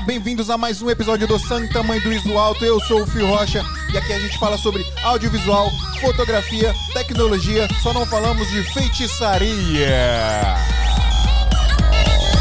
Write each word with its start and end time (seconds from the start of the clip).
Bem-vindos 0.00 0.48
a 0.48 0.56
mais 0.56 0.80
um 0.80 0.88
episódio 0.88 1.28
do 1.28 1.38
Santa 1.38 1.82
Mãe 1.82 2.00
do 2.00 2.10
Iso 2.10 2.36
Alto. 2.38 2.64
Eu 2.64 2.80
sou 2.80 3.02
o 3.02 3.06
Fio 3.06 3.26
Rocha 3.26 3.62
e 3.92 3.98
aqui 3.98 4.12
a 4.12 4.18
gente 4.18 4.38
fala 4.38 4.56
sobre 4.56 4.84
audiovisual, 5.02 5.70
fotografia, 6.00 6.74
tecnologia, 6.94 7.68
só 7.82 7.92
não 7.92 8.06
falamos 8.06 8.48
de 8.48 8.62
feitiçaria. 8.72 10.56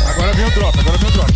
Agora 0.07 0.33
vem 0.33 0.45
o 0.45 0.51
drop, 0.51 0.79
agora 0.79 0.97
vem 0.97 1.09
o 1.09 1.11
drop. 1.11 1.31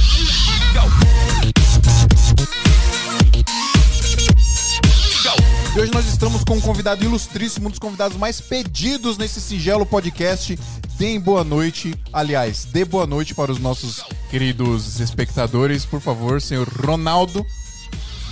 E 5.76 5.80
hoje 5.80 5.92
nós 5.92 6.06
estamos 6.06 6.46
com 6.46 6.56
um 6.56 6.62
convidado 6.62 7.04
ilustríssimo, 7.04 7.68
um 7.68 7.70
dos 7.70 7.80
convidados 7.80 8.18
mais 8.18 8.40
pedidos 8.40 9.18
nesse 9.18 9.42
singelo 9.42 9.86
podcast. 9.86 10.58
Deem 10.98 11.20
boa 11.20 11.44
noite, 11.44 11.94
aliás, 12.14 12.64
dê 12.64 12.86
boa 12.86 13.06
noite 13.06 13.36
para 13.36 13.52
os 13.52 13.60
nossos 13.60 14.02
queridos 14.36 15.00
espectadores, 15.00 15.86
por 15.86 16.02
favor, 16.02 16.42
senhor 16.42 16.68
Ronaldo. 16.68 17.46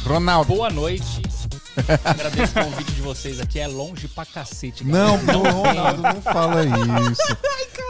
Ronaldo. 0.06 0.54
Boa 0.54 0.70
noite. 0.70 1.22
Agradeço 2.04 2.60
o 2.60 2.64
convite 2.66 2.92
de 2.92 3.02
vocês 3.02 3.40
aqui. 3.40 3.58
É 3.58 3.68
longe 3.68 4.10
pra 4.10 4.26
cacete. 4.26 4.84
cara. 4.84 4.98
Não, 4.98 5.24
não, 5.24 5.42
Ronaldo, 5.62 6.02
não 6.02 6.22
fala 6.22 6.60
isso. 7.10 7.38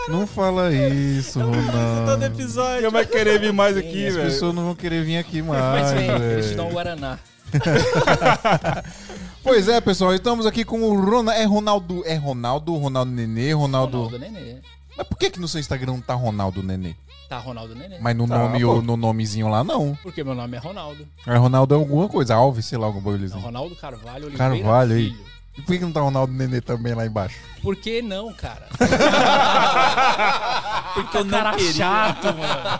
Não 0.09 0.27
fala 0.27 0.71
isso, 0.71 1.39
Ronaldo. 1.39 2.23
episódio. 2.25 2.81
Quem 2.83 2.91
vai 2.91 3.03
querer 3.07 3.39
vir 3.39 3.51
mais 3.51 3.75
aqui, 3.75 4.05
As 4.05 4.13
velho? 4.13 4.29
pessoas 4.29 4.53
não 4.53 4.65
vão 4.65 4.75
querer 4.75 5.03
vir 5.03 5.17
aqui 5.17 5.41
Mas 5.41 5.59
mais. 5.59 5.91
vem, 5.93 6.07
eles 6.11 6.49
te 6.49 6.55
dão 6.55 6.67
um. 6.67 6.71
Guaraná. 6.71 7.17
Pois 9.43 9.67
é, 9.67 9.81
pessoal, 9.81 10.13
estamos 10.13 10.45
aqui 10.45 10.63
com 10.63 10.81
o 10.83 10.95
Ronaldo. 11.03 11.31
É 11.31 11.43
Ronaldo. 11.45 12.03
É 12.05 12.15
Ronaldo, 12.15 12.75
Ronaldo 12.77 13.11
Nenê, 13.11 13.53
Ronaldo. 13.53 14.03
Ronaldo 14.03 14.19
Nenê. 14.19 14.57
Mas 14.97 15.07
por 15.07 15.17
que, 15.17 15.29
que 15.29 15.39
no 15.39 15.47
seu 15.47 15.59
Instagram 15.59 15.93
não 15.93 16.01
tá 16.01 16.13
Ronaldo 16.13 16.61
Nenê? 16.63 16.93
Tá, 17.27 17.37
Ronaldo 17.39 17.73
Nenê. 17.73 17.97
Mas 17.99 18.15
no 18.15 18.27
Tá, 18.27 18.37
nome 18.37 18.59
pô. 18.61 18.67
ou 18.67 18.81
no 18.81 18.95
nomezinho 18.97 19.49
lá, 19.49 19.63
não. 19.63 19.97
Porque 20.03 20.23
meu 20.23 20.35
nome 20.35 20.55
é 20.55 20.59
Ronaldo. 20.59 21.07
É 21.25 21.35
Ronaldo 21.35 21.73
alguma 21.75 22.07
coisa, 22.07 22.35
Alves, 22.35 22.65
sei 22.65 22.77
lá, 22.77 22.85
algum 22.85 22.99
É 22.99 23.01
bagulhozinho. 23.01 23.41
Ronaldo 23.41 23.75
Carvalho 23.75 24.27
Oliveira 24.27 24.55
Carvalho 24.55 24.93
aí. 24.93 25.09
Filho. 25.11 25.33
E 25.55 25.61
por 25.61 25.67
que 25.73 25.77
que 25.79 25.85
não 25.85 25.91
tá 25.91 26.01
Ronaldo 26.01 26.33
Nenê 26.33 26.61
também 26.61 26.93
lá 26.95 27.05
embaixo? 27.05 27.37
Por 27.61 27.75
que 27.75 28.01
não, 28.01 28.33
cara? 28.33 28.67
Porque 30.95 31.17
eu 31.17 31.23
não 31.23 31.31
cara 31.31 31.51
queria. 31.55 31.73
chato, 31.73 32.23
mano. 32.25 32.79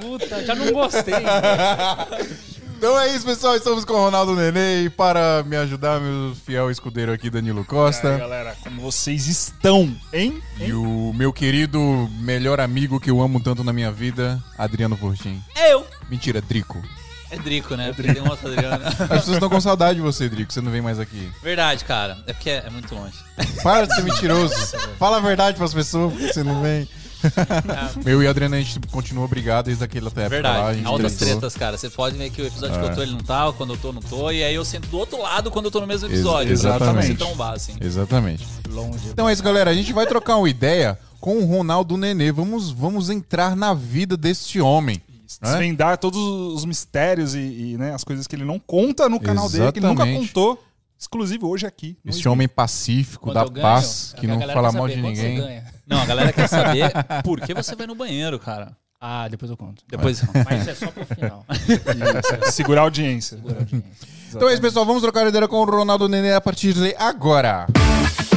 Puta, 0.00 0.44
já 0.46 0.54
não 0.54 0.72
gostei. 0.72 1.14
Então 2.80 2.98
é 2.98 3.14
isso, 3.14 3.26
pessoal. 3.26 3.54
Estamos 3.54 3.84
com 3.84 3.92
o 3.92 4.04
Ronaldo 4.04 4.34
Nenê 4.34 4.84
e 4.84 4.88
para 4.88 5.42
me 5.42 5.54
ajudar, 5.54 6.00
meu 6.00 6.34
fiel 6.34 6.70
escudeiro 6.70 7.12
aqui, 7.12 7.28
Danilo 7.28 7.58
E 7.58 7.60
aí, 7.60 7.66
Costa. 7.66 8.16
galera, 8.16 8.56
como 8.64 8.80
vocês 8.80 9.26
estão, 9.26 9.94
hein? 10.10 10.42
E 10.58 10.72
o 10.72 11.12
meu 11.14 11.30
querido 11.30 11.78
melhor 12.22 12.58
amigo 12.58 12.98
que 12.98 13.10
eu 13.10 13.20
amo 13.20 13.38
tanto 13.38 13.62
na 13.62 13.70
minha 13.70 13.92
vida, 13.92 14.42
Adriano 14.56 14.96
Fortin. 14.96 15.42
Eu. 15.68 15.86
Mentira, 16.08 16.40
Drico. 16.40 16.82
É 17.30 17.36
Drico, 17.36 17.74
né? 17.76 17.92
Porque 17.94 18.14
tem 18.14 18.22
um 18.22 18.30
outro 18.30 18.50
Adriano. 18.50 18.82
As 18.88 18.94
pessoas 18.94 19.28
estão 19.28 19.50
com 19.50 19.60
saudade 19.60 19.96
de 19.96 20.00
você, 20.02 20.26
Drico. 20.30 20.50
Você 20.50 20.62
não 20.62 20.72
vem 20.72 20.80
mais 20.80 20.98
aqui. 20.98 21.30
Verdade, 21.42 21.84
cara. 21.84 22.16
É 22.26 22.32
porque 22.32 22.48
é, 22.48 22.64
é 22.66 22.70
muito 22.70 22.94
longe. 22.94 23.18
Para 23.62 23.86
de 23.88 23.94
ser 23.94 24.02
mentiroso. 24.04 24.54
Fala 24.98 25.18
a 25.18 25.20
verdade 25.20 25.58
pras 25.58 25.74
pessoas, 25.74 26.14
porque 26.14 26.32
você 26.32 26.42
não 26.42 26.62
vem. 26.62 26.88
Eu 28.04 28.22
e 28.22 28.26
a 28.26 28.30
Adriana, 28.30 28.56
a 28.56 28.60
gente 28.60 28.78
continua 28.90 29.26
brigado 29.28 29.66
desde 29.66 29.82
aquela 29.84 30.08
época 30.08 30.20
É 30.20 30.22
lá. 30.22 30.26
A 30.26 30.28
verdade. 30.28 30.76
gente 30.78 30.86
Altas 30.86 31.12
tretou. 31.14 31.38
tretas, 31.40 31.54
cara. 31.56 31.76
Você 31.78 31.90
pode 31.90 32.16
ver 32.16 32.30
que 32.30 32.40
o 32.42 32.46
episódio 32.46 32.78
que 32.78 32.86
É. 32.86 32.90
eu 32.90 32.94
tô, 32.94 33.02
ele 33.02 33.12
não 33.12 33.20
tá. 33.20 33.52
Quando 33.52 33.74
eu 33.74 33.76
tô, 33.78 33.92
não 33.92 34.02
tô. 34.02 34.30
E 34.30 34.42
aí 34.42 34.54
eu 34.54 34.64
sento 34.64 34.88
do 34.88 34.98
outro 34.98 35.20
lado 35.20 35.50
quando 35.50 35.66
eu 35.66 35.70
tô 35.70 35.80
no 35.80 35.86
mesmo 35.86 36.08
episódio. 36.08 36.52
Ex- 36.52 36.60
Pra 36.62 36.70
não 36.70 36.76
exatamente. 36.76 37.06
se 37.06 37.14
trombar, 37.14 37.52
assim. 37.54 37.74
Exatamente. 37.80 38.46
Longe. 38.68 39.08
Então 39.08 39.28
é 39.28 39.32
isso, 39.32 39.42
galera. 39.42 39.70
A 39.70 39.74
gente 39.74 39.92
vai 39.92 40.06
trocar 40.06 40.36
uma 40.36 40.48
ideia 40.48 40.98
com 41.20 41.38
o 41.38 41.44
Ronaldo 41.46 41.96
Nenê. 41.96 42.32
Vamos, 42.32 42.70
vamos 42.70 43.10
entrar 43.10 43.54
na 43.56 43.74
vida 43.74 44.16
deste 44.16 44.60
homem. 44.60 45.00
né? 45.42 45.50
Desvendar 45.50 45.98
todos 45.98 46.18
os 46.18 46.64
mistérios 46.64 47.34
e, 47.34 47.38
e, 47.38 47.76
né, 47.78 47.94
as 47.94 48.02
coisas 48.04 48.26
que 48.26 48.34
ele 48.36 48.44
não 48.44 48.58
conta 48.58 49.08
no 49.08 49.20
canal 49.20 49.48
dele, 49.48 49.70
que 49.72 49.78
ele 49.78 49.86
nunca 49.86 50.02
Exatamente. 50.02 50.28
contou. 50.32 50.64
Exclusivo 50.98 51.48
hoje 51.48 51.64
aqui. 51.66 51.96
Ismi. 52.04 52.28
homem 52.28 52.46
pacífico, 52.46 53.24
Quando 53.28 53.34
da 53.34 53.44
ganho, 53.48 53.62
paz, 53.62 54.12
a 54.14 54.20
que 54.20 54.26
não 54.26 54.38
fala 54.48 54.70
mal 54.70 54.86
de 54.86 54.96
ninguém. 55.00 55.62
Não, 55.90 56.00
a 56.00 56.06
galera 56.06 56.32
quer 56.32 56.48
saber 56.48 56.92
por 57.24 57.40
que 57.40 57.52
você 57.52 57.74
vai 57.74 57.86
no 57.86 57.96
banheiro, 57.96 58.38
cara. 58.38 58.76
Ah, 59.00 59.26
depois 59.28 59.50
eu 59.50 59.56
conto. 59.56 59.82
Depois. 59.88 60.22
Mas 60.48 60.68
é 60.68 60.74
só 60.74 60.86
pro 60.86 61.04
final. 61.04 61.44
Isso, 61.50 62.52
segurar 62.52 62.82
a 62.82 62.84
audiência. 62.84 63.36
Segura 63.38 63.56
a 63.56 63.58
audiência. 63.60 63.90
Então 64.28 64.48
é 64.48 64.52
isso, 64.52 64.62
pessoal. 64.62 64.86
Vamos 64.86 65.02
trocar 65.02 65.26
ideia 65.26 65.48
com 65.48 65.56
o 65.56 65.64
Ronaldo 65.64 66.08
Nenê 66.08 66.32
a 66.32 66.40
partir 66.40 66.74
de 66.74 66.94
agora. 66.96 67.66
Mas 67.76 68.29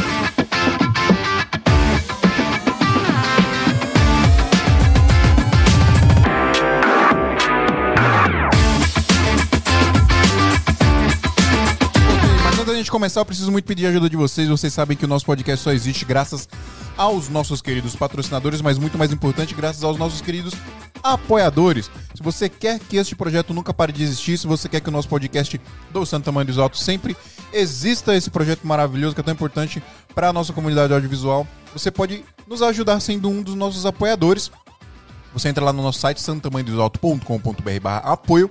gente 12.83 12.91
começar, 12.91 13.21
eu 13.21 13.25
preciso 13.25 13.49
muito 13.49 13.63
pedir 13.63 13.85
a 13.85 13.89
ajuda 13.89 14.09
de 14.09 14.17
vocês. 14.17 14.49
Vocês 14.49 14.73
sabem 14.73 14.97
que 14.97 15.05
o 15.05 15.07
nosso 15.07 15.25
podcast 15.25 15.63
só 15.63 15.71
existe 15.71 16.03
graças 16.03 16.49
aos 16.97 17.29
nossos 17.29 17.61
queridos 17.61 17.95
patrocinadores, 17.95 18.61
mas 18.61 18.77
muito 18.77 18.97
mais 18.97 19.11
importante, 19.13 19.55
graças 19.55 19.85
aos 19.85 19.97
nossos 19.97 20.19
queridos 20.19 20.53
apoiadores. 21.01 21.89
Se 22.13 22.21
você 22.21 22.49
quer 22.49 22.79
que 22.79 22.97
este 22.97 23.15
projeto 23.15 23.53
nunca 23.53 23.73
pare 23.73 23.93
de 23.93 24.03
existir, 24.03 24.37
se 24.37 24.45
você 24.45 24.67
quer 24.67 24.81
que 24.81 24.89
o 24.89 24.91
nosso 24.91 25.07
podcast 25.07 25.59
do 25.91 26.05
Santo 26.05 26.25
Tamanho 26.25 26.45
dos 26.45 26.57
Altos 26.57 26.83
sempre 26.83 27.15
exista 27.53 28.13
esse 28.15 28.29
projeto 28.29 28.67
maravilhoso 28.67 29.15
que 29.15 29.21
é 29.21 29.23
tão 29.23 29.33
importante 29.33 29.81
para 30.13 30.27
a 30.27 30.33
nossa 30.33 30.51
comunidade 30.51 30.93
audiovisual, 30.93 31.47
você 31.73 31.89
pode 31.89 32.25
nos 32.45 32.61
ajudar 32.61 32.99
sendo 32.99 33.29
um 33.29 33.41
dos 33.41 33.55
nossos 33.55 33.85
apoiadores. 33.85 34.51
Você 35.33 35.47
entra 35.47 35.63
lá 35.63 35.71
no 35.71 35.81
nosso 35.81 35.99
site 35.99 36.19
santamanhodosalto.com.br 36.19 37.79
barra 37.81 38.11
apoio 38.11 38.49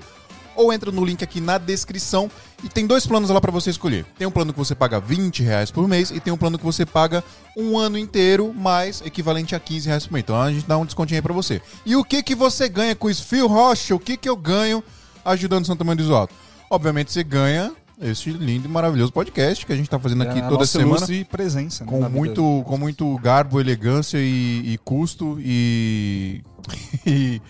ou 0.56 0.72
entra 0.72 0.90
no 0.90 1.04
link 1.04 1.22
aqui 1.22 1.40
na 1.40 1.58
descrição 1.58 2.30
e 2.62 2.68
tem 2.68 2.86
dois 2.86 3.06
planos 3.06 3.30
lá 3.30 3.40
para 3.40 3.50
você 3.50 3.70
escolher. 3.70 4.04
Tem 4.16 4.26
um 4.26 4.30
plano 4.30 4.52
que 4.52 4.58
você 4.58 4.74
paga 4.74 5.00
20 5.00 5.42
reais 5.42 5.70
por 5.70 5.86
mês 5.88 6.10
e 6.10 6.20
tem 6.20 6.32
um 6.32 6.36
plano 6.36 6.58
que 6.58 6.64
você 6.64 6.86
paga 6.86 7.24
um 7.56 7.76
ano 7.76 7.98
inteiro, 7.98 8.52
mais 8.54 9.02
equivalente 9.04 9.54
a 9.54 9.60
15 9.60 9.88
reais 9.88 10.06
por 10.06 10.12
mês. 10.12 10.22
Então 10.24 10.40
a 10.40 10.52
gente 10.52 10.66
dá 10.66 10.78
um 10.78 10.84
descontinho 10.84 11.18
aí 11.18 11.22
pra 11.22 11.34
você. 11.34 11.60
E 11.84 11.96
o 11.96 12.04
que 12.04 12.22
que 12.22 12.34
você 12.34 12.68
ganha 12.68 12.94
com 12.94 13.10
isso? 13.10 13.24
Phil 13.24 13.46
Rocha, 13.48 13.94
o 13.94 13.98
que 13.98 14.16
que 14.16 14.28
eu 14.28 14.36
ganho 14.36 14.82
ajudando 15.24 15.64
o 15.64 15.66
Santo 15.66 15.78
Tamanho 15.78 15.98
do 15.98 16.14
Alto? 16.14 16.34
Obviamente 16.70 17.12
você 17.12 17.24
ganha 17.24 17.72
este 18.00 18.30
lindo 18.30 18.66
e 18.66 18.70
maravilhoso 18.70 19.12
podcast 19.12 19.64
que 19.64 19.72
a 19.72 19.76
gente 19.76 19.88
tá 19.88 19.98
fazendo 19.98 20.22
aqui 20.22 20.38
É 20.38 20.48
toda 20.48 20.66
semana 20.66 21.06
e 21.10 21.24
presença. 21.24 21.84
né, 21.84 21.90
com 21.90 21.98
vida 21.98 22.08
muito, 22.08 22.62
com 22.66 22.76
muito 22.78 23.16
garbo, 23.18 23.60
elegância 23.60 24.18
e, 24.18 24.72
e 24.72 24.78
custo 24.78 25.36
e, 25.40 26.42
e, 27.06 27.40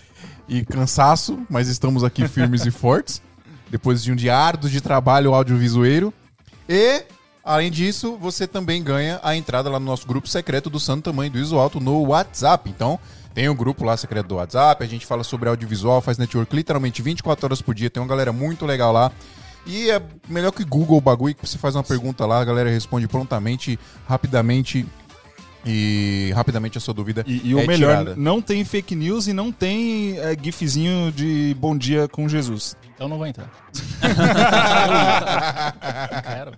e 0.47 0.65
cansaço, 0.65 1.39
mas 1.49 1.67
estamos 1.67 2.03
aqui 2.03 2.27
firmes 2.27 2.65
e 2.65 2.71
fortes, 2.71 3.21
depois 3.73 4.03
de 4.03 4.11
um 4.11 4.15
dia 4.15 4.37
árduo 4.37 4.69
de 4.69 4.79
trabalho 4.79 5.33
audiovisueiro. 5.33 6.13
E, 6.69 7.05
além 7.43 7.71
disso, 7.71 8.15
você 8.21 8.45
também 8.45 8.83
ganha 8.83 9.19
a 9.23 9.35
entrada 9.35 9.67
lá 9.67 9.79
no 9.79 9.85
nosso 9.87 10.05
grupo 10.05 10.27
secreto 10.27 10.69
do 10.69 10.79
Santo 10.79 11.05
Tamanho 11.05 11.31
do 11.31 11.39
Iso 11.39 11.57
Alto 11.57 11.79
no 11.79 12.03
WhatsApp. 12.09 12.69
Então, 12.69 12.99
tem 13.33 13.49
o 13.49 13.55
grupo 13.55 13.83
lá 13.83 13.97
secreto 13.97 14.27
do 14.27 14.35
WhatsApp, 14.35 14.83
a 14.83 14.87
gente 14.87 15.07
fala 15.07 15.23
sobre 15.23 15.49
audiovisual, 15.49 16.01
faz 16.01 16.19
network 16.19 16.55
literalmente 16.55 17.01
24 17.01 17.47
horas 17.47 17.63
por 17.63 17.73
dia, 17.73 17.89
tem 17.89 17.99
uma 17.99 18.07
galera 18.07 18.31
muito 18.31 18.63
legal 18.63 18.93
lá. 18.93 19.11
E 19.65 19.89
é 19.89 19.99
melhor 20.29 20.51
que 20.51 20.63
Google 20.63 20.99
o 20.99 21.01
bagulho, 21.01 21.33
que 21.33 21.47
você 21.47 21.57
faz 21.57 21.73
uma 21.75 21.83
pergunta 21.83 22.27
lá, 22.27 22.41
a 22.41 22.45
galera 22.45 22.69
responde 22.69 23.07
prontamente, 23.07 23.79
rapidamente. 24.07 24.85
E 25.65 26.31
rapidamente 26.35 26.77
a 26.77 26.81
sua 26.81 26.93
dúvida 26.93 27.23
E, 27.25 27.41
e 27.45 27.55
o 27.55 27.59
é 27.59 27.65
melhor, 27.65 27.99
tirada. 27.99 28.15
não 28.17 28.41
tem 28.41 28.65
fake 28.65 28.93
news 28.95 29.27
e 29.27 29.33
não 29.33 29.49
tem 29.49 30.19
é, 30.19 30.37
gifzinho 30.39 31.09
de 31.09 31.55
bom 31.57 31.75
dia 31.75 32.05
com 32.07 32.27
Jesus. 32.27 32.75
Então 33.03 33.09
não 33.09 33.17
vou 33.17 33.27
entrar. 33.27 33.49
Não 34.01 34.09
quero. 36.23 36.53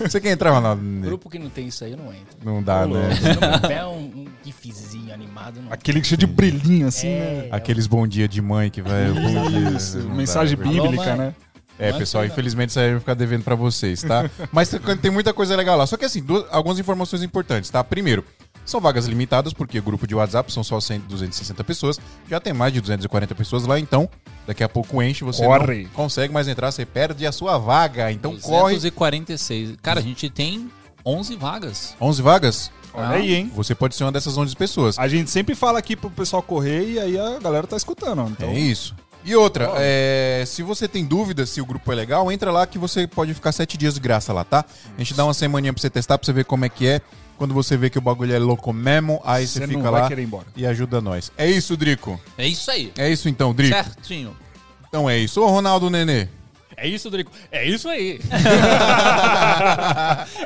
Você 0.00 0.20
quer 0.20 0.32
entrar, 0.32 0.50
Ronaldo? 0.50 0.82
Grupo 1.00 1.30
que 1.30 1.38
não 1.38 1.48
tem 1.48 1.68
isso 1.68 1.84
aí, 1.84 1.92
eu 1.92 1.96
não 1.96 2.12
entro. 2.12 2.36
Não 2.44 2.60
dá, 2.60 2.84
né? 2.88 3.14
Se 3.14 3.40
não 3.40 3.60
um, 3.88 3.98
um 4.22 4.26
gifzinho 4.44 5.14
animado, 5.14 5.62
não 5.62 5.72
Aquele 5.72 6.02
cheio 6.02 6.18
de 6.18 6.26
brilhinho 6.26 6.88
assim, 6.88 7.06
né? 7.06 7.46
É, 7.46 7.48
Aqueles 7.52 7.86
bom 7.86 8.04
dia 8.04 8.26
de 8.26 8.42
mãe 8.42 8.68
que 8.68 8.82
vai. 8.82 9.12
Bom. 9.12 9.76
Isso, 9.76 9.98
dá, 9.98 10.12
mensagem 10.12 10.54
é 10.54 10.56
verdade. 10.56 10.80
bíblica, 10.88 11.12
Alô, 11.12 11.22
né? 11.22 11.34
É, 11.78 11.92
pessoal, 11.92 12.24
é 12.24 12.26
que 12.26 12.32
infelizmente 12.32 12.70
isso 12.70 12.80
aí 12.80 12.90
vai 12.90 12.98
ficar 12.98 13.14
devendo 13.14 13.44
pra 13.44 13.54
vocês, 13.54 14.02
tá? 14.02 14.28
Mas 14.50 14.68
tem- 14.68 14.96
tem 14.96 15.10
muita 15.12 15.32
coisa 15.32 15.54
legal 15.54 15.78
lá. 15.78 15.86
Só 15.86 15.96
que 15.96 16.04
assim, 16.04 16.20
duas- 16.20 16.46
algumas 16.50 16.80
informações 16.80 17.22
importantes, 17.22 17.70
tá? 17.70 17.84
Primeiro, 17.84 18.24
são 18.70 18.80
vagas 18.80 19.06
limitadas, 19.06 19.52
porque 19.52 19.80
grupo 19.80 20.06
de 20.06 20.14
WhatsApp 20.14 20.52
são 20.52 20.62
só 20.64 20.80
100, 20.80 21.00
260 21.00 21.64
pessoas. 21.64 21.98
Já 22.28 22.40
tem 22.40 22.52
mais 22.52 22.72
de 22.72 22.80
240 22.80 23.34
pessoas 23.34 23.66
lá, 23.66 23.78
então 23.78 24.08
daqui 24.46 24.62
a 24.64 24.68
pouco 24.68 25.02
enche, 25.02 25.24
você 25.24 25.44
Corre. 25.44 25.84
não 25.84 25.90
consegue 25.90 26.32
mais 26.32 26.48
entrar, 26.48 26.70
você 26.72 26.84
perde 26.86 27.26
a 27.26 27.32
sua 27.32 27.58
vaga. 27.58 28.10
Então 28.10 28.36
corre. 28.38 28.74
246. 28.74 29.76
Cara, 29.82 30.00
a 30.00 30.02
gente 30.02 30.28
tem 30.30 30.70
11 31.04 31.36
vagas. 31.36 31.94
11 32.00 32.22
vagas? 32.22 32.70
Olha 32.92 33.06
Ah. 33.06 33.10
aí, 33.12 33.34
hein? 33.34 33.52
Você 33.54 33.74
pode 33.74 33.94
ser 33.94 34.04
uma 34.04 34.12
dessas 34.12 34.36
11 34.36 34.54
pessoas. 34.56 34.98
A 34.98 35.06
gente 35.06 35.30
sempre 35.30 35.54
fala 35.54 35.78
aqui 35.78 35.94
pro 35.94 36.10
pessoal 36.10 36.42
correr 36.42 36.90
e 36.92 36.98
aí 36.98 37.18
a 37.18 37.38
galera 37.38 37.66
tá 37.66 37.76
escutando. 37.76 38.26
Então, 38.30 38.48
É 38.50 38.58
isso. 38.58 38.94
E 39.22 39.36
outra, 39.36 39.70
é, 39.76 40.42
se 40.46 40.62
você 40.62 40.88
tem 40.88 41.04
dúvida 41.04 41.44
se 41.44 41.60
o 41.60 41.66
grupo 41.66 41.92
é 41.92 41.94
legal, 41.94 42.32
entra 42.32 42.50
lá 42.50 42.66
que 42.66 42.78
você 42.78 43.06
pode 43.06 43.34
ficar 43.34 43.52
sete 43.52 43.76
dias 43.76 43.92
de 43.92 44.00
graça 44.00 44.32
lá, 44.32 44.44
tá? 44.44 44.64
A 44.96 44.98
gente 44.98 45.12
dá 45.12 45.24
uma 45.24 45.34
semaninha 45.34 45.74
pra 45.74 45.80
você 45.80 45.90
testar, 45.90 46.16
pra 46.16 46.24
você 46.24 46.32
ver 46.32 46.46
como 46.46 46.64
é 46.64 46.70
que 46.70 46.86
é. 46.86 47.02
Quando 47.40 47.54
você 47.54 47.74
vê 47.74 47.88
que 47.88 47.96
o 47.96 48.02
bagulho 48.02 48.34
é 48.34 48.38
louco 48.38 48.70
mesmo, 48.70 49.18
aí 49.24 49.46
você, 49.46 49.60
Você 49.60 49.66
fica 49.66 49.88
lá 49.88 50.10
e 50.54 50.66
ajuda 50.66 51.00
nós. 51.00 51.32
É 51.38 51.50
isso, 51.50 51.74
Drico. 51.74 52.20
É 52.36 52.46
isso 52.46 52.70
aí. 52.70 52.92
É 52.98 53.10
isso 53.10 53.30
então, 53.30 53.54
Drico. 53.54 53.74
Certinho. 53.74 54.36
Então 54.86 55.08
é 55.08 55.16
isso. 55.16 55.40
Ô, 55.40 55.46
Ronaldo 55.46 55.88
Nenê. 55.88 56.28
É 56.82 56.88
isso, 56.88 57.10
Drico. 57.10 57.30
É 57.52 57.64
isso 57.68 57.88
aí. 57.88 58.18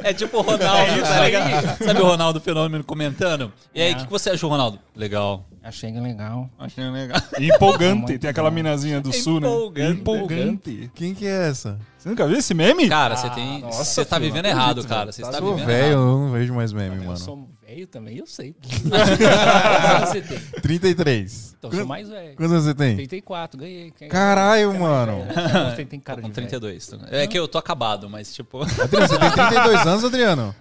É 0.02 0.12
tipo 0.12 0.38
o 0.38 0.42
Ronaldo, 0.42 1.02
tá 1.02 1.20
ligado? 1.24 1.78
Sabe 1.84 2.00
o 2.00 2.04
Ronaldo 2.04 2.40
Fenômeno 2.40 2.84
comentando? 2.84 3.52
E 3.74 3.80
aí, 3.80 3.90
o 3.92 3.92
É. 3.92 3.94
que, 3.98 4.04
que 4.04 4.10
você 4.10 4.30
achou, 4.30 4.50
Ronaldo? 4.50 4.78
Legal. 4.94 5.44
Achei 5.62 5.90
legal. 5.98 6.50
Achei 6.58 6.84
legal. 6.90 7.18
Empolgante. 7.40 8.18
Tem 8.18 8.28
aquela 8.30 8.50
minazinha 8.50 9.00
do 9.00 9.12
sul, 9.12 9.40
né? 9.40 9.46
Empolgante. 9.48 10.00
Empolgante. 10.00 10.90
Quem 10.94 11.14
que 11.14 11.26
é 11.26 11.48
essa? 11.48 11.78
Você 11.96 12.08
nunca 12.10 12.26
viu 12.26 12.36
esse 12.36 12.52
meme? 12.52 12.88
Cara, 12.88 13.16
você 13.16 13.30
tem. 13.30 13.60
nossa, 13.62 13.82
Você 13.84 14.04
tá 14.04 14.16
filho, 14.16 14.28
vivendo 14.30 14.46
errado, 14.46 14.80
acredito, 14.80 14.88
cara. 14.88 15.10
Você 15.12 15.22
Tá 15.22 15.28
está 15.28 15.38
Sou 15.40 15.52
vivendo 15.54 15.66
velho, 15.66 15.86
eu 15.86 15.92
errado. 16.02 16.18
não 16.18 16.30
vejo 16.32 16.52
mais 16.54 16.72
meme, 16.72 16.96
Eu 16.96 17.04
mano. 17.04 17.16
sou 17.16 17.48
velho 17.74 17.86
também, 17.86 18.16
eu 18.18 18.26
sei. 18.26 18.54
Quantos 18.62 20.08
você 20.10 20.20
tem? 20.22 20.38
33. 20.62 21.56
Então, 21.58 21.70
eu 21.70 21.76
sou 21.78 21.86
mais 21.86 22.08
velho. 22.08 22.36
Quantos 22.36 22.52
anos 22.52 22.64
você 22.64 22.74
tem? 22.74 22.96
34, 22.96 23.58
ganhei. 23.58 23.90
Quem- 23.96 24.08
Caralho, 24.08 24.62
é 24.62 24.66
mais 24.66 24.80
mano. 24.80 25.24
velho? 25.24 25.70
Você 25.76 25.84
tem 25.84 26.00
cara 26.00 26.20
Com 26.22 26.28
de 26.28 26.34
velho. 26.34 26.48
32. 26.48 26.90
É 27.10 27.26
que 27.26 27.38
eu 27.38 27.48
tô 27.48 27.58
acabado, 27.58 28.08
mas 28.08 28.32
tipo. 28.34 28.62
Adriano, 28.62 29.08
você 29.08 29.18
tem 29.18 29.30
32 29.30 29.86
anos, 29.86 30.04
Adriano? 30.04 30.54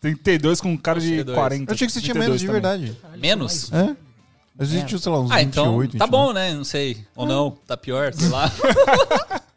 32 0.00 0.60
com 0.60 0.76
cara 0.78 0.98
de 1.00 1.06
32. 1.08 1.36
40. 1.38 1.70
Eu 1.70 1.74
achei 1.74 1.86
que 1.86 1.92
você 1.92 2.00
tinha 2.00 2.14
32 2.14 2.28
menos, 2.28 2.40
de 2.40 2.46
verdade. 2.46 2.96
Caralho, 3.02 3.20
Menos? 3.20 3.72
É? 3.72 3.96
A 4.58 4.64
gente 4.64 4.86
tinha, 4.86 4.98
sei 4.98 5.10
lá, 5.12 5.20
uns 5.20 5.30
Ah, 5.30 5.36
28, 5.36 5.48
então 5.50 5.78
29. 5.78 5.98
tá 5.98 6.06
bom, 6.06 6.32
né? 6.32 6.52
Não 6.52 6.64
sei. 6.64 6.98
Ou 7.16 7.26
não, 7.26 7.50
tá 7.66 7.76
pior, 7.76 8.12
sei 8.12 8.28
lá. 8.28 8.50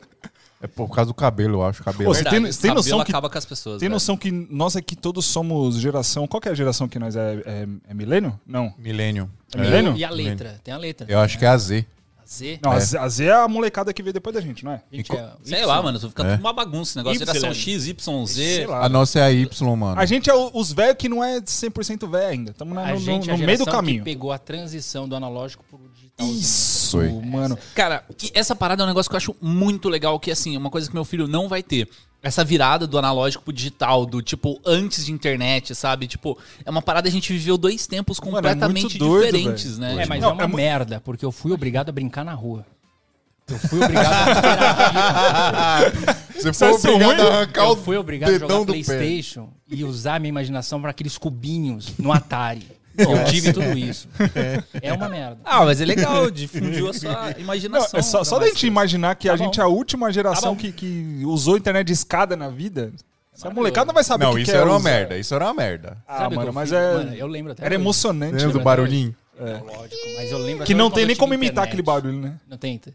É 0.64 0.68
por 0.68 0.90
causa 0.90 1.10
do 1.10 1.14
cabelo, 1.14 1.56
eu 1.58 1.64
acho. 1.66 1.84
Cabelo. 1.84 2.10
Ô, 2.10 2.14
Você 2.14 2.24
tem- 2.24 2.32
Verdade, 2.32 2.54
tem 2.58 2.62
cabelo 2.70 2.76
noção 2.86 3.04
que- 3.04 3.12
acaba 3.12 3.30
com 3.30 3.38
as 3.38 3.46
pessoas. 3.46 3.80
Tem 3.80 3.88
velho. 3.90 3.94
noção 3.96 4.16
que 4.16 4.32
nós 4.32 4.76
aqui 4.78 4.96
todos 4.96 5.26
somos 5.26 5.76
geração. 5.78 6.26
Qual 6.26 6.40
que 6.40 6.48
é 6.48 6.52
a 6.52 6.56
geração 6.56 6.88
que 6.88 6.98
nós 6.98 7.16
é? 7.18 7.44
É, 7.46 7.68
é 7.90 7.94
milênio? 7.94 8.40
Não. 8.48 8.74
Milênio. 8.78 9.30
É 9.54 9.60
milênio? 9.60 9.96
E 9.98 10.06
a 10.06 10.10
letra? 10.10 10.62
Tem 10.64 10.74
a 10.74 10.78
letra. 10.78 11.06
Eu 11.10 11.20
acho 11.20 11.38
que 11.38 11.44
é 11.44 11.50
a 11.50 11.58
Z. 11.58 11.86
A 12.18 12.26
Z. 12.26 12.60
Não, 12.64 12.72
É. 12.72 12.76
a 12.78 12.80
Z- 12.80 12.98
a 12.98 13.10
Z 13.10 13.26
é 13.26 13.34
a 13.34 13.48
molecada 13.50 13.94
que 13.94 14.02
veio 14.02 14.14
depois 14.14 14.34
da 14.34 14.40
gente, 14.40 14.64
não 14.64 14.72
é? 14.72 14.82
Gente, 14.90 15.12
é 15.14 15.32
Sei 15.44 15.66
lá, 15.66 15.84
mano, 15.84 16.00
tô 16.00 16.08
ficando 16.08 16.30
É. 16.30 16.36
uma 16.38 16.54
bagunça 16.54 16.92
esse 16.92 16.98
negócio. 16.98 17.18
Y. 17.22 17.26
Geração 17.26 17.54
X, 17.54 17.86
Y, 17.88 18.26
Z. 18.26 18.34
Sei 18.56 18.66
lá. 18.66 18.86
A 18.86 18.88
nossa 18.88 19.20
é 19.20 19.24
a 19.24 19.32
Y, 19.34 19.76
mano. 19.76 20.00
A 20.00 20.06
gente 20.06 20.30
é 20.30 20.34
o- 20.34 20.50
os 20.54 20.72
velhos 20.72 20.96
que 20.98 21.10
não 21.10 21.22
é 21.22 21.42
100% 21.46 22.08
velho 22.08 22.28
ainda. 22.32 22.52
Estamos 22.52 22.78
A 22.78 22.88
no, 22.94 22.98
gente 23.00 23.30
é 23.30 23.34
no 23.34 23.44
a 23.44 23.46
meio 23.46 23.58
do 23.58 23.66
geração 23.66 23.74
caminho. 23.74 24.00
que 24.00 24.06
pegou 24.06 24.32
a 24.32 24.38
transição 24.38 25.10
do 25.10 25.16
analógico 25.18 25.66
pro 25.70 25.78
digital. 25.94 26.26
Isso, 26.26 26.73
Foi. 26.92 27.12
mano. 27.12 27.58
Cara, 27.76 28.04
essa 28.34 28.56
parada 28.56 28.84
é 28.84 28.86
um 28.86 28.88
negócio 28.88 29.10
que 29.10 29.16
eu 29.16 29.18
acho 29.18 29.36
muito 29.42 29.90
legal, 29.90 30.20
que 30.20 30.32
assim, 30.32 30.56
é 30.56 30.58
uma 30.58 30.70
coisa 30.70 30.88
que 30.88 30.94
meu 30.94 31.06
filho 31.06 31.28
não 31.28 31.48
vai 31.48 31.64
ter. 31.64 31.88
Essa 32.22 32.44
virada 32.44 32.88
do 32.88 32.98
analógico 32.98 33.44
pro 33.44 33.52
digital, 33.52 34.06
do 34.06 34.22
tipo, 34.22 34.60
antes 34.66 35.06
de 35.06 35.12
internet, 35.12 35.76
sabe? 35.76 36.08
Tipo, 36.08 36.38
é 36.64 36.70
uma 36.70 36.82
parada 36.82 37.04
que 37.04 37.10
a 37.10 37.12
gente 37.12 37.34
viveu 37.34 37.58
dois 37.58 37.86
tempos 37.86 38.18
Mano, 38.20 38.32
é 38.32 38.36
completamente 38.36 38.82
muito 38.82 38.98
doido, 38.98 39.26
diferentes, 39.26 39.78
né? 39.78 40.04
É, 40.04 40.06
mas 40.06 40.22
Não, 40.22 40.30
é 40.30 40.34
uma 40.34 40.44
é 40.44 40.48
merda, 40.48 41.02
porque 41.02 41.26
eu 41.26 41.34
fui 41.34 41.52
obrigado 41.52 41.90
a 41.90 41.92
brincar 41.92 42.24
na 42.24 42.34
rua. 42.34 42.66
Eu 43.48 43.60
fui 43.60 43.84
obrigado 43.84 44.08
a 44.08 45.92
Você 46.34 46.54
Você 46.54 46.78
foi 46.80 46.92
é 46.92 46.96
obrigado 46.96 47.20
a 47.20 47.36
arrancar 47.36 47.66
Eu 47.66 47.72
o 47.72 47.76
fui 47.76 47.98
obrigado 47.98 48.30
a 48.30 48.34
dedão 48.34 48.60
jogar. 48.60 48.72
Playstation 48.74 49.50
e 49.70 49.84
usar 49.84 50.16
a 50.16 50.20
minha 50.20 50.30
imaginação 50.30 50.82
para 50.82 50.92
aqueles 50.92 51.18
cubinhos 51.18 51.94
no 51.98 52.12
Atari. 52.12 52.66
Eu 52.98 53.24
tive 53.26 53.52
tudo 53.54 53.78
isso. 53.78 54.08
É 54.82 54.94
uma 54.94 55.10
merda. 55.10 55.38
Ah, 55.44 55.66
mas 55.66 55.82
é 55.82 55.86
legal, 55.86 56.30
difundiu 56.30 56.90
a 56.90 56.94
sua 56.94 57.12
Não, 57.32 57.40
imaginação. 57.40 58.00
é 58.00 58.04
só, 58.04 58.24
só 58.24 58.40
da 58.40 58.48
gente 58.48 58.68
imaginar 58.68 59.16
que 59.16 59.28
Tá 59.28 59.34
a 59.34 59.38
gente 59.38 59.56
bom. 59.58 59.62
é 59.62 59.66
a 59.66 59.68
última 59.68 60.12
geração 60.12 60.56
Tá 60.56 60.62
que, 60.62 60.72
que 60.72 61.22
usou 61.26 61.58
internet 61.58 61.88
de 61.88 61.94
escada 61.94 62.36
na 62.36 62.50
vida. 62.50 62.92
Essa 63.36 63.50
molecada 63.50 63.92
vai 63.92 64.04
saber 64.04 64.26
o 64.26 64.28
Não, 64.28 64.36
que 64.36 64.42
isso 64.44 64.52
que 64.52 64.58
é 64.58 64.60
era 64.62 64.70
uma 64.70 64.78
usar. 64.78 64.90
merda. 64.90 65.18
Isso 65.18 65.34
era 65.34 65.46
uma 65.46 65.54
merda. 65.56 65.98
Ah, 66.08 66.18
Sabe 66.20 66.36
mano, 66.36 66.50
eu 66.50 66.54
mas 66.54 66.72
é. 66.72 66.94
Mano, 66.94 67.16
eu 67.16 67.28
lembro 67.28 67.52
até 67.54 67.66
Era 67.66 67.74
hoje. 67.74 67.82
emocionante. 67.84 68.32
Lembra 68.34 68.48
do 68.48 68.54
velho. 68.54 68.64
barulhinho? 68.66 69.16
Lógico, 69.40 69.96
mas 70.16 70.32
eu 70.32 70.38
lembro 70.38 70.66
Que 70.66 70.76
não 70.76 70.92
tem 70.92 71.06
nem 71.08 71.16
como 71.16 71.34
imitar 71.34 71.52
internet. 71.66 71.68
aquele 71.70 71.82
barulho, 71.82 72.20
né? 72.22 72.36
Não 72.48 72.58
tenta. 72.58 72.94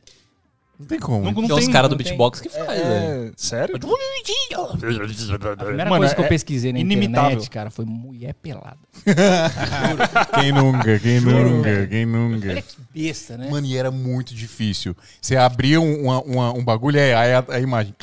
Não 0.78 0.86
tem 0.86 0.98
como. 1.00 1.24
Não, 1.24 1.32
não 1.32 1.46
Tem 1.48 1.56
uns 1.56 1.64
tem- 1.64 1.72
caras 1.72 1.88
do 1.88 1.92
não 1.94 1.98
tem. 1.98 2.06
beatbox 2.06 2.40
que 2.40 2.48
faz, 2.48 2.66
velho. 2.68 3.28
É, 3.28 3.32
sério? 3.36 3.76
A 3.76 3.78
primeira 3.80 5.90
Mano, 5.90 5.98
coisa 5.98 6.14
que 6.14 6.20
eu 6.20 6.24
é 6.24 6.28
pesquisei 6.28 6.72
na 6.72 6.78
inimitável. 6.78 7.30
internet, 7.30 7.50
cara, 7.50 7.70
foi 7.70 7.84
mulher 7.84 8.32
pelada. 8.34 8.78
Quem 10.40 10.52
nunca, 10.52 10.98
quem 10.98 11.20
nunca, 11.20 11.62
velho. 11.62 11.88
quem 11.88 12.06
nunca. 12.06 12.48
Olha 12.48 12.62
que 12.62 12.76
besta, 12.94 13.36
né? 13.36 13.48
Mano, 13.50 13.66
e 13.66 13.76
era 13.76 13.90
muito 13.90 14.34
difícil. 14.34 14.96
Você 15.20 15.36
abria 15.36 15.80
um, 15.80 16.02
uma- 16.04 16.22
uma- 16.22 16.52
um 16.52 16.64
bagulho, 16.64 16.98
aí 17.00 17.12
a, 17.34 17.44
a 17.48 17.60
imagem. 17.60 17.94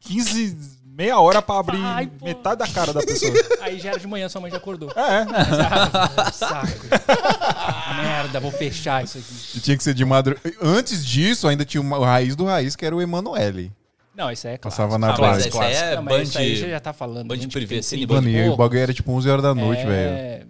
15, 0.00 0.56
meia 0.94 1.18
hora 1.18 1.40
pra 1.40 1.58
abrir 1.58 1.78
metade 2.22 2.58
da 2.58 2.66
cara 2.68 2.92
da 2.92 3.00
pessoa. 3.00 3.32
Aí 3.62 3.78
já 3.78 3.90
era 3.90 3.98
de 3.98 4.06
manhã, 4.06 4.28
sua 4.28 4.40
mãe 4.40 4.50
já 4.50 4.56
acordou. 4.58 4.90
É, 4.90 5.26
Ah, 5.28 6.30
saco. 6.32 6.86
Merda, 8.02 8.40
vou 8.40 8.50
fechar 8.52 9.02
isso 9.04 9.18
aqui. 9.18 9.56
E 9.58 9.60
tinha 9.60 9.76
que 9.76 9.82
ser 9.82 9.94
de 9.94 10.04
madrugada. 10.04 10.52
Antes 10.60 11.04
disso, 11.04 11.48
ainda 11.48 11.64
tinha 11.64 11.80
uma, 11.80 11.98
o 11.98 12.04
raiz 12.04 12.36
do 12.36 12.44
raiz, 12.44 12.76
que 12.76 12.84
era 12.84 12.94
o 12.94 13.00
Emanuele. 13.00 13.72
Não, 14.14 14.30
isso 14.30 14.46
aí 14.46 14.54
é 14.54 14.58
clássico. 14.58 14.82
Passava 14.82 14.98
na 14.98 15.08
Ah, 15.14 15.16
mas 15.18 15.20
base. 15.20 15.48
esse 15.48 15.58
aí 15.60 15.74
é 15.74 15.96
Não, 15.96 16.04
band, 16.04 16.10
mas 16.18 16.28
isso 16.28 16.38
aí 16.38 16.70
já 16.70 16.80
tá 16.80 16.92
falando. 16.92 17.28
band 17.28 17.36
gente 17.36 17.46
que 17.48 17.52
privê, 17.52 17.76
tem 17.76 17.82
cine 17.82 18.06
30 18.06 18.14
Mano, 18.22 18.28
e 18.36 18.48
o 18.50 18.56
bagulho 18.56 18.80
era 18.80 18.92
tipo 18.92 19.10
11 19.10 19.30
horas 19.30 19.42
da 19.42 19.54
noite, 19.54 19.86
velho. 19.86 20.10
É... 20.12 20.42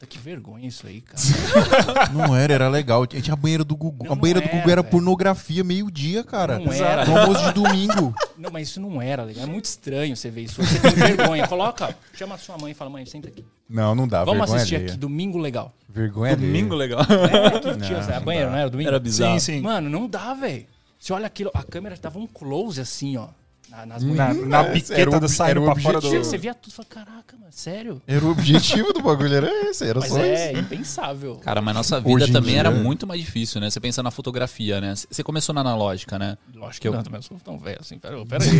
Puta, 0.00 0.06
Que 0.06 0.18
vergonha 0.18 0.66
isso 0.66 0.86
aí, 0.86 1.02
cara. 1.02 2.08
Não 2.10 2.34
era, 2.34 2.54
era 2.54 2.68
legal. 2.70 3.06
Tinha 3.06 3.34
a 3.34 3.36
banheira 3.36 3.62
do 3.62 3.76
Gugu. 3.76 4.06
Não, 4.06 4.12
a 4.12 4.16
banheira 4.16 4.40
não 4.40 4.48
do 4.48 4.52
Gugu 4.56 4.70
era, 4.70 4.82
pornografia 4.82 5.62
meio-dia, 5.62 6.24
cara. 6.24 6.58
Não 6.58 6.72
era. 6.72 7.04
No 7.04 7.18
almoço 7.18 7.44
de 7.44 7.52
domingo. 7.52 8.14
Não, 8.38 8.50
mas 8.50 8.68
isso 8.68 8.80
não 8.80 9.02
era 9.02 9.22
legal. 9.22 9.44
É 9.44 9.46
muito 9.46 9.66
estranho 9.66 10.16
você 10.16 10.30
ver 10.30 10.44
isso. 10.44 10.62
Você 10.62 10.80
tem 10.80 10.92
vergonha. 10.92 11.46
Coloca, 11.46 11.94
chama 12.14 12.36
a 12.36 12.38
sua 12.38 12.56
mãe 12.56 12.72
e 12.72 12.74
fala, 12.74 12.88
mãe, 12.90 13.04
senta 13.04 13.28
aqui. 13.28 13.44
Não, 13.68 13.94
não 13.94 14.08
dá. 14.08 14.24
Vamos 14.24 14.50
assistir 14.50 14.76
alheia. 14.76 14.92
aqui, 14.92 14.98
Domingo 14.98 15.36
Legal. 15.36 15.70
Vergonha 15.86 16.34
Domingo 16.34 16.74
alheia. 16.74 16.96
legal. 16.96 17.00
É, 17.02 17.50
que 17.60 17.76
tinha, 17.84 18.00
Não, 18.00 18.08
a 18.08 18.12
não 18.16 18.22
banheira, 18.24 18.46
dá. 18.46 18.52
não 18.52 18.58
era 18.58 18.70
domingo? 18.70 18.88
Era 18.88 18.98
bizarro. 18.98 19.38
sim, 19.38 19.56
sim. 19.56 19.60
Mano, 19.60 19.90
não 19.90 20.08
dá, 20.08 20.32
velho. 20.32 20.64
Você 20.98 21.12
olha 21.12 21.26
aquilo, 21.26 21.50
a 21.52 21.62
câmera 21.62 21.94
dava 22.00 22.18
um 22.18 22.26
close 22.26 22.80
assim, 22.80 23.18
ó. 23.18 23.28
Na- 23.70 23.86
nas 23.86 24.02
Na, 24.02 24.08
mulheres. 24.34 24.48
na 24.48 24.62
o- 25.16 25.20
do 25.20 25.28
saindo 25.28 25.50
era 25.50 25.60
o 25.60 25.64
pra 25.64 25.74
fora 25.82 25.92
do. 26.00 26.06
objetivo. 26.06 26.24
Você 26.24 26.38
via 26.38 26.54
tudo 26.54 26.72
e 26.72 26.74
fala, 26.74 26.86
caraca, 26.88 27.36
mano, 27.38 27.52
sério? 27.52 28.02
Era 28.06 28.24
o 28.24 28.30
objetivo 28.30 28.92
do 28.92 29.00
bagulho, 29.02 29.34
era 29.34 29.48
esse, 29.68 29.84
era 29.86 30.00
Mas 30.00 30.08
só 30.10 30.18
é 30.18 30.50
isso. 30.52 30.60
impensável. 30.60 31.36
Cara, 31.36 31.60
mas 31.62 31.74
nossa 31.74 31.96
Hoje 31.98 32.04
vida 32.26 32.26
em 32.28 32.32
também 32.32 32.50
dia- 32.52 32.60
era 32.60 32.70
muito 32.70 33.06
mais 33.06 33.20
difícil, 33.20 33.60
né? 33.60 33.70
Você 33.70 33.80
pensa 33.80 34.02
na 34.02 34.10
fotografia, 34.10 34.80
né? 34.80 34.94
Você 35.10 35.22
começou 35.22 35.54
na 35.54 35.60
analógica, 35.60 36.18
né? 36.18 36.36
Lógico 36.54 36.80
que 36.82 36.88
eu- 36.88 36.92
não, 36.92 37.02
também 37.02 37.18
eu 37.18 37.22
sou 37.22 37.38
tão 37.38 37.58
velho 37.58 37.78
assim. 37.80 37.98
Pera, 37.98 38.16
pera 38.26 38.42
aí. 38.44 38.50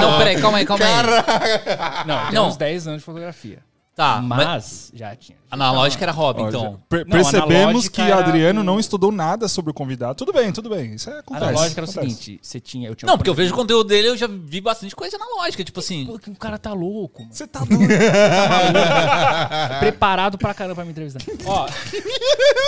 Não, 0.00 0.18
peraí, 0.18 0.40
calma 0.40 0.58
aí, 0.58 0.66
calma 0.66 0.84
aí. 0.84 2.04
Não, 2.06 2.24
tem 2.26 2.34
Não. 2.34 2.48
uns 2.48 2.56
10 2.56 2.86
anos 2.86 3.00
de 3.00 3.04
fotografia. 3.04 3.58
Tá, 4.00 4.20
mas 4.22 4.44
mas 4.46 4.92
já 4.94 5.14
tinha. 5.14 5.36
analógica 5.50 6.04
era 6.04 6.12
hobby, 6.12 6.42
então. 6.42 6.80
per- 6.88 7.04
Não, 7.06 7.10
percebemos 7.10 7.88
que 7.88 8.00
era 8.00 8.16
Adriano 8.18 8.64
não 8.64 8.80
estudou 8.80 9.12
nada 9.12 9.46
sobre 9.46 9.70
o 9.70 9.74
convidado. 9.74 10.14
Tudo 10.14 10.32
bem, 10.32 10.50
tudo 10.52 10.70
bem. 10.70 10.94
Isso 10.94 11.10
é 11.10 11.16
A 11.16 11.18
acontece. 11.20 11.44
analógica 11.50 11.80
era 11.80 11.86
o 11.86 11.90
acontece. 11.90 12.14
seguinte, 12.16 12.40
você 12.42 12.58
tinha... 12.60 12.88
Eu 12.88 12.94
tinha 12.94 13.06
Não, 13.06 13.14
um- 13.14 13.18
porque 13.18 13.28
eu 13.28 13.34
vejo 13.34 13.52
o 13.52 13.56
conteúdo 13.56 13.86
dele, 13.88 14.08
eu 14.08 14.16
já 14.16 14.26
vi 14.26 14.60
bastante 14.60 14.96
coisa 14.96 15.16
analógica, 15.16 15.62
tipo 15.62 15.80
assim. 15.80 16.06
Pô, 16.06 16.18
que 16.18 16.30
o 16.30 16.34
cara 16.34 16.56
tá 16.58 16.72
louco, 16.72 17.22
mano. 17.22 17.34
Você 17.34 17.46
tá 17.46 17.60
doido. 17.60 17.86
Preparado 19.80 20.38
pra 20.38 20.54
caramba 20.54 20.76
pra 20.76 20.84
me 20.84 20.90
entrevistar. 20.92 21.20
Ó. 21.44 21.66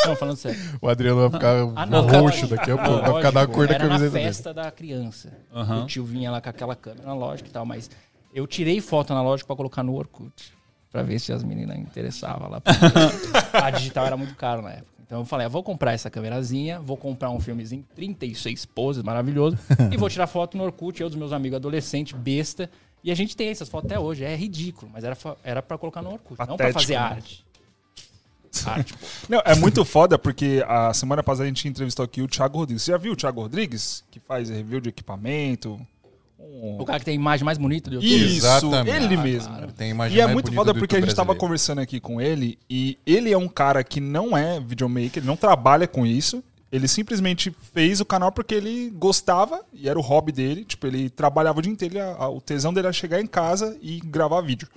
Não, 0.07 0.17
falando 0.17 0.37
sério. 0.37 0.59
O 0.81 0.89
Adriano 0.89 1.21
vai 1.29 1.31
ficar 1.31 1.57
Analógico. 1.83 2.21
roxo 2.21 2.47
daqui 2.49 2.71
a 2.71 2.77
pouco. 2.79 3.01
Vai 3.03 3.15
ficar 3.17 3.31
da 3.31 3.47
cor 3.47 3.67
da 3.69 3.79
camiseta 3.79 4.11
dele. 4.11 4.25
festa 4.27 4.53
da 4.55 4.71
criança. 4.71 5.33
Aham. 5.55 5.85
O 5.85 5.87
tio 5.87 6.05
vinha 6.05 6.31
lá 6.31 6.41
com 6.41 6.49
aquela 6.51 6.75
câmera 6.77 7.05
analógica 7.11 7.49
e 7.49 7.53
tal, 7.53 7.65
mas 7.65 7.91
eu 8.35 8.47
tirei 8.47 8.81
foto 8.81 9.13
analógica 9.13 9.47
pra 9.47 9.57
colocar 9.57 9.83
no 9.83 9.95
Orkut. 9.95 10.53
Pra 10.93 11.03
ver 11.03 11.19
se 11.19 11.33
as 11.33 11.43
meninas 11.43 11.79
interessavam 11.79 12.51
lá. 12.51 12.63
a 13.53 13.71
digital 13.71 14.07
era 14.07 14.17
muito 14.17 14.35
caro 14.35 14.61
na 14.61 14.73
época. 14.73 14.93
Então 15.13 15.21
eu 15.21 15.25
falei, 15.27 15.47
ah, 15.47 15.49
vou 15.49 15.63
comprar 15.63 15.93
essa 15.93 16.09
câmerazinha, 16.09 16.81
vou 16.81 16.97
comprar 16.97 17.31
um 17.31 17.41
filmezinho 17.41 17.85
36 17.95 18.65
poses, 18.67 19.03
maravilhoso, 19.03 19.59
e 19.93 19.97
vou 19.99 20.09
tirar 20.09 20.27
foto 20.27 20.57
no 20.57 20.65
Orkut, 20.65 21.03
eu 21.03 21.09
dos 21.09 21.19
meus 21.19 21.33
amigos 21.33 21.57
adolescentes, 21.57 22.19
besta. 22.19 22.71
E 23.05 23.11
a 23.11 23.15
gente 23.15 23.37
tem 23.37 23.49
essas 23.49 23.69
fotos 23.69 23.91
até 23.91 24.01
hoje, 24.01 24.25
é 24.25 24.35
ridículo, 24.35 24.91
mas 24.91 25.05
era, 25.05 25.17
era 25.45 25.61
pra 25.61 25.77
colocar 25.77 26.01
no 26.01 26.13
Orkut, 26.13 26.39
não 26.39 26.57
pra 26.57 26.69
Patético, 26.69 26.81
fazer 26.81 26.95
né? 26.95 26.99
arte. 26.99 27.45
Arte, 28.67 28.95
pô. 28.95 29.07
Não, 29.29 29.43
é 29.45 29.55
muito 29.55 29.85
foda 29.85 30.19
porque 30.19 30.63
a 30.69 30.93
semana 30.93 31.23
passada 31.23 31.45
a 31.45 31.47
gente 31.47 31.67
entrevistou 31.67 32.05
aqui 32.05 32.21
o 32.21 32.29
Thiago 32.29 32.59
Rodrigues. 32.59 32.83
Você 32.83 32.93
já 32.93 32.99
viu 32.99 33.13
o 33.13 33.17
Thiago 33.17 33.41
Rodrigues? 33.41 34.05
Que 34.11 34.21
faz 34.21 34.51
review 34.51 34.81
de 34.81 34.91
equipamento. 34.91 35.81
O 36.79 36.85
cara 36.85 36.99
que 36.99 37.05
tem 37.05 37.13
a 37.13 37.15
imagem 37.15 37.45
mais 37.45 37.59
bonita 37.59 37.91
do 37.91 37.97
YouTube. 37.97 38.15
Isso, 38.27 38.37
Exatamente. 38.47 38.91
ele 39.05 39.15
Ah, 39.17 39.23
mesmo. 39.23 39.55
cara, 39.55 39.67
tem 39.69 39.89
a 39.89 39.91
imagem 39.91 40.17
E 40.17 40.21
é 40.21 40.25
mais 40.25 40.35
muito 40.35 40.53
foda 40.53 40.73
porque 40.75 40.95
a 40.97 40.99
gente 41.01 41.09
YouTube 41.09 41.17
tava 41.17 41.27
brasileiro. 41.27 41.41
conversando 41.41 41.81
aqui 41.81 41.99
com 42.01 42.21
ele 42.21 42.59
e 42.71 42.99
ele 43.07 43.33
é 43.33 43.39
um 43.39 43.49
cara 43.49 43.83
que 43.83 44.01
não 44.01 44.37
é 44.37 44.61
videomaker, 44.61 45.19
ele 45.19 45.27
não 45.27 45.37
trabalha 45.37 45.87
com 45.89 46.07
isso. 46.07 46.43
Ele 46.71 46.89
simplesmente 46.89 47.53
fez 47.75 48.01
o 48.01 48.05
canal 48.05 48.33
porque 48.33 48.55
ele 48.55 48.91
gostava 48.91 49.61
e 49.73 49.89
era 49.89 49.99
o 49.99 50.03
hobby 50.03 50.33
dele. 50.33 50.65
Tipo, 50.65 50.87
ele 50.87 51.11
trabalhava 51.11 51.59
o 51.59 51.63
dia 51.63 51.71
inteiro, 51.73 51.95
ele- 51.97 52.01
a- 52.01 52.29
o 52.29 52.41
tesão 52.41 52.73
dele 52.73 52.87
era 52.87 52.93
chegar 52.95 53.21
em 53.21 53.27
casa 53.27 53.77
e 53.83 54.01
gravar 54.01 54.41
vídeo. 54.41 54.69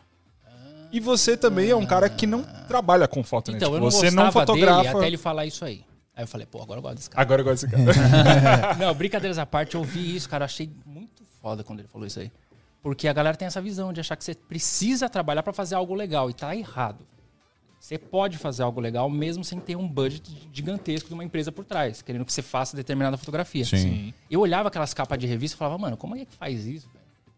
E 0.92 1.00
você 1.00 1.36
também 1.38 1.70
é 1.70 1.76
um 1.76 1.86
cara 1.86 2.08
que 2.10 2.26
não 2.26 2.44
trabalha 2.68 3.08
com 3.08 3.24
foto, 3.24 3.52
né? 3.52 3.58
Então, 3.58 3.68
Tipo, 3.70 3.78
eu 3.78 3.82
não 3.82 3.92
você 3.92 4.12
não 4.12 4.32
fotografa. 4.32 4.82
dele 4.84 4.96
até 4.98 5.08
ele 5.08 5.18
falar 5.18 5.46
isso 5.46 5.64
aí. 5.66 5.84
Aí 6.16 6.24
eu 6.24 6.28
falei, 6.28 6.48
pô, 6.50 6.62
agora 6.62 6.78
eu 6.80 6.82
gosto 6.82 6.96
desse 6.96 7.10
cara. 7.10 7.22
Agora 7.22 7.42
eu 7.42 7.46
gosto 7.46 7.68
desse 7.68 7.84
cara. 7.86 8.76
Não, 8.80 8.94
brincadeiras 8.94 9.38
à 9.38 9.46
parte, 9.46 9.76
eu 9.76 9.82
ouvi 9.82 10.16
isso, 10.16 10.30
cara. 10.30 10.44
eu 10.44 10.46
Achei 10.46 10.70
foda 11.46 11.64
quando 11.64 11.82
ele 11.82 11.88
falou 11.88 12.08
isso 12.08 12.20
aí. 12.20 12.32
Porque 12.82 13.08
a 13.08 13.14
galera 13.14 13.38
tem 13.38 13.46
essa 13.46 13.62
visão 13.62 13.94
de 13.94 14.00
achar 14.00 14.16
que 14.16 14.24
você 14.24 14.34
precisa 14.34 15.08
trabalhar 15.08 15.44
pra 15.44 15.54
fazer 15.54 15.76
algo 15.76 15.94
legal. 15.94 16.28
E 16.28 16.34
tá 16.34 16.56
errado. 16.56 17.06
Você 17.80 18.00
pode 18.00 18.40
fazer 18.40 18.64
algo 18.64 18.82
legal 18.82 19.08
mesmo 19.12 19.44
sem 19.44 19.60
ter 19.60 19.76
um 19.76 19.88
budget 19.88 20.50
gigantesco 20.52 21.08
de 21.08 21.14
uma 21.14 21.24
empresa 21.24 21.52
por 21.52 21.64
trás, 21.64 22.02
querendo 22.02 22.26
que 22.26 22.34
você 22.34 22.42
faça 22.42 22.76
determinada 22.76 23.16
fotografia. 23.16 23.64
Sim. 23.64 24.12
Eu 24.30 24.40
olhava 24.40 24.70
aquelas 24.70 24.92
capas 24.92 25.20
de 25.20 25.28
revista 25.28 25.56
e 25.56 25.60
falava, 25.60 25.78
mano, 25.78 25.96
como 25.96 26.16
é 26.16 26.26
que 26.26 26.34
faz 26.36 26.66
isso? 26.66 26.90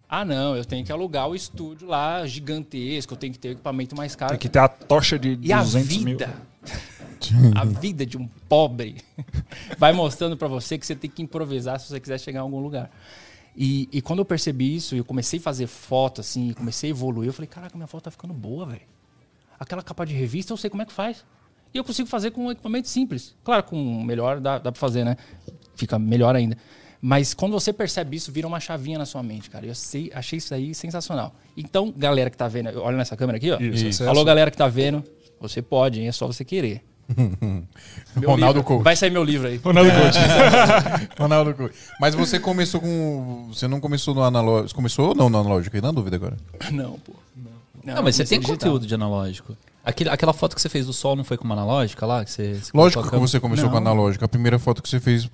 Ah, 0.08 0.24
não, 0.24 0.56
eu 0.56 0.64
tenho 0.64 0.86
que 0.86 0.92
alugar 0.92 1.28
o 1.28 1.36
estúdio 1.36 1.86
lá 1.86 2.26
gigantesco, 2.26 3.14
eu 3.14 3.18
tenho 3.18 3.34
que 3.34 3.40
ter 3.40 3.50
o 3.50 3.52
equipamento 3.52 3.94
mais 3.94 4.16
caro. 4.16 4.32
Tem 4.32 4.40
que 4.40 4.48
ter 4.48 4.60
a 4.60 4.70
tocha 4.70 5.20
de 5.20 5.38
E 5.42 5.52
a 5.52 5.62
200 5.62 5.98
mil. 5.98 6.06
vida, 6.18 6.34
a 7.56 7.66
vida 7.66 8.06
de 8.06 8.18
um 8.18 8.26
pobre, 8.48 9.02
vai 9.78 9.92
mostrando 9.92 10.38
pra 10.38 10.48
você 10.48 10.78
que 10.78 10.86
você 10.86 10.96
tem 10.96 11.10
que 11.10 11.22
improvisar 11.22 11.78
se 11.78 11.90
você 11.90 12.00
quiser 12.00 12.22
chegar 12.22 12.40
em 12.40 12.44
algum 12.44 12.62
lugar. 12.62 12.90
E, 13.58 13.90
e 13.92 14.02
quando 14.04 14.20
eu 14.20 14.26
percebi 14.26 14.76
isso, 14.76 14.94
e 14.94 15.00
eu 15.00 15.04
comecei 15.04 15.40
a 15.40 15.42
fazer 15.42 15.66
foto, 15.66 16.22
assim, 16.22 16.50
e 16.50 16.54
comecei 16.54 16.90
a 16.90 16.92
evoluir, 16.92 17.30
eu 17.30 17.34
falei, 17.34 17.48
caraca, 17.48 17.76
minha 17.76 17.88
foto 17.88 18.04
tá 18.04 18.12
ficando 18.12 18.34
boa, 18.34 18.68
velho. 18.68 18.82
Aquela 19.60 19.82
capa 19.82 20.06
de 20.06 20.14
revista 20.14 20.54
eu 20.54 20.58
sei 20.58 20.70
como 20.70 20.84
é 20.84 20.86
que 20.86 20.94
faz. 20.94 21.26
E 21.74 21.78
eu 21.78 21.84
consigo 21.84 22.08
fazer 22.08 22.30
com 22.30 22.46
um 22.46 22.52
equipamento 22.52 22.88
simples. 22.88 23.36
Claro, 23.44 23.64
com 23.64 24.04
melhor 24.04 24.40
dá, 24.40 24.60
dá 24.60 24.72
pra 24.72 24.80
fazer, 24.80 25.04
né? 25.04 25.18
Fica 25.76 25.98
melhor 25.98 26.36
ainda. 26.36 26.56
Mas 27.02 27.34
quando 27.34 27.54
você 27.54 27.74
percebe 27.74 28.16
isso, 28.16 28.32
vira 28.32 28.48
uma 28.48 28.60
chavinha 28.60 29.00
na 29.00 29.06
sua 29.06 29.24
mente, 29.24 29.50
cara. 29.50 29.66
Eu 29.66 29.74
sei, 29.74 30.12
achei 30.14 30.38
isso 30.38 30.54
aí 30.54 30.76
sensacional. 30.76 31.36
Então, 31.56 31.92
galera 31.96 32.30
que 32.30 32.38
tá 32.38 32.48
vendo, 32.48 32.80
olha 32.80 32.98
nessa 32.98 33.18
câmera 33.18 33.38
aqui, 33.38 33.52
ó. 33.52 33.60
Isso, 33.60 34.04
é 34.04 34.08
a 34.08 34.10
Alô, 34.10 34.24
galera 34.24 34.52
que 34.52 34.58
tá 34.58 34.68
vendo, 34.68 35.04
você 35.40 35.62
pode, 35.64 36.00
hein? 36.00 36.08
É 36.08 36.12
só 36.12 36.28
você 36.28 36.46
querer. 36.46 36.84
Meu 38.16 38.30
Ronaldo 38.32 38.60
livro- 38.60 38.64
Couto. 38.64 38.84
Vai 38.84 38.96
sair 38.96 39.10
meu 39.12 39.24
livro 39.24 39.48
aí. 39.48 39.58
Ronaldo 39.58 39.90
Couto. 39.92 40.18
Ronaldo 41.22 41.54
Couto. 41.54 41.76
Mas 42.00 42.16
você 42.16 42.40
começou 42.40 42.82
com. 42.82 43.48
Você 43.54 43.68
não 43.68 43.80
começou 43.80 44.14
no 44.14 44.24
analógico. 44.24 44.70
Você 44.70 44.76
começou 44.76 45.10
ou 45.10 45.16
não 45.16 45.30
no 45.30 45.38
analógico? 45.40 45.66
Fiquei 45.76 45.82
na 45.82 45.92
dúvida 45.92 46.16
agora. 46.16 46.38
Não, 46.72 46.94
pô. 47.00 47.14
Não, 47.84 47.96
Não, 47.96 48.04
mas 48.04 48.16
você 48.16 48.26
tem 48.26 48.40
digital. 48.40 48.58
conteúdo 48.58 48.86
de 48.88 48.94
analógico. 48.94 49.56
Aquele, 49.86 50.10
aquela 50.10 50.34
foto 50.34 50.54
que 50.56 50.62
você 50.62 50.68
fez 50.68 50.86
do 50.86 50.92
sol 50.92 51.16
não 51.16 51.24
foi 51.24 51.38
com 51.38 51.46
uma 51.46 51.56
analógica 51.56 52.06
lá? 52.06 52.26
Que 52.26 52.32
você, 52.32 52.56
você 52.56 52.72
Lógico 52.74 53.10
que 53.10 53.16
você 53.18 53.40
começou 53.40 53.66
Não. 53.66 53.72
com 53.72 53.78
analógico. 53.78 54.26
A 54.26 54.28
primeira 54.28 54.60
foto 54.60 54.84
que 54.84 54.90
você 54.90 55.00
fez 55.00 55.30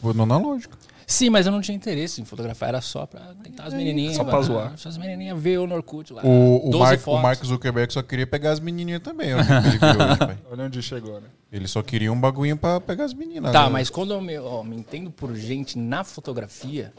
foi 0.00 0.14
no 0.14 0.22
analógico. 0.22 0.76
Sim, 1.10 1.30
mas 1.30 1.46
eu 1.46 1.52
não 1.52 1.62
tinha 1.62 1.74
interesse 1.74 2.20
em 2.20 2.24
fotografar, 2.26 2.68
era 2.68 2.82
só 2.82 3.06
pra 3.06 3.34
tentar 3.42 3.64
as 3.64 3.72
menininhas. 3.72 4.14
Só 4.14 4.24
pra 4.24 4.34
mano. 4.34 4.44
zoar. 4.44 4.72
Só 4.76 4.90
as 4.90 4.98
menininhas 4.98 5.40
ver 5.40 5.58
o 5.58 5.66
Norkut 5.66 6.12
lá. 6.12 6.22
O, 6.22 6.68
o, 6.68 6.70
12 6.70 6.84
Mark, 6.84 7.08
o. 7.08 7.16
Mark 7.16 7.44
Zuckerberg 7.46 7.90
só 7.90 8.02
queria 8.02 8.26
pegar 8.26 8.50
as 8.50 8.60
menininhas 8.60 9.00
também. 9.00 9.30
ele 9.30 9.42
viu 9.42 9.88
hoje. 9.88 10.38
Olha 10.52 10.64
onde 10.64 10.82
chegou, 10.82 11.18
né? 11.18 11.28
Ele 11.50 11.66
só 11.66 11.82
queria 11.82 12.12
um 12.12 12.20
bagulho 12.20 12.54
pra 12.58 12.78
pegar 12.78 13.06
as 13.06 13.14
meninas. 13.14 13.50
Tá, 13.52 13.64
né? 13.64 13.70
mas 13.70 13.88
quando 13.88 14.12
eu 14.12 14.20
me, 14.20 14.38
ó, 14.38 14.62
me 14.62 14.76
entendo 14.76 15.10
por 15.10 15.34
gente 15.34 15.78
na 15.78 16.04
fotografia, 16.04 16.92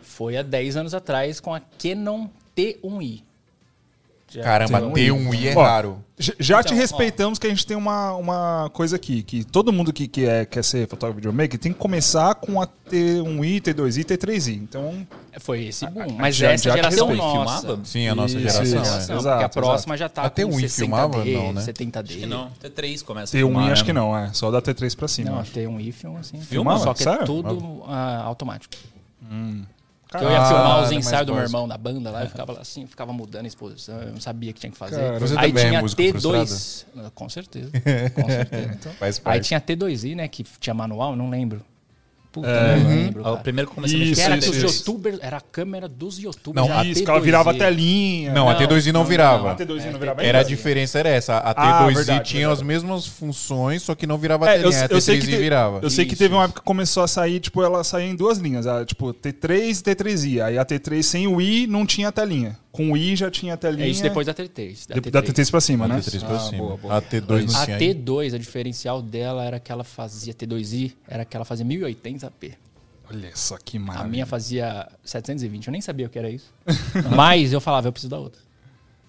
foi 0.00 0.38
há 0.38 0.42
10 0.42 0.78
anos 0.78 0.94
atrás 0.94 1.40
com 1.40 1.54
a 1.54 1.60
Canon 1.60 2.26
T1i. 2.56 3.22
Caramba, 4.38 4.80
tem 4.92 5.08
T1i 5.08 5.46
é 5.46 5.56
Ó, 5.56 5.62
raro. 5.62 5.98
Já- 6.18 6.34
Já 6.38 6.62
te 6.62 6.66
Então, 6.66 6.76
ó. 6.76 6.80
respeitamos 6.80 7.38
que 7.38 7.46
a 7.46 7.50
gente 7.50 7.66
tem 7.66 7.76
uma, 7.76 8.12
uma 8.14 8.70
coisa 8.74 8.94
aqui, 8.96 9.22
que 9.22 9.42
todo 9.42 9.72
mundo 9.72 9.92
que, 9.92 10.06
que 10.06 10.26
é, 10.26 10.44
quer 10.44 10.62
ser 10.62 10.86
fotógrafo 10.86 11.16
videomaker 11.16 11.58
tem 11.58 11.72
que 11.72 11.78
começar 11.78 12.34
com 12.34 12.60
a 12.60 12.66
T1i, 12.66 13.60
T2i, 13.62 14.04
T3i. 14.04 14.54
Então, 14.54 15.06
Foi 15.40 15.64
esse 15.64 15.86
boom. 15.86 16.12
Mas 16.18 16.36
já- 16.36 16.50
essa 16.52 16.64
já 16.64 16.74
geração 16.76 17.08
respeito. 17.08 17.24
nossa. 17.34 17.60
Filmava? 17.60 17.84
Sim, 17.84 18.08
a 18.08 18.14
nossa 18.14 18.34
Isso, 18.38 18.40
geração. 18.40 18.62
isso. 18.64 18.76
é. 18.76 19.16
Exato, 19.16 19.20
porque 19.30 19.44
a 19.44 19.48
próxima 19.48 19.96
já 19.96 20.08
tá 20.08 20.22
Até 20.24 20.44
com 20.44 20.50
o 20.54 20.60
i 20.60 20.64
60D, 20.64 20.68
filmava? 20.76 21.24
Não, 21.24 21.52
né? 21.54 21.60
70D. 21.62 22.10
Acho 22.10 22.18
que 22.18 22.26
não. 22.26 22.50
T3 22.62 23.02
começa 23.04 23.36
a 23.36 23.40
T1i 23.40 23.42
filmar, 23.46 23.72
acho 23.72 23.82
né? 23.82 23.86
que 23.86 23.92
não, 23.92 24.16
é. 24.18 24.30
Só 24.34 24.50
da 24.50 24.60
T3 24.60 24.94
pra 24.96 25.08
cima. 25.08 25.30
Não, 25.30 25.38
acho. 25.40 25.52
tem 25.52 25.66
um 25.66 25.80
i 25.80 25.90
filma 25.90 26.20
assim. 26.20 26.38
Filmava? 26.40 26.80
Só 26.84 26.92
que 26.94 27.02
Sério? 27.02 27.22
é 27.22 27.24
tudo 27.24 27.82
ah, 27.86 28.22
automático. 28.24 28.74
Eu 30.14 30.30
ia 30.30 30.44
filmar 30.44 30.82
os 30.82 30.92
ensaios 30.92 31.26
do 31.26 31.34
meu 31.34 31.42
irmão 31.42 31.66
na 31.66 31.78
banda 31.78 32.10
lá, 32.10 32.22
eu 32.22 32.28
ficava 32.28 32.52
lá 32.52 32.60
assim, 32.60 32.86
ficava 32.86 33.12
mudando 33.12 33.44
a 33.44 33.48
exposição, 33.48 34.00
eu 34.02 34.12
não 34.12 34.20
sabia 34.20 34.50
o 34.50 34.54
que 34.54 34.60
tinha 34.60 34.72
que 34.72 34.78
fazer. 34.78 34.96
Cara, 34.96 35.18
Você 35.20 35.38
Aí 35.38 35.50
é 35.50 35.54
tinha 35.54 35.80
músico 35.80 36.02
T2. 36.02 36.86
Ah, 36.96 37.10
Com 37.14 37.28
certeza. 37.28 37.70
Com 38.14 38.28
certeza. 38.28 38.90
Faz 38.98 39.22
Aí 39.24 39.40
tinha 39.40 39.60
T2i, 39.60 40.16
né? 40.16 40.26
Que 40.26 40.44
tinha 40.58 40.74
manual, 40.74 41.14
não 41.14 41.30
lembro. 41.30 41.64
Puta, 42.32 42.46
É. 42.48 42.76
não 42.76 42.88
lembro. 42.88 43.22
Ah, 43.24 43.30
O 43.30 43.32
cara. 43.32 43.42
primeiro 43.42 43.68
que 43.68 43.74
comecei 43.74 44.00
a 44.00 44.04
Isso, 44.04 44.12
Que 44.14 44.20
mexer 44.20 44.30
era 44.30 44.38
isso, 44.38 44.48
dos 44.52 44.56
isso. 44.58 44.78
youtubers, 44.90 45.18
era 45.20 45.36
a 45.38 45.40
câmera 45.40 45.88
dos 45.88 46.16
youtubers. 46.16 46.54
Não, 46.68 46.78
a 46.78 46.84
Isso, 46.84 47.02
que 47.02 47.10
ela 47.10 47.20
virava 47.20 47.52
T2i. 47.52 47.58
telinha. 47.58 48.32
Não, 48.32 48.48
a 48.48 48.52
Não, 48.52 48.60
T2i 48.60 48.92
não 48.92 49.00
não, 49.00 49.04
virava. 49.08 49.50
A 49.52 49.56
T2i 49.56 49.90
não 49.90 49.98
virava 49.98 50.22
Era 50.22 50.38
a 50.40 50.42
diferença 50.44 50.98
era 51.00 51.08
essa. 51.08 51.38
A 51.38 51.50
Ah, 51.50 51.54
T2i 51.88 51.94
verdade, 51.96 52.28
tinha 52.28 52.40
verdade. 52.46 52.60
as 52.60 52.66
mesmas 52.66 53.06
funções, 53.06 53.82
só 53.82 53.94
que 53.94 54.06
não 54.06 54.16
virava 54.16 54.48
É, 54.48 54.58
eu, 54.58 54.62
telinha. 54.70 54.80
a 54.82 54.86
eu 54.94 55.00
sei 55.00 55.16
T3i 55.18 55.20
que 55.20 55.26
te- 55.26 55.36
virava. 55.38 55.78
eu 55.82 55.90
sei 55.90 56.04
que 56.04 56.12
Isso, 56.14 56.22
teve 56.22 56.34
uma 56.34 56.44
época 56.44 56.60
que 56.60 56.66
começou 56.66 57.02
a 57.02 57.08
sair, 57.08 57.40
tipo, 57.40 57.62
ela 57.62 57.82
saía 57.82 58.06
em 58.08 58.14
duas 58.14 58.38
linhas. 58.38 58.66
A, 58.66 58.84
tipo, 58.84 59.12
T3 59.12 59.80
e 59.80 59.82
T3i. 59.82 60.40
Aí 60.40 60.56
a 60.56 60.64
T3 60.64 61.02
sem 61.02 61.26
o 61.26 61.40
i 61.40 61.66
não 61.66 61.84
tinha 61.84 62.12
telinha. 62.12 62.56
Com 62.72 62.92
o 62.92 62.96
i 62.96 63.16
já 63.16 63.30
tinha 63.30 63.56
telinha. 63.56 63.84
É 63.84 63.88
isso 63.88 64.02
depois 64.02 64.26
da 64.26 64.32
T3. 64.34 64.86
Da 64.88 64.94
de- 64.94 65.10
da 65.10 65.22
T3. 65.22 65.32
T3 65.32 65.50
pra 65.50 65.60
cima, 65.60 65.88
né? 65.88 65.96
A 65.96 65.98
T3 65.98 66.20
pra 66.24 66.36
Ah, 66.36 66.38
cima. 66.40 66.58
boa, 66.62 66.76
boa. 66.76 66.96
A 66.96 67.02
T2 67.02 67.52
não 67.52 67.60
A 67.60 67.64
tinha. 67.64 67.78
T2, 67.78 68.34
a 68.34 68.38
diferencial 68.38 69.02
dela 69.02 69.44
era 69.44 69.58
que 69.58 69.72
ela 69.72 69.82
fazia 69.82 70.32
T2i, 70.32 70.92
era 71.08 71.24
que 71.24 71.36
ela 71.36 71.44
fazia 71.44 71.64
1080p. 71.66 72.52
Olha 73.12 73.30
só 73.34 73.56
que 73.58 73.76
A 73.76 73.80
maravilha. 73.80 74.10
minha 74.10 74.26
fazia 74.26 74.88
720, 75.04 75.66
eu 75.66 75.72
nem 75.72 75.80
sabia 75.80 76.06
o 76.06 76.08
que 76.08 76.16
era 76.18 76.30
isso. 76.30 76.52
Mas 77.16 77.52
eu 77.52 77.60
falava, 77.60 77.88
eu 77.88 77.92
preciso 77.92 78.10
da 78.10 78.18
outra. 78.20 78.40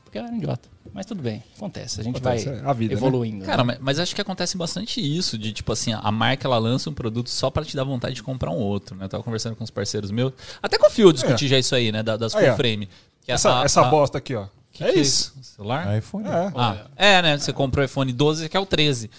Porque 0.03 0.17
eu 0.17 0.23
era 0.23 0.33
um 0.33 0.37
idiota. 0.37 0.67
Mas 0.93 1.05
tudo 1.05 1.21
bem, 1.21 1.41
acontece. 1.55 2.01
A 2.01 2.03
gente 2.03 2.17
Acontece, 2.17 2.49
vai 2.49 2.57
é 2.59 2.61
a 2.65 2.73
vida, 2.73 2.95
né? 2.95 2.99
evoluindo. 2.99 3.45
Cara, 3.45 3.63
né? 3.63 3.73
mas, 3.75 3.79
mas 3.79 3.99
acho 3.99 4.13
que 4.15 4.19
acontece 4.21 4.57
bastante 4.57 4.99
isso, 4.99 5.37
de 5.37 5.53
tipo 5.53 5.71
assim, 5.71 5.93
a 5.93 6.11
marca 6.11 6.47
ela 6.47 6.57
lança 6.57 6.89
um 6.89 6.93
produto 6.93 7.29
só 7.29 7.49
pra 7.51 7.63
te 7.63 7.75
dar 7.77 7.83
vontade 7.85 8.15
de 8.15 8.23
comprar 8.23 8.49
um 8.51 8.57
outro, 8.57 8.95
né? 8.95 9.05
Eu 9.05 9.09
tava 9.09 9.23
conversando 9.23 9.55
com 9.55 9.63
uns 9.63 9.69
parceiros 9.69 10.09
meus, 10.11 10.33
até 10.61 10.77
com 10.79 10.87
o 10.87 10.89
Fio 10.89 11.07
eu 11.09 11.13
discuti 11.13 11.45
É. 11.45 11.49
já 11.49 11.59
isso 11.59 11.75
aí, 11.75 11.91
né? 11.91 12.01
da- 12.03 12.17
Das 12.17 12.35
Aí, 12.35 12.43
full 12.45 12.53
ó. 12.53 12.57
frame. 12.57 12.89
Que 13.25 13.31
Essa, 13.31 13.61
a- 13.61 13.63
essa 13.65 13.81
a- 13.81 13.85
bosta 13.89 14.17
aqui, 14.17 14.35
ó. 14.35 14.45
que 14.71 14.83
é 14.83 14.93
que 14.93 14.99
isso. 14.99 15.33
Celular? 15.41 15.97
iPhone. 15.97 16.27
É. 16.27 16.51
Ah, 16.55 16.85
é, 16.95 17.21
né? 17.21 17.37
Você 17.37 17.53
comprou 17.53 17.83
o 17.83 17.85
iPhone 17.85 18.11
12, 18.11 18.49
que 18.49 18.57
é 18.57 18.59
o 18.59 18.65
13. 18.65 19.09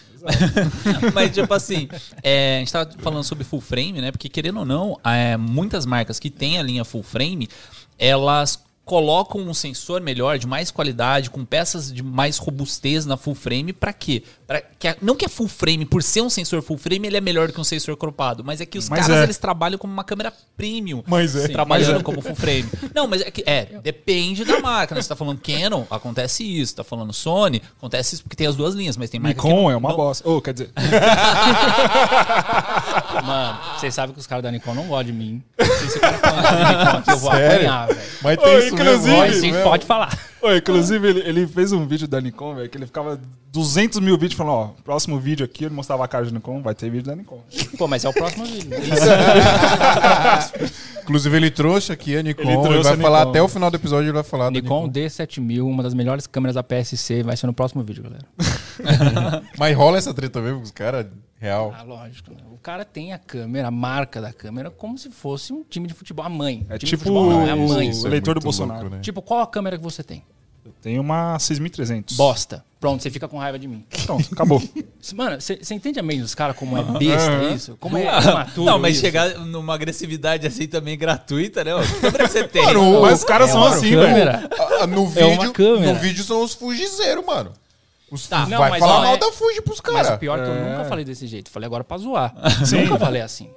Mas, 1.14 1.32
tipo 1.34 1.52
assim, 1.52 1.88
é, 2.22 2.56
a 2.56 2.58
gente 2.60 2.72
tava 2.72 2.90
falando 2.98 3.24
sobre 3.24 3.44
full 3.44 3.60
frame, 3.60 4.00
né? 4.00 4.10
Porque, 4.10 4.28
querendo 4.28 4.60
ou 4.60 4.64
não, 4.64 4.98
é, 5.04 5.36
muitas 5.36 5.84
marcas 5.86 6.18
que 6.18 6.30
têm 6.30 6.58
a 6.58 6.62
linha 6.62 6.84
full 6.84 7.02
frame, 7.02 7.48
elas 7.98 8.60
colocam 8.84 9.40
um 9.40 9.54
sensor 9.54 10.00
melhor, 10.00 10.38
de 10.38 10.46
mais 10.46 10.70
qualidade, 10.70 11.30
com 11.30 11.44
peças 11.44 11.92
de 11.92 12.02
mais 12.02 12.36
robustez 12.38 13.06
na 13.06 13.16
full 13.16 13.34
frame, 13.34 13.72
pra 13.72 13.92
quê? 13.92 14.24
Pra 14.52 14.60
que 14.60 14.86
a- 14.86 14.96
não 15.00 15.16
que 15.16 15.24
é 15.24 15.28
full 15.28 15.48
frame, 15.48 15.86
por 15.86 16.02
ser 16.02 16.20
um 16.20 16.28
sensor 16.28 16.60
full 16.60 16.76
frame, 16.76 17.06
ele 17.06 17.16
é 17.16 17.22
melhor 17.22 17.46
do 17.46 17.54
que 17.54 17.60
um 17.60 17.64
sensor 17.64 17.96
cropado, 17.96 18.44
mas 18.44 18.60
é 18.60 18.66
que 18.66 18.76
os 18.76 18.86
Mas 18.86 19.00
caras, 19.06 19.20
é. 19.20 19.22
eles 19.22 19.38
trabalham 19.38 19.78
como 19.78 19.90
uma 19.90 20.04
câmera 20.04 20.30
premium. 20.58 21.02
Mas 21.06 21.34
é. 21.34 21.48
Trabalhando 21.48 21.92
Mas 21.92 22.00
é. 22.00 22.04
como 22.04 22.20
full 22.20 22.34
frame. 22.36 22.66
Não, 22.94 23.08
mas 23.08 23.22
é 23.22 23.30
que, 23.30 23.42
é, 23.46 23.64
depende 23.82 24.44
da 24.44 24.60
marca, 24.60 24.94
né? 24.94 25.00
Você 25.00 25.08
tá 25.08 25.16
falando 25.16 25.40
Canon, 25.40 25.84
acontece 25.90 26.44
isso. 26.44 26.76
Tá 26.76 26.84
falando 26.84 27.14
Sony, 27.14 27.62
acontece 27.78 28.14
isso 28.14 28.22
porque 28.24 28.36
tem 28.36 28.46
as 28.46 28.54
duas 28.54 28.74
linhas, 28.74 28.94
mas 28.98 29.08
tem 29.08 29.18
marca 29.18 29.42
Nikon 29.42 29.62
não- 29.62 29.70
é 29.70 29.76
uma 29.76 29.88
não- 29.88 29.96
bosta. 29.96 30.28
Ô, 30.28 30.42
quer 30.42 30.52
dizer, 30.52 30.70
Mano, 33.24 33.58
vocês 33.78 33.94
sabem 33.94 34.12
que 34.14 34.20
os 34.20 34.26
caras 34.26 34.42
da 34.42 34.50
Nikon 34.50 34.74
não 34.74 34.84
gostam 34.86 35.04
de 35.04 35.12
mim. 35.12 35.42
Se 35.88 35.98
cara 35.98 36.18
falar 36.18 36.42
da 36.42 36.98
Nikon 37.00 37.10
eu 37.10 37.18
vou 37.18 37.30
Sério? 37.32 37.56
apanhar, 37.70 37.86
velho. 37.88 38.00
Mas 38.22 38.38
Ô, 38.38 38.42
tem 38.42 38.58
isso 38.58 38.74
inclusive- 38.74 38.92
mesmo. 39.06 39.16
Mas 39.18 39.32
isso 39.32 39.40
sim, 39.40 39.50
mesmo. 39.52 39.64
pode 39.64 39.86
falar. 39.86 40.18
Ô, 40.42 40.52
inclusive, 40.52 41.08
ele, 41.08 41.20
ele 41.20 41.46
fez 41.46 41.70
um 41.72 41.86
vídeo 41.86 42.08
da 42.08 42.20
Nikon, 42.20 42.54
velho, 42.56 42.68
que 42.68 42.76
ele 42.76 42.86
ficava 42.86 43.20
200 43.52 44.00
mil 44.00 44.18
vídeos 44.18 44.36
falando, 44.36 44.54
ó, 44.54 44.66
próximo 44.82 45.18
vídeo 45.20 45.44
aqui, 45.44 45.64
ele 45.64 45.74
mostrava 45.74 46.04
a 46.04 46.08
cara 46.08 46.26
de 46.26 46.34
Nikon, 46.34 46.60
vai 46.62 46.74
ter 46.74 46.90
vídeo 46.90 47.06
da 47.06 47.14
Nikon. 47.14 47.40
Pô, 47.78 47.86
mas 47.86 48.04
é 48.04 48.08
o 48.08 48.12
próximo 48.12 48.44
vídeo. 48.44 48.70
né? 48.70 48.76
Inclusive, 51.02 51.36
ele 51.36 51.50
trouxe 51.50 51.92
aqui 51.92 52.16
a 52.16 52.22
Nikon. 52.22 52.42
Ele 52.42 52.74
Ele, 52.74 52.82
vai 52.82 52.96
falar 52.96 53.18
Nikon. 53.20 53.30
até 53.30 53.42
o 53.42 53.48
final 53.48 53.70
do 53.70 53.76
episódio, 53.76 54.06
ele 54.06 54.12
vai 54.12 54.22
falar 54.22 54.44
da 54.46 54.50
Nikon 54.50 54.88
D7000, 54.90 55.62
uma 55.62 55.82
das 55.82 55.94
melhores 55.94 56.26
câmeras 56.26 56.54
da 56.54 56.62
PSC, 56.62 57.22
vai 57.22 57.36
ser 57.36 57.46
no 57.46 57.52
próximo 57.52 57.82
vídeo, 57.82 58.02
galera. 58.02 58.24
Mas 59.58 59.76
rola 59.76 59.98
essa 59.98 60.14
treta 60.14 60.40
mesmo 60.40 60.58
com 60.58 60.64
os 60.64 60.70
caras, 60.70 61.06
real. 61.42 61.74
Ah, 61.76 61.82
lógico. 61.82 62.30
Né? 62.30 62.36
O 62.52 62.56
cara 62.58 62.84
tem 62.84 63.12
a 63.12 63.18
câmera, 63.18 63.68
a 63.68 63.70
marca 63.70 64.20
da 64.20 64.32
câmera, 64.32 64.70
como 64.70 64.96
se 64.96 65.10
fosse 65.10 65.52
um 65.52 65.64
time 65.64 65.88
de 65.88 65.94
futebol. 65.94 66.24
A 66.24 66.28
mãe. 66.28 66.64
É 66.70 66.78
tipo 66.78 66.96
futebol 66.98 67.28
não, 67.28 67.42
é 67.46 67.50
a 67.50 67.56
mãe. 67.56 67.90
o 67.90 68.06
eleitor 68.06 68.34
do 68.34 68.36
muito 68.36 68.44
Bolsonaro. 68.44 68.80
louco, 68.82 68.96
né? 68.96 69.02
Tipo, 69.02 69.20
qual 69.20 69.40
a 69.40 69.46
câmera 69.46 69.76
que 69.76 69.82
você 69.82 70.02
tem? 70.04 70.22
Tem 70.80 70.98
uma 70.98 71.38
6300. 71.40 72.16
Bosta. 72.16 72.64
Pronto, 72.78 73.02
você 73.02 73.10
fica 73.10 73.26
com 73.28 73.36
raiva 73.38 73.58
de 73.58 73.66
mim. 73.68 73.84
Pronto, 74.06 74.28
acabou. 74.32 74.62
Mano, 75.14 75.40
você 75.40 75.58
entende 75.74 75.98
a 75.98 76.02
mente 76.02 76.22
dos 76.22 76.34
caras 76.34 76.56
como 76.56 76.76
é 76.78 76.82
besta 76.98 77.30
Aham. 77.32 77.54
isso? 77.54 77.76
Como 77.80 77.96
é 77.98 78.02
imaturo 78.02 78.64
Não, 78.66 78.78
mas 78.78 78.94
isso? 78.94 79.00
chegar 79.04 79.38
numa 79.38 79.74
agressividade 79.74 80.46
assim 80.46 80.66
também 80.68 80.96
gratuita, 80.96 81.62
né? 81.64 81.72
Que 81.84 82.00
câmera 82.00 82.28
você 82.28 82.44
tem? 82.46 82.64
Mano, 82.64 83.00
Mas 83.02 83.18
os 83.20 83.24
caras 83.24 83.50
É 83.50 83.52
são 83.52 83.64
assim, 83.64 83.90
velho. 83.90 84.02
câmera. 84.02 84.48
Ah, 84.80 84.86
no, 84.86 85.02
É 85.16 85.24
uma 85.24 85.36
vídeo, 85.36 85.52
câmera. 85.52 85.92
no 85.94 85.98
vídeo 86.00 86.22
são 86.24 86.42
os 86.42 86.54
fugizeiros, 86.54 87.24
mano. 87.24 87.52
Os 88.12 88.28
Tá. 88.28 88.46
Não, 88.46 88.58
vai 88.58 88.70
mas 88.70 88.78
falar 88.80 88.98
ó, 88.98 89.02
mal 89.04 89.14
é- 89.14 89.18
da 89.18 89.32
Fuji 89.32 89.62
pros 89.62 89.80
Mas 89.84 89.94
caras. 89.94 90.14
o 90.16 90.18
pior 90.18 90.38
é 90.38 90.42
que 90.44 90.48
eu 90.50 90.54
É. 90.54 90.70
nunca 90.70 90.84
falei 90.84 91.04
desse 91.04 91.26
jeito. 91.26 91.50
Falei 91.50 91.66
agora 91.66 91.82
pra 91.82 91.96
zoar. 91.98 92.32
Sim. 92.64 92.82
Nunca 92.84 92.98
falei 92.98 93.22
assim. 93.22 93.48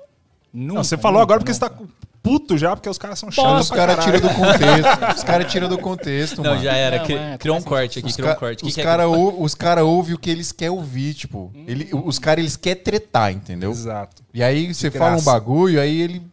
Nunca, 0.54 0.74
Não, 0.76 0.84
você 0.84 0.98
falou 0.98 1.20
nunca, 1.20 1.24
agora 1.34 1.40
porque 1.42 1.52
nunca. 1.52 1.68
você 1.68 1.88
tá 1.88 1.94
puto 2.24 2.58
já, 2.58 2.76
porque 2.76 2.90
os 2.90 2.98
caras 2.98 3.20
são 3.20 3.30
Os 3.30 3.36
chatos. 3.36 3.68
pra 3.68 3.78
caras 3.86 4.04
tiram 4.06 4.20
do 4.22 4.30
contexto. 4.30 4.88
Os 5.16 5.24
caras 5.24 5.52
tiram 5.52 5.70
do 5.70 5.78
contexto, 5.78 6.42
Não, 6.42 6.52
mano. 6.52 6.64
já 6.64 6.74
era. 6.74 6.98
Não, 7.08 7.16
é, 7.34 7.38
criou 7.38 7.58
um 7.58 7.62
corte 7.62 8.00
aqui, 8.00 8.08
Os, 8.08 8.16
criou 8.16 8.32
um 8.32 8.36
corte. 8.36 8.66
Os 8.66 8.78
é 8.78 8.82
caras 8.82 9.06
ou, 9.06 9.44
os 9.44 9.54
cara 9.54 9.84
ouvem 9.84 10.16
o 10.16 10.18
que 10.18 10.30
eles 10.32 10.52
querem 10.52 10.72
ouvir, 10.74 11.14
tipo. 11.14 11.52
Ele, 11.68 11.90
os 11.94 12.18
caras, 12.18 12.40
eles 12.42 12.56
querem 12.56 12.82
tretar, 12.82 13.32
entendeu? 13.32 13.70
Exato. 13.70 14.24
E 14.34 14.42
aí 14.42 14.74
você 14.74 14.90
De 14.90 14.98
fala 14.98 15.18
um 15.18 15.22
bagulho, 15.22 15.80
aí 15.80 16.02
ele 16.02 16.24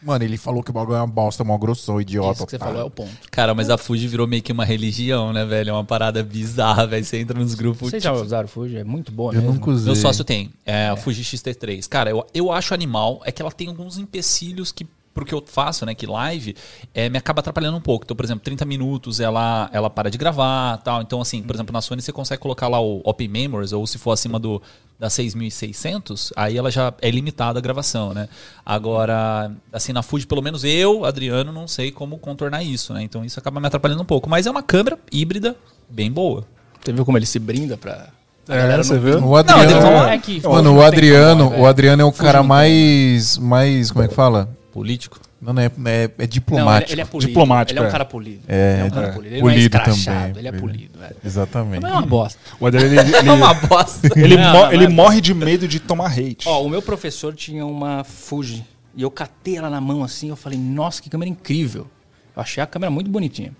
Mano, 0.00 0.24
ele 0.24 0.36
falou 0.36 0.62
que 0.62 0.70
o 0.70 0.72
bagulho 0.72 0.96
é 0.96 1.00
uma 1.00 1.06
bosta, 1.06 1.42
mal 1.42 1.58
grossão, 1.58 2.00
idiota. 2.00 2.32
Isso 2.32 2.44
que 2.46 2.50
você 2.50 2.56
otário. 2.56 2.74
falou 2.74 2.86
é 2.86 2.88
o 2.88 2.90
ponto. 2.90 3.10
Cara, 3.30 3.54
mas 3.54 3.68
a 3.68 3.76
Fuji 3.76 4.06
virou 4.06 4.26
meio 4.28 4.42
que 4.42 4.52
uma 4.52 4.64
religião, 4.64 5.32
né, 5.32 5.44
velho? 5.44 5.70
É 5.70 5.72
uma 5.72 5.84
parada 5.84 6.22
bizarra, 6.22 6.86
velho. 6.86 7.04
Você 7.04 7.18
entra 7.18 7.38
nos 7.38 7.54
grupos. 7.54 7.90
Vocês 7.90 8.02
já 8.02 8.12
usaram 8.12 8.46
o 8.46 8.48
Fuji? 8.48 8.76
É 8.76 8.84
muito 8.84 9.10
boa 9.10 9.32
Eu 9.32 9.40
mesmo. 9.40 9.54
nunca 9.54 9.70
usei. 9.70 9.86
Meu 9.92 9.96
sócio 9.96 10.24
tem, 10.24 10.50
é 10.64 10.88
a 10.88 10.96
Fuji 10.96 11.24
X-T3. 11.24 11.88
Cara, 11.88 12.10
eu, 12.10 12.24
eu 12.32 12.52
acho 12.52 12.72
animal, 12.74 13.20
é 13.24 13.32
que 13.32 13.42
ela 13.42 13.50
tem 13.50 13.66
alguns 13.68 13.98
empecilhos 13.98 14.70
que, 14.70 14.86
porque 15.18 15.34
eu 15.34 15.42
faço, 15.46 15.84
né, 15.84 15.94
que 15.94 16.06
live, 16.06 16.54
é, 16.94 17.08
me 17.08 17.18
acaba 17.18 17.40
atrapalhando 17.40 17.76
um 17.76 17.80
pouco. 17.80 18.04
Então, 18.04 18.16
por 18.16 18.24
exemplo, 18.24 18.44
30 18.44 18.64
minutos 18.64 19.20
ela, 19.20 19.68
ela 19.72 19.90
para 19.90 20.10
de 20.10 20.16
gravar 20.18 20.78
tal. 20.78 21.02
Então, 21.02 21.20
assim, 21.20 21.42
por 21.42 21.54
exemplo, 21.56 21.72
na 21.72 21.80
Sony 21.80 22.00
você 22.02 22.12
consegue 22.12 22.40
colocar 22.40 22.68
lá 22.68 22.80
o 22.80 23.00
Open 23.04 23.28
Memories, 23.28 23.72
ou 23.72 23.86
se 23.86 23.98
for 23.98 24.12
acima 24.12 24.38
do 24.38 24.60
da 24.98 25.08
6600, 25.08 26.32
aí 26.34 26.56
ela 26.58 26.72
já 26.72 26.92
é 27.00 27.08
limitada 27.08 27.58
a 27.60 27.62
gravação, 27.62 28.12
né? 28.12 28.28
Agora, 28.66 29.50
assim, 29.72 29.92
na 29.92 30.02
Fuji, 30.02 30.26
pelo 30.26 30.42
menos 30.42 30.64
eu, 30.64 31.04
Adriano, 31.04 31.52
não 31.52 31.68
sei 31.68 31.90
como 31.92 32.18
contornar 32.18 32.62
isso, 32.64 32.92
né? 32.92 33.02
Então 33.02 33.24
isso 33.24 33.38
acaba 33.38 33.60
me 33.60 33.66
atrapalhando 33.66 34.02
um 34.02 34.06
pouco. 34.06 34.28
Mas 34.28 34.46
é 34.46 34.50
uma 34.50 34.62
câmera 34.62 34.98
híbrida 35.12 35.56
bem 35.88 36.10
boa. 36.10 36.44
Você 36.84 36.92
viu 36.92 37.04
como 37.04 37.16
ele 37.16 37.26
se 37.26 37.38
brinda 37.38 37.76
pra. 37.76 38.08
a 38.48 38.54
É, 38.54 38.58
galera 38.58 38.82
você 38.84 38.94
não- 38.94 39.00
viu? 39.00 39.24
O 39.24 39.36
Adriano, 39.36 39.80
Não, 39.80 40.08
é 40.08 40.18
que- 40.18 40.42
mano, 40.46 40.76
o 40.76 40.82
Adriano, 40.82 41.48
o. 41.60 41.66
Adriano 41.66 42.02
é 42.02 42.04
o 42.04 42.12
cara 42.12 42.42
mais, 42.42 43.38
mais, 43.38 43.90
como 43.90 44.04
é 44.04 44.08
que 44.08 44.14
fala? 44.14 44.48
Político. 44.78 45.20
Não, 45.40 45.52
não 45.52 45.62
é, 45.62 45.66
é, 45.66 46.04
é 46.04 46.10
Não, 46.18 46.26
diplomático. 46.26 46.92
ele, 46.92 46.94
ele 46.94 47.00
é 47.00 47.04
polido. 47.04 47.28
Diplomático, 47.28 47.72
Ele 47.72 47.78
é 47.78 47.82
um 47.82 47.88
é. 47.88 47.90
cara 47.92 48.04
polido. 48.04 48.42
É, 48.48 48.72
ele 48.74 48.80
é 48.80 48.84
um 48.84 48.90
cara 48.90 49.06
é. 49.06 49.12
polido. 49.12 49.34
Ele 49.34 49.40
Polido 49.40 49.58
não 49.58 49.80
é 49.80 49.82
escrachado, 49.82 50.26
também. 50.26 50.38
ele 50.38 50.48
é 50.48 50.52
polido, 50.52 50.98
velho. 50.98 51.16
Exatamente. 51.24 51.82
Não 51.82 51.88
é 51.88 51.92
uma 51.92 52.02
bosta. 52.02 52.38
O 52.60 52.68
ele, 52.68 52.76
ele, 52.78 52.98
É 53.16 53.32
uma 53.32 53.54
bosta. 53.54 54.08
ele, 54.18 54.36
Não, 54.36 54.52
mo- 54.52 54.58
não, 54.58 54.72
ele 54.72 54.84
não 54.86 54.92
é. 54.92 54.94
morre 54.94 55.20
de 55.20 55.34
medo 55.34 55.68
de 55.68 55.80
tomar 55.80 56.12
hate. 56.12 56.46
Ó, 56.48 56.64
o 56.64 56.68
meu 56.68 56.82
professor 56.82 57.34
tinha 57.34 57.64
uma 57.66 58.04
Fuji. 58.04 58.64
E 58.96 59.02
eu 59.02 59.10
catei 59.10 59.56
ela 59.56 59.70
na 59.70 59.80
mão 59.80 60.02
assim, 60.02 60.28
eu 60.28 60.36
falei, 60.36 60.58
nossa, 60.58 61.00
que 61.02 61.08
câmera 61.08 61.30
incrível. 61.30 61.86
Eu 62.34 62.42
achei 62.42 62.62
a 62.62 62.66
câmera 62.66 62.90
muito 62.90 63.08
bonitinha. 63.10 63.52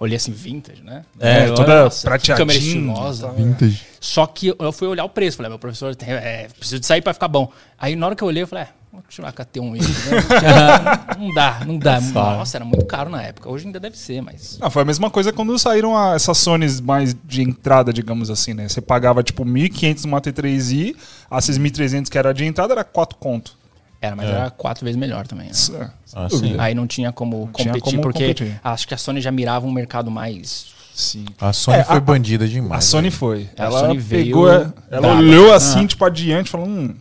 Olhei 0.00 0.16
assim, 0.16 0.30
vintage, 0.30 0.80
né? 0.82 1.04
É, 1.18 1.48
Eu, 1.48 1.54
toda 1.54 1.84
nossa, 1.84 2.06
prateadinha, 2.08 2.36
Câmera 2.36 2.58
estilosa. 2.58 3.32
Vintage. 3.32 3.82
Só 4.00 4.26
que 4.26 4.54
eu 4.56 4.72
fui 4.72 4.86
olhar 4.86 5.04
o 5.04 5.08
preço. 5.08 5.36
Falei, 5.36 5.50
meu 5.50 5.58
professor, 5.58 5.94
é, 6.06 6.46
preciso 6.56 6.78
de 6.80 6.86
sair 6.86 7.02
pra 7.02 7.12
ficar 7.12 7.26
bom. 7.26 7.50
Aí 7.76 7.96
na 7.96 8.06
hora 8.06 8.14
que 8.14 8.22
eu 8.22 8.28
olhei, 8.28 8.44
eu 8.44 8.46
falei, 8.46 8.64
é, 8.64 8.68
vou 8.98 9.04
continuar 9.04 9.32
com 9.32 9.42
a 9.42 9.44
T1 9.44 9.74
aí. 9.74 9.80
né? 9.80 11.16
não 11.18 11.34
dá, 11.34 11.60
não 11.66 11.78
dá. 11.78 12.00
Nossa, 12.00 12.56
era 12.58 12.64
muito 12.64 12.84
caro 12.86 13.10
na 13.10 13.22
época. 13.22 13.48
Hoje 13.50 13.66
ainda 13.66 13.80
deve 13.80 13.96
ser, 13.96 14.20
mas... 14.20 14.58
Não, 14.60 14.70
foi 14.70 14.82
a 14.82 14.84
mesma 14.84 15.10
coisa 15.10 15.32
quando 15.32 15.58
saíram 15.58 15.96
a- 15.96 16.14
essas 16.14 16.38
Sonys 16.38 16.80
mais 16.80 17.14
de 17.24 17.42
entrada, 17.42 17.92
digamos 17.92 18.30
assim, 18.30 18.54
né? 18.54 18.68
Você 18.68 18.80
pagava 18.80 19.22
tipo 19.22 19.44
1.500 19.44 20.04
numa 20.04 20.20
T3i, 20.20 20.94
a 21.30 21.38
6.300 21.38 22.08
que 22.08 22.18
era 22.18 22.32
de 22.32 22.44
entrada 22.44 22.72
era 22.74 22.84
4 22.84 23.18
conto. 23.18 23.56
Era, 24.00 24.14
mas 24.14 24.28
era 24.28 24.48
quatro 24.50 24.84
vezes 24.84 24.96
melhor 24.98 25.26
também. 25.26 25.48
né? 25.48 25.52
É. 25.80 25.88
Ah. 26.14 26.28
Aí 26.58 26.74
não 26.74 26.86
tinha 26.86 27.10
como 27.10 27.50
tinha 27.54 27.72
competir, 27.72 27.80
como 27.82 28.00
porque 28.02 28.20
competir. 28.28 28.60
acho 28.62 28.86
que 28.86 28.94
a 28.94 28.96
Sony 28.96 29.20
já 29.20 29.32
mirava 29.32 29.66
um 29.66 29.72
mercado 29.72 30.10
mais... 30.10 30.66
Sim. 30.94 31.26
A 31.40 31.52
Sony 31.52 31.78
É, 31.78 31.84
foi 31.84 31.96
a- 31.96 32.00
bandida 32.00 32.44
A 32.44 32.48
demais. 32.48 32.84
Sony 32.84 33.08
velho. 33.08 33.18
foi. 33.18 33.48
A 33.56 33.64
ela 33.66 33.80
Sony 33.80 33.98
veio 33.98 34.24
pegou, 34.26 34.48
ela 34.90 35.16
olhou 35.16 35.52
assim, 35.52 35.86
tipo, 35.86 36.04
adiante, 36.04 36.48
e 36.48 36.50
falou: 36.50 36.66
hum, 36.66 36.92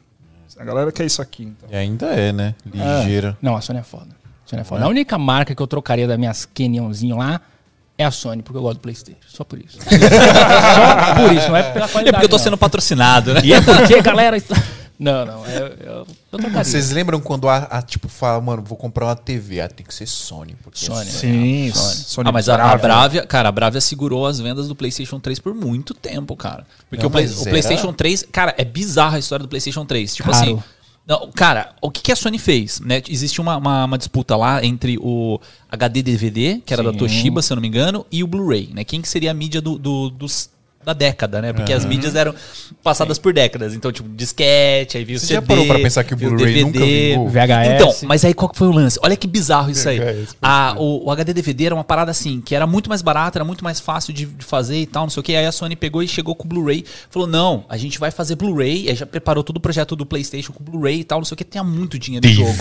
a 0.60 0.64
galera 0.64 0.92
quer 0.92 1.06
isso 1.06 1.22
aqui. 1.22 1.44
Então. 1.44 1.70
E 1.72 1.76
ainda 1.76 2.08
é, 2.08 2.32
né? 2.32 2.56
Ligeira. 2.66 3.38
Não, 3.42 3.56
a 3.56 3.62
Sony 3.62 3.80
é 3.80 3.84
foda. 3.84 4.10
A 4.46 4.50
Sony 4.50 4.62
é 4.62 4.66
foda. 4.66 4.84
A 4.84 4.88
única 4.88 5.18
marca 5.18 5.54
que 5.54 5.62
eu 5.62 5.68
trocaria 5.68 6.08
das 6.08 6.18
minhas 6.18 6.46
Canyonzinho 6.46 7.18
lá 7.18 7.42
é 7.98 8.06
a 8.06 8.12
Sony, 8.12 8.42
porque 8.42 8.58
eu 8.58 8.62
gosto 8.62 8.78
do 8.78 8.82
Playstation. 8.82 9.20
Só 9.28 9.44
por 9.44 9.60
isso. 9.60 9.78
Só 9.82 11.16
por 11.16 11.34
isso, 11.34 11.48
não 11.50 11.58
é 11.58 11.64
pela 11.64 11.88
qualidade. 11.88 12.10
É 12.10 12.12
porque 12.12 12.26
eu 12.26 12.30
tô 12.30 12.38
não. 12.38 12.44
sendo 12.44 12.58
patrocinado, 12.58 13.34
né? 13.34 13.42
E 13.44 13.54
é 13.54 13.62
porque, 13.62 14.02
galera... 14.02 14.38
Não, 15.00 15.26
não. 15.26 15.46
Eu, 15.46 15.68
eu, 15.68 16.08
eu. 16.32 16.64
Vocês 16.64 16.90
lembram 16.92 17.20
quando 17.22 17.48
a, 17.48 17.58
a, 17.58 17.82
tipo 17.84 18.08
fala, 18.08 18.42
mano, 18.42 18.64
vou 18.64 18.76
comprar 18.78 19.06
uma 19.06 19.16
TV, 19.16 19.62
ah, 19.62 19.68
tem 19.68 19.86
que 19.86 19.94
ser 19.94 20.08
Sony, 20.08 20.56
porque 20.64 20.80
Sony, 20.84 21.02
é 21.02 21.04
né? 21.06 21.12
Sim, 21.12 21.72
Sony. 21.74 21.96
Sony 21.96 22.30
Ah, 22.30 22.32
mas 22.32 22.50
a, 22.50 22.56
a 22.72 22.78
Bravia. 22.78 23.26
Cara, 23.26 23.50
a 23.50 23.52
Bravia 23.52 23.80
segurou 23.80 24.26
as 24.26 24.40
vendas 24.40 24.68
do 24.68 24.76
PlayStation 24.76 25.20
3 25.20 25.38
por 25.40 25.54
muito 25.54 25.94
tempo, 25.94 26.36
cara. 26.36 26.66
Porque 26.90 27.04
Não, 27.04 27.10
o, 27.10 27.12
Play- 27.12 27.28
o 27.28 27.42
era- 27.42 27.50
PlayStation 27.52 27.94
3, 27.94 28.26
cara, 28.32 28.56
é 28.58 28.66
bizarra 28.66 29.18
a 29.18 29.20
história 29.20 29.44
do 29.44 29.50
PlayStation 29.50 29.86
3. 29.86 30.16
Tipo 30.16 30.32
Caro. 30.32 30.44
assim. 30.44 30.64
Não, 31.08 31.32
cara, 31.32 31.74
o 31.82 31.90
que, 31.90 32.02
que 32.02 32.12
a 32.12 32.16
Sony 32.18 32.38
fez? 32.38 32.82
Né? 32.82 33.02
Existe 33.08 33.40
uma, 33.40 33.56
uma, 33.56 33.86
uma 33.86 33.98
disputa 33.98 34.36
lá 34.36 34.62
entre 34.66 34.98
o 35.00 35.40
HD 35.72 36.02
DVD, 36.02 36.62
que 36.66 36.74
era 36.74 36.84
da 36.84 36.92
Sim. 36.92 36.98
Toshiba, 36.98 37.42
se 37.42 37.54
eu 37.54 37.56
não 37.56 37.62
me 37.62 37.68
engano, 37.70 38.06
e 38.12 38.24
o 38.24 38.28
Blu-ray, 38.28 38.72
né? 38.74 38.84
Quem 38.84 39.02
que 39.02 39.08
seria 39.08 39.32
a 39.32 39.34
mídia 39.34 39.62
do, 39.62 39.78
do- 39.78 40.10
dos, 40.10 40.50
da 40.88 40.94
década, 40.94 41.42
né? 41.42 41.52
Porque 41.52 41.74
as 41.74 41.84
mídias 41.84 42.16
eram 42.16 42.34
passadas 42.82 43.20
por 43.20 43.34
décadas. 43.34 43.74
Então, 43.74 43.92
tipo, 43.92 44.08
disquete, 44.08 44.98
aí 44.98 45.04
veio 45.04 45.18
o 45.18 45.20
Você 45.20 45.28
CD. 45.28 45.36
já 45.36 45.42
parou 45.42 45.66
pra 45.68 45.78
pensar 45.80 46.06
que 46.06 46.14
o 46.14 46.18
Blu-ray 46.18 46.64
nunca 46.64 46.80
vingou? 46.80 47.28
VHS. 47.28 47.76
Então, 47.76 47.96
mas 48.04 48.24
aí 48.24 48.34
qual 48.34 48.48
que 48.48 48.58
foi 48.58 48.68
o 48.68 48.72
lance? 48.72 48.98
Olha 49.04 49.18
que 49.18 49.28
bizarro 49.28 49.70
isso 49.70 49.88
aí. 49.90 50.00
VHS, 50.00 50.38
A, 50.42 50.76
o, 50.78 51.06
o 51.06 51.12
HD 51.12 51.34
DVD 51.34 51.66
era 51.66 51.76
uma 51.76 51.84
parada 51.84 52.10
assim, 52.10 52.40
que 52.40 52.56
era 52.56 52.66
muito 52.66 52.88
mais 52.88 53.02
barato, 53.02 53.38
era 53.38 53.44
muito 53.44 53.66
mais 53.66 53.82
fácil 53.82 54.14
de, 54.14 54.26
de 54.26 54.46
fazer 54.46 54.78
e 54.80 54.86
tal, 54.86 55.04
não 55.04 55.10
sei 55.10 55.20
o 55.20 55.24
que. 55.24 55.36
Aí 55.36 55.46
a 55.46 55.52
Sony 55.52 55.76
pegou 55.76 56.02
e 56.02 56.08
chegou 56.08 56.34
com 56.34 56.46
o 56.46 56.48
Blu-ray. 56.48 56.86
Falou, 57.10 57.28
não, 57.28 57.66
a 57.68 57.76
gente 57.76 58.00
vai 58.00 58.10
fazer 58.10 58.36
Blu-ray. 58.36 58.88
Aí 58.88 58.96
já 58.96 59.06
preparou 59.06 59.44
todo 59.44 59.58
o 59.58 59.60
projeto 59.60 59.94
do 59.94 60.06
Playstation 60.06 60.54
com 60.54 60.64
Blu-ray 60.64 61.02
e 61.02 61.04
tal, 61.04 61.20
não 61.20 61.26
sei 61.26 61.36
o 61.36 61.38
que. 61.38 61.44
Tinha 61.44 61.66
muito 61.66 62.00
dinheiro 62.00 62.26
no 62.26 62.34
jogo. 62.34 62.54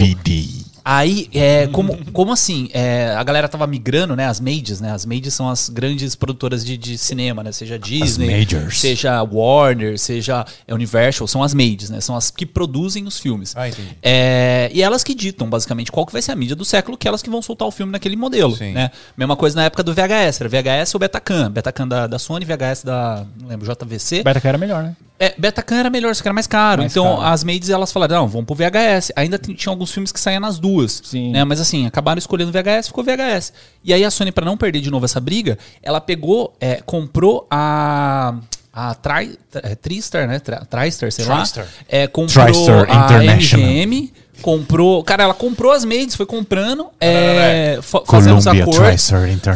Aí, 0.89 1.29
é, 1.35 1.67
como, 1.67 1.99
como 2.13 2.31
assim? 2.31 2.69
É, 2.73 3.13
a 3.19 3.25
galera 3.25 3.49
tava 3.49 3.67
migrando, 3.67 4.15
né? 4.15 4.27
As 4.27 4.39
majors, 4.39 4.81
né? 4.81 4.93
As 4.93 5.05
majors 5.05 5.35
são 5.35 5.51
as 5.51 5.69
grandes 5.69 6.15
produtoras 6.15 6.65
de, 6.65 6.77
de 6.77 6.97
cinema, 6.97 7.43
né? 7.43 7.51
Seja 7.51 7.77
Disney, 7.77 8.47
seja 8.71 9.21
Warner, 9.21 9.99
seja 9.99 10.47
Universal, 10.69 11.27
são 11.27 11.43
as 11.43 11.53
majors, 11.53 11.91
né? 11.91 12.01
São 12.01 12.15
as 12.15 12.31
que 12.31 12.47
produzem 12.47 13.05
os 13.05 13.19
filmes. 13.19 13.53
Ah. 13.57 13.69
É, 14.01 14.71
e 14.73 14.81
elas 14.81 15.03
que 15.03 15.13
ditam, 15.13 15.51
basicamente, 15.51 15.91
qual 15.91 16.07
que 16.07 16.13
vai 16.13 16.23
ser 16.23 16.31
a 16.31 16.37
mídia 16.37 16.55
do 16.55 16.65
século, 16.65 16.97
que 16.97 17.09
elas 17.09 17.21
que 17.21 17.29
vão 17.29 17.43
soltar 17.43 17.67
o 17.67 17.73
filme 17.73 17.91
naquele 17.91 18.15
modelo, 18.15 18.55
Sim. 18.55 18.71
né? 18.71 18.93
Mesma 19.17 19.35
coisa 19.35 19.57
na 19.57 19.65
época 19.65 19.83
do 19.83 19.93
VHS, 19.93 20.41
era 20.41 20.49
VHS 20.49 20.95
ou 20.95 21.01
Betacam. 21.01 21.51
Betacam 21.51 21.89
da, 21.89 22.07
da 22.07 22.19
Sony, 22.21 22.45
VHS 22.45 22.85
da, 22.85 23.27
não 23.41 23.49
lembro, 23.49 23.67
JVC. 23.67 24.23
Betacam 24.23 24.51
era 24.51 24.59
melhor, 24.59 24.85
né? 24.85 24.97
É, 25.19 25.35
Betacam 25.39 25.79
era 25.79 25.89
melhor, 25.91 26.15
só 26.15 26.23
que 26.23 26.29
era 26.29 26.35
mais 26.35 26.47
caro. 26.47 26.83
Mais 26.83 26.93
então 26.93 27.17
caro. 27.17 27.23
as 27.23 27.43
maids 27.43 27.71
elas 27.71 27.91
falaram, 27.91 28.17
não, 28.17 28.29
vamos 28.29 28.47
pro 28.47 28.55
VHS. 28.55 29.13
Ainda 29.17 29.39
tinha 29.39 29.73
alguns 29.73 29.91
filmes 29.91 30.13
que 30.13 30.21
saíam 30.21 30.41
nas 30.41 30.59
duas. 30.59 31.01
Sim. 31.05 31.33
Né? 31.33 31.43
Mas 31.45 31.61
assim, 31.61 31.87
acabaram 31.87 32.19
escolhendo 32.19 32.53
VHS, 32.53 32.89
ficou 32.89 33.03
VHS. 33.03 33.53
E 33.83 33.95
aí 33.95 34.05
a 34.05 34.11
Sony, 34.11 34.31
pra 34.31 34.45
não 34.45 34.57
perder 34.57 34.81
de 34.81 34.91
novo 34.91 35.05
essa 35.05 35.19
briga, 35.21 35.59
ela 35.83 36.01
pegou, 36.01 36.55
é, 36.61 36.83
comprou 36.85 37.47
a. 37.51 38.35
A 38.79 38.95
Tri, 38.95 39.39
é, 39.55 39.75
Tristar, 39.75 40.29
né? 40.29 40.39
Tra- 40.39 40.63
Tristar, 40.67 41.11
sei 41.11 41.25
TriStar. 41.25 41.65
lá. 41.65 41.71
É, 41.89 42.07
comprou 42.07 42.45
TriStar 42.45 42.87
a. 42.91 43.23
MGM, 43.25 44.13
comprou. 44.43 45.03
Cara, 45.03 45.25
ela 45.25 45.35
comprou 45.35 45.73
as 45.73 45.85
maids, 45.85 46.15
foi 46.15 46.27
comprando, 46.27 46.87
é, 47.01 47.79
fa- 47.83 48.03
fazendo 48.07 48.37
os 48.39 48.47
acordos. 48.63 48.77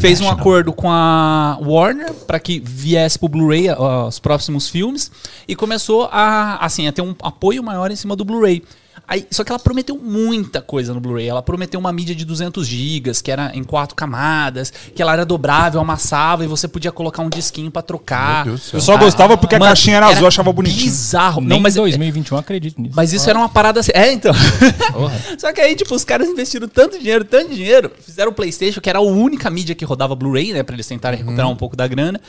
Fez 0.01 0.21
um 0.21 0.25
acordo 0.41 0.73
com 0.73 0.91
a 0.91 1.59
Warner 1.63 2.13
para 2.27 2.39
que 2.41 2.61
viesse 2.65 3.19
pro 3.19 3.29
Blu-ray 3.29 3.67
os 4.07 4.19
próximos 4.19 4.69
filmes 4.69 5.11
e 5.47 5.55
começou 5.55 6.09
a 6.11 6.65
assim 6.65 6.89
a 6.89 6.93
ter 6.93 7.03
um 7.03 7.15
apoio 7.23 7.63
maior 7.63 7.91
em 7.91 7.97
cima 7.97 8.17
do 8.17 8.25
Blu-ray. 8.25 8.63
Aí, 9.11 9.27
só 9.29 9.43
que 9.43 9.51
ela 9.51 9.59
prometeu 9.59 9.99
muita 9.99 10.63
coisa 10.63 10.95
no 10.95 11.01
Blu-ray. 11.01 11.27
Ela 11.27 11.43
prometeu 11.43 11.81
uma 11.81 11.93
mídia 11.93 12.15
de 12.15 12.25
200 12.25 12.65
gigas, 12.65 13.21
que 13.21 13.33
era 13.33 13.51
em 13.53 13.65
quatro 13.65 13.97
camadas, 13.97 14.73
que 14.95 15.03
ela 15.03 15.13
era 15.13 15.27
dobrável, 15.27 15.81
amassava 15.81 16.45
e 16.45 16.47
você 16.47 16.69
podia 16.69 16.93
colocar 16.93 17.21
um 17.21 17.29
disquinho 17.29 17.73
para 17.73 17.83
trocar. 17.83 18.45
Meu 18.45 18.55
Deus 18.55 18.61
do 18.61 18.65
céu. 18.71 18.79
Eu 18.79 18.81
só 18.81 18.97
gostava 18.97 19.37
porque 19.37 19.57
a 19.57 19.59
Mano, 19.59 19.69
caixinha 19.69 19.97
era 19.97 20.07
azul, 20.07 20.23
eu 20.23 20.29
achava 20.29 20.53
bonitinho. 20.53 20.85
Bizarro. 20.85 21.41
Nem 21.41 21.49
Não, 21.49 21.59
mas 21.59 21.75
em 21.75 21.81
2021 21.81 22.37
eu 22.37 22.41
acredito 22.41 22.81
nisso. 22.81 22.95
mas 22.95 23.13
isso 23.13 23.29
era 23.29 23.37
uma 23.37 23.49
parada 23.49 23.81
assim. 23.81 23.91
É, 23.93 24.13
então. 24.13 24.33
Só 25.37 25.53
que 25.53 25.61
aí, 25.61 25.75
tipo, 25.75 25.93
os 25.93 26.05
caras 26.05 26.29
investiram 26.29 26.69
tanto 26.69 26.97
dinheiro, 26.97 27.25
tanto 27.25 27.53
dinheiro, 27.53 27.91
fizeram 28.01 28.31
o 28.31 28.35
PlayStation, 28.35 28.81
que 28.81 28.89
era 28.89 29.01
a 29.01 29.03
única 29.03 29.51
mídia 29.51 29.75
que 29.75 29.85
rodava 29.85 30.15
Blu-ray, 30.15 30.53
né? 30.53 30.63
Pra 30.63 30.77
eles 30.77 30.87
tentarem 30.87 31.19
recuperar 31.19 31.51
um 31.51 31.57
pouco 31.57 31.75
da 31.75 31.89
grana. 31.89 32.21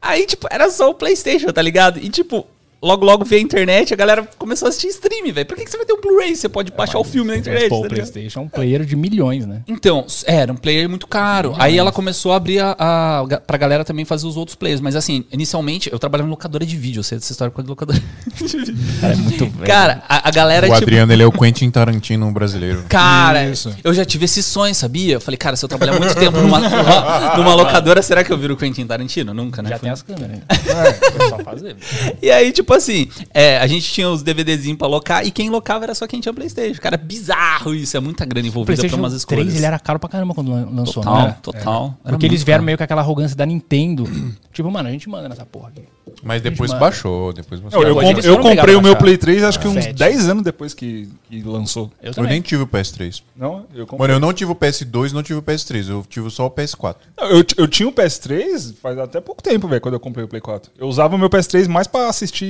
Aí, 0.00 0.24
tipo, 0.24 0.46
era 0.48 0.70
só 0.70 0.88
o 0.88 0.94
PlayStation, 0.94 1.48
tá 1.48 1.60
ligado? 1.60 1.98
E, 1.98 2.08
tipo. 2.08 2.46
Logo, 2.80 3.04
logo 3.04 3.24
veio 3.24 3.40
a 3.42 3.44
internet, 3.44 3.92
a 3.92 3.96
galera 3.96 4.28
começou 4.38 4.66
a 4.66 4.68
assistir 4.68 4.86
stream, 4.88 5.32
velho. 5.32 5.44
Por 5.46 5.56
que, 5.56 5.64
que 5.64 5.70
você 5.70 5.76
vai 5.76 5.84
ter 5.84 5.94
um 5.94 6.00
Blu-ray? 6.00 6.36
Você 6.36 6.48
pode 6.48 6.70
baixar 6.70 7.00
o 7.00 7.04
filme 7.04 7.32
na 7.32 7.36
internet, 7.36 7.68
Pô, 7.68 7.80
tá 7.80 7.86
o? 7.86 7.88
PlayStation 7.88 8.38
é 8.38 8.42
um 8.44 8.48
player 8.48 8.84
de 8.84 8.94
milhões, 8.94 9.44
né? 9.46 9.62
Então, 9.66 10.04
s- 10.06 10.24
era 10.28 10.52
um 10.52 10.56
player 10.56 10.88
muito 10.88 11.06
caro. 11.08 11.56
Aí 11.58 11.76
ela 11.76 11.90
começou 11.90 12.32
a 12.32 12.36
abrir 12.36 12.60
a, 12.60 12.76
a, 12.78 13.40
pra 13.40 13.58
galera 13.58 13.84
também 13.84 14.04
fazer 14.04 14.28
os 14.28 14.36
outros 14.36 14.54
players. 14.54 14.80
Mas 14.80 14.94
assim, 14.94 15.24
inicialmente, 15.32 15.90
eu 15.92 15.98
trabalhava 15.98 16.28
em 16.28 16.30
locadora 16.30 16.64
de 16.64 16.76
vídeo. 16.76 17.00
Eu 17.00 17.02
sei 17.02 17.18
dessa 17.18 17.32
história 17.32 17.50
com 17.50 17.60
a 17.60 17.64
locadora 17.64 17.98
de 17.98 18.46
vídeo. 18.46 18.76
Cara, 19.00 19.12
é 19.12 19.16
muito 19.16 19.46
velho. 19.46 19.66
Cara, 19.66 20.02
a, 20.08 20.28
a 20.28 20.30
galera, 20.30 20.66
O 20.68 20.70
tipo... 20.70 20.82
Adriano, 20.84 21.12
ele 21.12 21.22
é 21.24 21.26
o 21.26 21.32
Quentin 21.32 21.70
Tarantino 21.72 22.30
brasileiro. 22.30 22.84
Cara, 22.88 23.44
Isso. 23.48 23.74
eu 23.82 23.92
já 23.92 24.04
tive 24.04 24.26
esse 24.26 24.40
sonho, 24.40 24.72
sabia? 24.72 25.14
Eu 25.14 25.20
falei, 25.20 25.36
cara, 25.36 25.56
se 25.56 25.64
eu 25.64 25.68
trabalhar 25.68 25.98
muito 25.98 26.14
tempo 26.14 26.38
numa, 26.38 26.60
numa, 26.60 27.36
numa 27.38 27.54
locadora, 27.56 28.00
será 28.02 28.22
que 28.22 28.32
eu 28.32 28.38
viro 28.38 28.56
Quentin 28.56 28.86
Tarantino? 28.86 29.34
Nunca, 29.34 29.62
né? 29.62 29.70
Já 29.70 29.78
Foi- 29.78 29.86
tem 29.86 29.90
as 29.90 30.02
câmeras. 30.02 30.38
É, 30.48 31.24
é 31.24 31.28
só 31.28 31.38
fazer. 31.40 31.74
E 32.22 32.30
aí, 32.30 32.52
tipo, 32.52 32.67
tipo 32.68 32.74
assim, 32.74 33.08
é, 33.32 33.58
a 33.58 33.66
gente 33.66 33.90
tinha 33.90 34.10
os 34.10 34.22
DVDzinhos 34.22 34.76
pra 34.76 34.86
locar 34.86 35.26
e 35.26 35.30
quem 35.30 35.48
locava 35.48 35.84
era 35.86 35.94
só 35.94 36.06
quem 36.06 36.20
tinha 36.20 36.34
Playstation. 36.34 36.80
Cara, 36.82 36.96
é 36.96 36.98
bizarro 36.98 37.74
isso, 37.74 37.96
é 37.96 38.00
muita 38.00 38.26
grana 38.26 38.44
O 38.46 38.48
envolvida 38.48 38.86
pra 38.86 38.96
umas 38.96 39.12
3 39.12 39.14
escolhas. 39.14 39.54
ele 39.56 39.64
era 39.64 39.78
caro 39.78 39.98
pra 39.98 40.08
caramba 40.08 40.34
quando 40.34 40.50
lan- 40.50 40.68
lançou, 40.70 41.02
Total, 41.02 41.20
era? 41.22 41.32
total. 41.42 41.96
Era 42.04 42.12
Porque 42.12 42.26
eles 42.26 42.42
vieram 42.42 42.58
caro. 42.60 42.66
meio 42.66 42.78
com 42.78 42.84
aquela 42.84 43.00
arrogância 43.00 43.34
da 43.36 43.46
Nintendo. 43.46 44.04
tipo, 44.52 44.70
mano, 44.70 44.88
a 44.88 44.92
gente 44.92 45.08
manda 45.08 45.28
nessa 45.28 45.46
porra 45.46 45.68
aqui. 45.68 45.82
Mas 46.22 46.42
depois 46.42 46.72
baixou, 46.72 47.32
depois 47.32 47.60
baixou. 47.60 47.82
Eu, 47.82 48.02
eu, 48.02 48.18
eu 48.20 48.38
comprei 48.40 48.74
o 48.74 48.82
meu 48.82 48.96
Play 48.96 49.16
3 49.16 49.44
acho 49.44 49.60
que 49.60 49.68
uns 49.68 49.84
Fat. 49.84 49.94
10 49.94 50.28
anos 50.30 50.42
depois 50.42 50.74
que, 50.74 51.08
que 51.30 51.42
lançou. 51.42 51.92
Eu 52.02 52.12
Eu 52.16 52.24
nem 52.24 52.40
tive 52.40 52.62
o 52.62 52.66
PS3. 52.66 53.22
Não, 53.36 53.66
eu 53.74 53.86
comprei. 53.86 53.98
Mano, 54.08 54.14
eu 54.14 54.20
não 54.20 54.32
tive 54.32 54.50
o 54.50 54.54
PS2, 54.54 55.12
não 55.12 55.22
tive 55.22 55.38
o 55.38 55.42
PS3. 55.42 55.88
Eu 55.90 56.04
tive 56.08 56.28
só 56.30 56.46
o 56.46 56.50
PS4. 56.50 56.96
Não, 57.16 57.26
Eu, 57.28 57.44
eu 57.58 57.68
tinha 57.68 57.88
o 57.88 57.92
PS3 57.92 58.74
faz 58.82 58.98
até 58.98 59.20
pouco 59.20 59.42
tempo, 59.42 59.68
velho, 59.68 59.80
quando 59.80 59.94
eu 59.94 60.00
comprei 60.00 60.24
o 60.24 60.28
Play 60.28 60.40
4. 60.40 60.72
Eu 60.78 60.88
usava 60.88 61.14
o 61.14 61.18
meu 61.18 61.28
PS3 61.30 61.68
mais 61.68 61.86
pra 61.86 62.08
assistir 62.08 62.46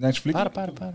Netflix. 0.00 0.38
Para, 0.38 0.50
para, 0.50 0.72
para. 0.72 0.94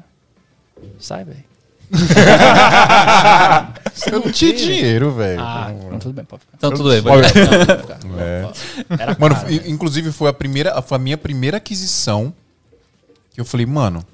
Sai, 1.00 1.24
velho. 1.26 1.44
Eu 4.12 4.20
não 4.22 4.32
tinha 4.32 4.54
dinheiro, 4.54 5.12
velho. 5.12 5.42
Ah, 5.42 5.72
não, 5.92 6.00
tudo 6.00 6.14
bem, 6.14 6.26
pode 6.26 6.42
ficar. 6.42 6.54
Então 6.58 6.72
tudo 6.72 6.90
bem, 6.90 7.04
pode 7.04 7.28
ficar. 7.28 8.00
É. 8.18 8.52
Era 8.98 9.18
Mano, 9.20 9.36
caro. 9.36 9.52
i- 9.52 9.70
inclusive 9.70 10.12
foi 10.12 10.30
a 10.30 10.34
primeira, 10.34 10.82
foi 10.82 10.96
a 10.96 11.00
minha 11.00 11.18
primeira 11.18 11.58
aquisição 11.58 12.34
que 13.34 13.42
eu 13.42 13.46
falei, 13.46 13.66
mano. 13.66 14.06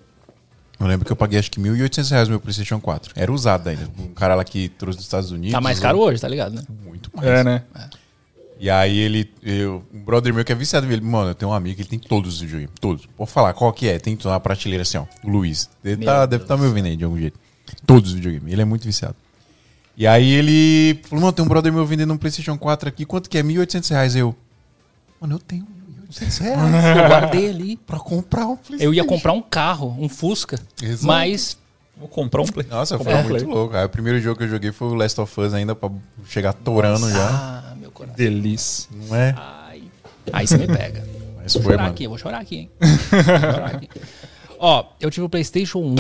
Eu 0.79 0.85
lembro 0.85 1.05
que 1.05 1.11
eu 1.11 1.15
paguei 1.15 1.39
acho 1.39 1.49
que 1.49 1.59
1.800 1.59 2.11
reais 2.11 2.27
no 2.27 2.33
meu 2.33 2.39
PlayStation 2.39 2.79
4. 2.79 3.11
Era 3.15 3.31
usado 3.31 3.67
ainda. 3.67 3.89
Um 3.97 4.13
cara 4.13 4.35
lá 4.35 4.43
que 4.43 4.69
trouxe 4.69 4.97
dos 4.97 5.05
Estados 5.05 5.31
Unidos. 5.31 5.53
Tá 5.53 5.61
mais 5.61 5.77
usou 5.77 5.87
caro 5.87 5.99
hoje, 5.99 6.21
tá 6.21 6.27
ligado, 6.27 6.53
né? 6.55 6.61
Muito 6.85 7.09
mais. 7.15 7.27
É, 7.27 7.43
né? 7.43 7.63
E 8.59 8.69
aí 8.69 8.97
ele, 8.97 9.31
eu, 9.43 9.83
um 9.93 9.99
brother 9.99 10.33
meu 10.33 10.43
que 10.43 10.51
é 10.51 10.55
viciado, 10.55 10.91
ele, 10.91 11.01
mano, 11.01 11.31
eu 11.31 11.35
tenho 11.35 11.51
um 11.51 11.53
amigo 11.53 11.75
que 11.75 11.81
ele 11.83 11.89
tem 11.89 11.99
todos 11.99 12.35
os 12.35 12.41
videogames, 12.41 12.71
todos. 12.79 13.05
Pode 13.05 13.29
falar 13.31 13.53
qual 13.53 13.71
que 13.71 13.87
é, 13.87 13.99
tem 13.99 14.17
na 14.25 14.39
prateleira 14.39 14.81
assim, 14.81 14.97
ó. 14.97 15.05
O 15.23 15.29
Luiz. 15.29 15.69
Deve 15.83 15.97
Meu 15.97 16.05
tá, 16.05 16.25
deve 16.25 16.43
estar 16.43 16.57
me 16.57 16.65
ouvindo 16.65 16.85
aí 16.87 16.97
de 16.97 17.03
algum 17.03 17.17
jeito. 17.17 17.39
Todos 17.85 18.09
os 18.11 18.15
videogames. 18.15 18.51
Ele 18.51 18.61
é 18.61 18.65
muito 18.65 18.83
viciado. 18.83 19.15
E 19.95 20.07
aí 20.07 20.29
ele 20.31 20.99
falou, 21.03 21.21
mano, 21.21 21.33
tem 21.33 21.45
um 21.45 21.47
brother 21.47 21.71
meu 21.71 21.85
vendendo 21.85 22.13
um 22.13 22.17
PlayStation 22.17 22.57
4 22.57 22.89
aqui, 22.89 23.05
quanto 23.05 23.29
que 23.29 23.37
é? 23.37 23.43
1.800 23.43 23.89
reais. 23.89 24.15
Eu, 24.15 24.35
mano, 25.19 25.35
eu 25.35 25.39
tenho 25.39 25.67
1.800 26.09 26.39
reais 26.39 26.85
Eu 26.97 27.07
guardei 27.07 27.49
ali. 27.49 27.77
pra 27.77 27.99
comprar 27.99 28.47
um 28.47 28.55
PlayStation. 28.55 28.83
Eu 28.83 28.93
ia 28.93 29.03
comprar 29.03 29.33
um 29.33 29.41
carro, 29.41 29.95
um 29.99 30.09
Fusca. 30.09 30.59
Exato. 30.81 31.05
Mas 31.05 31.57
Vou 31.99 32.07
comprar 32.07 32.41
um 32.43 32.45
Play. 32.45 32.67
Nossa, 32.69 32.97
foi 32.99 33.11
um 33.11 33.23
muito 33.23 33.27
Play. 33.29 33.43
louco. 33.43 33.75
Aí 33.75 33.85
o 33.85 33.89
primeiro 33.89 34.19
jogo 34.19 34.37
que 34.37 34.43
eu 34.43 34.47
joguei 34.47 34.71
foi 34.71 34.87
o 34.87 34.93
Last 34.93 35.19
of 35.19 35.41
Us 35.41 35.53
ainda, 35.53 35.73
pra 35.75 35.89
chegar 36.27 36.53
torando 36.53 37.09
já. 37.09 37.66
Meu 37.87 37.91
coração. 37.93 38.15
Delícia. 38.17 38.89
Não 38.93 39.15
é? 39.15 39.33
Ai. 39.37 39.83
Aí 40.33 40.45
você 40.45 40.57
me 40.57 40.67
pega. 40.67 41.07
Mas 41.41 41.53
Vou 41.53 41.63
foi, 41.63 41.71
chorar 41.71 41.83
mano. 41.83 41.93
aqui, 41.93 42.03
eu 42.03 42.09
vou 42.09 42.17
chorar 42.19 42.39
aqui, 42.39 42.57
hein? 42.57 42.71
Vou 42.79 43.23
chorar 43.23 43.75
aqui. 43.75 43.89
Ó, 44.59 44.85
eu 44.99 45.09
tive 45.09 45.25
o 45.25 45.29
PlayStation 45.29 45.79
1. 45.79 45.95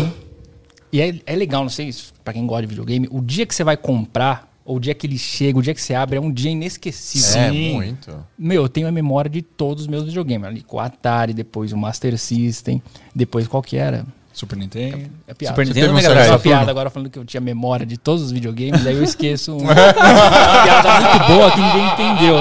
E 0.91 1.01
é, 1.01 1.19
é 1.25 1.35
legal, 1.35 1.63
não 1.63 1.69
sei 1.69 1.91
se 1.91 2.11
pra 2.23 2.33
quem 2.33 2.45
gosta 2.45 2.63
de 2.63 2.67
videogame, 2.67 3.07
o 3.09 3.21
dia 3.21 3.45
que 3.45 3.55
você 3.55 3.63
vai 3.63 3.77
comprar, 3.77 4.51
ou 4.65 4.75
o 4.77 4.79
dia 4.81 4.93
que 4.93 5.07
ele 5.07 5.17
chega, 5.17 5.57
o 5.57 5.61
dia 5.61 5.73
que 5.73 5.81
você 5.81 5.93
abre, 5.93 6.17
é 6.17 6.21
um 6.21 6.31
dia 6.31 6.51
inesquecível. 6.51 7.39
É, 7.41 7.51
Sim. 7.51 7.73
muito. 7.73 8.25
Meu, 8.37 8.63
eu 8.63 8.69
tenho 8.69 8.87
a 8.87 8.91
memória 8.91 9.29
de 9.29 9.41
todos 9.41 9.83
os 9.83 9.87
meus 9.87 10.03
videogames. 10.03 10.45
Ali 10.45 10.61
com 10.61 10.75
o 10.75 10.79
Atari, 10.81 11.33
depois 11.33 11.71
o 11.71 11.77
Master 11.77 12.17
System, 12.17 12.81
depois 13.15 13.47
qual 13.47 13.63
que 13.63 13.77
era? 13.77 14.05
Super 14.37 14.55
Nintendo. 14.57 15.09
É 15.27 15.33
piada. 15.33 15.53
Super 15.55 15.65
Nintendo 15.67 15.91
um 15.91 15.95
Mega 15.95 16.09
Drive. 16.09 16.29
uma 16.29 16.39
piada 16.39 16.69
agora 16.71 16.89
falando 16.91 17.09
que 17.09 17.17
eu 17.17 17.25
tinha 17.25 17.41
memória 17.41 17.85
de 17.85 17.97
todos 17.97 18.21
os 18.23 18.31
videogames, 18.31 18.85
aí 18.85 18.95
eu 18.95 19.03
esqueço 19.03 19.53
um- 19.53 19.61
uma 19.65 19.73
piada 19.73 20.99
muito 21.01 21.27
boa 21.27 21.51
que 21.51 21.59
ninguém 21.59 21.87
entendeu. 21.93 22.35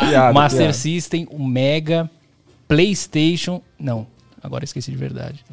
Piada, 0.00 0.32
Master 0.32 0.58
piada. 0.60 0.72
System, 0.72 1.26
o 1.30 1.46
Mega, 1.46 2.10
PlayStation. 2.66 3.62
Não, 3.78 4.06
agora 4.42 4.64
eu 4.64 4.66
esqueci 4.66 4.90
de 4.90 4.96
verdade. 4.96 5.44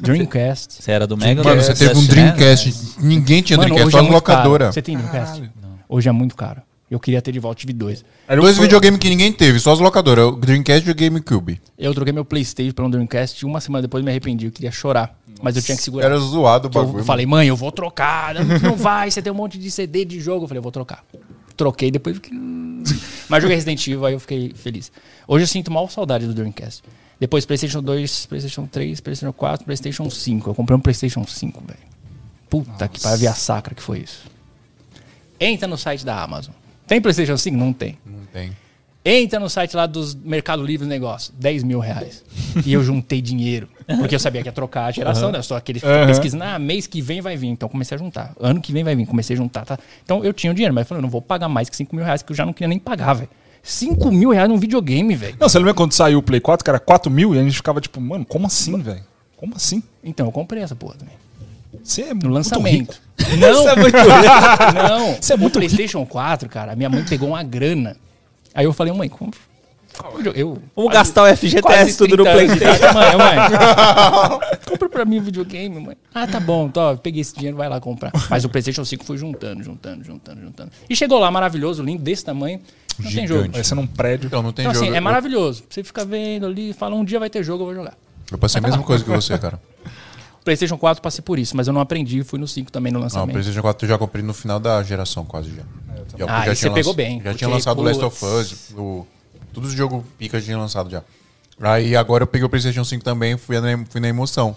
Dreamcast. 0.00 0.80
Você 0.82 0.92
era 0.92 1.06
do 1.06 1.16
Mega? 1.16 1.42
Mano, 1.42 1.60
você 1.62 1.74
teve 1.74 1.98
um 1.98 2.06
Dreamcast. 2.06 2.68
né? 2.70 2.74
Ninguém 3.00 3.42
tinha 3.42 3.56
Mano, 3.56 3.68
Dreamcast, 3.74 3.86
hoje 3.88 3.92
só 3.92 3.98
é 3.98 4.00
as 4.02 4.08
muito 4.10 4.22
caro. 4.24 4.38
locadoras. 4.38 4.74
Você 4.74 4.82
tem 4.82 4.96
Dreamcast? 4.96 5.50
Hoje 5.88 6.08
é 6.08 6.12
muito 6.12 6.36
caro. 6.36 6.62
Eu 6.90 7.00
queria 7.00 7.22
ter 7.22 7.32
de 7.32 7.38
volta, 7.38 7.58
tive 7.58 7.72
dois. 7.72 8.04
Era 8.28 8.38
Dois 8.38 8.58
o- 8.58 8.60
videogames 8.60 9.00
que 9.00 9.08
ninguém 9.08 9.32
teve, 9.32 9.58
só 9.58 9.72
as 9.72 9.78
locadoras. 9.80 10.26
O 10.26 10.32
Dreamcast 10.36 10.86
e 10.86 10.92
o 10.92 10.94
GameCube. 10.94 11.58
Eu 11.78 11.94
troquei 11.94 12.12
meu 12.12 12.22
PlayStation 12.22 12.72
pelo 12.74 12.90
Dreamcast 12.90 13.42
e 13.42 13.46
uma 13.46 13.60
semana 13.62 13.80
depois 13.80 14.04
me 14.04 14.10
arrependi. 14.10 14.44
Eu 14.44 14.52
queria 14.52 14.70
chorar. 14.70 15.18
Mas 15.42 15.56
eu 15.56 15.62
tinha 15.62 15.76
que 15.76 15.82
segurar. 15.82 16.06
Era 16.06 16.18
zoado 16.18 16.68
o 16.68 16.70
Que 16.70 16.78
eu 16.78 16.84
bagulho. 16.84 17.04
falei, 17.04 17.26
mãe, 17.26 17.48
eu 17.48 17.56
vou 17.56 17.72
trocar. 17.72 18.34
Não, 18.34 18.44
não 18.70 18.76
vai, 18.76 19.10
você 19.10 19.20
tem 19.20 19.32
um 19.32 19.36
monte 19.36 19.58
de 19.58 19.70
CD 19.70 20.04
de 20.04 20.20
jogo. 20.20 20.44
Eu 20.44 20.48
falei, 20.48 20.58
eu 20.58 20.62
vou 20.62 20.72
trocar. 20.72 21.04
Troquei, 21.56 21.90
depois 21.90 22.16
fiquei... 22.16 22.36
hum. 22.36 22.82
Mas 23.28 23.42
joguei 23.42 23.56
Resident 23.56 23.86
Evil, 23.86 24.06
aí 24.06 24.14
eu 24.14 24.20
fiquei 24.20 24.52
feliz. 24.54 24.90
Hoje 25.26 25.44
eu 25.44 25.48
sinto 25.48 25.70
mal 25.70 25.88
saudade 25.88 26.26
do 26.26 26.32
Dreamcast. 26.34 26.82
Depois 27.18 27.44
PlayStation 27.44 27.82
2, 27.82 28.26
PlayStation 28.26 28.66
3, 28.66 29.00
PlayStation 29.00 29.32
4, 29.32 29.64
PlayStation 29.64 30.08
5. 30.10 30.50
Eu 30.50 30.54
comprei 30.54 30.76
um 30.76 30.80
PlayStation 30.80 31.24
5, 31.24 31.62
velho. 31.66 31.78
Puta 32.50 32.88
que 32.88 33.00
pariu, 33.00 33.30
a 33.30 33.34
sacra 33.34 33.74
que 33.74 33.82
foi 33.82 34.00
isso. 34.00 34.24
Entra 35.40 35.66
no 35.68 35.76
site 35.78 36.04
da 36.04 36.22
Amazon. 36.22 36.52
Tem 36.86 37.00
PlayStation 37.00 37.36
5? 37.36 37.56
Não 37.56 37.72
tem. 37.72 37.98
Não 38.04 38.24
tem. 38.32 38.56
Entra 39.04 39.40
no 39.40 39.50
site 39.50 39.74
lá 39.74 39.84
dos 39.86 40.14
Mercado 40.14 40.64
Livre 40.64 40.86
Negócio, 40.86 41.32
10 41.36 41.64
mil 41.64 41.80
reais. 41.80 42.22
E 42.64 42.72
eu 42.72 42.84
juntei 42.84 43.20
dinheiro. 43.20 43.68
Porque 43.98 44.14
eu 44.14 44.18
sabia 44.20 44.42
que 44.42 44.48
ia 44.48 44.52
trocar 44.52 44.84
a 44.86 44.90
geração, 44.92 45.32
né? 45.32 45.42
Só 45.42 45.56
aquele 45.56 45.80
Aham. 45.84 46.06
pesquisando, 46.06 46.44
ah, 46.44 46.56
mês 46.58 46.86
que 46.86 47.02
vem 47.02 47.20
vai 47.20 47.36
vir. 47.36 47.48
Então 47.48 47.68
comecei 47.68 47.96
a 47.96 47.98
juntar. 47.98 48.32
Ano 48.38 48.60
que 48.60 48.72
vem 48.72 48.84
vai 48.84 48.94
vir, 48.94 49.04
comecei 49.06 49.34
a 49.34 49.36
juntar. 49.36 49.64
Tá? 49.64 49.76
Então 50.04 50.24
eu 50.24 50.32
tinha 50.32 50.52
o 50.52 50.54
dinheiro, 50.54 50.72
mas 50.72 50.82
eu 50.84 50.88
falei, 50.88 51.00
eu 51.00 51.02
não 51.02 51.10
vou 51.10 51.20
pagar 51.20 51.48
mais 51.48 51.68
que 51.68 51.76
5 51.76 51.94
mil 51.96 52.04
reais, 52.04 52.22
que 52.22 52.30
eu 52.30 52.36
já 52.36 52.46
não 52.46 52.52
queria 52.52 52.68
nem 52.68 52.78
pagar, 52.78 53.14
velho. 53.14 53.28
5 53.60 54.10
mil 54.12 54.30
reais 54.30 54.48
num 54.48 54.56
videogame, 54.56 55.16
velho. 55.16 55.36
Não, 55.38 55.48
você 55.48 55.58
lembra 55.58 55.74
quando 55.74 55.92
saiu 55.92 56.18
o 56.18 56.22
Play 56.22 56.40
4, 56.40 56.62
que 56.64 56.70
era 56.70 56.78
4 56.78 57.10
mil, 57.10 57.34
e 57.34 57.38
a 57.38 57.42
gente 57.42 57.56
ficava 57.56 57.80
tipo, 57.80 58.00
mano, 58.00 58.24
como 58.24 58.46
assim, 58.46 58.80
velho? 58.80 59.02
Como 59.36 59.54
assim? 59.56 59.82
Então 60.04 60.26
eu 60.26 60.32
comprei 60.32 60.62
essa 60.62 60.76
porra 60.76 60.94
também. 60.94 61.14
Você 61.82 62.02
é 62.02 62.08
No 62.08 62.14
muito 62.14 62.28
lançamento. 62.28 62.92
rico. 62.92 62.94
Não, 63.38 63.62
Você 63.62 63.68
é 63.68 63.76
muito 63.76 63.96
não. 64.88 65.14
Você 65.20 65.32
é 65.32 65.36
muito 65.36 65.54
o 65.56 65.58
PlayStation 65.58 66.04
4, 66.06 66.48
cara, 66.48 66.72
a 66.72 66.76
minha 66.76 66.88
mãe 66.90 67.04
pegou 67.04 67.30
uma 67.30 67.42
grana. 67.42 67.96
Aí 68.54 68.64
eu 68.64 68.72
falei, 68.72 68.92
mãe, 68.92 69.08
como. 69.08 69.32
Eu, 70.34 70.58
Vamos 70.74 70.90
gastar 70.92 71.22
o 71.30 71.36
FGTS 71.36 71.98
tudo 71.98 72.16
no 72.16 72.24
30 72.24 72.30
anos 72.38 72.52
de 72.54 72.58
PlayStation. 72.60 72.94
Mãe, 72.94 73.16
mãe. 73.16 73.38
Compra 74.66 74.88
pra 74.88 75.04
mim 75.04 75.18
o 75.18 75.22
videogame, 75.22 75.78
mãe. 75.80 75.96
Ah, 76.14 76.26
tá 76.26 76.40
bom, 76.40 76.68
tô, 76.70 76.96
peguei 76.96 77.20
esse 77.20 77.34
dinheiro, 77.34 77.58
vai 77.58 77.68
lá 77.68 77.78
comprar. 77.78 78.10
Mas 78.30 78.42
o 78.44 78.48
PlayStation 78.48 78.84
5 78.86 79.04
foi 79.04 79.18
juntando, 79.18 79.62
juntando, 79.62 80.02
juntando, 80.02 80.40
juntando. 80.40 80.70
E 80.88 80.96
chegou 80.96 81.18
lá, 81.18 81.30
maravilhoso, 81.30 81.82
lindo, 81.82 82.02
desse 82.02 82.24
tamanho. 82.24 82.58
Não 82.98 83.02
tem 83.04 83.10
Gigante. 83.10 83.28
jogo. 83.28 83.52
Vai 83.52 83.64
ser 83.64 83.74
num 83.74 83.86
prédio. 83.86 84.26
Então, 84.28 84.42
não 84.42 84.52
tem 84.52 84.62
Então, 84.64 84.74
jogo. 84.74 84.86
assim, 84.86 84.94
é 84.94 84.98
Eu- 84.98 85.02
maravilhoso. 85.02 85.62
Você 85.68 85.84
fica 85.84 86.04
vendo 86.06 86.46
ali, 86.46 86.72
fala, 86.72 86.94
um 86.94 87.04
dia 87.04 87.18
vai 87.20 87.28
ter 87.28 87.42
jogo, 87.42 87.62
eu 87.62 87.66
vou 87.66 87.74
jogar. 87.74 87.94
Eu 88.30 88.38
passei 88.38 88.60
a 88.60 88.62
mesma 88.62 88.82
coisa 88.82 89.04
que 89.04 89.10
você, 89.10 89.36
cara. 89.36 89.60
PlayStation 90.42 90.76
4 90.78 91.02
passei 91.02 91.22
por 91.22 91.38
isso, 91.38 91.54
mas 91.56 91.66
eu 91.68 91.72
não 91.72 91.80
aprendi, 91.82 92.24
fui 92.24 92.38
no 92.38 92.48
5 92.48 92.72
também 92.72 92.90
no 92.92 92.98
Não, 92.98 93.02
o 93.02 93.04
lançamento. 93.04 93.30
PlayStation 93.32 93.60
4 93.62 93.84
eu 93.84 93.88
já 93.90 93.98
comprei 93.98 94.24
no 94.24 94.32
final 94.34 94.58
da 94.58 94.82
geração, 94.82 95.24
quase 95.24 95.50
já. 95.54 95.62
Já 96.28 96.34
Ah, 96.34 96.40
aí 96.42 96.48
você 96.48 96.54
tinha 96.60 96.72
pegou 96.72 96.92
lanç- 96.92 96.96
bem, 96.96 97.22
Já 97.22 97.34
tinha 97.34 97.48
lançado 97.50 97.78
o 97.80 97.82
Last 97.82 98.04
of 98.04 98.24
Us, 98.24 98.70
o, 98.76 99.06
todos 99.52 99.70
os 99.70 99.76
jogos 99.76 100.04
pica 100.18 100.40
tinha 100.40 100.58
lançado 100.58 100.90
já. 100.90 101.02
Aí 101.60 101.94
agora 101.94 102.22
eu 102.24 102.26
peguei 102.26 102.44
o 102.44 102.48
PlayStation 102.48 102.84
5 102.84 103.04
também, 103.04 103.36
fui 103.36 103.60
na, 103.60 103.84
fui 103.88 104.00
na 104.00 104.08
emoção. 104.08 104.56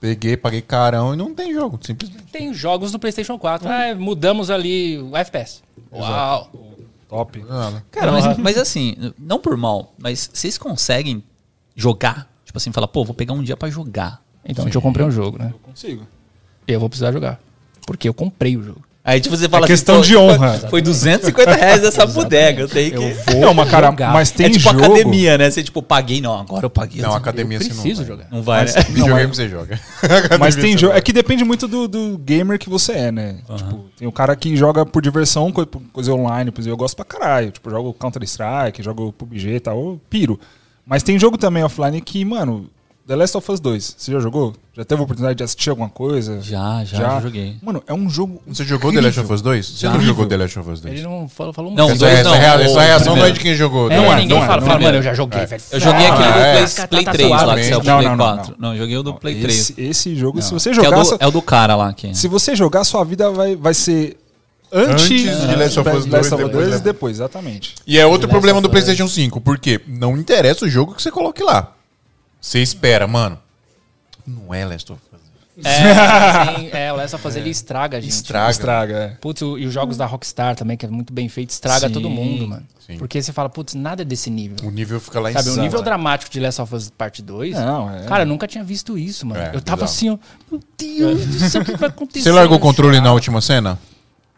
Peguei, 0.00 0.36
paguei 0.36 0.60
carão 0.60 1.14
e 1.14 1.16
não 1.16 1.34
tem 1.34 1.52
jogo, 1.54 1.78
simplesmente. 1.82 2.24
Tem 2.30 2.52
jogos 2.52 2.92
do 2.92 2.98
PlayStation 2.98 3.38
4. 3.38 3.66
Ah, 3.68 3.94
mudamos 3.94 4.50
ali 4.50 4.98
o 4.98 5.16
FPS. 5.16 5.62
Uau! 5.90 6.50
Top. 7.08 7.42
Nada. 7.44 7.84
Cara, 7.90 8.12
mas, 8.12 8.36
mas 8.36 8.58
assim, 8.58 8.94
não 9.18 9.38
por 9.38 9.56
mal, 9.56 9.94
mas 9.96 10.28
vocês 10.32 10.58
conseguem 10.58 11.22
jogar? 11.74 12.28
Tipo 12.44 12.58
assim, 12.58 12.72
falar, 12.72 12.88
pô, 12.88 13.04
vou 13.04 13.14
pegar 13.14 13.32
um 13.32 13.42
dia 13.42 13.56
pra 13.56 13.70
jogar. 13.70 14.20
Então, 14.44 14.64
deixa 14.64 14.78
eu 14.78 14.82
comprei 14.82 15.06
um 15.06 15.10
jogo, 15.10 15.38
né? 15.38 15.52
Consigo. 15.62 16.06
Eu 16.66 16.78
vou 16.80 16.88
precisar 16.88 17.12
jogar. 17.12 17.40
Porque 17.86 18.08
eu 18.08 18.14
comprei 18.14 18.56
o 18.56 18.62
jogo. 18.62 18.82
Aí, 19.08 19.20
tipo, 19.20 19.36
você 19.36 19.48
fala 19.48 19.66
É 19.66 19.68
questão 19.68 20.00
assim, 20.00 20.08
de 20.08 20.16
honra. 20.16 20.58
Foi 20.68 20.82
250 20.82 21.54
reais 21.54 21.84
essa 21.84 22.04
bodega, 22.04 22.62
eu 22.62 22.68
tenho 22.68 22.90
que... 22.90 22.96
Eu 22.96 23.14
vou 23.34 23.40
Não, 23.40 23.54
mas 23.54 23.70
cara, 23.70 23.86
jogar. 23.86 24.12
mas 24.12 24.32
tem 24.32 24.46
é 24.46 24.50
tipo 24.50 24.64
jogo. 24.64 24.84
academia, 24.84 25.38
né? 25.38 25.48
Você, 25.48 25.62
tipo, 25.62 25.80
paguei, 25.80 26.20
não, 26.20 26.36
agora 26.36 26.66
eu 26.66 26.70
paguei. 26.70 27.00
Não, 27.02 27.10
Eu 27.10 27.16
academia 27.16 27.58
assim 27.58 27.68
eu 27.70 27.74
não 27.76 27.82
preciso 27.82 28.02
vai. 28.02 28.10
jogar. 28.12 28.26
Não 28.32 28.42
vai, 28.42 28.64
né? 28.64 28.72
Videogame 28.90 29.32
você 29.32 29.48
joga. 29.48 29.78
Mas 30.40 30.56
tem 30.56 30.76
jogo. 30.76 30.92
você 30.92 30.98
É 30.98 31.00
que 31.00 31.12
depende 31.12 31.44
muito 31.44 31.68
do, 31.68 31.86
do 31.86 32.18
gamer 32.18 32.58
que 32.58 32.68
você 32.68 32.92
é, 32.92 33.12
né? 33.12 33.36
Tipo, 33.56 33.84
tem 33.96 34.08
o 34.08 34.12
cara 34.12 34.34
que 34.34 34.56
joga 34.56 34.84
por 34.84 35.00
diversão, 35.00 35.52
co- 35.52 35.64
coisa 35.92 36.12
online, 36.12 36.50
por 36.50 36.60
exemplo, 36.60 36.74
eu 36.74 36.78
gosto 36.78 36.96
pra 36.96 37.04
caralho. 37.04 37.52
Tipo, 37.52 37.70
jogo 37.70 37.94
Counter-Strike, 37.94 38.82
jogo 38.82 39.12
PUBG 39.12 39.54
e 39.54 39.60
tal, 39.60 39.78
eu 39.78 40.00
piro. 40.10 40.40
Mas 40.84 41.04
tem 41.04 41.16
jogo 41.16 41.38
também 41.38 41.62
offline 41.62 42.00
que, 42.00 42.24
mano, 42.24 42.68
The 43.06 43.14
Last 43.14 43.36
of 43.36 43.52
Us 43.52 43.60
2, 43.60 43.94
você 43.96 44.10
já 44.10 44.18
jogou? 44.18 44.52
Já 44.76 44.84
teve 44.84 45.00
a 45.00 45.04
oportunidade 45.04 45.36
de 45.38 45.44
assistir 45.44 45.70
alguma 45.70 45.88
coisa? 45.88 46.40
Já, 46.42 46.82
já, 46.84 46.98
já 46.98 47.20
joguei. 47.20 47.54
Mano, 47.62 47.80
é 47.86 47.94
um 47.94 48.10
jogo. 48.10 48.42
Você 48.48 48.64
jogou 48.64 48.92
The 48.92 49.00
Last 49.00 49.20
of 49.20 49.32
Us 49.32 49.40
2? 49.42 49.64
Você 49.64 49.86
não 49.86 49.92
Incrível. 49.94 50.14
jogou 50.14 50.26
The 50.26 50.36
Last 50.36 50.58
of 50.58 50.70
Us 50.70 50.80
2? 50.80 50.94
Ele 50.94 51.02
não 51.04 51.28
falou, 51.28 51.52
falou 51.52 51.72
Não. 51.72 51.88
Essa, 51.90 51.98
dois 52.00 52.12
essa, 52.18 52.28
não, 52.28 52.34
essa 52.36 52.80
reação 52.80 53.14
não 53.14 53.24
é 53.24 53.30
de 53.30 53.38
quem 53.38 53.54
jogou. 53.54 53.88
É, 53.92 53.96
não 53.96 54.12
é, 54.12 54.16
ninguém 54.16 54.36
não 54.36 54.42
é, 54.42 54.46
fala, 54.48 54.60
não 54.60 54.66
fala, 54.66 54.80
é. 54.80 54.82
mano, 54.82 54.98
eu 54.98 55.02
já 55.02 55.14
joguei, 55.14 55.46
velho. 55.46 55.62
Eu 55.70 55.78
joguei 55.80 56.06
Ah, 56.06 56.14
aquele 56.14 56.32
do 56.32 56.38
é. 56.38 56.52
Play, 56.56 56.66
Tá- 56.74 56.88
Play 56.88 57.04
tá 57.04 57.12
3 57.12 57.30
lá, 57.30 57.54
que 57.56 57.62
saiu 57.62 57.80
pro 57.80 57.88
Não, 57.88 57.96
Play 57.98 58.08
não, 58.08 58.16
não, 58.16 58.24
4. 58.36 58.54
Não, 58.58 58.68
não. 58.68 58.74
eu 58.74 58.78
joguei 58.80 58.96
o 58.96 59.02
do 59.04 59.14
Play 59.14 59.40
3. 59.40 59.72
Esse, 59.78 60.16
jogo, 60.16 60.42
se 60.42 60.52
você 60.52 60.70
é, 60.70 60.74
jogar. 60.74 60.98
o 60.98 61.04
sua- 61.04 61.16
do, 61.18 61.22
é 61.22 61.26
o 61.28 61.30
do 61.30 61.42
cara 61.42 61.76
lá 61.76 61.92
que... 61.92 62.12
Se 62.12 62.26
você 62.26 62.56
jogar, 62.56 62.82
sua 62.82 63.04
vida 63.04 63.30
vai, 63.30 63.54
vai 63.54 63.72
ser 63.72 64.16
antes, 64.72 65.04
Antes 65.04 65.48
de 65.48 65.54
Last 65.54 65.78
of 65.78 65.88
Us 65.90 66.06
2, 66.06 66.12
Last 66.12 66.34
of 66.34 66.42
Us 66.42 66.48
depois 66.50 66.66
2 66.66 66.70
da- 66.70 66.76
e 66.76 66.80
depois, 66.80 67.16
exatamente. 67.18 67.74
E 67.86 67.98
é 68.00 68.04
outro 68.04 68.26
Last 68.26 68.32
problema 68.32 68.60
do. 68.60 68.68
PlayStation 68.68 69.06
5, 69.06 69.40
porque 69.40 69.80
não 69.86 70.16
interessa 70.18 70.64
o 70.64 70.68
jogo 70.68 70.92
que 70.92 71.00
você 71.00 71.12
coloque 71.12 71.40
lá. 71.44 71.72
Você 72.46 72.60
espera, 72.60 73.06
mano. 73.08 73.36
Não 74.26 74.54
é 74.54 74.64
Last 74.64 74.92
of 74.92 75.00
Us. 75.12 75.20
É, 75.64 75.70
sim, 76.60 76.68
é, 76.72 76.92
o 76.92 76.96
Last 76.96 77.16
of 77.16 77.26
Us 77.26 77.34
ele 77.34 77.50
estraga, 77.50 78.00
gente. 78.00 78.10
Estraga. 78.12 78.50
Estraga, 78.50 78.94
é. 78.94 79.08
Putz, 79.20 79.42
o- 79.42 79.58
e 79.58 79.66
os 79.66 79.72
jogos 79.74 79.96
da 79.96 80.06
Rockstar 80.06 80.54
também, 80.54 80.76
que 80.76 80.86
é 80.86 80.88
muito 80.88 81.12
bem 81.12 81.28
feito, 81.28 81.50
estraga 81.50 81.88
Sim, 81.88 81.92
todo 81.94 82.08
mundo, 82.10 82.46
mano. 82.46 82.62
sim. 82.86 82.98
Porque 82.98 83.20
você 83.20 83.32
fala, 83.32 83.48
putz, 83.48 83.74
nada 83.74 84.02
é 84.02 84.04
desse 84.04 84.30
nível. 84.30 84.56
O 84.62 84.70
nível 84.70 85.00
fica 85.00 85.18
lá 85.18 85.30
em 85.30 85.34
Sabe, 85.34 85.48
o 85.48 85.52
cima. 85.52 85.64
nível 85.64 85.82
dramático 85.82 86.30
de 86.30 86.38
Last 86.38 86.60
of 86.62 86.72
Us 86.74 86.88
Parte 86.90 87.20
2. 87.22 87.54
Não, 87.56 87.90
é. 87.92 88.04
Cara, 88.04 88.22
eu 88.22 88.26
nunca 88.28 88.46
tinha 88.46 88.62
visto 88.62 88.96
isso, 88.98 89.26
mano. 89.26 89.40
É, 89.40 89.50
eu 89.54 89.60
tava 89.60 89.84
bizarro. 89.84 89.84
assim, 89.84 90.10
ó. 90.10 90.18
Meu 90.52 90.60
Deus 90.78 91.26
do 91.26 91.48
céu, 91.48 91.62
o 91.62 91.64
que 91.64 91.76
vai 91.76 91.88
acontecer? 91.88 92.22
Você 92.24 92.32
largou 92.32 92.56
o 92.56 92.60
Eu 92.60 92.62
controle 92.62 93.00
na 93.00 93.12
última 93.12 93.40
cena? 93.40 93.78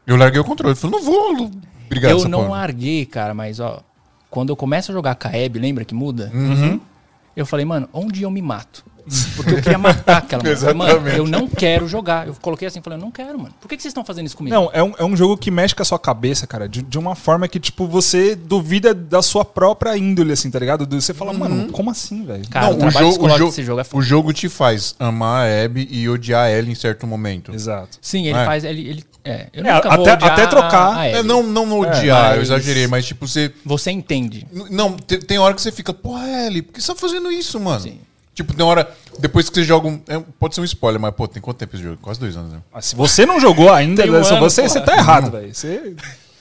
Eu 0.07 0.17
larguei 0.17 0.41
o 0.41 0.45
controle. 0.45 0.75
Falei, 0.77 0.97
não 0.99 1.05
vou 1.05 1.51
brigar 1.91 2.13
Eu 2.13 2.27
não 2.29 2.45
porra. 2.45 2.51
larguei, 2.61 3.05
cara, 3.05 3.35
mas 3.35 3.59
ó, 3.61 3.83
quando 4.31 4.51
eu 4.51 4.57
começo 4.57 4.93
a 4.93 4.95
jogar 4.95 5.15
com 5.17 5.27
a 5.27 5.31
Abby, 5.31 5.59
lembra 5.59 5.85
que 5.85 5.95
muda? 5.95 6.31
Uhum. 6.33 6.81
Eu 7.39 7.47
falei, 7.47 7.65
mano, 7.65 7.89
onde 7.93 8.23
eu 8.25 8.31
me 8.31 8.43
mato? 8.43 8.85
Porque 9.37 9.55
eu 9.55 9.63
queria 9.63 9.79
matar 9.79 10.19
aquela 10.19 10.43
mulher. 10.45 10.75
Mano, 10.75 10.91
Exatamente. 10.91 11.17
eu 11.17 11.27
não 11.27 11.49
quero 11.49 11.89
jogar. 11.89 12.27
Eu 12.27 12.35
coloquei 12.43 12.69
assim, 12.69 12.83
falei, 12.83 12.99
eu 12.99 13.01
não 13.03 13.11
quero, 13.11 13.39
mano. 13.39 13.55
Por 13.59 13.67
que, 13.67 13.77
que 13.77 13.83
vocês 13.83 13.91
estão 13.91 14.05
fazendo 14.05 14.27
isso 14.27 14.37
comigo? 14.37 14.55
Não, 14.55 14.69
é 14.73 14.83
um, 14.83 14.93
é 14.99 15.05
um 15.05 15.17
jogo 15.17 15.35
que 15.39 15.51
mexe 15.51 15.75
com 15.75 15.81
a 15.81 15.85
sua 15.85 15.99
cabeça, 15.99 16.47
cara, 16.47 16.69
de, 16.69 16.83
de 16.83 16.99
uma 16.99 17.15
forma 17.15 17.49
que, 17.49 17.59
tipo, 17.59 17.87
você 17.87 18.35
duvida 18.37 18.93
da 18.93 19.23
sua 19.23 19.47
própria 19.47 19.97
índole, 19.97 20.33
assim, 20.33 20.51
tá 20.51 20.59
ligado? 20.59 20.87
Você 21.01 21.15
fala, 21.15 21.33
mano, 21.33 21.71
como 21.73 21.91
assim, 21.91 22.23
velho? 22.27 22.47
Cara, 22.51 22.67
Não, 22.67 22.73
o 22.73 22.75
o 22.75 22.79
trabalho 22.81 22.99
jogo, 22.99 23.07
o, 23.07 23.11
psicológico 23.13 23.39
jogo, 23.39 23.51
desse 23.51 23.63
jogo 23.65 23.79
é 23.81 23.83
o 23.83 23.85
foda. 23.87 24.05
jogo 24.05 24.33
te 24.35 24.49
faz 24.51 24.95
amar 24.99 25.47
a 25.49 25.65
Abby 25.65 25.89
e 25.91 26.07
odiar 26.09 26.51
ela 26.51 26.69
em 26.69 26.75
certo 26.75 27.07
momento. 27.07 27.55
Exato. 27.55 27.97
Sim, 28.03 28.27
ele 28.27 28.37
É. 28.39 28.45
faz. 28.45 28.63
Ele, 28.65 28.89
ele, 28.91 29.05
é, 29.31 29.49
eu 29.53 29.65
É, 29.67 29.71
até- 29.71 29.89
odiar 29.99 30.25
até 30.25 30.47
trocar. 30.47 31.07
É, 31.07 31.23
não, 31.23 31.43
não 31.43 31.79
odiar, 31.81 32.33
eu 32.33 32.39
mas- 32.39 32.43
exagerei, 32.51 32.87
mas 32.87 33.07
tipo, 33.07 33.27
você. 33.27 33.53
Você 33.65 33.91
entende. 33.91 34.47
Não, 34.71 34.97
te- 34.97 35.19
tem 35.19 35.39
hora 35.39 35.55
que 35.55 35.61
você 35.63 35.71
fica, 35.73 35.93
porra, 35.93 36.27
Ellie, 36.47 36.63
por 36.63 36.73
que 36.73 36.81
você 36.81 36.93
tá 36.93 36.99
fazendo 36.99 37.31
isso, 37.31 37.59
mano? 37.61 37.81
Sim. 37.81 38.01
Tipo, 38.35 38.55
tem 38.55 38.65
hora. 38.65 38.89
Depois 39.19 39.49
que 39.49 39.55
você 39.57 39.65
joga 39.65 39.89
um. 39.89 40.01
é, 40.09 40.21
pode 40.39 40.55
ser 40.55 40.61
um 40.61 40.65
spoiler, 40.65 41.01
mas, 41.01 41.13
pô, 41.15 41.27
tem 41.27 41.43
quanto 41.43 41.57
tempo 41.59 41.75
esse 41.75 41.83
jogo? 41.83 41.99
Quase 42.01 42.21
dois 42.21 42.37
anos, 42.37 42.53
né? 42.53 42.61
Ah, 42.73 42.81
se 42.81 42.95
você 42.95 43.27
não 43.27 43.41
jogou 43.41 43.73
ainda, 43.73 44.03
Tem 44.03 44.11
um 44.13 44.23
só 44.25 44.37
ano, 44.37 44.49
você, 44.49 44.63
porra. 44.63 44.73
você 44.75 44.81
tá 44.81 44.97
errado, 44.97 45.31
velho. 45.33 45.53
Você... 45.55 45.95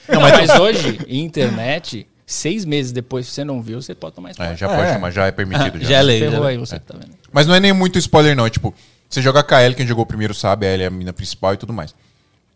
Não, 0.08 0.22
mas, 0.22 0.50
hoje, 0.60 1.00
internet, 1.10 2.08
seis 2.26 2.66
meses 2.66 2.92
depois, 2.92 3.26
se 3.26 3.34
você 3.34 3.44
não 3.44 3.62
viu, 3.62 3.82
você 3.82 3.96
pode 3.96 4.14
tomar 4.16 4.30
É, 4.30 4.32
spoiler. 4.32 4.58
já 4.58 4.68
pode 4.70 4.82
É. 4.82 4.94
chamar, 4.94 5.12
já 5.12 5.26
é 5.26 5.32
permitido. 5.32 5.84
Já 5.84 5.98
é 5.98 6.02
lei. 6.04 6.20
Ferrou 6.20 6.44
já. 6.44 6.50
aí 6.50 6.58
você, 6.58 6.80
tá 6.80 6.94
vendo? 6.98 7.12
Mas 7.32 7.48
não 7.48 7.56
é 7.56 7.60
nem 7.60 7.74
muito 7.74 7.98
spoiler, 7.98 8.36
não. 8.36 8.46
É 8.46 8.50
tipo, 8.50 8.74
você 9.10 9.22
joga 9.22 9.42
com 9.44 9.56
a 9.56 9.64
Ellie, 9.64 9.76
quem 9.76 9.88
jogou 9.88 10.06
primeiro 10.06 10.34
sabe, 10.34 10.66
a 10.68 10.70
Ellie 10.74 10.84
é 10.84 10.88
a 10.88 10.92
mina 10.92 11.12
principal 11.12 11.54
e 11.56 11.58
tudo 11.58 11.74
mais. 11.74 11.96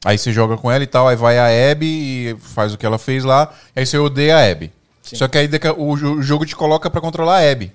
Aí 0.04 0.18
você 0.18 0.32
joga 0.34 0.58
com 0.58 0.72
ela 0.72 0.84
e 0.84 0.88
tal, 0.88 1.08
aí 1.08 1.16
vai 1.16 1.38
a 1.38 1.72
Abby 1.72 1.86
e 1.86 2.36
faz 2.40 2.74
o 2.74 2.78
que 2.78 2.86
ela 2.86 2.98
fez 2.98 3.24
lá, 3.24 3.54
aí 3.76 3.86
você 3.86 3.98
odeia 3.98 4.38
a 4.38 4.52
Abby. 4.52 4.72
Só 5.04 5.28
que 5.28 5.38
aí 5.38 5.50
o, 5.78 5.96
jo- 5.98 6.14
o 6.16 6.24
jogo 6.24 6.46
te 6.46 6.56
coloca 6.56 6.90
pra 6.90 7.00
controlar 7.02 7.38
a 7.40 7.52
Abby. 7.52 7.66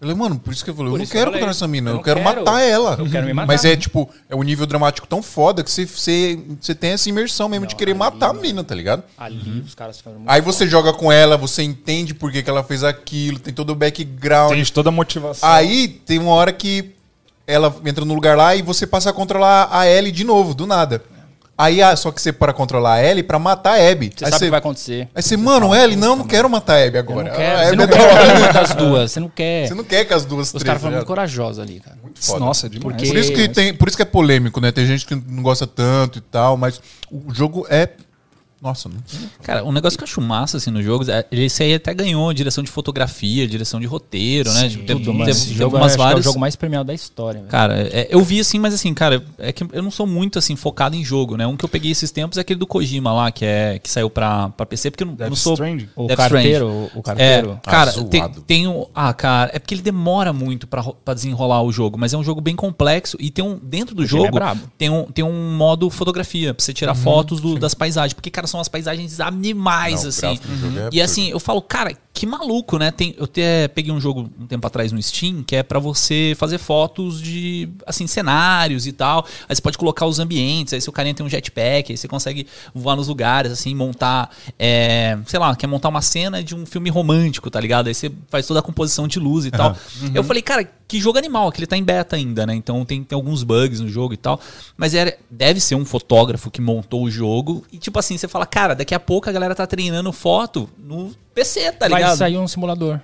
Eu 0.00 0.06
falei, 0.06 0.14
mano, 0.14 0.38
por 0.38 0.52
isso 0.52 0.62
que 0.64 0.70
eu 0.70 0.74
falei, 0.76 0.88
eu 0.88 0.92
Por 0.92 0.98
não 0.98 1.04
eu 1.04 1.10
quero 1.10 1.24
falei, 1.24 1.32
controlar 1.40 1.50
essa 1.50 1.66
mina, 1.66 1.90
eu 1.90 1.92
eu, 1.92 1.96
não 1.96 2.02
quero, 2.04 2.20
quero, 2.22 2.36
matar 2.36 2.60
ela. 2.62 2.96
eu 2.98 3.10
quero 3.10 3.26
me 3.26 3.32
matar. 3.32 3.46
Mas 3.48 3.64
é 3.64 3.76
tipo, 3.76 4.08
é 4.28 4.34
um 4.36 4.42
nível 4.44 4.64
dramático 4.64 5.06
tão 5.08 5.20
foda 5.22 5.62
que 5.64 5.70
você, 5.70 5.84
você, 5.86 6.38
você 6.60 6.72
tem 6.74 6.90
essa 6.92 7.08
imersão 7.08 7.48
mesmo 7.48 7.66
de 7.66 7.74
querer 7.74 7.94
matar 7.94 8.30
a 8.30 8.32
mina, 8.32 8.62
tá 8.62 8.76
ligado? 8.76 9.02
Ali 9.18 9.60
os 9.66 9.74
caras 9.74 9.98
ficaram 9.98 10.18
muito 10.18 10.30
Aí 10.30 10.40
você 10.40 10.68
joga 10.68 10.92
com 10.92 11.10
ela, 11.10 11.36
você 11.36 11.64
entende 11.64 12.14
por 12.14 12.30
que, 12.30 12.42
que 12.44 12.48
ela 12.50 12.62
fez 12.62 12.84
aquilo, 12.84 13.40
tem 13.40 13.52
todo 13.52 13.70
o 13.70 13.74
background. 13.74 14.52
Tem 14.52 14.64
toda 14.66 14.88
a 14.88 14.92
motivação. 14.92 15.48
Aí 15.48 15.88
tem 15.88 16.18
uma 16.20 16.30
hora 16.32 16.52
que 16.52 16.92
ela 17.44 17.74
entra 17.84 18.04
no 18.04 18.14
lugar 18.14 18.36
lá 18.36 18.54
e 18.54 18.62
você 18.62 18.86
passa 18.86 19.10
a 19.10 19.12
controlar 19.12 19.68
a 19.72 19.84
Ellie 19.88 20.12
de 20.12 20.22
novo, 20.22 20.54
do 20.54 20.64
nada. 20.66 21.02
Aí, 21.60 21.82
ah, 21.82 21.96
só 21.96 22.12
que 22.12 22.22
você 22.22 22.32
para 22.32 22.52
controlar 22.52 22.94
a 22.94 23.04
Ellie 23.04 23.24
pra 23.24 23.36
matar 23.36 23.80
a 23.80 23.90
Abby. 23.90 24.12
Você 24.16 24.24
aí 24.24 24.30
sabe 24.30 24.44
o 24.44 24.46
que 24.46 24.50
vai 24.50 24.58
acontecer. 24.60 25.08
aí 25.12 25.20
você, 25.20 25.36
mano, 25.36 25.74
Ellie, 25.74 25.96
não, 25.96 26.14
não 26.14 26.24
quero 26.24 26.48
matar 26.48 26.74
a 26.78 26.86
Abby 26.86 26.94
Eu 26.98 27.00
agora. 27.00 27.30
não 27.30 27.36
quero. 27.36 27.58
Você 27.68 27.76
não 27.76 27.84
é 27.84 27.88
quer 27.88 28.26
nenhuma 28.28 28.52
das 28.52 28.74
duas. 28.76 29.10
Você 29.10 29.20
não 29.20 29.28
quer. 29.28 29.66
Você 29.66 29.74
não 29.74 29.82
quer 29.84 30.04
que 30.04 30.14
as 30.14 30.24
duas 30.24 30.54
Os 30.54 30.62
caras 30.62 30.80
foram 30.80 30.92
tá 30.92 30.98
muito 30.98 31.08
corajosos 31.08 31.58
ali, 31.58 31.80
cara. 31.80 31.98
Foda. 32.14 32.38
Nossa, 32.38 32.68
demais. 32.68 32.94
Porque- 32.94 33.08
Por 33.08 33.18
isso, 33.18 33.32
que 33.32 33.48
tem, 33.48 33.74
por 33.74 33.88
isso 33.88 33.96
que 33.96 34.02
é 34.02 34.06
polêmico, 34.06 34.60
né? 34.60 34.70
Tem 34.70 34.86
gente 34.86 35.04
que 35.04 35.16
não 35.16 35.42
gosta 35.42 35.66
tanto 35.66 36.18
e 36.18 36.20
tal, 36.20 36.56
mas 36.56 36.80
o 37.10 37.34
jogo 37.34 37.66
é. 37.68 37.88
Nossa, 38.60 38.88
não. 38.88 38.96
Cara, 39.42 39.64
um 39.64 39.70
negócio 39.70 39.96
que 39.96 40.02
eu 40.02 40.08
acho 40.08 40.20
massa 40.20 40.56
assim 40.56 40.70
nos 40.70 40.84
jogos, 40.84 41.08
é, 41.08 41.24
esse 41.30 41.62
aí 41.62 41.74
até 41.74 41.94
ganhou 41.94 42.32
direção 42.34 42.64
de 42.64 42.70
fotografia, 42.70 43.46
direção 43.46 43.78
de 43.78 43.86
roteiro, 43.86 44.52
né? 44.52 44.68
Tipo, 44.68 44.84
teve, 44.84 44.98
Tudo, 45.00 45.12
mano. 45.12 45.24
teve- 45.26 45.30
Esse 45.38 45.46
teve 45.48 45.58
jogo 45.58 45.76
umas 45.76 45.86
acho 45.92 45.94
que 45.96 46.00
é 46.00 46.04
o 46.04 46.08
várias. 46.08 46.24
jogo 46.24 46.38
mais 46.40 46.56
premiado 46.56 46.86
da 46.88 46.94
história, 46.94 47.38
velho. 47.40 47.50
Cara, 47.50 47.80
é, 47.92 48.08
eu 48.10 48.20
vi 48.24 48.40
assim, 48.40 48.58
mas 48.58 48.74
assim, 48.74 48.92
cara, 48.92 49.22
é 49.38 49.52
que 49.52 49.64
eu 49.72 49.82
não 49.82 49.90
sou 49.92 50.06
muito 50.06 50.38
assim 50.40 50.56
focado 50.56 50.96
em 50.96 51.04
jogo, 51.04 51.36
né? 51.36 51.46
Um 51.46 51.56
que 51.56 51.64
eu 51.64 51.68
peguei 51.68 51.92
esses 51.92 52.10
tempos 52.10 52.36
é 52.36 52.40
aquele 52.40 52.58
do 52.58 52.66
Kojima 52.66 53.12
lá, 53.12 53.30
que 53.30 53.44
é 53.44 53.78
que 53.78 53.88
saiu 53.88 54.10
pra, 54.10 54.48
pra 54.50 54.66
PC, 54.66 54.90
porque 54.90 55.04
eu 55.04 55.06
não, 55.08 55.14
Death 55.14 55.28
não 55.28 55.36
sou 55.36 55.52
Stranding. 55.54 55.88
O 55.94 56.06
Death 56.08 56.16
carteiro, 56.18 56.66
Stranding. 56.68 56.90
o- 56.96 56.98
o 56.98 57.02
carteiro. 57.02 57.60
É, 57.64 57.70
cara, 57.70 57.92
Ah, 57.96 58.04
tem, 58.04 58.28
tem 58.46 58.66
um. 58.66 58.86
Ah, 58.94 59.14
cara, 59.14 59.50
é 59.54 59.58
porque 59.60 59.74
ele 59.74 59.82
demora 59.82 60.32
muito 60.32 60.66
pra, 60.66 60.80
ro- 60.80 60.96
pra 61.04 61.14
desenrolar 61.14 61.62
o 61.62 61.70
jogo, 61.70 61.96
mas 61.96 62.12
é 62.12 62.18
um 62.18 62.24
jogo 62.24 62.40
bem 62.40 62.56
complexo 62.56 63.16
e 63.20 63.30
tem 63.30 63.44
um. 63.44 63.56
Dentro 63.62 63.94
do 63.94 64.02
é 64.02 64.06
jogo 64.06 64.32
brabo. 64.32 64.62
tem, 64.76 64.90
um, 64.90 65.04
tem 65.04 65.24
um 65.24 65.56
modo 65.56 65.88
fotografia, 65.90 66.52
pra 66.52 66.64
você 66.64 66.72
tirar 66.72 66.94
fotos 66.96 67.40
do- 67.40 67.56
das 67.58 67.72
paisagens. 67.74 68.14
Porque, 68.14 68.30
cara, 68.30 68.47
são 68.48 68.60
as 68.60 68.68
paisagens 68.68 69.20
animais, 69.20 70.02
Não, 70.02 70.08
assim. 70.08 70.40
jogo 70.60 70.78
é 70.78 70.88
E 70.92 71.00
assim, 71.02 71.30
eu 71.30 71.38
falo, 71.38 71.62
cara, 71.62 71.96
que 72.12 72.26
maluco, 72.26 72.78
né? 72.78 72.90
Tem, 72.90 73.14
eu 73.16 73.24
até 73.24 73.68
peguei 73.68 73.92
um 73.92 74.00
jogo 74.00 74.28
um 74.40 74.46
tempo 74.46 74.66
atrás 74.66 74.90
no 74.90 75.00
Steam 75.00 75.42
que 75.44 75.54
é 75.54 75.62
pra 75.62 75.78
você 75.78 76.34
fazer 76.36 76.58
fotos 76.58 77.22
de, 77.22 77.68
assim, 77.86 78.06
cenários 78.06 78.86
e 78.86 78.92
tal. 78.92 79.24
Aí 79.48 79.54
você 79.54 79.62
pode 79.62 79.78
colocar 79.78 80.04
os 80.06 80.18
ambientes, 80.18 80.72
aí 80.74 80.80
se 80.80 80.88
o 80.88 80.92
carinha 80.92 81.14
tem 81.14 81.24
um 81.24 81.28
jetpack, 81.28 81.92
aí 81.92 81.96
você 81.96 82.08
consegue 82.08 82.46
voar 82.74 82.96
nos 82.96 83.06
lugares, 83.08 83.52
assim, 83.52 83.74
montar, 83.74 84.30
é, 84.58 85.16
sei 85.26 85.38
lá, 85.38 85.54
quer 85.54 85.66
montar 85.68 85.88
uma 85.88 86.02
cena 86.02 86.42
de 86.42 86.54
um 86.56 86.66
filme 86.66 86.90
romântico, 86.90 87.50
tá 87.50 87.60
ligado? 87.60 87.86
Aí 87.86 87.94
você 87.94 88.10
faz 88.28 88.46
toda 88.46 88.60
a 88.60 88.62
composição 88.62 89.06
de 89.06 89.20
luz 89.20 89.46
e 89.46 89.50
tal. 89.50 89.76
Eu 90.12 90.24
falei, 90.24 90.42
cara, 90.42 90.68
que 90.88 90.98
jogo 90.98 91.18
animal, 91.18 91.52
que 91.52 91.60
ele 91.60 91.66
tá 91.66 91.76
em 91.76 91.84
beta 91.84 92.16
ainda, 92.16 92.46
né? 92.46 92.54
Então 92.54 92.82
tem, 92.84 93.04
tem 93.04 93.14
alguns 93.14 93.42
bugs 93.42 93.78
no 93.78 93.88
jogo 93.88 94.14
e 94.14 94.16
tal. 94.16 94.40
Mas 94.74 94.94
era, 94.94 95.16
deve 95.30 95.60
ser 95.60 95.74
um 95.74 95.84
fotógrafo 95.84 96.50
que 96.50 96.62
montou 96.62 97.04
o 97.04 97.10
jogo. 97.10 97.62
E 97.70 97.76
tipo 97.76 97.98
assim, 97.98 98.16
você 98.16 98.26
fala, 98.26 98.37
cara, 98.46 98.74
daqui 98.74 98.94
a 98.94 99.00
pouco 99.00 99.28
a 99.28 99.32
galera 99.32 99.54
tá 99.54 99.66
treinando 99.66 100.12
foto 100.12 100.68
no 100.78 101.10
PC, 101.34 101.72
tá 101.72 101.88
Vai 101.88 102.00
ligado? 102.00 102.16
sair 102.18 102.36
um 102.38 102.48
simulador 102.48 103.00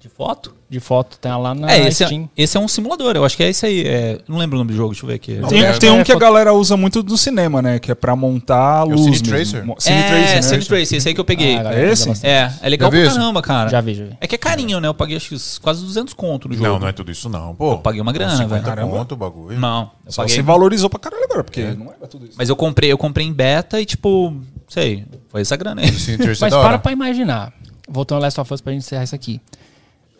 De 0.00 0.08
foto? 0.08 0.54
de 0.70 0.78
foto, 0.78 1.18
tem 1.18 1.32
lá 1.32 1.52
na 1.52 1.68
É, 1.72 1.88
esse 1.88 2.04
é, 2.04 2.06
Steam. 2.06 2.30
esse 2.36 2.56
é 2.56 2.60
um 2.60 2.68
simulador, 2.68 3.16
eu 3.16 3.24
acho 3.24 3.36
que 3.36 3.42
é 3.42 3.48
esse 3.48 3.66
aí. 3.66 3.82
é- 3.84 4.20
não 4.28 4.38
lembro 4.38 4.56
o 4.56 4.60
nome 4.60 4.70
do 4.70 4.76
jogo, 4.76 4.90
deixa 4.92 5.04
eu 5.04 5.08
ver 5.08 5.14
aqui. 5.16 5.40
Tem, 5.48 5.64
é- 5.64 5.72
tem 5.72 5.90
um 5.90 5.98
é 5.98 6.04
que 6.04 6.12
a 6.12 6.16
galera 6.16 6.54
usa 6.54 6.76
muito 6.76 7.02
do 7.02 7.18
cinema, 7.18 7.60
né? 7.60 7.80
Que 7.80 7.90
é 7.90 7.94
pra 7.96 8.14
montar 8.14 8.78
a 8.78 8.84
o 8.84 8.90
luz. 8.90 9.16
Cine. 9.16 9.28
Tracer? 9.28 9.64
Cine 9.78 9.96
é, 9.98 10.08
Tracer, 10.08 10.34
né? 10.36 10.42
Cine 10.42 10.64
Tracer, 10.64 10.96
esse 10.98 11.08
aí 11.08 11.12
que 11.12 11.20
eu 11.20 11.24
peguei. 11.24 11.56
Ah, 11.58 11.74
esse? 11.76 12.08
é, 12.24 12.52
é 12.62 12.68
legal 12.68 12.88
pra 12.88 13.04
caramba, 13.04 13.42
cara. 13.42 13.68
Já 13.68 13.80
vi, 13.80 13.94
já 13.94 14.04
vi. 14.04 14.16
É 14.20 14.28
que 14.28 14.36
é 14.36 14.38
carinho, 14.38 14.78
né? 14.78 14.86
Eu 14.86 14.94
paguei 14.94 15.16
acho 15.16 15.30
que 15.30 15.60
quase 15.60 15.82
200 15.84 16.14
conto 16.14 16.46
no 16.46 16.54
jogo. 16.54 16.68
Não, 16.68 16.78
não 16.78 16.86
é 16.86 16.92
tudo 16.92 17.10
isso, 17.10 17.28
não. 17.28 17.52
Pô, 17.56 17.72
Eu 17.72 17.78
paguei 17.78 18.00
uma 18.00 18.12
grana, 18.12 18.30
50 18.36 18.48
velho. 18.54 18.64
Caramba. 18.64 18.96
conto 18.96 19.12
o 19.14 19.16
bagulho. 19.16 19.58
Não, 19.58 19.90
eu 20.06 20.12
Só 20.12 20.22
paguei. 20.22 20.36
se 20.36 20.40
valorizou 20.40 20.88
pra 20.88 21.00
caralho 21.00 21.24
agora, 21.24 21.42
porque 21.42 21.62
não 21.64 21.86
era 21.92 22.06
tudo 22.06 22.26
isso. 22.26 22.34
Mas 22.38 22.48
eu 22.48 22.54
comprei, 22.54 22.92
eu 22.92 22.96
comprei 22.96 23.26
em 23.26 23.32
beta 23.32 23.80
e 23.80 23.84
tipo, 23.84 24.32
sei, 24.70 25.04
foi 25.28 25.40
essa 25.40 25.56
grana 25.56 25.82
aí. 25.82 25.88
É 25.88 26.26
Mas 26.40 26.54
para 26.54 26.78
pra 26.78 26.92
imaginar. 26.92 27.52
Voltando 27.88 28.18
ao 28.18 28.22
Last 28.22 28.40
of 28.40 28.54
Us 28.54 28.60
pra 28.60 28.72
gente 28.72 28.82
encerrar 28.82 29.02
isso 29.02 29.14
aqui. 29.14 29.40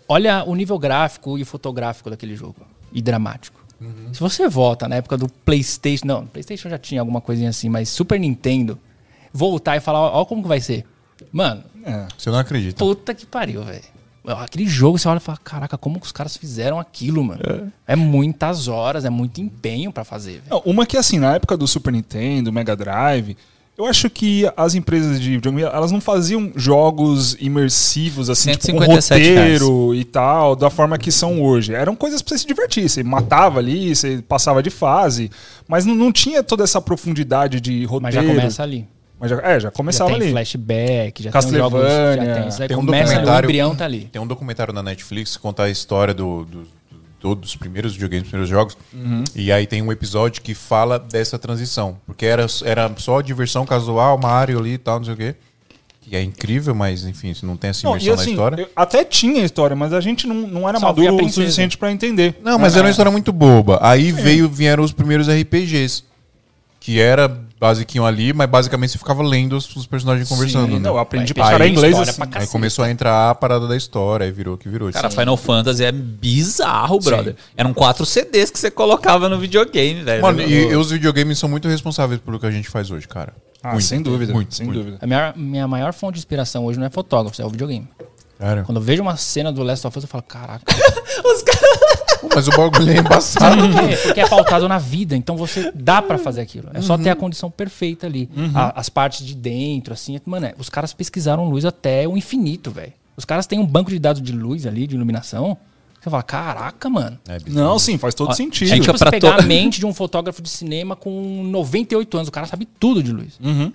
Olha 0.08 0.42
o 0.44 0.54
nível 0.56 0.78
gráfico 0.78 1.38
e 1.38 1.44
fotográfico 1.44 2.10
daquele 2.10 2.34
jogo. 2.34 2.56
E 2.92 3.00
dramático. 3.00 3.64
Uhum. 3.80 4.12
Se 4.12 4.18
você 4.18 4.48
volta 4.48 4.88
na 4.88 4.96
época 4.96 5.16
do 5.16 5.28
PlayStation. 5.28 6.06
Não, 6.06 6.26
PlayStation 6.26 6.68
já 6.68 6.78
tinha 6.78 7.00
alguma 7.00 7.20
coisinha 7.20 7.48
assim, 7.48 7.68
mas 7.68 7.88
Super 7.88 8.18
Nintendo. 8.18 8.78
Voltar 9.32 9.76
e 9.76 9.80
falar, 9.80 10.00
ó, 10.00 10.20
ó 10.20 10.24
como 10.24 10.42
que 10.42 10.48
vai 10.48 10.60
ser. 10.60 10.84
Mano, 11.32 11.62
É. 11.84 12.08
Você 12.18 12.28
não 12.30 12.38
acredita. 12.38 12.78
puta 12.84 13.14
que 13.14 13.24
pariu, 13.24 13.62
velho. 13.62 13.84
Aquele 14.26 14.66
jogo 14.66 14.98
você 14.98 15.08
olha 15.08 15.16
e 15.16 15.20
fala, 15.20 15.38
caraca, 15.38 15.78
como 15.78 15.98
que 15.98 16.06
os 16.06 16.12
caras 16.12 16.36
fizeram 16.36 16.78
aquilo, 16.78 17.24
mano? 17.24 17.40
É, 17.86 17.96
muitas 17.96 18.68
horas, 18.68 19.04
é 19.04 19.10
muito 19.10 19.40
empenho 19.40 19.90
pra 19.90 20.04
fazer. 20.04 20.42
Não, 20.48 20.60
uma 20.66 20.84
que 20.84 20.96
assim, 20.96 21.18
na 21.18 21.36
época 21.36 21.56
do 21.56 21.66
Super 21.66 21.92
Nintendo, 21.92 22.52
Mega 22.52 22.76
Drive, 22.76 23.36
eu 23.80 23.86
acho 23.86 24.08
que 24.10 24.48
as 24.56 24.74
empresas 24.74 25.20
de 25.20 25.30
videogame, 25.30 25.62
elas 25.62 25.90
não 25.90 26.00
faziam 26.00 26.52
jogos 26.54 27.36
imersivos, 27.40 28.28
assim, 28.30 28.50
tipo, 28.52 28.72
com 28.72 28.78
157 28.84 29.28
roteiro 29.30 29.94
e 29.94 30.04
tal, 30.04 30.54
da 30.54 30.68
forma 30.70 30.98
que 30.98 31.10
são 31.10 31.42
hoje. 31.42 31.74
Eram 31.74 31.96
coisas 31.96 32.20
pra 32.22 32.30
você 32.34 32.38
se 32.42 32.46
divertir. 32.46 32.88
Você 32.88 33.02
matava 33.02 33.58
ali, 33.58 33.94
você 33.94 34.22
passava 34.28 34.62
de 34.62 34.70
fase, 34.70 35.30
mas 35.68 35.84
não, 35.86 35.94
não 35.94 36.12
tinha 36.12 36.42
toda 36.42 36.62
essa 36.64 36.80
profundidade 36.80 37.60
de 37.60 37.84
roteiro. 37.84 38.02
Mas 38.02 38.14
já 38.14 38.22
começa 38.24 38.62
ali. 38.62 38.86
Mas 39.18 39.30
já, 39.30 39.36
é, 39.42 39.52
já 39.54 39.58
Já 39.60 39.70
começava 39.70 40.10
tem 40.10 40.20
ali. 40.22 40.30
flashback, 40.30 41.22
já 41.22 41.30
tem 41.30 41.40
os 41.40 41.50
jogos. 41.56 41.82
Já 41.82 42.34
tem, 42.34 42.48
isso 42.48 42.58
tem 42.68 42.76
um 42.76 42.80
começa 42.86 43.02
ali, 43.04 43.12
o 43.12 43.16
documentário- 43.20 43.46
embrião 43.46 43.76
tá 43.76 43.84
ali. 43.84 44.08
Tem 44.10 44.20
um 44.22 44.26
documentário 44.26 44.72
na 44.72 44.82
Netflix 44.82 45.36
que 45.36 45.42
conta 45.42 45.64
a 45.64 45.68
história 45.70 46.14
do, 46.14 46.44
do- 46.44 46.79
todos 47.20 47.50
os 47.50 47.56
primeiros 47.56 47.92
videogames, 47.92 48.24
os 48.24 48.30
primeiros 48.30 48.48
jogos. 48.50 48.76
Uhum. 48.92 49.22
E 49.36 49.52
aí 49.52 49.66
tem 49.66 49.82
um 49.82 49.92
episódio 49.92 50.40
que 50.42 50.54
fala 50.54 50.98
dessa 50.98 51.38
transição. 51.38 51.98
Porque 52.06 52.24
era, 52.26 52.46
era 52.64 52.90
só 52.96 53.20
diversão 53.20 53.64
casual, 53.66 54.18
Mario 54.18 54.58
ali 54.58 54.72
e 54.72 54.78
tal, 54.78 54.98
não 54.98 55.04
sei 55.04 55.14
o 55.14 55.16
quê. 55.16 55.34
Que 56.00 56.16
é 56.16 56.22
incrível, 56.22 56.74
mas 56.74 57.04
enfim, 57.04 57.32
se 57.34 57.44
não 57.46 57.56
tem 57.56 57.70
essa 57.70 57.86
Não, 57.86 57.92
imersão 57.92 58.16
na 58.16 58.22
assim, 58.22 58.30
história. 58.32 58.62
eu- 58.62 58.68
até 58.74 59.04
tinha 59.04 59.44
história, 59.44 59.76
mas 59.76 59.92
a 59.92 60.00
gente 60.00 60.26
não, 60.26 60.34
não 60.34 60.68
era 60.68 60.80
maduro 60.80 61.14
o 61.24 61.28
suficiente 61.28 61.76
pra 61.78 61.92
entender. 61.92 62.36
Não, 62.42 62.58
mas 62.58 62.74
era 62.74 62.84
uma 62.86 62.90
história 62.90 63.12
muito 63.12 63.32
boba. 63.32 63.78
Aí 63.82 64.10
veio, 64.10 64.48
vieram 64.48 64.82
os 64.82 64.90
primeiros 64.92 65.28
RPGs. 65.28 66.02
Que 66.80 66.98
era 66.98 67.38
basiquinho 67.60 68.06
ali, 68.06 68.32
mas 68.32 68.48
basicamente 68.48 68.92
você 68.92 68.98
ficava 68.98 69.22
lendo 69.22 69.54
os, 69.54 69.76
os 69.76 69.86
personagens 69.86 70.26
conversando. 70.26 70.66
Sim, 70.66 70.72
né? 70.74 70.78
não, 70.78 70.94
eu 70.94 70.98
aprendi 70.98 71.34
pra 71.34 71.50
caralho 71.50 71.70
inglês 71.70 71.92
história 71.92 72.10
assim. 72.10 72.38
Aí 72.40 72.46
começou 72.46 72.84
a 72.84 72.90
entrar 72.90 73.30
a 73.30 73.34
parada 73.34 73.68
da 73.68 73.76
história, 73.76 74.24
aí 74.24 74.32
virou 74.32 74.54
o 74.54 74.58
que 74.58 74.66
virou. 74.66 74.90
Cara, 74.90 75.10
Final 75.10 75.36
Fantasy 75.36 75.84
é 75.84 75.92
bizarro, 75.92 76.98
brother. 76.98 77.36
Eram 77.54 77.74
quatro 77.74 78.06
CDs 78.06 78.50
que 78.50 78.58
você 78.58 78.70
colocava 78.70 79.28
no 79.28 79.38
videogame, 79.38 80.02
velho. 80.02 80.22
Mano, 80.22 80.40
e, 80.40 80.70
e 80.70 80.74
os 80.74 80.90
videogames 80.90 81.38
são 81.38 81.50
muito 81.50 81.68
responsáveis 81.68 82.18
pelo 82.18 82.40
que 82.40 82.46
a 82.46 82.50
gente 82.50 82.70
faz 82.70 82.90
hoje, 82.90 83.06
cara. 83.06 83.34
Ah, 83.62 83.72
Muito, 83.72 83.84
sem 83.84 84.00
dúvida. 84.00 84.32
muito, 84.32 84.54
sem 84.54 84.64
muito. 84.64 84.78
dúvida. 84.78 84.98
A 85.02 85.06
minha, 85.06 85.34
minha 85.36 85.68
maior 85.68 85.92
fonte 85.92 86.14
de 86.14 86.20
inspiração 86.20 86.64
hoje 86.64 86.78
não 86.78 86.86
é 86.86 86.90
fotógrafo, 86.90 87.42
é 87.42 87.44
o 87.44 87.50
videogame. 87.50 87.86
Cara. 88.40 88.64
Quando 88.64 88.78
eu 88.78 88.82
vejo 88.82 89.02
uma 89.02 89.16
cena 89.16 89.52
do 89.52 89.62
Last 89.62 89.86
of 89.86 89.96
Us, 89.98 90.04
eu 90.04 90.08
falo, 90.08 90.24
caraca. 90.24 90.64
Os 91.24 91.42
caras. 91.42 91.70
Mas 92.34 92.48
o 92.48 92.50
bagulho 92.50 92.90
é 92.90 92.96
embaçado. 92.98 93.56
Por 93.68 93.88
quê? 93.88 93.96
Porque 94.02 94.20
é 94.20 94.28
pautado 94.28 94.66
na 94.68 94.78
vida, 94.78 95.14
então 95.16 95.36
você 95.36 95.70
dá 95.74 96.00
pra 96.02 96.16
fazer 96.18 96.40
aquilo. 96.40 96.68
É 96.74 96.80
só 96.80 96.96
ter 96.98 97.10
a 97.10 97.16
condição 97.16 97.50
perfeita 97.50 98.06
ali. 98.06 98.28
A- 98.54 98.80
as 98.80 98.88
partes 98.88 99.24
de 99.26 99.34
dentro, 99.34 99.92
assim. 99.92 100.18
Mano, 100.24 100.46
é, 100.46 100.54
os 100.58 100.68
caras 100.70 100.92
pesquisaram 100.92 101.48
luz 101.48 101.64
até 101.64 102.06
o 102.08 102.16
infinito, 102.16 102.70
velho. 102.70 102.92
Os 103.16 103.24
caras 103.24 103.46
têm 103.46 103.58
um 103.58 103.66
banco 103.66 103.90
de 103.90 103.98
dados 103.98 104.22
de 104.22 104.32
luz 104.32 104.66
ali, 104.66 104.86
de 104.86 104.94
iluminação. 104.96 105.56
Você 106.00 106.08
fala, 106.08 106.22
caraca, 106.22 106.88
mano. 106.88 107.18
É 107.28 107.38
bizarro. 107.38 107.66
Não, 107.68 107.78
sim, 107.78 107.98
faz 107.98 108.14
todo 108.14 108.30
Ó, 108.30 108.32
sentido. 108.32 108.72
É 108.72 108.78
tipo 108.80 108.92
você 108.96 109.04
pra 109.04 109.10
pegar 109.10 109.36
to- 109.36 109.42
a 109.42 109.46
mente 109.46 109.78
de 109.80 109.84
um 109.84 109.92
fotógrafo 109.92 110.40
de 110.40 110.48
cinema 110.48 110.96
com 110.96 111.42
98 111.44 112.16
anos. 112.16 112.28
O 112.28 112.32
cara 112.32 112.46
sabe 112.46 112.66
tudo 112.78 113.02
de 113.02 113.12
luz. 113.12 113.34
Uhum. 113.42 113.70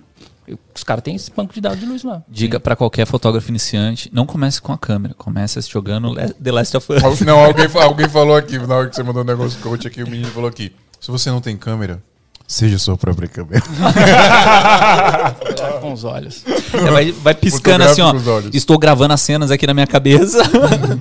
Os 0.74 0.84
caras 0.84 1.02
têm 1.02 1.16
esse 1.16 1.30
banco 1.30 1.52
de 1.52 1.60
dados 1.60 1.80
de 1.80 1.86
luz 1.86 2.02
lá. 2.02 2.22
Dica 2.28 2.60
pra 2.60 2.76
qualquer 2.76 3.06
fotógrafo 3.06 3.48
iniciante: 3.48 4.10
não 4.12 4.26
comece 4.26 4.60
com 4.60 4.72
a 4.72 4.78
câmera, 4.78 5.14
comece 5.14 5.60
jogando 5.62 6.14
The 6.14 6.52
Last 6.52 6.76
of 6.76 6.92
Us. 6.92 7.20
Não, 7.20 7.38
alguém, 7.38 7.66
alguém 7.74 8.08
falou 8.08 8.36
aqui, 8.36 8.58
na 8.58 8.76
hora 8.76 8.88
que 8.88 8.96
você 8.96 9.02
mandou 9.02 9.22
o 9.22 9.26
negócio 9.26 9.58
coach 9.60 9.86
aqui, 9.86 10.02
o 10.02 10.08
menino 10.08 10.30
falou 10.30 10.48
aqui. 10.48 10.72
Se 11.00 11.10
você 11.10 11.30
não 11.30 11.40
tem 11.40 11.56
câmera, 11.56 12.02
seja 12.46 12.78
sua 12.78 12.96
própria 12.96 13.28
câmera. 13.28 13.62
Com 15.80 15.92
os 15.92 16.04
olhos. 16.04 16.44
É, 16.72 16.90
vai, 16.90 17.12
vai 17.12 17.34
piscando 17.34 17.84
assim, 17.84 18.00
ó. 18.00 18.12
Estou 18.52 18.78
gravando 18.78 19.14
as 19.14 19.20
cenas 19.20 19.50
aqui 19.50 19.66
na 19.66 19.74
minha 19.74 19.86
cabeça. 19.86 20.42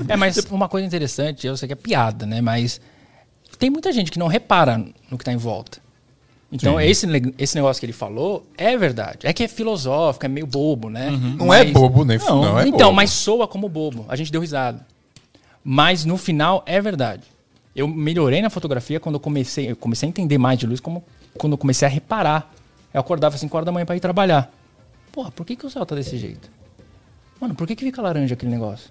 É, 0.08 0.16
mas 0.16 0.38
uma 0.52 0.70
coisa 0.70 0.86
interessante, 0.86 1.48
eu 1.48 1.58
sei 1.58 1.68
que 1.68 1.74
é 1.74 1.76
piada, 1.76 2.26
né? 2.26 2.42
Mas 2.42 2.80
tem 3.58 3.70
muita 3.70 3.92
gente 3.92 4.12
que 4.12 4.20
não 4.20 4.28
repara 4.28 4.84
no 5.10 5.18
que 5.18 5.26
tá 5.26 5.32
em 5.32 5.38
volta. 5.38 5.80
Então, 6.52 6.80
esse, 6.80 7.08
esse 7.38 7.56
negócio 7.56 7.80
que 7.80 7.86
ele 7.86 7.94
falou 7.94 8.46
é 8.58 8.78
verdade. 8.78 9.20
É 9.24 9.34
que 9.34 9.44
é 9.44 9.48
filosófico, 9.48 10.26
é 10.26 10.30
meio 10.30 10.46
bobo, 10.48 10.90
né? 10.90 11.10
Não 11.12 11.54
é 11.54 11.64
Mas- 11.64 11.72
bobo, 11.72 12.06
nem 12.06 12.18
não, 12.20 12.42
não 12.42 12.60
é 12.60 12.68
então, 12.68 12.80
bobo. 12.88 12.94
mas 12.94 13.10
soa 13.12 13.48
como 13.48 13.68
bobo. 13.68 14.06
A 14.08 14.16
gente 14.16 14.32
deu 14.32 14.40
risada. 14.42 14.86
Mas 15.64 16.06
no 16.06 16.18
final 16.18 16.64
é 16.66 16.80
verdade. 16.80 17.24
Eu 17.76 17.88
melhorei 17.88 18.42
na 18.42 18.50
fotografia 18.50 19.00
quando 19.00 19.16
eu 19.16 19.20
comecei, 19.20 19.72
eu 19.72 19.76
comecei 19.76 20.08
a 20.08 20.10
entender 20.10 20.38
mais 20.38 20.58
de 20.60 20.66
luz, 20.68 20.80
como 20.80 21.04
quando 21.38 21.54
eu 21.54 21.58
comecei 21.58 21.86
a 21.88 21.92
reparar. 21.92 22.54
Eu 22.94 23.02
acordava 23.02 23.36
às 23.36 23.42
5 23.42 23.58
horas 23.58 23.66
da 23.66 23.72
manhã 23.72 23.86
para 23.86 23.98
ir 23.98 24.00
trabalhar. 24.00 24.50
Porra, 25.12 25.32
por 25.32 25.46
que, 25.46 25.56
que 25.56 25.66
o 25.66 25.70
céu 25.70 25.86
tá 25.86 25.96
desse 25.96 26.18
jeito? 26.18 26.50
Mano, 27.42 27.54
por 27.56 27.68
que, 27.68 27.76
que 27.76 27.84
fica 27.84 28.02
laranja 28.02 28.36
aquele 28.36 28.52
negócio? 28.52 28.90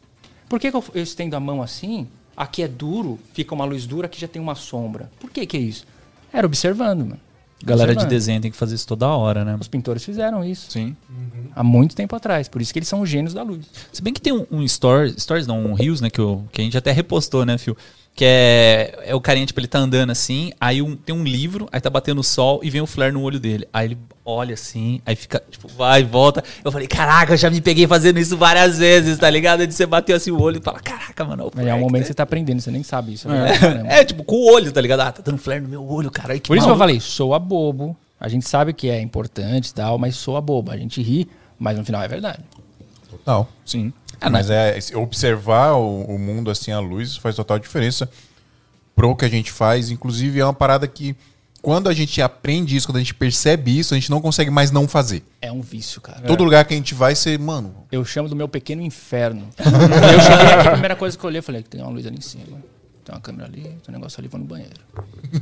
Por 0.48 0.60
que, 0.60 0.70
que 0.70 0.76
eu, 0.76 0.84
eu 0.94 1.02
estendo 1.02 1.34
a 1.34 1.40
mão 1.40 1.62
assim? 1.62 2.06
Aqui 2.36 2.62
é 2.62 2.68
duro, 2.68 3.18
fica 3.32 3.54
uma 3.54 3.64
luz 3.64 3.86
dura, 3.86 4.06
aqui 4.06 4.20
já 4.20 4.28
tem 4.28 4.42
uma 4.42 4.54
sombra. 4.54 5.10
Por 5.18 5.30
que 5.30 5.46
que 5.46 5.56
é 5.56 5.60
isso? 5.60 5.86
Era 6.32 6.46
observando, 6.46 7.00
mano. 7.06 7.20
Galera 7.64 7.94
de 7.94 8.07
desenho 8.07 8.40
tem 8.40 8.50
que 8.50 8.57
fazer 8.57 8.74
isso 8.74 8.87
toda 8.87 9.09
hora, 9.09 9.44
né? 9.44 9.57
Os 9.61 9.68
pintores 9.68 10.05
fizeram 10.05 10.44
isso 10.44 10.70
Sim. 10.70 10.96
há 11.55 11.62
muito 11.62 11.94
tempo 11.96 12.14
atrás. 12.16 12.48
Por 12.48 12.61
isso 12.62 12.72
que 12.72 12.79
eles 12.79 12.88
são 12.88 13.00
os 13.00 13.09
gênios 13.09 13.35
da 13.35 13.42
luz. 13.42 13.66
Se 13.92 14.00
bem 14.03 14.12
que 14.12 14.20
tem 14.20 14.33
um, 14.33 14.46
um 14.50 14.66
stories, 14.68 15.14
stories 15.22 15.46
não, 15.46 15.64
um 15.66 15.74
Reels, 15.74 16.00
né, 16.00 16.11
que, 16.11 16.20
eu- 16.20 16.44
que 16.53 16.61
a 16.61 16.64
gente 16.64 16.77
até 16.77 16.92
repostou, 16.92 17.44
né, 17.44 17.57
Fio? 17.59 17.77
Que 18.16 18.24
é, 18.24 18.98
é 19.07 19.14
o 19.14 19.20
carinha, 19.20 19.44
tipo, 19.44 19.59
ele 19.59 19.66
tá 19.66 19.81
andando 19.81 20.11
assim, 20.11 20.53
aí 20.61 20.81
um- 20.81 20.94
tem 20.94 21.12
um 21.12 21.24
livro, 21.24 21.68
aí 21.72 21.81
tá 21.81 21.90
batendo 21.90 22.20
o 22.20 22.22
sol 22.22 22.61
e 22.62 22.70
vem 22.70 22.81
o 22.81 22.87
flare 22.87 23.11
no 23.12 23.20
olho 23.20 23.40
dele. 23.40 23.66
Aí 23.72 23.88
ele 23.88 23.98
olha 24.24 24.55
assim, 24.55 25.00
aí 25.05 25.16
fica, 25.16 25.42
tipo, 25.50 25.66
vai 25.66 26.03
e 26.03 26.05
volta. 26.05 26.42
Eu 26.64 26.70
falei, 26.70 26.87
caraca, 26.87 27.33
eu 27.33 27.37
já 27.37 27.50
me 27.50 27.61
peguei 27.61 27.88
fazendo 27.88 28.20
isso 28.20 28.37
várias 28.37 28.79
vezes, 28.79 29.18
tá 29.18 29.29
ligado? 29.29 29.62
Aí 29.62 29.70
você 29.72 29.85
bateu 29.85 30.14
assim 30.14 30.31
o 30.31 30.40
olho 30.40 30.59
e 30.61 30.62
fala, 30.62 30.79
caraca, 30.79 31.24
mano, 31.24 31.42
é 31.42 31.46
o 31.46 31.50
Mas 31.53 31.59
é 31.59 31.62
flare 31.68 31.77
um 31.77 31.83
momento 31.83 31.92
tá- 31.94 31.98
que 32.03 32.07
você 32.07 32.14
tá 32.14 32.22
aprendendo, 32.22 32.61
você 32.61 32.70
nem 32.70 32.85
sabe 32.85 33.14
isso. 33.14 33.29
né? 33.29 33.59
Caramba. 33.59 33.88
É, 33.92 34.05
tipo, 34.05 34.22
com 34.22 34.37
o 34.37 34.53
olho, 34.55 34.70
tá 34.70 34.81
ligado? 34.81 35.00
Ah, 35.00 35.11
tá 35.11 35.20
dando 35.20 35.38
flare 35.38 35.61
no 35.61 35.68
meu 35.68 35.85
olho, 35.85 36.09
cara. 36.11 36.29
Por 36.29 36.38
isso 36.38 36.44
que 36.46 36.53
eu 36.53 36.61
maluco. 36.61 36.79
falei, 36.79 37.00
soa 37.00 37.40
bobo. 37.40 37.96
A 38.20 38.29
gente 38.29 38.48
sabe 38.48 38.72
que 38.72 38.88
é 38.88 39.00
importante 39.00 39.70
e 39.70 39.74
tal, 39.74 39.98
mas 39.98 40.14
soa 40.14 40.40
bobo. 40.40 40.70
A 40.70 40.77
gente 40.77 41.03
ri, 41.03 41.29
mas 41.59 41.77
no 41.77 41.85
final 41.85 42.00
é 42.00 42.07
verdade. 42.07 42.38
Não. 43.27 43.46
Sim. 43.66 43.92
Ah, 44.20 44.31
mas 44.31 44.50
é 44.50 44.79
observar 44.94 45.74
o, 45.74 46.03
o 46.05 46.18
mundo 46.18 46.50
assim 46.50 46.70
à 46.70 46.81
luz 46.81 47.16
faz 47.16 47.37
total 47.37 47.59
diferença 47.59 48.09
pro 48.94 49.14
que 49.16 49.24
a 49.24 49.29
gente 49.29 49.50
faz. 49.50 49.90
Inclusive, 49.90 50.40
é 50.40 50.44
uma 50.44 50.55
parada 50.55 50.87
que 50.87 51.16
quando 51.64 51.88
a 51.88 51.94
gente 51.94 52.20
aprende 52.20 52.77
isso, 52.77 52.87
quando 52.87 52.96
a 52.96 53.00
gente 53.00 53.14
percebe 53.14 53.77
isso, 53.77 53.94
a 53.94 53.96
gente 53.96 54.11
não 54.11 54.20
consegue 54.20 54.50
mais 54.50 54.70
não 54.70 54.87
fazer. 54.87 55.22
É 55.40 55.50
um 55.50 55.62
vício, 55.62 55.98
cara. 55.98 56.20
Todo 56.20 56.44
lugar 56.44 56.64
que 56.66 56.74
a 56.74 56.77
gente 56.77 56.94
vai, 56.94 57.14
você, 57.14 57.38
mano, 57.38 57.74
Eu 57.90 58.05
chamo 58.05 58.29
do 58.29 58.37
meu 58.37 58.46
pequeno 58.46 58.83
inferno. 58.83 59.48
eu 59.59 60.20
cheguei 60.20 60.46
aqui, 60.53 60.68
a 60.68 60.72
primeira 60.72 60.94
coisa 60.94 61.16
que 61.16 61.24
eu 61.24 61.29
olhei, 61.29 61.38
eu 61.38 61.42
falei, 61.42 61.62
tem 61.62 61.81
uma 61.81 61.90
luz 61.90 62.07
ali 62.07 62.18
em 62.18 62.20
cima. 62.20 62.59
Tem 63.04 63.14
uma 63.14 63.20
câmera 63.20 63.46
ali, 63.46 63.62
tem 63.62 63.78
um 63.90 63.92
negócio 63.92 64.18
ali, 64.18 64.28
vou 64.28 64.40
no 64.40 64.46
banheiro. 64.46 64.72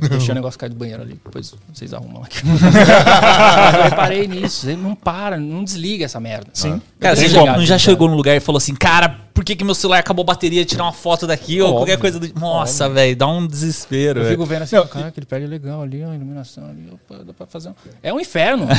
Deixei 0.09 0.31
o 0.31 0.35
negócio 0.35 0.59
cair 0.59 0.69
do 0.69 0.75
banheiro 0.75 1.01
ali, 1.01 1.13
depois 1.23 1.55
vocês 1.73 1.93
arrumam. 1.93 2.21
Mas 2.21 2.41
eu 3.77 3.83
reparei 3.83 4.27
nisso, 4.27 4.69
ele 4.69 4.81
não 4.81 4.93
para, 4.93 5.37
não 5.37 5.63
desliga 5.63 6.03
essa 6.03 6.19
merda. 6.19 6.49
Sim. 6.53 6.81
Cara, 6.99 7.15
você 7.15 7.29
já, 7.29 7.45
já 7.45 7.53
desligado. 7.53 7.79
chegou 7.79 8.09
num 8.09 8.15
lugar 8.15 8.35
e 8.35 8.41
falou 8.41 8.57
assim, 8.57 8.75
cara, 8.75 9.22
por 9.33 9.43
que, 9.43 9.55
que 9.55 9.63
meu 9.63 9.73
celular 9.73 9.99
acabou 9.99 10.23
a 10.23 10.27
bateria? 10.27 10.63
Tirar 10.63 10.83
uma 10.83 10.93
foto 10.93 11.25
daqui 11.25 11.59
ou 11.61 11.69
Óbvio. 11.69 11.79
qualquer 11.79 11.97
coisa 11.97 12.19
do. 12.19 12.39
Nossa, 12.39 12.87
velho, 12.87 13.15
dá 13.15 13.27
um 13.27 13.47
desespero. 13.47 14.19
Eu 14.19 14.23
velho. 14.25 14.35
fico 14.35 14.45
vendo 14.45 14.61
assim, 14.61 14.75
Não, 14.75 14.87
cara, 14.87 15.07
aquele 15.07 15.25
prédio 15.25 15.45
é 15.45 15.49
legal 15.49 15.81
ali, 15.81 16.03
a 16.03 16.13
iluminação 16.13 16.65
ali, 16.65 16.87
opa, 16.91 17.23
dá 17.23 17.33
pra 17.33 17.47
fazer 17.47 17.69
um... 17.69 17.73
É 18.01 18.13
um 18.13 18.19
inferno. 18.19 18.67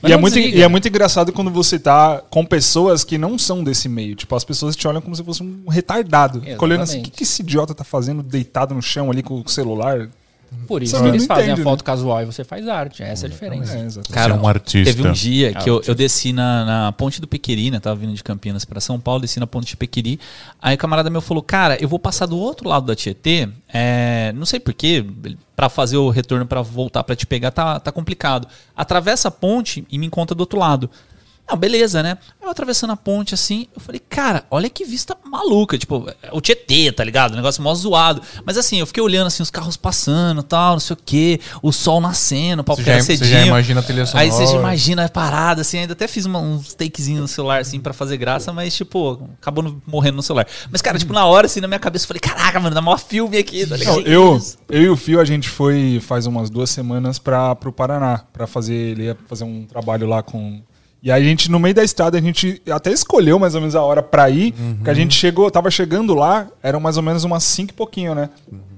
E 0.00 0.02
Mas 0.02 0.12
é, 0.12 0.16
muito, 0.16 0.38
e 0.38 0.62
é 0.62 0.68
muito 0.68 0.88
engraçado 0.88 1.32
quando 1.32 1.50
você 1.50 1.78
tá 1.78 2.22
com 2.30 2.44
pessoas 2.44 3.04
que 3.04 3.18
não 3.18 3.38
são 3.38 3.62
desse 3.62 3.88
meio. 3.88 4.14
Tipo, 4.14 4.34
as 4.36 4.44
pessoas 4.44 4.76
te 4.76 4.86
olham 4.86 5.00
como 5.00 5.14
se 5.14 5.22
fosse 5.22 5.42
um 5.42 5.68
retardado. 5.68 6.40
Fica 6.40 6.64
olhando 6.64 6.82
assim, 6.82 7.00
o 7.00 7.02
que, 7.02 7.08
Exatamente. 7.08 7.16
que 7.18 7.22
esse 7.24 7.42
idiota 7.42 7.74
tá 7.74 7.84
fazendo 7.84 8.22
deitado 8.22 8.74
no 8.74 8.82
chão 8.82 9.10
ali 9.10 9.22
com 9.22 9.40
o 9.40 9.48
celular? 9.48 10.08
Por 10.66 10.82
isso 10.82 10.96
que 10.96 11.02
não 11.02 11.08
eles 11.08 11.26
fazem 11.26 11.46
entende, 11.46 11.60
a 11.60 11.64
foto 11.64 11.84
casual 11.84 12.22
e 12.22 12.24
você 12.24 12.44
faz 12.44 12.66
arte. 12.66 13.02
Essa 13.02 13.26
é 13.26 13.28
a 13.28 13.30
diferença. 13.30 13.72
É. 13.72 14.12
Cara, 14.12 14.34
Você 14.34 14.38
é 14.38 14.42
um 14.42 14.48
artista. 14.48 14.94
Teve 14.94 15.08
um 15.08 15.12
dia 15.12 15.54
que 15.54 15.68
É, 15.68 15.72
eu, 15.72 15.82
eu 15.86 15.94
desci 15.94 16.32
na, 16.32 16.64
na 16.64 16.92
ponte 16.92 17.20
do 17.20 17.26
Pequeri, 17.26 17.70
né? 17.70 17.78
Tava 17.80 17.96
vindo 17.96 18.14
de 18.14 18.22
Campinas 18.22 18.64
pra 18.64 18.80
São 18.80 18.98
Paulo, 18.98 19.20
desci 19.20 19.38
na 19.38 19.46
ponte 19.46 19.68
de 19.68 19.76
Pequeri. 19.76 20.18
Aí 20.60 20.74
o 20.74 20.78
camarada 20.78 21.10
meu 21.10 21.20
falou, 21.20 21.42
cara, 21.42 21.76
eu 21.80 21.88
vou 21.88 21.98
passar 21.98 22.26
do 22.26 22.36
outro 22.38 22.68
lado 22.68 22.86
da 22.86 22.94
Tietê, 22.94 23.48
é, 23.72 24.32
não 24.34 24.46
sei 24.46 24.58
porquê, 24.60 25.04
pra 25.54 25.68
fazer 25.68 25.96
o 25.96 26.08
retorno 26.10 26.46
pra 26.46 26.62
voltar 26.62 27.04
pra 27.04 27.14
te 27.14 27.26
pegar 27.26 27.50
tá, 27.50 27.78
tá 27.78 27.92
complicado. 27.92 28.48
Atravessa 28.76 29.28
a 29.28 29.30
ponte 29.30 29.84
e 29.90 29.98
me 29.98 30.06
encontra 30.06 30.34
do 30.34 30.40
outro 30.40 30.58
lado. 30.58 30.90
Não, 31.50 31.56
beleza, 31.56 32.02
né? 32.02 32.16
Eu 32.40 32.48
atravessando 32.48 32.90
a 32.92 32.96
ponte 32.96 33.34
assim, 33.34 33.66
eu 33.74 33.80
falei, 33.80 34.00
cara, 34.08 34.44
olha 34.50 34.70
que 34.70 34.84
vista 34.84 35.16
maluca. 35.24 35.76
Tipo, 35.76 36.06
o 36.32 36.40
Tietê, 36.40 36.92
tá 36.92 37.02
ligado? 37.04 37.32
O 37.32 37.36
negócio 37.36 37.62
mó 37.62 37.74
zoado. 37.74 38.22
Mas 38.44 38.56
assim, 38.56 38.78
eu 38.78 38.86
fiquei 38.86 39.02
olhando 39.02 39.26
assim, 39.26 39.42
os 39.42 39.50
carros 39.50 39.76
passando 39.76 40.42
tal, 40.42 40.74
não 40.74 40.80
sei 40.80 40.94
o 40.94 40.98
quê, 41.04 41.40
o 41.62 41.72
sol 41.72 42.00
nascendo, 42.00 42.62
o 42.62 42.64
pau 42.64 42.76
já- 42.80 43.00
você 43.00 43.16
cedinho. 43.16 43.30
já 43.30 43.46
imagina 43.46 43.80
a 43.80 43.82
trilha 43.82 44.04
Aí 44.14 44.30
você 44.30 44.40
já 44.42 44.46
sonora. 44.46 44.68
imagina 44.68 45.04
a 45.04 45.08
parada, 45.08 45.60
assim, 45.62 45.78
ainda 45.78 45.92
até 45.92 46.06
fiz 46.06 46.24
uma- 46.24 46.38
uns 46.38 46.72
takezinhos 46.74 47.20
no 47.20 47.28
celular, 47.28 47.60
assim, 47.60 47.80
pra 47.80 47.92
fazer 47.92 48.16
graça, 48.16 48.52
mas, 48.52 48.74
tipo, 48.74 49.28
acabou 49.40 49.62
no- 49.64 49.82
morrendo 49.86 50.16
no 50.16 50.22
celular. 50.22 50.46
Mas, 50.70 50.80
cara, 50.80 50.98
tipo, 50.98 51.12
na 51.12 51.24
hora, 51.26 51.46
assim, 51.46 51.60
na 51.60 51.68
minha 51.68 51.80
cabeça, 51.80 52.04
eu 52.04 52.08
falei, 52.08 52.20
caraca, 52.20 52.60
mano, 52.60 52.74
dá 52.74 52.80
maior 52.80 52.98
filme 52.98 53.36
aqui, 53.38 53.66
tá 53.66 53.76
ligado? 53.76 53.96
Não, 53.96 54.02
eu, 54.06 54.40
eu 54.68 54.82
e 54.82 54.88
o 54.88 54.96
Fio, 54.96 55.20
a 55.20 55.24
gente 55.24 55.48
foi 55.48 56.00
faz 56.00 56.26
umas 56.26 56.48
duas 56.50 56.70
semanas 56.70 57.18
para 57.18 57.54
pro 57.56 57.72
Paraná, 57.72 58.18
para 58.32 58.46
fazer, 58.46 58.74
ele 58.74 59.04
ia 59.04 59.16
fazer 59.26 59.44
um 59.44 59.64
trabalho 59.66 60.06
lá 60.06 60.22
com... 60.22 60.62
E 61.02 61.10
aí 61.10 61.22
a 61.22 61.24
gente, 61.24 61.50
no 61.50 61.58
meio 61.58 61.74
da 61.74 61.82
estrada, 61.82 62.18
a 62.18 62.20
gente 62.20 62.60
até 62.70 62.92
escolheu 62.92 63.38
mais 63.38 63.54
ou 63.54 63.60
menos 63.60 63.74
a 63.74 63.82
hora 63.82 64.02
pra 64.02 64.28
ir, 64.28 64.54
que 64.84 64.90
a 64.90 64.94
gente 64.94 65.14
chegou, 65.14 65.50
tava 65.50 65.70
chegando 65.70 66.14
lá, 66.14 66.46
eram 66.62 66.78
mais 66.78 66.96
ou 66.98 67.02
menos 67.02 67.24
umas 67.24 67.42
cinco 67.42 67.72
e 67.72 67.74
pouquinho, 67.74 68.14
né? 68.14 68.28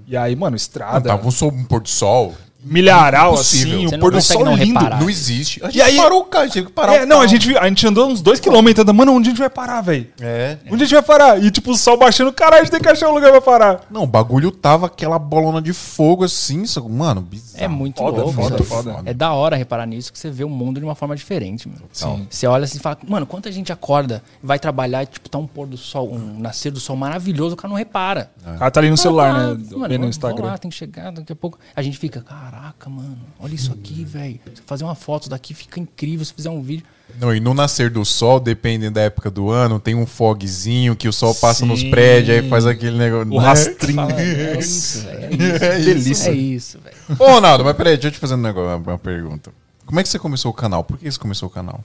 E 0.06 0.16
aí, 0.16 0.36
mano, 0.36 0.50
Não, 0.50 0.56
estrada, 0.56 1.08
tava 1.08 1.26
um, 1.26 1.30
sol, 1.30 1.50
um 1.50 1.64
pôr 1.64 1.80
do 1.80 1.88
sol. 1.88 2.34
Milharal, 2.64 3.32
Impossível. 3.34 3.74
assim, 3.78 3.88
Você 3.88 3.96
o 3.96 3.98
pôr 3.98 4.12
do 4.12 4.20
sol 4.22 4.44
não 4.44 4.54
lindo. 4.54 4.78
reparar. 4.78 5.00
Não 5.00 5.10
existe. 5.10 5.60
A 5.62 5.66
gente 5.66 5.78
E 5.78 5.82
aí- 5.82 5.96
parou 5.96 6.20
o 6.20 6.24
carro, 6.24 6.48
tinha 6.48 6.64
que 6.64 6.70
parar 6.72 6.94
É, 6.96 7.02
o 7.04 7.06
não, 7.06 7.20
a 7.20 7.26
gente, 7.26 7.56
a 7.58 7.68
gente 7.68 7.86
andou 7.86 8.08
uns 8.08 8.20
dois 8.20 8.38
quilômetros, 8.40 8.82
andando, 8.82 8.96
mano, 8.96 9.12
onde 9.12 9.28
a 9.28 9.30
gente 9.32 9.38
vai 9.40 9.50
parar, 9.50 9.80
velho? 9.80 10.06
É. 10.20 10.58
Onde 10.70 10.82
a 10.84 10.86
gente 10.86 10.94
vai 10.94 11.02
parar? 11.02 11.42
E 11.42 11.50
tipo, 11.50 11.70
o 11.72 11.76
sol 11.76 11.96
baixando, 11.96 12.32
caralho, 12.32 12.62
a 12.62 12.64
gente 12.64 12.70
tem 12.72 12.80
que 12.80 12.88
achar 12.88 13.08
um 13.08 13.14
lugar 13.14 13.30
pra 13.30 13.40
parar. 13.40 13.80
Não, 13.90 14.04
o 14.04 14.06
bagulho 14.06 14.50
tava 14.50 14.86
aquela 14.86 15.18
bolona 15.18 15.60
de 15.60 15.72
fogo 15.72 16.24
assim, 16.24 16.64
só- 16.66 16.80
mano, 16.88 17.20
bizarro. 17.20 17.64
É 17.64 17.68
muito 17.68 17.98
Foda, 17.98 18.18
louco. 18.22 18.32
foda, 18.32 18.56
né? 18.58 18.62
foda. 18.64 19.02
É 19.06 19.14
da 19.14 19.32
hora 19.32 19.56
reparar 19.56 19.86
nisso, 19.86 20.12
que 20.12 20.18
você 20.18 20.30
vê 20.30 20.44
o 20.44 20.48
mundo 20.48 20.78
de 20.80 20.84
uma 20.86 20.94
forma 20.94 21.14
diferente, 21.16 21.68
mano. 21.68 21.82
Sim. 21.92 22.26
Você 22.30 22.46
olha 22.46 22.64
assim 22.64 22.78
e 22.78 22.80
fala, 22.80 22.98
mano, 23.08 23.26
quanta 23.26 23.50
gente 23.50 23.72
acorda, 23.72 24.22
vai 24.42 24.58
trabalhar 24.58 25.02
e, 25.02 25.06
tipo, 25.06 25.28
tá 25.28 25.38
um 25.38 25.46
pôr 25.46 25.66
do 25.66 25.76
sol, 25.76 26.10
um 26.12 26.38
nascer 26.38 26.70
do 26.70 26.80
sol 26.80 26.96
maravilhoso, 26.96 27.54
o 27.54 27.56
cara 27.56 27.68
não 27.68 27.76
repara. 27.76 28.30
O 28.46 28.58
cara 28.58 28.70
tá 28.70 28.80
ali 28.80 28.90
no 28.90 28.96
celular, 28.96 29.30
Ah, 29.30 29.54
né? 29.54 29.64
mano, 29.72 29.88
Vendo 29.88 30.02
no 30.02 30.08
Instagram. 30.08 30.44
lá, 30.46 30.58
tem 30.58 30.70
que 30.70 30.76
chegar, 30.76 31.10
daqui 31.12 31.32
a 31.32 31.36
pouco. 31.36 31.58
A 31.74 31.82
gente 31.82 31.98
fica, 31.98 32.20
caraca, 32.52 32.90
mano, 32.90 33.16
olha 33.40 33.54
isso 33.54 33.72
aqui, 33.72 34.04
velho. 34.04 34.38
Fazer 34.66 34.84
uma 34.84 34.94
foto 34.94 35.30
daqui 35.30 35.54
fica 35.54 35.80
incrível, 35.80 36.22
se 36.22 36.34
fizer 36.34 36.50
um 36.50 36.60
vídeo. 36.60 36.84
Não, 37.18 37.34
e 37.34 37.40
no 37.40 37.54
nascer 37.54 37.88
do 37.88 38.04
sol, 38.04 38.38
dependendo 38.38 38.94
da 38.94 39.02
época 39.02 39.30
do 39.30 39.50
ano, 39.50 39.80
tem 39.80 39.94
um 39.94 40.04
fogzinho 40.04 40.94
que 40.94 41.08
o 41.08 41.12
sol 41.12 41.34
passa 41.34 41.64
nos 41.64 41.80
Sim. 41.80 41.90
prédios, 41.90 42.36
aí 42.36 42.48
faz 42.48 42.66
aquele 42.66 42.98
negócio. 42.98 43.32
O 43.32 43.40
né? 43.40 43.46
rastrinho. 43.46 43.96
Fala, 43.96 44.20
é 44.20 44.58
isso, 44.58 45.00
velho. 45.00 45.24
É 45.24 45.30
isso. 45.30 45.64
É 45.64 45.78
isso. 45.78 45.84
Delícia. 45.84 46.30
É 46.30 46.34
isso, 46.34 46.78
velho. 46.78 46.96
Ô, 47.18 47.26
Ronaldo, 47.32 47.64
mas 47.64 47.74
peraí, 47.74 47.94
deixa 47.94 48.08
eu 48.08 48.12
te 48.12 48.18
fazer 48.18 48.34
um 48.34 48.38
negócio, 48.38 48.82
uma, 48.82 48.98
pergunta. 48.98 49.50
Como 49.86 49.98
é 49.98 50.02
que 50.02 50.08
você 50.10 50.18
começou 50.18 50.50
o 50.50 50.54
canal? 50.54 50.84
Por 50.84 50.98
que 50.98 51.10
você 51.10 51.18
começou 51.18 51.48
o 51.48 51.52
canal? 51.52 51.82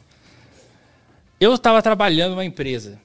Eu 1.39 1.57
tava 1.57 1.81
trabalhando 1.81 2.31
numa 2.31 2.45
empresa. 2.45 2.99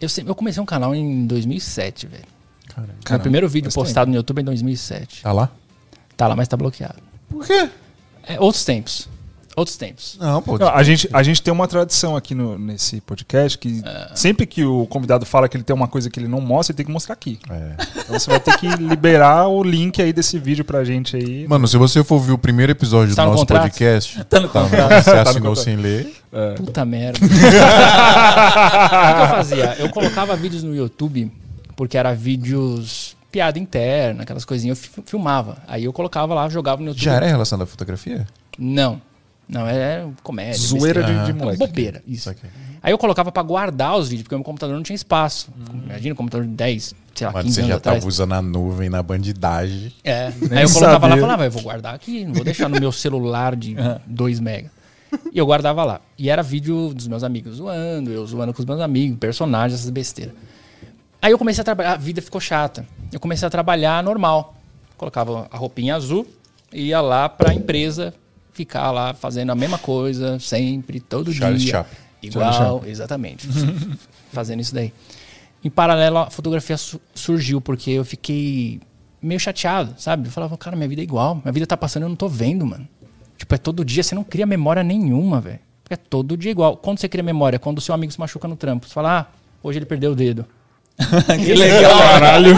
Eu, 0.00 0.08
sempre, 0.08 0.30
eu 0.30 0.34
comecei 0.34 0.62
um 0.62 0.66
canal 0.66 0.94
em 0.94 1.26
2007, 1.26 2.06
velho. 2.06 2.24
Meu 3.10 3.20
primeiro 3.20 3.48
vídeo 3.48 3.70
postado 3.72 4.10
no 4.10 4.16
YouTube 4.16 4.38
é 4.38 4.42
em 4.42 4.44
2007. 4.44 5.22
Tá 5.22 5.32
lá? 5.32 5.50
Tá 6.16 6.26
lá, 6.28 6.34
mas 6.36 6.48
tá 6.48 6.56
bloqueado. 6.56 6.96
Por 7.28 7.44
quê? 7.46 7.68
É, 8.26 8.40
outros 8.40 8.64
tempos. 8.64 9.08
Outros 9.54 9.76
tempos. 9.78 10.18
Não, 10.20 10.42
pô. 10.42 10.58
Não, 10.58 10.68
a, 10.68 10.82
gente, 10.82 11.08
a 11.10 11.22
gente 11.22 11.40
tem 11.40 11.50
uma 11.50 11.66
tradição 11.66 12.14
aqui 12.14 12.34
no- 12.34 12.58
nesse 12.58 13.00
podcast 13.00 13.56
que 13.56 13.82
sempre 14.14 14.44
que 14.46 14.62
o 14.62 14.86
convidado 14.86 15.24
fala 15.24 15.48
que 15.48 15.56
ele 15.56 15.64
tem 15.64 15.74
uma 15.74 15.88
coisa 15.88 16.10
que 16.10 16.20
ele 16.20 16.28
não 16.28 16.42
mostra, 16.42 16.72
ele 16.72 16.76
tem 16.76 16.84
que 16.84 16.92
mostrar 16.92 17.14
aqui. 17.14 17.38
É. 17.48 17.72
Então 18.00 18.18
você 18.18 18.28
vai 18.30 18.38
ter 18.38 18.54
que 18.58 18.66
liberar 18.68 19.48
o 19.48 19.62
link 19.62 20.02
aí 20.02 20.12
desse 20.12 20.38
vídeo 20.38 20.62
pra 20.62 20.84
gente 20.84 21.16
aí. 21.16 21.48
Mano, 21.48 21.66
se 21.66 21.78
você 21.78 22.04
for 22.04 22.16
ouvir 22.16 22.32
o 22.32 22.38
primeiro 22.38 22.70
episódio 22.72 23.14
Tá 23.16 23.22
do 23.22 23.26
no 23.28 23.32
nosso 23.32 23.44
contrato? 23.46 23.62
podcast, 23.62 24.24
Tá 24.28 24.40
no 24.40 24.48
tá, 24.48 24.62
contrato. 24.62 25.04
você 25.04 25.14
no 25.14 25.20
assinou 25.20 25.48
contrato. 25.54 25.64
sem 25.64 25.76
ler. 25.76 26.14
Puta 26.56 26.84
merda. 26.84 27.18
o 27.24 27.28
que 27.28 27.34
que 29.14 29.22
eu 29.22 29.28
fazia? 29.28 29.76
Eu 29.78 29.88
colocava 29.88 30.36
vídeos 30.36 30.62
no 30.62 30.74
YouTube, 30.76 31.32
porque 31.74 31.96
era 31.96 32.14
vídeos 32.14 33.15
piada 33.30 33.58
interna, 33.58 34.22
aquelas 34.22 34.44
coisinhas. 34.44 34.78
Eu 34.78 34.90
fi- 34.90 35.02
filmava. 35.06 35.58
Aí 35.66 35.84
eu 35.84 35.92
colocava 35.92 36.34
lá, 36.34 36.48
jogava 36.48 36.80
no 36.82 36.88
YouTube. 36.88 37.02
Já 37.04 37.14
era 37.14 37.26
relação 37.26 37.58
da 37.58 37.66
fotografia? 37.66 38.26
Não. 38.58 39.00
Não, 39.48 39.64
é 39.66 40.04
comédia. 40.24 40.54
Zoeira 40.58 41.00
besteira. 41.02 41.20
de, 41.24 41.26
de 41.26 41.30
Ah, 41.32 41.34
moleque. 41.44 41.58
Bobeira, 41.58 42.02
isso. 42.06 42.28
Aqui. 42.28 42.42
Aí 42.82 42.92
eu 42.92 42.98
colocava 42.98 43.30
pra 43.30 43.42
guardar 43.44 43.96
os 43.96 44.08
vídeos, 44.08 44.24
porque 44.24 44.34
o 44.34 44.38
meu 44.38 44.44
computador 44.44 44.74
não 44.74 44.82
tinha 44.82 44.96
espaço. 44.96 45.50
Imagina 45.84 46.14
um 46.14 46.16
computador 46.16 46.46
de 46.46 46.52
10, 46.52 46.94
sei 47.14 47.26
lá, 47.28 47.32
Mas 47.32 47.44
15 47.44 47.54
você 47.62 47.68
já 47.68 47.76
atrás. 47.76 47.98
tava 47.98 48.08
usando 48.08 48.32
a 48.32 48.42
nuvem 48.42 48.88
na 48.90 49.00
bandidagem. 49.04 49.92
É. 50.02 50.32
Nem 50.40 50.58
Aí 50.58 50.64
eu 50.64 50.70
colocava 50.72 51.06
lá 51.06 51.10
sabia. 51.10 51.16
e 51.16 51.20
falava, 51.20 51.44
eu 51.44 51.50
vou 51.52 51.62
guardar 51.62 51.94
aqui, 51.94 52.24
não 52.24 52.34
vou 52.34 52.42
deixar 52.44 52.68
no 52.68 52.80
meu 52.80 52.90
celular 52.90 53.54
de 53.54 53.76
2 54.06 54.40
mega. 54.40 54.70
E 55.32 55.38
eu 55.38 55.46
guardava 55.46 55.84
lá. 55.84 56.00
E 56.18 56.28
era 56.28 56.42
vídeo 56.42 56.92
dos 56.92 57.06
meus 57.06 57.22
amigos 57.22 57.56
zoando, 57.56 58.10
eu 58.10 58.26
zoando 58.26 58.52
com 58.52 58.58
os 58.60 58.66
meus 58.66 58.80
amigos, 58.80 59.16
personagens, 59.18 59.78
essas 59.78 59.90
besteiras. 59.90 60.34
Aí 61.26 61.32
eu 61.32 61.38
comecei 61.38 61.60
a 61.60 61.64
trabalhar, 61.64 61.92
a 61.94 61.96
vida 61.96 62.22
ficou 62.22 62.40
chata. 62.40 62.86
Eu 63.12 63.18
comecei 63.18 63.44
a 63.44 63.50
trabalhar 63.50 64.00
normal. 64.00 64.54
Colocava 64.96 65.48
a 65.50 65.56
roupinha 65.56 65.96
azul, 65.96 66.24
ia 66.72 67.00
lá 67.00 67.28
pra 67.28 67.52
empresa, 67.52 68.14
ficar 68.52 68.92
lá 68.92 69.12
fazendo 69.12 69.50
a 69.50 69.54
mesma 69.56 69.76
coisa, 69.76 70.38
sempre, 70.38 71.00
todo 71.00 71.32
Charles 71.32 71.62
dia. 71.62 71.72
Chaplin. 71.72 71.96
Igual, 72.22 72.82
exatamente. 72.86 73.48
fazendo 74.32 74.60
isso 74.60 74.72
daí. 74.72 74.92
Em 75.64 75.68
paralelo, 75.68 76.18
a 76.18 76.30
fotografia 76.30 76.76
su- 76.76 77.00
surgiu, 77.12 77.60
porque 77.60 77.90
eu 77.90 78.04
fiquei 78.04 78.80
meio 79.20 79.40
chateado, 79.40 79.94
sabe? 79.98 80.28
Eu 80.28 80.30
falava, 80.30 80.56
cara, 80.56 80.76
minha 80.76 80.88
vida 80.88 81.02
é 81.02 81.04
igual. 81.04 81.34
Minha 81.42 81.50
vida 81.52 81.66
tá 81.66 81.76
passando, 81.76 82.04
eu 82.04 82.08
não 82.08 82.14
tô 82.14 82.28
vendo, 82.28 82.64
mano. 82.64 82.86
Tipo, 83.36 83.52
é 83.52 83.58
todo 83.58 83.84
dia, 83.84 84.04
você 84.04 84.14
não 84.14 84.22
cria 84.22 84.46
memória 84.46 84.84
nenhuma, 84.84 85.40
velho. 85.40 85.58
É 85.90 85.96
todo 85.96 86.36
dia 86.36 86.52
igual. 86.52 86.76
Quando 86.76 87.00
você 87.00 87.08
cria 87.08 87.24
memória? 87.24 87.58
Quando 87.58 87.78
o 87.78 87.80
seu 87.80 87.96
amigo 87.96 88.12
se 88.12 88.20
machuca 88.20 88.46
no 88.46 88.54
trampo. 88.54 88.86
Você 88.86 88.94
fala, 88.94 89.18
ah, 89.18 89.26
hoje 89.60 89.80
ele 89.80 89.86
perdeu 89.86 90.12
o 90.12 90.14
dedo. 90.14 90.46
que 91.44 91.54
legal. 91.54 91.98
Caralho. 91.98 92.56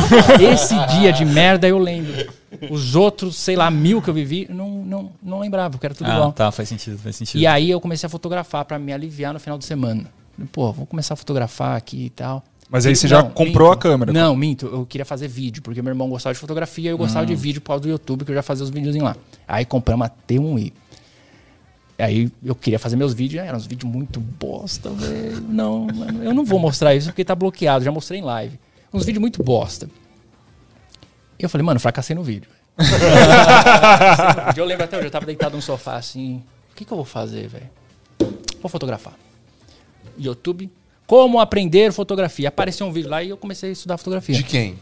Esse 0.52 0.74
dia 0.98 1.12
de 1.12 1.24
merda 1.24 1.66
eu 1.66 1.78
lembro. 1.78 2.32
Os 2.70 2.94
outros, 2.94 3.36
sei 3.36 3.56
lá, 3.56 3.70
mil 3.70 4.00
que 4.00 4.08
eu 4.08 4.14
vivi, 4.14 4.46
não, 4.50 4.68
não, 4.70 5.12
não 5.22 5.38
lembrava, 5.40 5.70
porque 5.70 5.86
era 5.86 5.94
tudo 5.94 6.10
Ah, 6.10 6.14
igual. 6.14 6.32
tá, 6.32 6.50
faz 6.50 6.68
sentido, 6.68 6.98
faz 6.98 7.16
sentido. 7.16 7.40
E 7.40 7.46
aí 7.46 7.70
eu 7.70 7.80
comecei 7.80 8.06
a 8.06 8.10
fotografar 8.10 8.64
pra 8.64 8.78
me 8.78 8.92
aliviar 8.92 9.32
no 9.32 9.40
final 9.40 9.58
de 9.58 9.64
semana. 9.64 10.04
Pô, 10.52 10.72
vou 10.72 10.86
começar 10.86 11.14
a 11.14 11.16
fotografar 11.16 11.76
aqui 11.76 12.06
e 12.06 12.10
tal. 12.10 12.42
Mas 12.70 12.84
aí 12.86 12.94
você 12.94 13.08
já 13.08 13.22
não, 13.22 13.30
comprou 13.30 13.68
minto. 13.70 13.78
a 13.78 13.80
câmera. 13.80 14.12
Não, 14.12 14.36
minto. 14.36 14.66
Eu 14.66 14.86
queria 14.86 15.04
fazer 15.04 15.26
vídeo, 15.26 15.62
porque 15.62 15.80
meu 15.82 15.90
irmão 15.90 16.08
gostava 16.08 16.34
de 16.34 16.38
fotografia 16.40 16.90
e 16.90 16.92
eu 16.92 16.98
gostava 16.98 17.24
de 17.26 17.34
vídeo 17.34 17.60
por 17.60 17.68
causa 17.68 17.82
do 17.82 17.88
YouTube, 17.88 18.24
que 18.24 18.30
eu 18.30 18.34
já 18.34 18.42
fazia 18.42 18.62
os 18.64 18.70
videozinhos 18.70 19.08
lá. 19.08 19.16
Aí 19.46 19.64
compramos 19.64 20.06
a 20.06 20.10
T1i. 20.10 20.72
Aí 21.98 22.30
eu 22.44 22.54
queria 22.54 22.78
fazer 22.78 22.94
meus 22.94 23.12
vídeos, 23.12 23.44
eram 23.44 23.58
uns 23.58 23.66
vídeos 23.66 23.90
muito 23.90 24.20
bosta, 24.20 24.88
velho. 24.90 25.40
Não, 25.40 25.86
mano, 25.86 26.22
eu 26.22 26.32
não 26.32 26.44
vou 26.44 26.60
mostrar 26.60 26.94
isso 26.94 27.08
porque 27.08 27.24
tá 27.24 27.34
bloqueado, 27.34 27.84
já 27.84 27.90
mostrei 27.90 28.20
em 28.20 28.22
live. 28.22 28.58
Uns 28.92 29.04
vídeos 29.04 29.20
muito 29.20 29.42
bosta. 29.42 29.90
Eu 31.38 31.48
falei, 31.48 31.64
mano, 31.64 31.80
fracassei 31.80 32.14
no 32.14 32.22
vídeo. 32.22 32.48
eu 34.56 34.64
lembro 34.64 34.84
até 34.84 34.96
hoje, 34.96 35.08
eu 35.08 35.10
tava 35.10 35.26
deitado 35.26 35.56
no 35.56 35.62
sofá 35.62 35.96
assim. 35.96 36.42
O 36.70 36.76
que, 36.76 36.84
que 36.84 36.92
eu 36.92 36.96
vou 36.96 37.04
fazer, 37.04 37.48
velho? 37.48 37.68
Vou 38.60 38.68
fotografar. 38.68 39.14
YouTube. 40.16 40.70
Como 41.04 41.40
aprender 41.40 41.92
fotografia. 41.92 42.48
Apareceu 42.48 42.86
um 42.86 42.92
vídeo 42.92 43.10
lá 43.10 43.22
e 43.22 43.30
eu 43.30 43.36
comecei 43.36 43.70
a 43.70 43.72
estudar 43.72 43.98
fotografia. 43.98 44.36
De 44.36 44.44
quem? 44.44 44.78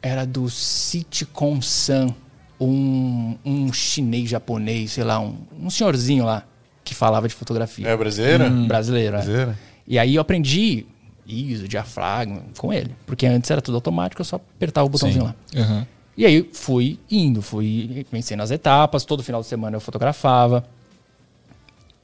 Era 0.00 0.24
do 0.24 0.48
Sitcom 0.48 1.60
San, 1.60 2.14
um, 2.60 3.36
um 3.44 3.72
chinês 3.72 4.28
japonês, 4.28 4.92
sei 4.92 5.04
lá, 5.04 5.20
um, 5.20 5.36
um 5.60 5.70
senhorzinho 5.70 6.24
lá 6.24 6.44
que 6.84 6.94
falava 6.94 7.28
de 7.28 7.34
fotografia. 7.34 7.86
É 7.86 7.96
brasileira? 7.96 8.48
Brasileiro, 8.48 9.16
é. 9.16 9.18
Brasileira? 9.18 9.58
E 9.86 9.98
aí 9.98 10.14
eu 10.14 10.20
aprendi 10.20 10.86
ISO, 11.26 11.68
diafragma 11.68 12.42
com 12.56 12.72
ele. 12.72 12.94
Porque 13.06 13.26
antes 13.26 13.50
era 13.50 13.60
tudo 13.60 13.76
automático, 13.76 14.20
eu 14.20 14.24
só 14.24 14.36
apertava 14.36 14.86
o 14.86 14.90
botãozinho 14.90 15.24
lá. 15.24 15.34
Aham. 15.54 15.86
E 16.16 16.26
aí 16.26 16.50
fui 16.52 16.98
indo, 17.08 17.40
fui 17.40 18.04
vencendo 18.10 18.42
as 18.42 18.50
etapas, 18.50 19.04
todo 19.04 19.22
final 19.22 19.40
de 19.40 19.46
semana 19.46 19.76
eu 19.76 19.80
fotografava. 19.80 20.64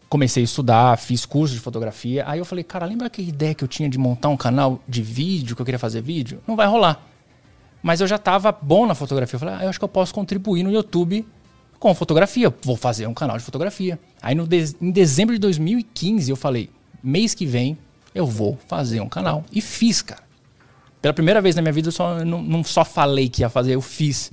Comecei 0.09 0.43
a 0.43 0.45
estudar, 0.45 0.97
fiz 0.99 1.27
curso 1.27 1.53
de 1.53 1.61
fotografia. 1.61 2.23
Aí 2.29 2.39
eu 2.39 2.45
falei, 2.45 2.63
cara, 2.63 2.87
lembra 2.87 3.09
aquela 3.09 3.27
ideia 3.27 3.55
que 3.55 3.65
eu 3.65 3.69
tinha 3.69 3.89
de 3.89 3.99
montar 3.99 4.29
um 4.29 4.37
canal 4.37 4.81
de 4.87 5.03
vídeo, 5.03 5.57
que 5.57 5.63
eu 5.63 5.67
queria 5.67 5.81
fazer 5.81 6.01
vídeo? 6.01 6.41
Não 6.47 6.55
vai 6.55 6.69
rolar. 6.69 7.05
Mas 7.85 8.01
eu 8.01 8.07
já 8.07 8.17
estava 8.17 8.51
bom 8.51 8.87
na 8.87 8.95
fotografia. 8.95 9.37
Eu 9.37 9.41
falei, 9.41 9.55
ah, 9.57 9.63
eu 9.65 9.69
acho 9.69 9.79
que 9.79 9.85
eu 9.85 9.89
posso 9.89 10.15
contribuir 10.15 10.63
no 10.63 10.73
YouTube 10.73 11.25
com 11.79 11.95
fotografia. 11.95 12.53
Vou 12.63 12.77
fazer 12.77 13.07
um 13.07 13.13
canal 13.13 13.37
de 13.37 13.45
fotografia. 13.45 13.99
Aí 14.23 14.35
no 14.35 14.47
de- 14.47 14.75
em 14.81 14.91
dezembro 14.91 15.35
de 15.35 15.39
2015 15.41 16.31
eu 16.31 16.37
falei, 16.37 16.71
mês 17.03 17.35
que 17.35 17.45
vem 17.45 17.77
eu 18.15 18.27
vou 18.27 18.59
fazer 18.69 19.01
um 19.03 19.09
canal. 19.09 19.45
E 19.53 19.61
fiz, 19.61 20.01
cara. 20.01 20.23
Pela 21.03 21.13
primeira 21.13 21.43
vez 21.43 21.55
na 21.55 21.61
minha 21.61 21.73
vida, 21.75 21.89
eu 21.89 21.93
só, 21.93 22.25
não, 22.25 22.43
não 22.43 22.65
só 22.65 22.87
falei 22.87 23.29
que 23.29 23.43
ia 23.43 23.51
fazer, 23.51 23.75
eu 23.75 23.83
fiz. 23.83 24.31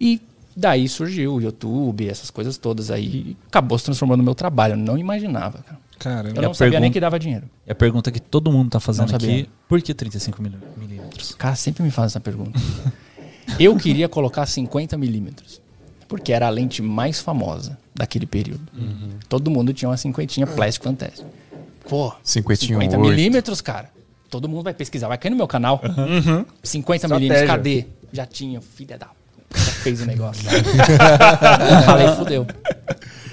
E 0.00 0.18
daí 0.56 0.88
surgiu 0.88 1.34
o 1.34 1.40
YouTube, 1.42 2.08
essas 2.08 2.30
coisas 2.30 2.56
todas 2.56 2.90
aí. 2.90 3.36
Acabou 3.48 3.78
se 3.78 3.84
transformando 3.84 4.18
no 4.18 4.24
meu 4.24 4.34
trabalho. 4.34 4.72
Eu 4.72 4.78
não 4.78 4.96
imaginava, 4.96 5.58
cara. 5.58 5.78
Caramba. 5.98 6.36
Eu 6.36 6.42
não 6.42 6.54
sabia 6.54 6.80
nem 6.80 6.90
que 6.90 6.98
dava 7.00 7.18
dinheiro. 7.18 7.48
É 7.66 7.72
a 7.72 7.74
pergunta 7.74 8.10
que 8.10 8.20
todo 8.20 8.50
mundo 8.50 8.70
tá 8.70 8.80
fazendo 8.80 9.02
Não 9.12 9.20
sabia. 9.20 9.42
aqui. 9.42 9.50
Por 9.68 9.80
que 9.80 9.94
35 9.94 10.42
mil- 10.42 10.52
milímetros? 10.76 11.30
O 11.30 11.36
cara 11.36 11.54
sempre 11.54 11.82
me 11.82 11.90
faz 11.90 12.12
essa 12.12 12.20
pergunta. 12.20 12.58
eu 13.58 13.76
queria 13.76 14.08
colocar 14.08 14.46
50 14.46 14.96
milímetros. 14.98 15.60
Porque 16.08 16.32
era 16.32 16.46
a 16.46 16.50
lente 16.50 16.82
mais 16.82 17.20
famosa 17.20 17.78
daquele 17.94 18.26
período. 18.26 18.60
Todo 19.28 19.50
mundo 19.50 19.72
tinha 19.72 19.88
uma 19.88 19.96
cinquentinha 19.96 20.46
plástico 20.46 20.84
fantástico. 20.84 21.26
Pô, 21.88 22.12
Cinquentinho 22.22 22.78
50 22.80 22.98
oito. 22.98 23.08
milímetros, 23.10 23.60
cara. 23.60 23.90
Todo 24.28 24.48
mundo 24.48 24.62
vai 24.64 24.74
pesquisar. 24.74 25.08
Vai 25.08 25.16
cair 25.18 25.30
no 25.30 25.36
meu 25.36 25.46
canal. 25.48 25.80
50 26.62 27.06
Estratégia. 27.06 27.08
milímetros, 27.08 27.46
cadê? 27.46 27.86
Já 28.12 28.26
tinha, 28.26 28.60
filha 28.60 28.98
da... 28.98 29.08
Já 29.54 29.72
fez 29.72 30.00
o 30.02 30.06
negócio. 30.06 30.44
Eu 30.50 31.82
falei, 31.84 32.08
fudeu. 32.16 32.46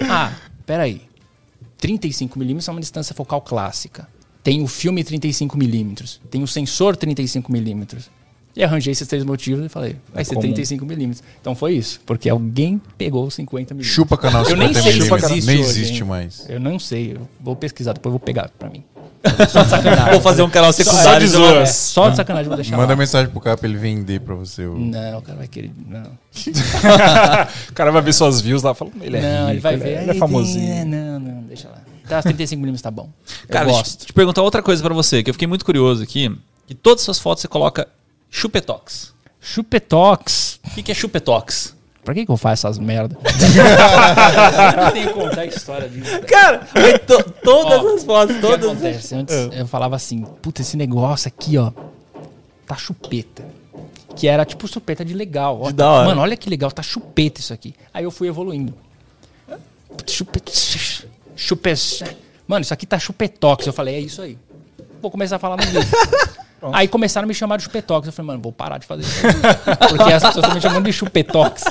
Ah, 0.10 0.32
peraí. 0.66 1.02
35 1.80 2.38
milímetros 2.38 2.68
é 2.68 2.72
uma 2.72 2.80
distância 2.82 3.14
focal 3.16 3.42
clássica. 3.42 4.08
Tem 4.44 4.62
o 4.62 4.68
filme 4.68 5.04
35 5.04 5.58
milímetros. 5.58 6.20
Tem 6.30 6.42
o 6.44 6.48
sensor 6.48 6.96
35 6.96 7.52
milímetros. 7.52 8.10
E 8.56 8.64
arranjei 8.64 8.92
esses 8.92 9.08
três 9.08 9.24
motivos 9.24 9.64
e 9.66 9.70
falei, 9.70 9.96
vai 10.14 10.26
ser 10.26 10.32
comum. 10.34 10.42
35 10.42 10.86
milímetros. 10.86 11.24
Então 11.40 11.54
foi 11.56 11.74
isso. 11.76 12.02
Porque 12.06 12.28
alguém 12.30 12.82
pegou 12.98 13.26
os 13.26 13.34
50 13.36 13.74
milímetros. 13.74 13.94
Chupa 13.96 14.18
canal 14.18 14.44
Eu 14.44 14.58
nem 14.58 14.74
50 14.74 14.82
sei 14.82 14.92
se 14.92 15.34
existe 15.34 15.46
Nem 15.48 15.60
hoje, 15.60 15.70
existe 15.70 16.04
mais. 16.04 16.46
Eu 16.50 16.60
não 16.60 16.80
sei. 16.80 17.14
Eu 17.14 17.28
vou 17.40 17.56
pesquisar, 17.56 17.94
depois 17.94 18.10
eu 18.14 18.18
vou 18.18 18.26
pegar 18.26 18.50
pra 18.58 18.70
mim. 18.70 18.84
Só 19.50 19.64
de 19.64 19.70
sacanagem. 19.70 20.12
Vou 20.14 20.22
fazer 20.22 20.42
um 20.42 20.50
canal 20.50 20.72
secundário. 20.74 21.26
de 21.28 21.32
de 21.32 21.38
uma- 21.38 21.48
zoa. 21.50 21.62
É, 21.62 21.66
só 21.66 22.10
de 22.10 22.16
sacanagem 22.16 22.48
vou 22.48 22.56
deixar 22.56 22.78
Manda 22.78 22.94
lá. 22.94 22.96
mensagem 22.96 23.30
pro 23.30 23.42
cara 23.42 23.58
pra 23.58 23.68
ele 23.68 23.78
vender 23.78 24.22
pra 24.22 24.34
você. 24.34 24.66
o- 24.66 24.78
Não, 24.80 25.20
o 25.20 25.22
cara 25.22 25.38
vai 25.38 25.48
querer. 25.48 25.72
Não. 25.88 26.04
O 27.70 27.74
cara 27.74 27.92
vai 27.92 28.02
ver 28.02 28.14
suas 28.14 28.40
views 28.42 28.64
lá 28.64 28.72
e 28.72 28.76
fala, 28.76 28.92
ele 29.02 29.18
é 29.18 29.22
não, 29.22 29.40
rico, 29.40 29.52
ele 29.52 29.60
vai 29.60 29.78
ver. 29.78 29.90
é- 29.90 29.98
"Ai, 29.98 30.04
Ele 30.04 30.12
é 30.12 30.14
famosinho. 30.14 30.72
é, 30.74 30.86
não, 30.86 31.09
deixa 31.50 31.68
lá. 31.70 31.78
Tá, 32.08 32.22
35 32.24 32.60
milímetros 32.60 32.82
tá 32.82 32.90
bom. 32.90 33.10
Eu 33.44 33.50
Cara, 33.50 33.66
deixa 33.66 33.80
eu 33.80 33.84
gosto. 33.84 34.06
te 34.06 34.14
perguntar 34.14 34.42
outra 34.42 34.62
coisa 34.64 34.82
pra 34.82 34.94
você, 34.94 35.22
que 35.22 35.30
eu 35.30 35.34
fiquei 35.34 35.48
muito 35.48 35.66
curioso 35.66 36.02
aqui. 36.04 36.34
Que 36.68 36.74
todas 36.74 37.02
as 37.02 37.06
suas 37.06 37.20
fotos 37.20 37.42
você 37.42 37.48
coloca 37.48 37.88
chupetox. 38.30 39.14
Chupetox. 39.42 40.60
O 40.66 40.70
que, 40.76 40.84
que 40.84 40.92
é 40.92 40.96
chupetox? 40.96 41.76
Pra 42.04 42.14
que, 42.14 42.26
que 42.26 42.32
eu 42.32 42.38
faço 42.38 42.66
essas 42.66 42.80
merdas? 42.80 43.18
eu 43.22 44.84
não 44.84 44.92
tenho 44.92 45.08
que 45.10 45.14
contar 45.14 45.42
a 45.42 45.46
história 45.46 45.90
disso. 45.90 46.22
Cara, 46.22 46.68
to- 47.06 47.32
todas 47.44 47.80
Ó, 47.84 47.96
as 47.96 48.04
fotos, 48.04 48.36
O 48.36 48.40
que 48.40 48.48
todas. 48.48 48.66
acontece? 48.66 49.16
Antes 49.16 49.36
eu 49.52 49.68
falava 49.68 49.96
assim, 49.96 50.24
puta, 50.42 50.62
esse 50.62 50.78
negócio 50.78 51.28
aqui, 51.28 51.58
ó, 51.58 51.72
tá 52.66 52.76
chupeta. 52.76 53.44
Que 54.16 54.28
era 54.28 54.44
tipo 54.46 54.68
chupeta 54.68 55.06
de 55.06 55.14
legal. 55.14 55.60
Ó, 55.62 55.68
De 55.68 55.74
tá- 55.76 55.84
da 55.84 55.92
hora. 55.92 56.08
Mano, 56.08 56.22
olha 56.22 56.36
que 56.38 56.50
legal, 56.50 56.72
tá 56.72 56.82
chupeta 56.82 57.40
isso 57.40 57.54
aqui. 57.54 57.76
Aí 57.94 58.04
eu 58.04 58.12
fui 58.12 58.28
evoluindo. 58.28 58.74
Puta, 59.90 60.12
Chupeta. 60.12 60.52
Chupeta. 61.40 62.18
Mano, 62.46 62.62
isso 62.62 62.74
aqui 62.74 62.86
tá 62.86 63.00
chupetox. 63.00 63.66
Eu 63.66 63.74
falei, 63.74 63.96
é 63.96 64.00
isso 64.00 64.22
aí. 64.22 64.38
Vou 65.02 65.10
começar 65.10 65.38
a 65.38 65.40
falar 65.40 65.56
no 65.56 65.64
vídeo. 65.64 65.82
Aí 66.74 66.90
começaram 66.90 67.26
a 67.26 67.28
me 67.28 67.34
chamar 67.34 67.56
de 67.56 67.64
chupetox. 67.64 68.08
Eu 68.08 68.12
falei, 68.12 68.28
mano, 68.28 68.42
vou 68.42 68.52
parar 68.52 68.80
de 68.80 68.86
fazer 68.86 69.04
isso. 69.04 69.22
Porque 69.96 70.12
as 70.12 70.22
pessoas 70.22 70.36
estão 70.36 70.54
me 70.54 70.62
chamando 70.62 70.84
de 70.84 70.92
chupetox. 70.92 71.64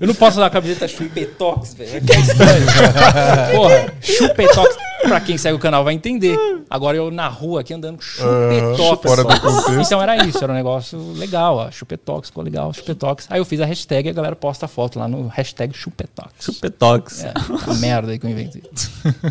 Eu 0.00 0.06
não 0.06 0.14
posso 0.14 0.36
usar 0.36 0.46
a 0.46 0.50
camiseta 0.50 0.86
Chupetox, 0.86 1.74
velho. 1.74 2.04
Que 2.04 2.12
é 2.12 2.20
estranho. 2.20 2.66
Porra, 3.52 3.94
Chupetox. 4.00 4.76
Pra 5.02 5.20
quem 5.20 5.36
segue 5.38 5.54
o 5.54 5.58
canal 5.58 5.84
vai 5.84 5.94
entender. 5.94 6.36
Agora 6.68 6.96
eu 6.96 7.10
na 7.10 7.28
rua 7.28 7.60
aqui 7.60 7.72
andando 7.74 7.96
com 7.96 8.02
Chupetox. 8.02 9.02
fora 9.02 9.22
do 9.24 9.40
contexto. 9.40 9.80
Então 9.80 10.02
era 10.02 10.24
isso, 10.26 10.42
era 10.42 10.52
um 10.52 10.56
negócio 10.56 11.12
legal, 11.12 11.56
ó. 11.56 11.70
Chupetox, 11.70 12.28
ficou 12.28 12.42
legal, 12.42 12.72
Chupetox. 12.72 13.26
Aí 13.30 13.38
eu 13.38 13.44
fiz 13.44 13.60
a 13.60 13.66
hashtag 13.66 14.08
e 14.08 14.10
a 14.10 14.14
galera 14.14 14.34
posta 14.36 14.66
a 14.66 14.68
foto 14.68 14.98
lá 14.98 15.06
no 15.06 15.28
hashtag 15.28 15.76
Chupetox. 15.76 16.32
Chupetox. 16.40 17.24
É, 17.24 17.32
a 17.70 17.74
merda 17.74 18.12
aí 18.12 18.18
que 18.18 18.26
eu 18.26 18.30
inventei. 18.30 18.62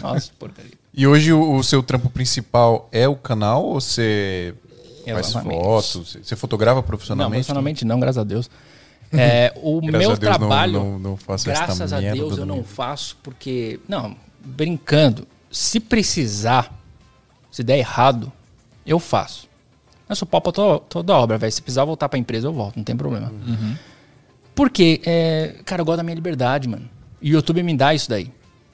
Nossa, 0.01 0.31
porcaria. 0.39 0.71
E 0.93 1.05
hoje 1.05 1.33
o, 1.33 1.55
o 1.55 1.63
seu 1.63 1.83
trampo 1.83 2.09
principal 2.09 2.87
é 2.91 3.07
o 3.07 3.15
canal 3.15 3.65
ou 3.65 3.81
você 3.81 4.53
faz 5.05 5.27
Exatamente. 5.29 5.61
fotos? 5.63 6.17
Você 6.23 6.35
fotografa 6.35 6.77
Não, 6.77 6.83
profissionalmente? 6.83 7.33
profissionalmente 7.39 7.85
não, 7.85 7.99
graças 7.99 8.17
a 8.19 8.23
Deus. 8.23 8.49
É, 9.13 9.53
o 9.61 9.79
Graças 9.81 9.99
meu 9.99 10.11
a 10.11 10.15
Deus 10.15 10.29
não- 10.31 10.37
trabalho, 10.39 10.73
não- 10.79 10.99
não 10.99 11.15
faço 11.17 11.49
esta 11.49 11.65
graças 11.67 11.93
a 11.93 11.99
Deus 12.01 12.37
eu 12.37 12.45
não 12.45 12.63
faço 12.63 13.15
porque, 13.23 13.79
não, 13.87 14.13
brincando, 14.43 15.25
se 15.55 15.79
precisar, 15.79 16.69
se 17.49 17.63
der 17.63 17.77
errado, 17.77 18.29
eu 18.85 18.99
faço. 18.99 19.47
Eu 20.09 20.13
sou 20.13 20.27
pau 20.27 20.41
pra 20.41 20.51
toda, 20.51 20.79
toda 20.81 21.15
obra, 21.15 21.37
velho. 21.37 21.51
Se 21.51 21.61
precisar 21.61 21.85
voltar 21.85 22.09
pra 22.09 22.19
empresa, 22.19 22.47
eu 22.47 22.51
volto, 22.51 22.75
não 22.75 22.83
tem 22.83 22.95
problema. 22.95 23.31
Uhum. 23.31 23.77
Porque, 24.53 24.99
é, 25.05 25.55
cara, 25.63 25.81
eu 25.81 25.85
gosto 25.85 25.95
da 25.95 26.03
minha 26.03 26.13
liberdade, 26.13 26.67
mano. 26.67 26.89
E 27.21 27.31
o 27.31 27.35
YouTube 27.35 27.63
me 27.63 27.73
dá 27.73 27.93
isso 27.93 28.09
daí. 28.09 28.29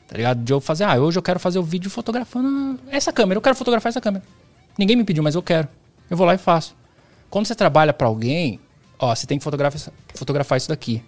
Tá 0.07 0.17
ligado? 0.17 0.43
De 0.43 0.51
eu 0.51 0.59
fazer, 0.59 0.85
ah, 0.85 0.99
hoje 0.99 1.19
eu 1.19 1.21
quero 1.21 1.39
fazer 1.39 1.59
o 1.59 1.63
vídeo 1.63 1.87
fotografando 1.87 2.79
essa 2.89 3.13
câmera. 3.13 3.37
Eu 3.37 3.43
quero 3.43 3.55
fotografar 3.55 3.91
essa 3.91 4.01
câmera. 4.01 4.25
Ninguém 4.75 4.95
me 4.95 5.03
pediu, 5.03 5.21
mas 5.21 5.35
eu 5.35 5.43
quero. 5.43 5.67
Eu 6.09 6.17
vou 6.17 6.25
lá 6.25 6.33
e 6.33 6.39
faço. 6.39 6.75
Quando 7.29 7.45
você 7.45 7.53
trabalha 7.53 7.93
pra 7.93 8.07
alguém, 8.07 8.59
ó, 8.97 9.13
você 9.13 9.27
tem 9.27 9.37
que 9.37 9.43
fotografar, 9.43 9.79
fotografar 10.15 10.57
isso 10.57 10.69
daqui. 10.69 11.03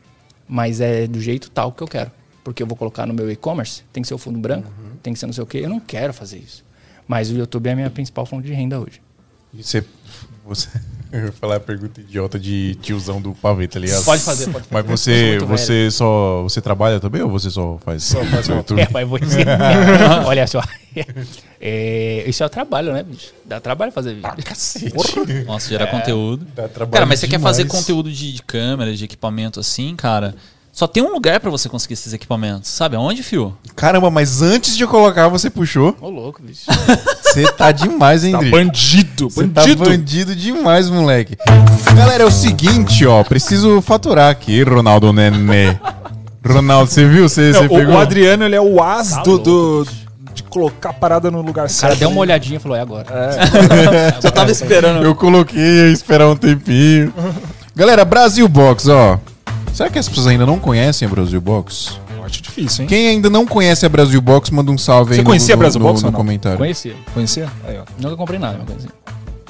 Mas 0.47 0.79
é 0.79 1.07
do 1.07 1.19
jeito 1.19 1.49
tal 1.49 1.71
que 1.71 1.81
eu 1.81 1.87
quero. 1.87 2.11
Porque 2.43 2.61
eu 2.61 2.67
vou 2.67 2.75
colocar 2.75 3.05
no 3.05 3.13
meu 3.13 3.31
e-commerce, 3.31 3.83
tem 3.93 4.01
que 4.01 4.07
ser 4.07 4.13
o 4.13 4.17
fundo 4.17 4.37
branco, 4.37 4.69
tem 5.01 5.13
que 5.13 5.19
ser 5.19 5.25
não 5.25 5.33
sei 5.33 5.43
o 5.43 5.47
quê. 5.47 5.59
Eu 5.59 5.69
não 5.69 5.79
quero 5.79 6.13
fazer 6.13 6.37
isso. 6.37 6.63
Mas 7.07 7.29
o 7.29 7.35
YouTube 7.35 7.67
é 7.67 7.71
a 7.71 7.75
minha 7.75 7.89
principal 7.89 8.25
fonte 8.25 8.47
de 8.47 8.53
renda 8.53 8.79
hoje. 8.79 9.01
E 9.53 9.63
você, 9.63 9.83
você, 10.45 10.67
eu 11.11 11.25
ia 11.25 11.31
falar 11.31 11.57
a 11.57 11.59
pergunta 11.59 12.01
idiota 12.01 12.39
de 12.39 12.75
tiozão 12.81 13.21
do 13.21 13.33
pavê, 13.33 13.67
tá 13.67 13.79
ligado? 13.79 14.03
Pode 14.03 14.21
fazer, 14.23 14.45
pode 14.45 14.65
fazer. 14.67 14.73
Mas 14.73 14.85
você, 14.85 15.37
muito 15.39 15.45
você 15.45 15.91
só, 15.91 16.41
você 16.41 16.59
trabalha 16.59 16.99
também 16.99 17.21
ou 17.21 17.29
você 17.29 17.49
só 17.49 17.77
faz? 17.85 18.03
Só 18.03 18.23
faz 18.25 18.47
YouTube? 18.49 18.81
É, 18.81 18.87
mas 18.91 19.07
vou 19.07 19.19
dizer. 19.19 19.45
Olha 20.25 20.47
só. 20.47 20.61
É, 21.61 22.23
isso 22.27 22.41
é 22.43 22.45
o 22.45 22.49
trabalho, 22.49 22.93
né, 22.93 23.03
bicho? 23.03 23.31
Dá 23.45 23.59
trabalho 23.59 23.91
fazer 23.91 24.15
vídeo. 24.15 24.31
Cacete. 24.43 24.93
Nossa, 25.45 25.69
gerar 25.69 25.87
conteúdo. 25.87 26.45
Dá 26.55 26.67
trabalho 26.67 26.93
Cara, 26.93 27.05
mas 27.05 27.19
você 27.19 27.27
quer 27.27 27.39
fazer 27.39 27.65
conteúdo 27.65 28.11
de, 28.11 28.33
de 28.33 28.41
câmera, 28.43 28.93
de 28.93 29.05
equipamento 29.05 29.59
assim, 29.59 29.95
cara? 29.95 30.35
Só 30.73 30.87
tem 30.87 31.03
um 31.03 31.11
lugar 31.13 31.39
pra 31.39 31.51
você 31.51 31.69
conseguir 31.69 31.93
esses 31.93 32.13
equipamentos. 32.13 32.67
Sabe 32.71 32.95
aonde, 32.95 33.21
fio? 33.21 33.55
Caramba, 33.75 34.09
mas 34.09 34.41
antes 34.41 34.75
de 34.75 34.83
eu 34.83 34.87
colocar, 34.87 35.27
você 35.27 35.47
puxou. 35.47 35.95
Ô, 36.01 36.09
louco, 36.09 36.41
bicho. 36.41 36.63
Você 37.23 37.51
tá 37.51 37.71
demais, 37.71 38.23
hein, 38.23 38.31
Tá 38.31 38.41
bandido, 38.43 39.27
Você 39.27 39.47
tá 39.47 39.61
bandido. 39.61 39.85
bandido 39.85 40.35
demais, 40.35 40.87
moleque. 40.87 41.35
Galera, 41.95 42.21
é 42.23 42.25
o 42.27 42.31
seguinte, 42.31 43.05
ó. 43.07 43.23
Preciso 43.23 43.81
faturar 43.81 44.29
aqui, 44.29 44.61
Ronaldo 44.61 45.11
Nenê. 45.11 45.75
Ronaldo, 46.45 46.91
você 46.91 47.07
viu? 47.07 47.27
Você, 47.27 47.51
Não, 47.51 47.59
você 47.61 47.65
o, 47.65 47.69
pegou? 47.69 47.95
o 47.95 47.97
Adriano, 47.97 48.43
ele 48.43 48.55
é 48.55 48.61
o 48.61 48.81
as 48.83 49.11
Tá 49.15 49.23
do, 49.23 49.83
de 50.33 50.43
colocar 50.43 50.89
a 50.89 50.93
parada 50.93 51.31
no 51.31 51.41
lugar 51.41 51.65
O 51.65 51.69
certo. 51.69 51.81
cara 51.81 51.95
deu 51.95 52.09
uma 52.09 52.21
olhadinha 52.21 52.57
e 52.57 52.59
falou, 52.59 52.77
é 52.77 52.81
agora. 52.81 53.05
Já 54.21 54.29
tava 54.31 54.51
esperando. 54.51 55.03
Eu 55.03 55.15
coloquei, 55.15 55.59
ia 55.59 55.89
esperar 55.91 56.27
um 56.29 56.35
tempinho. 56.35 57.11
Galera, 57.75 58.05
Brasil 58.05 58.47
Box, 58.47 58.87
ó. 58.89 59.17
Será 59.73 59.89
que 59.89 59.97
as 59.97 60.07
pessoas 60.07 60.27
ainda 60.27 60.45
não 60.45 60.59
conhecem 60.59 61.07
a 61.07 61.09
Brasil 61.11 61.41
Box? 61.41 61.97
Eu 62.15 62.23
acho 62.23 62.41
difícil, 62.41 62.83
hein? 62.83 62.87
Quem 62.87 63.07
ainda 63.07 63.29
não 63.29 63.45
conhece 63.45 63.85
a 63.85 63.89
Brasil 63.89 64.21
Box, 64.21 64.51
manda 64.51 64.71
um 64.71 64.77
salve 64.77 65.11
aí 65.13 65.15
Você 65.17 65.23
no- 65.23 65.29
conhecia 65.29 65.55
a 65.55 65.57
no, 65.57 65.59
Brasil 65.59 65.79
no, 65.79 65.85
Box 65.87 66.01
no 66.01 66.07
ou 66.07 66.11
não? 66.11 66.17
comentário. 66.19 66.57
Conhecia. 66.59 66.95
Conhecia? 67.13 67.49
Aí, 67.67 67.77
ó. 67.79 67.83
Nunca 67.99 68.15
comprei 68.15 68.39
nada, 68.39 68.57
mas 68.59 68.67
conhecia. 68.67 68.89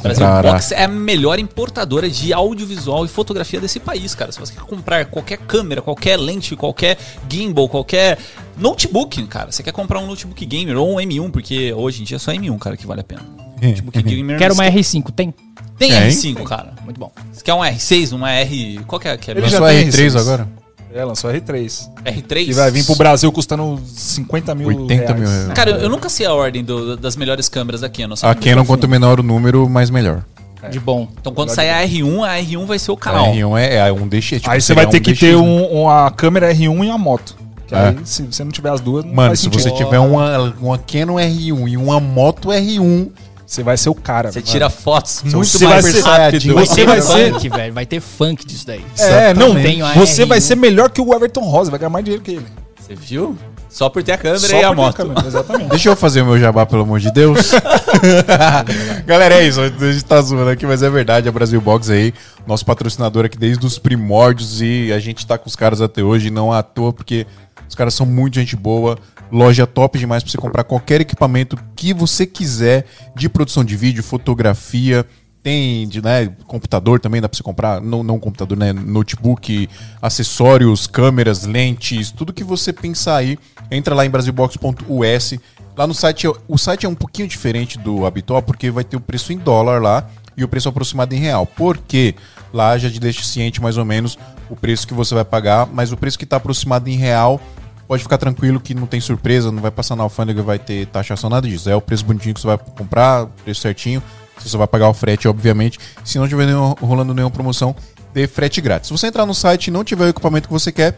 Brasil 0.02 0.26
Caraca. 0.26 0.54
Box 0.56 0.72
é 0.74 0.84
a 0.84 0.88
melhor 0.88 1.40
importadora 1.40 2.10
de 2.10 2.34
audiovisual 2.34 3.06
e 3.06 3.08
fotografia 3.08 3.60
desse 3.62 3.80
país, 3.80 4.14
cara. 4.16 4.32
Se 4.32 4.40
você 4.40 4.54
quer 4.54 4.64
comprar 4.64 5.06
qualquer 5.06 5.38
câmera, 5.38 5.82
qualquer 5.82 6.18
lente, 6.18 6.56
qualquer 6.56 6.98
gimbal, 7.30 7.70
qualquer 7.70 8.18
notebook, 8.58 9.22
cara. 9.28 9.52
Você 9.52 9.62
quer 9.64 9.72
comprar 9.72 10.00
um 10.00 10.08
notebook 10.08 10.46
gamer 10.46 10.78
ou 10.78 10.96
um 10.96 10.98
M1, 10.98 11.32
porque 11.32 11.74
hoje 11.74 12.02
em 12.02 12.06
dia 12.06 12.16
é 12.18 12.20
só 12.20 12.32
M1, 12.32 12.58
cara, 12.60 12.76
que 12.78 12.86
vale 12.88 13.02
a 13.02 13.04
pena. 13.04 13.22
Notebook 13.62 14.02
gamer. 14.02 14.38
Quero 14.40 14.54
uma 14.54 14.66
R5, 14.66 15.12
tem? 15.12 15.34
Tem 15.78 15.90
Tem? 15.92 16.02
R5, 16.10 16.44
cara. 16.44 16.74
Muito 16.84 17.00
bom. 17.00 17.12
Você 17.32 17.44
quer 17.44 17.54
um 17.54 17.60
R6, 17.60 18.14
uma 18.14 18.32
R. 18.32 18.80
Qual 18.88 19.00
que 19.00 19.08
é? 19.08 19.18
Que 19.18 19.32
é 19.32 19.34
Ele 19.34 19.42
Eu 19.46 19.50
já 19.50 19.58
sou 19.58 19.68
tem 19.68 19.88
R3 19.88 19.88
esses. 19.90 20.16
agora? 20.16 20.48
É, 20.94 21.04
lançou 21.04 21.32
R3. 21.32 21.90
R3? 22.06 22.46
Que 22.46 22.54
vai 22.54 22.70
vir 22.70 22.86
pro 22.86 22.96
Brasil 22.96 23.32
custando 23.32 23.82
50 23.86 24.54
mil 24.54 24.68
80 24.68 25.14
mil 25.16 25.28
reais. 25.28 25.48
Cara, 25.54 25.72
eu, 25.72 25.78
eu 25.78 25.90
nunca 25.90 26.08
sei 26.10 26.26
a 26.28 26.34
ordem 26.34 26.64
do- 26.64 26.96
das 26.96 27.16
melhores 27.16 27.50
câmeras 27.50 27.82
da 27.82 27.90
Canon. 27.90 28.14
A? 28.22 28.36
Canon, 28.36 28.64
quanto 28.64 28.88
menor 28.88 29.20
o 29.20 29.24
número, 29.24 29.68
mais 29.68 29.90
melhor. 29.90 30.24
De 30.70 30.80
bom. 30.80 31.10
Então 31.20 31.34
quando 31.34 31.50
sair 31.50 31.72
a 31.72 31.82
R1, 31.86 32.24
a 32.24 32.40
R1 32.42 32.66
vai 32.66 32.80
ser 32.80 32.92
o 32.92 32.94
A 32.94 32.98
canal. 32.98 33.26
R1 33.34 33.58
é, 33.60 33.76
é 33.88 33.92
um 33.92 34.08
DX. 34.08 34.26
tipo, 34.40 34.50
Aí 34.50 34.62
você 34.62 34.68
seria 34.68 34.84
vai 34.84 34.92
ter 34.92 35.00
um 35.00 35.02
que 35.02 35.12
DX, 35.12 35.20
ter 35.20 35.32
né? 35.36 35.42
um, 35.42 35.82
uma 35.82 36.10
câmera 36.12 36.54
R1 36.54 36.86
e 36.86 36.90
a 36.90 36.98
moto. 36.98 37.36
Que 37.68 37.76
É. 37.76 37.88
aí, 37.90 37.98
se 38.06 38.22
você 38.24 38.44
não 38.46 38.52
tiver 38.52 38.70
as 38.70 38.80
duas, 38.80 39.04
não 39.04 39.14
Mano, 39.14 39.30
faz 39.30 39.40
se 39.40 39.46
sentido. 39.46 39.62
você 39.62 39.72
tiver 39.72 40.00
uma, 40.00 40.54
uma 40.62 40.78
Canon 40.78 41.16
R1 41.16 41.68
e 41.70 41.76
uma 41.76 42.00
moto 42.00 42.48
R1, 42.50 43.10
Você 43.46 43.62
vai 43.62 43.78
ser 43.78 43.90
o 43.90 43.96
cara. 43.96 44.32
Você 44.32 44.42
tira 44.42 44.70
fotos 44.70 45.22
muito 45.24 45.38
Você 45.46 45.66
mais 45.68 45.84
vai 45.84 45.92
ser- 45.92 46.02
rápido. 46.02 46.54
Vai 46.56 46.66
Você 46.66 46.76
ter 46.76 46.86
vai 46.86 47.02
ser- 47.02 47.34
funk, 47.34 47.50
velho. 47.50 47.74
Vai 47.74 47.86
ter 47.86 48.00
funk 48.00 48.46
disso 48.46 48.66
daí. 48.66 48.84
É, 48.98 49.34
não, 49.34 49.48
Exatamente. 49.58 50.00
Você 50.00 50.26
vai 50.26 50.40
R1. 50.40 50.42
ser 50.42 50.56
melhor 50.56 50.90
que 50.90 51.02
o 51.02 51.14
Everton 51.14 51.42
Rosa, 51.42 51.70
vai 51.70 51.80
ganhar 51.80 51.90
mais 51.90 52.04
dinheiro 52.06 52.24
que 52.24 52.32
ele. 52.32 52.46
Você 52.80 52.96
viu? 52.96 53.38
Só 53.70 53.90
por 53.90 54.04
ter 54.04 54.12
a 54.12 54.18
câmera 54.18 54.40
Só 54.40 54.56
e 54.56 54.64
a 54.64 54.68
por 54.70 54.76
ter 54.76 54.82
moto. 54.82 54.96
câmera, 54.96 55.28
Exatamente. 55.28 55.70
Deixa 55.72 55.90
eu 55.90 55.96
fazer 55.96 56.22
o 56.22 56.26
meu 56.26 56.40
jabá, 56.40 56.66
pelo 56.66 56.84
amor 56.84 57.00
de 57.00 57.12
Deus. 57.12 57.52
Galera, 59.06 59.36
é 59.36 59.48
isso. 59.48 59.62
A 59.62 59.68
gente 59.68 60.06
tá 60.06 60.22
zoando 60.22 60.50
aqui, 60.50 60.66
mas 60.66 60.84
é 60.84 60.90
verdade. 60.90 61.28
A 61.28 61.32
Brasil 61.32 61.60
Box 61.60 61.90
aí, 61.90 62.14
nosso 62.46 62.66
patrocinador 62.66 63.26
aqui 63.26 63.38
desde 63.38 63.66
os 63.66 63.78
primórdios. 63.80 64.62
E 64.62 64.92
a 64.94 65.00
gente 65.00 65.26
tá 65.26 65.38
com 65.38 65.48
os 65.48 65.56
caras 65.56 65.82
até 65.82 66.04
hoje, 66.04 66.30
não 66.30 66.52
à 66.52 66.62
toa, 66.62 66.94
porque 66.94 67.26
os 67.68 67.76
caras 67.76 67.94
são 67.94 68.06
muito 68.06 68.36
gente 68.36 68.56
boa. 68.56 68.98
Loja 69.34 69.66
top 69.66 69.98
demais 69.98 70.22
pra 70.22 70.32
você 70.32 70.38
comprar 70.38 70.64
qualquer 70.64 71.02
equipamento 71.02 71.58
que 71.76 71.92
você 71.92 72.24
quiser 72.24 72.86
de 73.16 73.28
produção 73.28 73.66
de 73.66 73.76
vídeo, 73.76 74.04
fotografia. 74.04 75.04
Tem 75.42 75.88
de, 75.88 76.04
né, 76.04 76.28
computador 76.46 77.00
também, 77.00 77.20
dá 77.20 77.28
pra 77.28 77.36
você 77.36 77.42
comprar, 77.42 77.82
não, 77.82 78.04
não 78.04 78.20
computador, 78.20 78.56
né? 78.56 78.72
Notebook, 78.72 79.68
acessórios, 80.00 80.86
câmeras, 80.86 81.46
lentes, 81.46 82.12
tudo 82.12 82.32
que 82.32 82.44
você 82.44 82.72
pensar 82.72 83.18
aí. 83.18 83.40
Entra 83.72 83.96
lá 83.96 84.06
em 84.06 84.10
brasilbox.us. 84.12 85.34
Lá 85.76 85.88
no 85.88 85.96
site, 85.96 86.28
o 86.48 86.58
site 86.60 86.86
é 86.86 86.90
um 86.90 86.94
pouquinho 86.94 87.28
diferente 87.28 87.80
do 87.80 88.06
habitual, 88.06 88.44
porque 88.44 88.70
vai 88.70 88.84
ter 88.84 88.98
o 88.98 89.02
preço 89.02 89.34
em 89.34 89.38
dólar 89.40 89.82
lá 89.82 90.08
e 90.38 90.44
o 90.44 90.48
preço 90.48 90.70
aproximado 90.70 91.16
em 91.16 91.20
real. 91.20 91.48
Porque 91.48 92.14
lá 92.54 92.78
já 92.78 92.88
te 92.88 93.00
deixa 93.00 93.24
ciente 93.24 93.60
mais 93.60 93.78
ou 93.78 93.84
menos 93.84 94.16
o 94.48 94.56
preço 94.56 94.88
que 94.88 94.94
você 94.94 95.16
vai 95.16 95.26
pagar, 95.26 95.66
mas 95.66 95.92
o 95.92 95.98
preço 95.98 96.20
que 96.20 96.24
está 96.24 96.38
aproximado 96.38 96.88
em 96.88 96.98
real, 96.98 97.42
pode 97.88 98.04
ficar 98.04 98.18
tranquilo 98.18 98.60
que 98.60 98.74
não 98.74 98.88
tem 98.88 99.00
surpresa, 99.00 99.52
não 99.52 99.62
vai 99.62 99.72
passar 99.72 99.96
na 99.96 100.04
alfândega, 100.04 100.42
vai 100.42 100.60
ter 100.60 100.88
taxação, 100.88 101.30
nada 101.30 101.48
disso. 101.48 101.70
É 101.70 101.76
o 101.76 101.82
preço 101.82 102.06
bonitinho 102.06 102.34
que 102.34 102.42
você 102.42 102.48
vai 102.48 102.58
comprar, 102.58 103.26
preço 103.44 103.62
certinho. 103.62 104.02
Você 104.38 104.50
só 104.50 104.58
vai 104.58 104.68
pagar 104.68 104.90
o 104.90 104.94
frete, 104.94 105.28
obviamente. 105.28 105.80
Se 106.04 106.18
não 106.18 106.28
tiver 106.28 106.46
nenhum- 106.46 106.74
rolando 106.82 107.14
nenhuma 107.14 107.32
promoção, 107.32 107.76
dê 108.14 108.28
frete 108.28 108.62
grátis. 108.62 108.88
Se 108.88 108.94
você 108.98 109.08
entrar 109.08 109.26
no 109.26 109.34
site 109.34 109.68
e 109.68 109.72
não 109.72 109.84
tiver 109.84 110.06
o 110.06 110.10
equipamento 110.10 110.48
que 110.48 110.54
você 110.54 110.72
quer, 110.72 110.96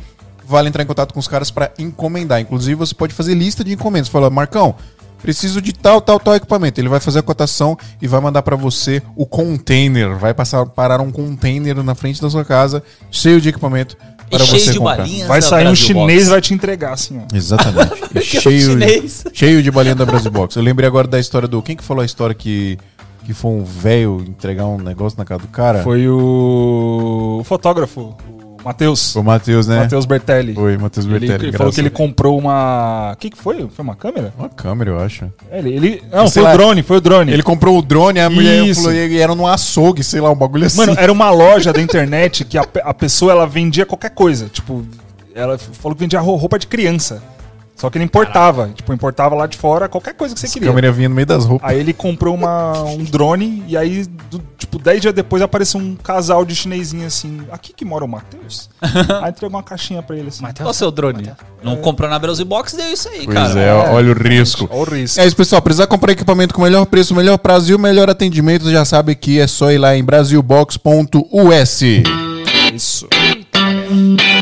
vale 0.47 0.69
entrar 0.69 0.83
em 0.83 0.87
contato 0.87 1.13
com 1.13 1.19
os 1.19 1.27
caras 1.27 1.51
para 1.51 1.71
encomendar. 1.77 2.39
Inclusive, 2.39 2.75
você 2.75 2.93
pode 2.93 3.13
fazer 3.13 3.33
lista 3.33 3.63
de 3.63 3.73
encomendas. 3.73 4.07
Fala, 4.07 4.29
Marcão, 4.29 4.75
preciso 5.21 5.61
de 5.61 5.73
tal, 5.73 5.99
tal, 5.99 6.19
tal 6.19 6.35
equipamento. 6.35 6.79
Ele 6.79 6.87
vai 6.89 6.99
fazer 6.99 7.19
a 7.19 7.23
cotação 7.23 7.77
e 8.01 8.07
vai 8.07 8.21
mandar 8.21 8.41
para 8.41 8.55
você 8.55 9.01
o 9.15 9.25
container. 9.25 10.15
Vai 10.17 10.33
passar 10.33 10.65
parar 10.65 11.01
um 11.01 11.11
container 11.11 11.83
na 11.83 11.95
frente 11.95 12.21
da 12.21 12.29
sua 12.29 12.45
casa, 12.45 12.83
cheio 13.11 13.41
de 13.41 13.49
equipamento 13.49 13.97
para 14.29 14.45
cheio 14.45 14.59
você 14.59 14.71
de 14.71 14.77
comprar. 14.79 14.97
balinhas 14.97 15.27
Vai 15.27 15.39
da 15.41 15.47
sair 15.47 15.67
um 15.67 15.75
chinês 15.75 16.19
Box. 16.23 16.29
vai 16.29 16.41
te 16.41 16.53
entregar, 16.53 16.93
assim, 16.93 17.19
ó. 17.19 17.35
Exatamente. 17.35 17.91
E 18.15 18.17
é 18.17 18.21
um 18.21 18.23
cheio, 18.23 19.09
cheio 19.33 19.63
de 19.63 19.71
balinha 19.71 19.95
da 19.95 20.05
Brasil 20.05 20.31
Box. 20.31 20.55
Eu 20.55 20.63
lembrei 20.63 20.87
agora 20.87 21.07
da 21.07 21.19
história 21.19 21.47
do. 21.47 21.61
Quem 21.61 21.75
que 21.75 21.83
falou 21.83 22.01
a 22.01 22.05
história 22.05 22.33
que, 22.33 22.77
que 23.25 23.33
foi 23.33 23.51
um 23.51 23.63
velho 23.63 24.23
entregar 24.27 24.65
um 24.65 24.77
negócio 24.77 25.17
na 25.17 25.25
casa 25.25 25.41
do 25.41 25.47
cara? 25.49 25.83
Foi 25.83 26.07
o, 26.07 27.37
o 27.41 27.43
fotógrafo, 27.43 28.15
o 28.41 28.44
Matheus. 28.65 29.15
O 29.15 29.23
Matheus, 29.23 29.67
né? 29.67 29.81
Matheus 29.81 30.05
Bertelli. 30.05 30.53
Foi, 30.55 30.75
Matheus 30.77 31.05
Ele, 31.05 31.19
Bertelli. 31.19 31.49
ele 31.49 31.57
falou 31.57 31.71
que 31.71 31.79
ele 31.79 31.89
comprou 31.91 32.37
uma. 32.37 33.11
O 33.13 33.17
que, 33.17 33.29
que 33.29 33.37
foi? 33.37 33.67
Foi 33.69 33.83
uma 33.83 33.95
câmera? 33.95 34.33
Uma 34.37 34.49
câmera, 34.49 34.89
eu 34.89 34.99
acho. 34.99 35.31
É, 35.51 35.59
Ele, 35.59 35.69
ele- 35.73 36.03
Não, 36.11 36.27
Sei 36.27 36.41
foi 36.41 36.49
lá. 36.49 36.55
o 36.55 36.57
drone, 36.57 36.81
foi 36.83 36.97
o 36.97 37.01
drone. 37.01 37.31
Ele 37.31 37.43
comprou 37.43 37.77
o 37.77 37.81
drone, 37.81 38.19
a 38.19 38.29
mulher 38.29 38.65
Isso. 38.65 38.81
falou, 38.81 38.95
e 38.97 39.19
era 39.19 39.35
num 39.35 39.45
açougue, 39.45 40.03
sei 40.03 40.19
lá, 40.19 40.31
um 40.31 40.35
bagulho 40.35 40.65
assim. 40.65 40.77
Mano, 40.77 40.95
era 40.97 41.11
uma 41.11 41.29
loja 41.29 41.71
da 41.71 41.79
internet 41.81 42.43
que 42.43 42.57
a, 42.57 42.65
a 42.83 42.93
pessoa 42.93 43.31
ela 43.31 43.45
vendia 43.45 43.85
qualquer 43.85 44.09
coisa. 44.09 44.47
Tipo, 44.49 44.83
ela 45.35 45.57
falou 45.57 45.95
que 45.95 46.01
vendia 46.01 46.19
ro- 46.19 46.35
roupa 46.35 46.57
de 46.57 46.65
criança. 46.67 47.21
Só 47.75 47.89
que 47.89 47.97
ele 47.97 48.05
importava. 48.05 48.69
Tipo, 48.73 48.93
importava 48.93 49.35
lá 49.35 49.45
de 49.47 49.57
fora 49.57 49.89
qualquer 49.89 50.13
coisa 50.13 50.33
que 50.33 50.39
você 50.39 50.47
a 50.47 50.49
queria. 50.49 50.69
câmera 50.69 50.91
vinha 50.91 51.09
no 51.09 51.15
meio 51.15 51.25
das 51.25 51.43
roupas. 51.45 51.69
Aí 51.69 51.77
ele 51.79 51.91
comprou 51.93 52.33
uma, 52.33 52.81
um 52.83 53.03
drone 53.03 53.63
e 53.67 53.75
aí, 53.75 54.05
do- 54.29 54.39
tipo, 54.57 54.75
tipo, 54.75 54.79
10 54.79 55.01
dias 55.01 55.13
depois 55.13 55.41
apareceu 55.41 55.79
um 55.79 55.95
casal 55.95 56.45
de 56.45 56.55
chinesinho 56.55 57.05
assim. 57.05 57.41
Aqui 57.51 57.73
que 57.73 57.83
mora 57.85 58.03
o 58.05 58.07
Matheus? 58.07 58.69
Aí 59.21 59.29
entregou 59.29 59.49
uma 59.49 59.63
caixinha 59.63 60.01
pra 60.01 60.15
ele 60.17 60.29
assim. 60.29 60.41
Matheus, 60.41 60.65
Qual 60.65 60.71
o 60.71 60.73
seu 60.73 60.89
drone? 60.91 61.31
Não 61.63 61.75
comprou 61.77 62.09
na 62.09 62.17
Brasil 62.19 62.45
Box, 62.45 62.75
deu 62.75 62.87
isso 62.91 63.09
aí, 63.09 63.25
Pois 63.25 63.35
cara. 63.35 63.59
é, 63.59 63.73
olha 63.73 64.11
o 64.11 64.13
risco. 64.13 64.67
Olha 64.71 64.81
o 64.81 64.95
risco. 64.95 65.19
É 65.19 65.25
isso, 65.25 65.35
pessoal. 65.35 65.61
Precisar 65.61 65.87
comprar 65.87 66.11
equipamento 66.13 66.53
com 66.53 66.61
melhor 66.61 66.85
preço, 66.85 67.13
melhor 67.15 67.37
prazo 67.37 67.71
e 67.71 67.75
o 67.75 67.79
melhor 67.79 68.09
atendimento, 68.09 68.69
já 68.71 68.85
sabe 68.85 69.15
que 69.15 69.39
é 69.39 69.47
só 69.47 69.71
ir 69.71 69.77
lá 69.77 69.95
em 69.95 70.03
brasilbox.us. 70.03 71.81
Isso. 72.73 73.07
O 73.07 74.34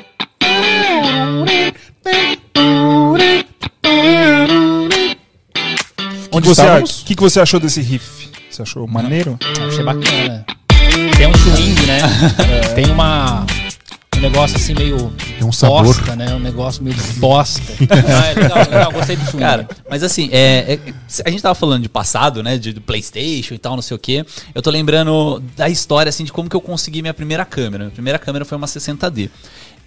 Onde 6.34 6.48
que, 6.48 6.56
você, 6.56 6.62
estávamos? 6.62 7.04
que, 7.06 7.16
que 7.16 7.22
você 7.22 7.40
achou 7.40 7.60
desse 7.60 7.82
riff? 7.82 8.30
Você 8.50 8.62
achou 8.64 8.88
maneiro? 8.88 9.38
Achei 9.68 9.84
bacana. 9.84 10.46
Tem 11.16 11.28
um 11.28 11.34
swing, 11.34 11.86
né? 11.86 12.00
Tem 12.76 12.86
uma. 12.88 13.46
Um 14.16 14.20
negócio 14.20 14.58
assim 14.58 14.74
meio. 14.74 15.14
Tem 15.38 15.48
um 15.48 15.52
sabor. 15.52 15.84
Bosta, 15.86 16.16
né? 16.16 16.34
Um 16.34 16.40
negócio 16.40 16.84
meio 16.84 16.96
bosta. 17.18 17.62
Ah, 17.92 18.28
é 18.28 18.34
legal, 18.34 18.58
legal. 18.58 18.92
Gostei 18.92 19.16
do 19.16 19.26
swing. 19.26 19.40
Cara, 19.40 19.68
mas 19.90 20.02
assim, 20.04 20.30
é, 20.32 20.74
é- 20.74 20.94
a 21.26 21.30
gente 21.30 21.42
tava 21.42 21.56
falando 21.56 21.84
de 21.84 21.90
passado, 21.90 22.42
né? 22.42 22.58
De, 22.58 22.74
do 22.74 22.82
Playstation 22.82 23.54
e 23.54 23.58
tal, 23.58 23.76
não 23.76 23.82
sei 23.82 23.96
o 23.96 24.00
quê. 24.00 24.26
Eu 24.56 24.62
tô 24.62 24.70
lembrando 24.72 25.44
da 25.56 25.70
história, 25.70 26.10
assim, 26.10 26.24
de 26.24 26.32
como 26.32 26.50
que 26.50 26.56
eu 26.56 26.62
consegui 26.62 27.02
minha 27.02 27.14
primeira 27.14 27.46
câmera. 27.46 27.86
Minha 27.86 27.94
primeira 27.94 28.20
câmera 28.20 28.44
foi 28.46 28.58
uma 28.58 28.68
60D. 28.68 29.30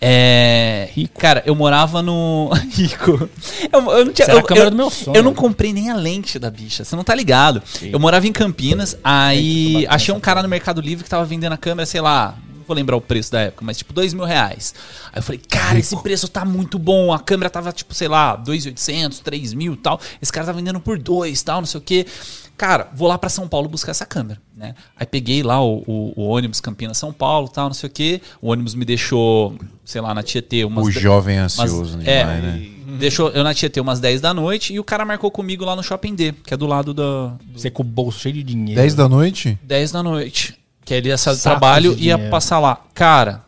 É. 0.00 0.88
Cara, 1.18 1.42
eu 1.46 1.54
morava 1.54 2.02
no. 2.02 2.50
Rico. 2.70 3.28
Eu, 3.72 3.80
eu 3.92 4.04
não 4.04 4.12
tinha. 4.12 4.28
Eu, 4.28 4.38
a 4.38 4.42
câmera 4.42 4.66
eu- 4.66 4.70
do 4.70 4.76
meu 4.76 4.90
sonho. 4.90 5.16
Eu 5.16 5.22
não 5.22 5.34
comprei 5.34 5.72
nem 5.72 5.90
a 5.90 5.96
lente 5.96 6.38
da 6.38 6.50
bicha, 6.50 6.84
você 6.84 6.94
não 6.94 7.04
tá 7.04 7.14
ligado. 7.14 7.62
Eu 7.82 7.98
morava 7.98 8.26
em 8.26 8.32
Campinas, 8.32 8.96
aí 9.02 9.86
achei 9.88 10.12
um 10.14 10.20
cara 10.20 10.42
no 10.42 10.48
Mercado 10.48 10.80
Livre 10.80 11.04
que 11.04 11.10
tava 11.10 11.24
vendendo 11.24 11.52
a 11.52 11.56
câmera, 11.56 11.86
sei 11.86 12.00
lá, 12.00 12.36
não 12.54 12.64
vou 12.66 12.76
lembrar 12.76 12.96
o 12.96 13.00
preço 13.00 13.32
da 13.32 13.40
época, 13.40 13.64
mas 13.64 13.78
tipo 13.78 13.92
dois 13.92 14.12
mil 14.12 14.24
reais. 14.24 14.74
Aí 15.12 15.18
eu 15.18 15.22
falei, 15.22 15.40
cara, 15.48 15.78
esse 15.78 15.96
preço 16.02 16.28
tá 16.28 16.44
muito 16.44 16.78
bom. 16.78 17.12
A 17.12 17.18
câmera 17.18 17.48
tava 17.48 17.72
tipo, 17.72 17.94
sei 17.94 18.08
lá, 18.08 18.36
2.800, 18.36 19.20
3 19.22 19.54
mil 19.54 19.72
e 19.74 19.76
tal. 19.76 19.98
Esse 20.20 20.32
cara 20.32 20.46
tá 20.46 20.52
vendendo 20.52 20.80
por 20.80 20.98
dois 20.98 21.42
tal, 21.42 21.60
não 21.60 21.66
sei 21.66 21.78
o 21.78 21.82
quê. 21.82 22.06
Cara, 22.56 22.88
vou 22.94 23.06
lá 23.06 23.18
pra 23.18 23.28
São 23.28 23.46
Paulo 23.46 23.68
buscar 23.68 23.90
essa 23.90 24.06
câmera, 24.06 24.40
né? 24.56 24.74
Aí 24.98 25.06
peguei 25.06 25.42
lá 25.42 25.62
o, 25.62 25.82
o- 25.86 26.12
o 26.16 26.28
ônibus 26.28 26.60
Campinas 26.60 26.96
São 26.96 27.12
Paulo 27.12 27.48
tal, 27.48 27.66
não 27.66 27.74
sei 27.74 27.88
o 27.88 27.92
quê. 27.92 28.20
O 28.40 28.50
ônibus 28.50 28.74
me 28.74 28.84
deixou, 28.84 29.54
sei 29.84 30.00
lá, 30.00 30.14
na 30.14 30.22
Tietê 30.22 30.64
umas 30.64 30.86
O 30.86 30.90
de- 30.90 30.98
jovem 30.98 31.38
umas- 31.38 31.58
ansioso 31.58 31.98
é, 32.04 32.20
demais, 32.20 32.42
né? 32.44 32.68
Deixou 32.98 33.28
eu 33.30 33.44
na 33.44 33.52
Tietê 33.52 33.78
umas 33.80 34.00
10 34.00 34.20
da 34.22 34.32
noite 34.32 34.72
e 34.72 34.80
o 34.80 34.84
cara 34.84 35.04
marcou 35.04 35.30
comigo 35.30 35.64
lá 35.64 35.76
no 35.76 35.82
Shopping 35.82 36.14
D, 36.14 36.32
que 36.44 36.54
é 36.54 36.56
do 36.56 36.66
lado 36.66 36.94
da 36.94 37.34
Você 37.52 37.70
com 37.70 37.82
o 37.82 37.84
bolso 37.84 38.20
cheio 38.20 38.34
de 38.36 38.42
dinheiro. 38.42 38.80
10 38.80 38.94
da 38.94 39.08
noite? 39.08 39.58
10 39.62 39.92
da 39.92 40.02
noite. 40.02 40.58
Que 40.84 40.94
ele 40.94 41.08
ia 41.08 41.18
sair 41.18 41.34
do 41.34 41.38
Saco 41.38 41.58
trabalho 41.58 41.92
e 41.98 42.04
ia 42.06 42.14
dinheiro. 42.14 42.30
passar 42.30 42.58
lá. 42.60 42.80
Cara, 42.94 43.42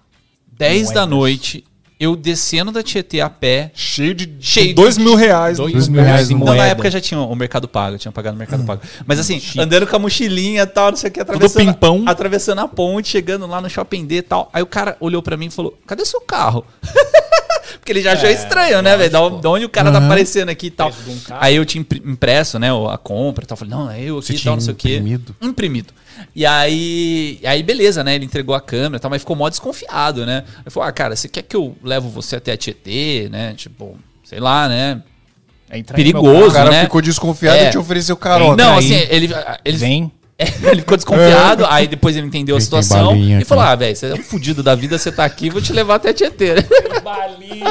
10 0.58 0.88
da 0.88 1.06
Moedas. 1.06 1.08
noite, 1.10 1.64
eu 2.00 2.14
descendo 2.14 2.70
da 2.70 2.82
Tietê 2.82 3.20
a 3.20 3.28
pé. 3.28 3.70
Cheio 3.74 4.14
de. 4.14 4.32
Cheio 4.40 4.74
dois 4.74 4.96
de- 4.96 5.02
mil 5.04 5.14
reais. 5.14 5.58
Dois 5.58 5.72
Dois 5.72 5.88
mil 5.88 6.02
reais 6.02 6.30
em 6.30 6.34
Não, 6.34 6.40
Não, 6.40 6.46
na 6.46 6.54
moeda. 6.54 6.70
época 6.70 6.90
já 6.90 7.00
tinha 7.00 7.20
o 7.20 7.34
Mercado 7.34 7.66
Pago, 7.68 7.96
eu 7.96 7.98
tinha 7.98 8.12
pagado 8.12 8.34
no 8.36 8.38
Hum. 8.38 8.46
Mercado 8.46 8.64
Pago. 8.64 8.82
Mas 9.06 9.18
assim, 9.18 9.42
andando 9.58 9.86
com 9.86 9.96
a 9.96 9.98
mochilinha 9.98 10.62
e 10.62 10.66
tal, 10.66 10.90
não 10.90 10.96
sei 10.96 11.10
o 11.10 11.12
que, 11.12 11.20
atravessando, 11.20 11.64
pimpão. 11.66 12.04
atravessando 12.06 12.60
a 12.60 12.68
ponte, 12.68 13.08
chegando 13.08 13.46
lá 13.46 13.60
no 13.60 13.68
Shopping 13.68 14.06
D 14.06 14.16
e 14.18 14.22
tal. 14.22 14.48
Aí 14.52 14.62
o 14.62 14.66
cara 14.66 14.96
olhou 15.00 15.22
pra 15.22 15.36
mim 15.36 15.46
e 15.46 15.50
falou: 15.50 15.76
Cadê 15.86 16.04
seu 16.04 16.20
carro? 16.20 16.64
Porque 17.78 17.92
ele 17.92 18.02
já 18.02 18.12
achou 18.12 18.28
estranho, 18.28 18.80
né, 18.82 18.96
velho? 18.96 19.10
Da 19.10 19.22
on- 19.22 19.40
da 19.40 19.50
onde 19.50 19.64
o 19.64 19.68
cara 19.68 19.90
tá 19.92 19.98
aparecendo 19.98 20.48
aqui 20.48 20.66
e 20.66 20.70
tal. 20.70 20.90
Um. 20.90 21.18
Aí 21.38 21.56
eu 21.56 21.64
tinha 21.64 21.80
impre- 21.80 22.02
impresso, 22.04 22.58
né, 22.58 22.68
a 22.90 22.96
compra 22.98 23.44
e 23.44 23.46
tal. 23.46 23.56
Falei, 23.56 23.74
não, 23.74 23.90
é 23.90 24.00
eu 24.02 24.16
Você 24.22 24.32
aqui 24.32 24.40
e 24.40 24.44
tal, 24.44 24.54
não 24.54 24.60
sei 24.60 24.72
o 24.72 24.76
quê. 24.76 24.88
imprimido? 24.96 25.36
Imprimido. 25.40 25.94
E 26.34 26.44
aí, 26.44 27.38
aí, 27.44 27.62
beleza, 27.62 28.02
né? 28.02 28.14
Ele 28.14 28.24
entregou 28.24 28.54
a 28.54 28.60
câmera 28.60 28.96
e 28.96 29.00
tal, 29.00 29.10
mas 29.10 29.22
ficou 29.22 29.36
mó 29.36 29.48
desconfiado, 29.48 30.26
né? 30.26 30.44
Eu 30.64 30.70
falei, 30.70 30.88
ah, 30.88 30.92
cara, 30.92 31.14
você 31.16 31.28
quer 31.28 31.42
que 31.42 31.54
eu 31.56 31.76
levo 31.82 32.08
você 32.08 32.36
até 32.36 32.52
a 32.52 32.56
Tietê, 32.56 33.28
né? 33.30 33.54
Tipo, 33.56 33.96
sei 34.24 34.40
lá, 34.40 34.68
né? 34.68 35.02
Meu 35.70 35.84
Perigoso, 35.84 36.48
O 36.48 36.52
cara 36.52 36.70
né? 36.70 36.82
ficou 36.84 37.02
desconfiado 37.02 37.58
É. 37.58 37.68
e 37.68 37.70
te 37.70 37.76
ofereceu 37.78 38.16
carona. 38.16 38.56
Não, 38.56 38.78
aí. 38.78 38.78
assim, 38.78 39.06
ele, 39.10 39.28
ele, 39.64 39.76
Vem. 39.76 40.10
ele 40.70 40.82
ficou 40.82 40.96
desconfiado, 40.96 41.66
aí 41.66 41.88
depois 41.88 42.16
ele 42.16 42.28
entendeu 42.28 42.56
a 42.56 42.60
situação 42.60 43.06
balinha, 43.08 43.40
e 43.40 43.44
falou? 43.44 43.64
Ah, 43.64 43.74
velho, 43.74 43.96
você 43.96 44.06
é 44.06 44.14
um 44.14 44.22
fudido 44.22 44.62
da 44.62 44.72
vida, 44.76 44.96
você 44.96 45.10
tá 45.10 45.24
aqui, 45.24 45.50
vou 45.50 45.60
te 45.60 45.72
levar 45.72 45.96
até 45.96 46.10
a 46.10 46.14
Tietê. 46.14 46.54
né? 46.54 46.62
Balinha. 47.02 47.64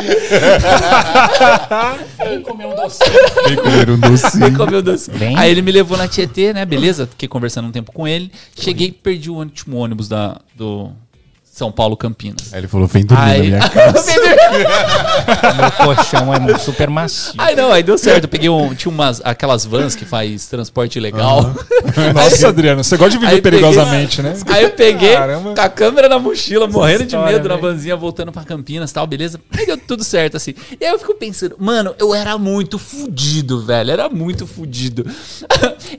Vem 2.18 2.42
comer 2.42 2.66
um 2.66 2.76
docinho. 2.76 3.12
Vem 3.48 3.56
comer 3.56 3.90
um 3.90 4.00
docinho. 4.00 4.40
Vai 4.42 4.52
comer 4.52 4.76
o 4.78 4.82
doce. 4.82 5.10
Vem. 5.12 5.38
Aí 5.38 5.50
ele 5.50 5.62
me 5.62 5.72
levou 5.72 5.98
na 5.98 6.10
Tietê, 6.10 6.52
né? 6.52 6.66
Beleza, 6.66 7.08
fiquei 7.08 7.30
conversando 7.30 7.70
um 7.70 7.72
tempo 7.72 7.94
com 7.94 8.06
ele. 8.06 8.30
Cheguei 8.60 8.88
e 8.88 8.92
perdi 8.92 9.30
o 9.30 9.36
último 9.36 9.78
ônibus 9.78 10.10
da, 10.10 10.42
do 10.54 10.92
São 11.58 11.72
Paulo 11.72 11.98
Campinas. 11.98 12.54
Aí 12.54 12.60
ele 12.60 12.68
falou, 12.68 12.86
vem 12.88 13.04
dormir 13.04 13.24
na 13.26 13.32
Aí, 13.32 13.42
minha 13.48 13.60
casa. 13.70 14.12
Meu 15.58 15.72
colchão 15.72 16.34
é 16.34 16.58
super 16.60 16.90
macio. 16.90 17.34
aí 17.38 17.56
não, 17.56 17.72
aí 17.72 17.82
deu 17.82 17.98
certo. 17.98 18.26
Eu 18.26 18.30
peguei 18.30 18.48
um, 18.50 18.76
tinha 18.76 18.92
umas 18.92 19.22
aquelas 19.24 19.66
vans 19.66 19.96
que 19.96 20.06
faz 20.06 20.46
transporte 20.48 21.00
legal. 21.00 21.42
Nossa, 22.14 22.50
Adriano, 22.50 22.84
você 22.84 22.96
gosta 22.96 23.12
de 23.12 23.18
viver 23.18 23.32
Aí 23.36 23.42
peguei- 23.42 23.60
perigosamente, 23.60 24.22
né? 24.22 24.36
Aí 24.48 24.64
eu 24.66 24.70
peguei 24.72 25.14
Caramba. 25.16 25.56
com 25.56 25.62
a 25.62 25.70
câmera 25.70 26.08
na 26.08 26.20
mochila, 26.20 26.68
morrendo 26.68 27.00
de 27.00 27.16
história, 27.16 27.34
medo 27.38 27.50
na 27.50 27.56
velho. 27.56 27.68
vanzinha, 27.74 27.96
voltando 27.96 28.32
pra 28.32 28.44
Campinas 28.44 28.92
e 28.92 28.94
tal, 28.94 29.08
beleza? 29.08 29.40
Aí 29.58 29.66
deu 29.66 29.78
tudo 29.78 30.04
certo, 30.04 30.38
assim. 30.38 30.54
E 30.80 30.86
aí 30.86 30.92
eu 30.92 31.00
fico 31.00 31.16
pensando, 31.16 31.56
mano, 31.60 31.96
eu 31.98 32.14
era 32.14 32.38
muito 32.38 32.78
fudido, 32.78 33.62
velho. 33.66 33.92
Era 33.92 34.10
muito 34.10 34.46
fudido. 34.46 35.06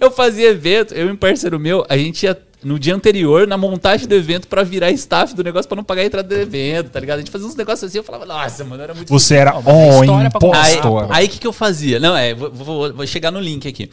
eu 0.00 0.10
fazia 0.10 0.50
evento, 0.50 0.94
eu 0.94 1.08
e 1.08 1.10
um 1.12 1.16
parceiro 1.16 1.58
meu, 1.58 1.84
a 1.88 1.96
gente 1.96 2.22
ia 2.22 2.38
no 2.62 2.78
dia 2.78 2.94
anterior, 2.94 3.46
na 3.46 3.56
montagem 3.56 4.06
do 4.08 4.14
evento, 4.14 4.48
pra 4.48 4.62
virar 4.64 4.90
staff 4.90 5.34
do 5.34 5.44
negócio 5.44 5.68
pra 5.68 5.76
não 5.76 5.84
pagar 5.84 6.02
a 6.02 6.04
entrada 6.06 6.28
do 6.28 6.40
evento, 6.40 6.90
tá 6.90 6.98
ligado? 6.98 7.16
A 7.18 7.20
gente 7.20 7.30
fazia 7.30 7.46
uns 7.46 7.54
negócios 7.54 7.88
assim, 7.88 7.98
eu 7.98 8.04
falava, 8.04 8.26
nossa, 8.26 8.64
mano, 8.64 8.82
era 8.82 8.94
muito 8.94 9.08
Você 9.08 9.36
era 9.36 9.54
mas 9.54 9.66
on 9.66 10.00
história 10.02 10.30
pra 10.30 10.40
contar. 10.40 10.62
Aí 10.62 10.72
impostor. 10.76 11.06
aí 11.10 11.26
o 11.26 11.28
que, 11.28 11.38
que 11.38 11.46
eu 11.46 11.52
fazia? 11.52 12.00
Não, 12.00 12.16
é, 12.16 12.34
vou, 12.34 12.50
vou- 12.50 12.92
vou 12.94 13.06
chegar 13.06 13.30
no 13.30 13.38
link 13.40 13.68
aqui. 13.68 13.88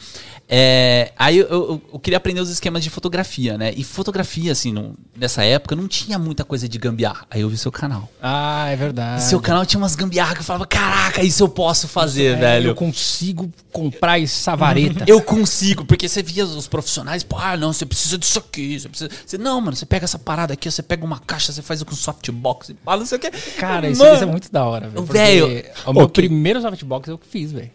É, 0.48 1.12
aí 1.18 1.38
eu, 1.38 1.48
eu- 1.48 1.82
eu 1.94 1.98
queria 1.98 2.16
aprender 2.18 2.40
os 2.40 2.48
esquemas 2.50 2.82
de 2.84 2.88
fotografia, 2.88 3.58
né? 3.58 3.72
E 3.76 3.82
fotografia, 3.82 4.52
assim, 4.52 4.72
no- 4.72 4.94
nessa 5.16 5.42
época 5.42 5.74
não 5.74 5.88
tinha 5.88 6.18
muita 6.20 6.44
coisa 6.44 6.68
de 6.68 6.78
gambiarra. 6.78 7.26
Aí 7.28 7.40
eu 7.40 7.48
vi 7.48 7.56
seu 7.58 7.72
canal. 7.72 8.08
Ah, 8.22 8.68
é 8.68 8.76
verdade. 8.76 9.24
seu 9.24 9.40
canal 9.40 9.66
tinha 9.66 9.78
umas 9.78 9.96
gambiarra 9.96 10.34
que 10.34 10.40
eu 10.40 10.44
falava, 10.44 10.64
caraca, 10.66 11.22
isso 11.22 11.42
eu 11.42 11.48
posso 11.48 11.88
fazer, 11.88 12.34
É, 12.34 12.36
velho. 12.36 12.70
Eu 12.70 12.74
consigo 12.76 13.52
comprar 13.72 14.20
essa 14.22 14.54
vareta. 14.54 15.04
Eu 15.08 15.20
consigo, 15.20 15.84
porque 15.84 16.08
você 16.08 16.22
via 16.22 16.44
os 16.46 16.66
profissionais, 16.68 17.22
pô, 17.22 17.36
ah, 17.38 17.56
não, 17.56 17.72
você 17.72 17.84
precisa 17.84 18.16
disso 18.16 18.38
aqui, 18.38 18.78
você 18.80 18.88
precisa. 18.88 19.10
Você, 19.26 19.36
não, 19.38 19.60
mano, 19.60 19.76
você 19.76 19.84
pega 19.84 20.04
essa 20.04 20.18
parada 20.18 20.54
aqui, 20.54 20.70
você 20.70 20.82
pega 20.82 21.04
uma 21.04 21.18
caixa, 21.18 21.52
você 21.52 21.60
faz 21.62 21.82
com 21.82 21.94
softbox 21.94 22.70
e 22.70 22.76
fala, 22.84 23.00
não 23.00 23.06
sei 23.06 23.18
o 23.18 23.20
que. 23.20 23.30
Cara, 23.30 23.88
isso, 23.90 24.00
Mano, 24.00 24.14
isso 24.14 24.22
é 24.24 24.26
muito 24.26 24.50
da 24.52 24.64
hora, 24.64 24.88
velho. 24.88 25.04
Velho, 25.04 25.46
O 25.86 25.92
meu 25.92 26.04
ok. 26.04 26.22
primeiro 26.28 26.60
softbox 26.62 27.08
eu 27.08 27.18
que 27.18 27.26
fiz, 27.26 27.52
velho. 27.52 27.70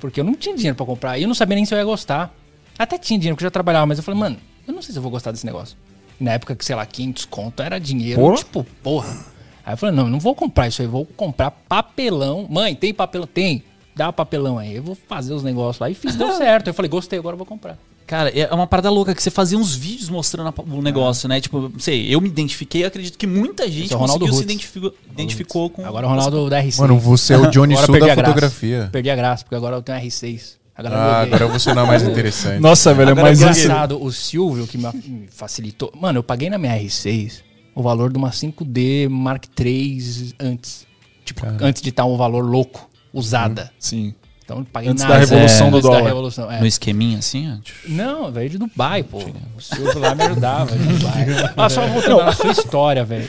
Porque 0.00 0.20
eu 0.20 0.24
não 0.24 0.34
tinha 0.34 0.54
dinheiro 0.54 0.76
pra 0.76 0.86
comprar. 0.86 1.18
E 1.18 1.22
eu 1.22 1.28
não 1.28 1.34
sabia 1.34 1.56
nem 1.56 1.64
se 1.64 1.74
eu 1.74 1.78
ia 1.78 1.84
gostar. 1.84 2.34
Até 2.78 2.98
tinha 2.98 3.18
dinheiro, 3.18 3.34
porque 3.36 3.44
eu 3.44 3.46
já 3.46 3.50
trabalhava, 3.50 3.86
mas 3.86 3.98
eu 3.98 4.04
falei, 4.04 4.20
mano, 4.20 4.36
eu 4.66 4.74
não 4.74 4.82
sei 4.82 4.92
se 4.92 4.98
eu 4.98 5.02
vou 5.02 5.10
gostar 5.10 5.32
desse 5.32 5.46
negócio. 5.46 5.76
E 6.20 6.24
na 6.24 6.32
época 6.32 6.54
que, 6.54 6.64
sei 6.64 6.76
lá, 6.76 6.84
500 6.84 7.24
conto 7.26 7.62
era 7.62 7.78
dinheiro, 7.78 8.20
Porra. 8.20 8.36
tipo, 8.36 8.64
porra. 8.82 9.16
Aí 9.64 9.72
eu 9.72 9.76
falei, 9.76 9.94
não, 9.94 10.04
eu 10.04 10.10
não 10.10 10.20
vou 10.20 10.34
comprar 10.34 10.68
isso 10.68 10.80
aí, 10.82 10.88
vou 10.88 11.04
comprar 11.04 11.50
papelão. 11.50 12.46
Mãe, 12.48 12.74
tem 12.74 12.92
papelão? 12.94 13.26
Tem. 13.26 13.62
Dá 13.94 14.12
papelão 14.12 14.58
aí. 14.58 14.76
Eu 14.76 14.82
vou 14.82 14.94
fazer 14.94 15.32
os 15.32 15.42
negócios 15.42 15.80
lá. 15.80 15.88
E 15.90 15.94
fiz, 15.94 16.14
deu 16.16 16.32
certo. 16.36 16.68
Eu 16.68 16.74
falei, 16.74 16.88
gostei, 16.88 17.18
agora 17.18 17.34
eu 17.34 17.38
vou 17.38 17.46
comprar. 17.46 17.78
Cara, 18.06 18.30
é 18.30 18.52
uma 18.54 18.66
parada 18.66 18.88
louca 18.88 19.14
que 19.14 19.22
você 19.22 19.30
fazia 19.30 19.58
uns 19.58 19.74
vídeos 19.74 20.08
mostrando 20.08 20.54
o 20.70 20.80
negócio, 20.82 21.28
né? 21.28 21.40
Tipo, 21.40 21.68
não 21.68 21.78
sei, 21.80 22.14
eu 22.14 22.20
me 22.20 22.28
identifiquei, 22.28 22.84
eu 22.84 22.86
acredito 22.88 23.18
que 23.18 23.26
muita 23.26 23.68
gente 23.68 23.92
é 23.92 23.96
o 23.96 23.98
Ronaldo 23.98 24.26
conseguiu 24.26 24.38
se 24.38 24.44
identificou, 24.44 24.94
identificou 25.12 25.70
com. 25.70 25.84
Agora 25.84 26.06
o 26.06 26.10
Ronaldo 26.10 26.48
da 26.48 26.62
R6. 26.62 26.78
Mano, 26.78 26.98
você 27.00 27.34
é 27.34 27.38
o 27.38 27.46
Johnny 27.50 27.74
Agora 27.74 27.86
Sul 27.86 27.98
da 27.98 28.04
a 28.04 28.14
graça. 28.14 28.28
fotografia. 28.28 28.88
Perdi 28.92 29.10
a 29.10 29.16
graça, 29.16 29.44
porque 29.44 29.56
agora 29.56 29.76
eu 29.76 29.82
tenho 29.82 29.98
R6. 29.98 30.54
Agora 30.76 30.94
eu 30.94 31.00
Ah, 31.00 31.20
agora 31.22 31.46
você 31.48 31.74
não 31.74 31.82
é 31.82 31.86
mais 31.86 32.02
interessante. 32.02 32.60
Nossa, 32.60 32.94
velho, 32.94 33.10
Agora 33.10 33.28
mas 33.30 33.40
eu 33.40 33.50
isso. 33.50 33.60
engraçado, 33.62 34.00
o 34.02 34.12
Silvio 34.12 34.66
que 34.66 34.76
me 34.78 34.84
me 34.92 35.28
facilitou. 35.30 35.90
Mano, 35.98 36.18
eu 36.18 36.22
paguei 36.22 36.48
na 36.50 36.58
minha 36.58 36.78
R6 36.78 37.40
o 37.74 37.82
valor 37.82 38.12
de 38.12 38.18
uma 38.18 38.30
5D 38.30 39.08
Mark 39.08 39.46
III 39.58 40.34
antes. 40.38 40.86
Tipo, 41.24 41.44
antes 41.60 41.82
de 41.82 41.88
estar 41.88 42.04
um 42.04 42.16
valor 42.16 42.44
louco, 42.44 42.88
usada. 43.12 43.72
Sim. 43.80 44.14
Então 44.46 44.64
paguei 44.64 44.90
Antes 44.90 45.02
na 45.02 45.10
da 45.10 45.18
revolução 45.18 45.70
do 45.70 45.76
antes 45.78 45.88
dólar. 45.88 46.02
Da 46.02 46.08
revolução, 46.08 46.52
é. 46.52 46.60
No 46.60 46.66
esqueminha 46.66 47.18
assim, 47.18 47.52
ó. 47.52 47.56
Não, 47.88 48.30
veio 48.30 48.48
de 48.48 48.58
Dubai, 48.58 49.02
pô. 49.02 49.18
O 49.56 49.60
Silvio 49.60 49.98
lá 49.98 50.14
me 50.14 50.22
ajudava, 50.22 50.78
de 50.78 50.84
Dubai. 50.84 51.26
Ah, 51.56 51.68
só 51.68 51.84
voltando 51.84 52.24
na 52.24 52.32
sua 52.32 52.52
história, 52.52 53.04
velho. 53.04 53.28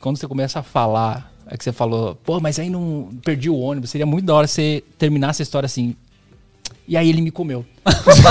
Quando 0.00 0.16
você 0.16 0.26
começa 0.26 0.60
a 0.60 0.62
falar, 0.62 1.30
é 1.46 1.56
que 1.56 1.62
você 1.62 1.70
falou, 1.70 2.14
pô, 2.24 2.40
mas 2.40 2.58
aí 2.58 2.70
não 2.70 3.10
perdi 3.22 3.50
o 3.50 3.58
ônibus. 3.58 3.90
Seria 3.90 4.06
muito 4.06 4.24
da 4.24 4.34
hora 4.34 4.46
você 4.46 4.82
terminar 4.96 5.30
essa 5.30 5.42
história 5.42 5.66
assim. 5.66 5.94
E 6.86 6.96
aí 6.96 7.10
ele 7.10 7.20
me 7.20 7.30
comeu. 7.30 7.66
Eu 7.88 8.22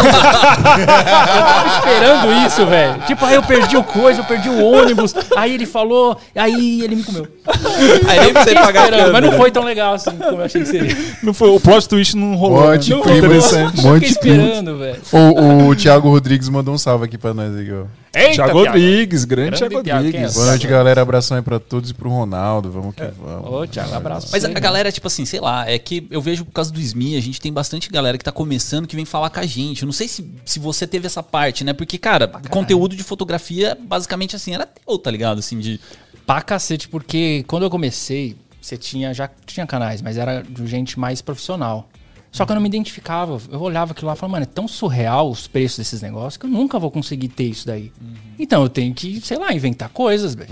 tava 1.46 1.68
esperando 1.78 2.48
isso, 2.48 2.66
velho. 2.66 3.02
Tipo, 3.06 3.26
aí 3.26 3.36
eu 3.36 3.44
perdi 3.44 3.78
o 3.78 3.84
coisa, 3.84 4.22
eu 4.22 4.26
perdi 4.26 4.50
o 4.50 4.64
ônibus. 4.64 5.14
Aí 5.36 5.54
ele 5.54 5.66
falou, 5.66 6.18
aí 6.36 6.82
ele 6.82 6.96
me 6.96 7.04
comeu. 7.04 7.28
Aí 8.08 8.20
nem 8.20 8.34
precisei 8.34 8.56
pagar 8.56 8.88
mas 9.12 9.22
não 9.22 9.32
foi 9.34 9.52
tão 9.52 9.64
legal 9.64 9.94
assim 9.94 10.12
como 10.12 10.42
eu 10.42 10.46
achei 10.46 10.62
que 10.62 10.68
seria. 10.68 10.98
Não 11.24 11.34
foi, 11.34 11.50
o 11.50 11.60
plot 11.60 11.88
twist 11.88 12.16
não 12.16 12.36
rolou. 12.36 12.72
Monte 12.72 12.94
né? 12.94 13.02
Primo. 13.02 13.18
interessante. 13.18 13.76
Fiquei 13.76 13.92
Monte 13.92 14.06
esperando, 14.06 14.78
velho. 14.78 15.02
O, 15.12 15.70
o 15.70 15.76
Thiago 15.76 16.10
Rodrigues 16.10 16.50
mandou 16.50 16.74
um 16.74 16.78
salve 16.78 17.06
aqui 17.06 17.18
pra 17.18 17.34
nós 17.34 17.56
aqui, 17.56 17.72
ó. 17.72 17.86
Eita, 18.18 18.34
Thiago. 18.36 18.64
Rodrigues, 18.64 19.26
grande, 19.26 19.60
Grande 19.60 19.84
Thiago 19.84 19.90
é? 19.90 19.94
Rodrigues. 19.94 20.34
Boa 20.34 20.46
noite, 20.48 20.68
galera. 20.68 21.02
Abração 21.02 21.38
aí 21.38 21.44
pra 21.44 21.60
todos 21.60 21.92
e 21.92 21.94
pro 21.94 22.10
Ronaldo. 22.10 22.72
Vamos 22.72 22.96
que 22.96 23.04
vamos. 23.04 23.52
Ô, 23.52 23.68
Thiago, 23.68 23.94
abraço. 23.94 24.30
Mas 24.32 24.44
a 24.44 24.48
você, 24.48 24.60
galera, 24.60 24.92
tipo 24.92 25.06
assim, 25.08 25.24
sei 25.26 25.40
lá, 25.40 25.70
é 25.70 25.78
que 25.78 26.08
eu 26.10 26.20
vejo 26.20 26.44
por 26.44 26.52
causa 26.52 26.72
do 26.72 26.80
SMI, 26.80 27.16
a 27.16 27.22
gente 27.22 27.40
tem 27.40 27.54
bastante 27.54 27.90
galera 27.90 28.18
que 28.18 28.24
tá 28.24 28.32
começando 28.32 28.88
que 28.88 28.96
vem 28.96 29.06
falar 29.06 29.30
com 29.30 29.40
a 29.40 29.46
gente. 29.48 29.84
Eu 29.84 29.86
não 29.88 29.94
sei 29.94 30.08
se, 30.08 30.30
se 30.46 30.60
você 30.60 30.86
teve 30.86 31.08
essa 31.08 31.24
parte, 31.24 31.64
né? 31.64 31.74
Porque, 31.74 31.98
cara, 31.98 32.28
conteúdo 32.50 32.96
de 32.96 33.04
fotografia, 33.04 33.78
basicamente 33.80 34.36
assim, 34.36 34.54
era 34.54 34.66
teu, 34.66 34.98
tá 34.98 35.10
ligado? 35.10 35.40
Assim, 35.40 35.60
de. 35.60 35.80
Pra 36.26 36.42
cacete, 36.42 36.90
porque 36.90 37.46
quando 37.48 37.64
eu 37.64 37.70
comecei, 37.70 38.36
você 38.62 38.78
tinha, 38.78 39.14
já 39.14 39.30
tinha 39.46 39.66
canais, 39.66 40.02
mas 40.02 40.18
era 40.18 40.42
de 40.42 40.68
gente 40.68 41.00
mais 41.00 41.22
profissional. 41.22 41.90
Só 42.32 42.46
que 42.46 42.52
eu 42.52 42.56
não 42.56 42.62
me 42.62 42.68
identificava. 42.68 43.42
Eu 43.52 43.62
olhava 43.62 43.94
aquilo 43.94 44.08
lá 44.08 44.14
e 44.14 44.18
falava, 44.18 44.34
mano, 44.34 44.44
é 44.44 44.46
tão 44.46 44.68
surreal 44.68 45.30
os 45.30 45.48
preços 45.48 45.80
desses 45.80 46.02
negócios 46.02 46.38
que 46.38 46.46
eu 46.46 46.50
nunca 46.50 46.78
vou 46.78 46.92
conseguir 46.92 47.30
ter 47.30 47.46
isso 47.46 47.66
daí. 47.66 47.92
Então 48.38 48.62
eu 48.62 48.70
tenho 48.70 48.94
que, 48.94 49.20
sei 49.22 49.38
lá, 49.38 49.52
inventar 49.54 49.90
coisas, 49.90 50.36
velho. 50.36 50.50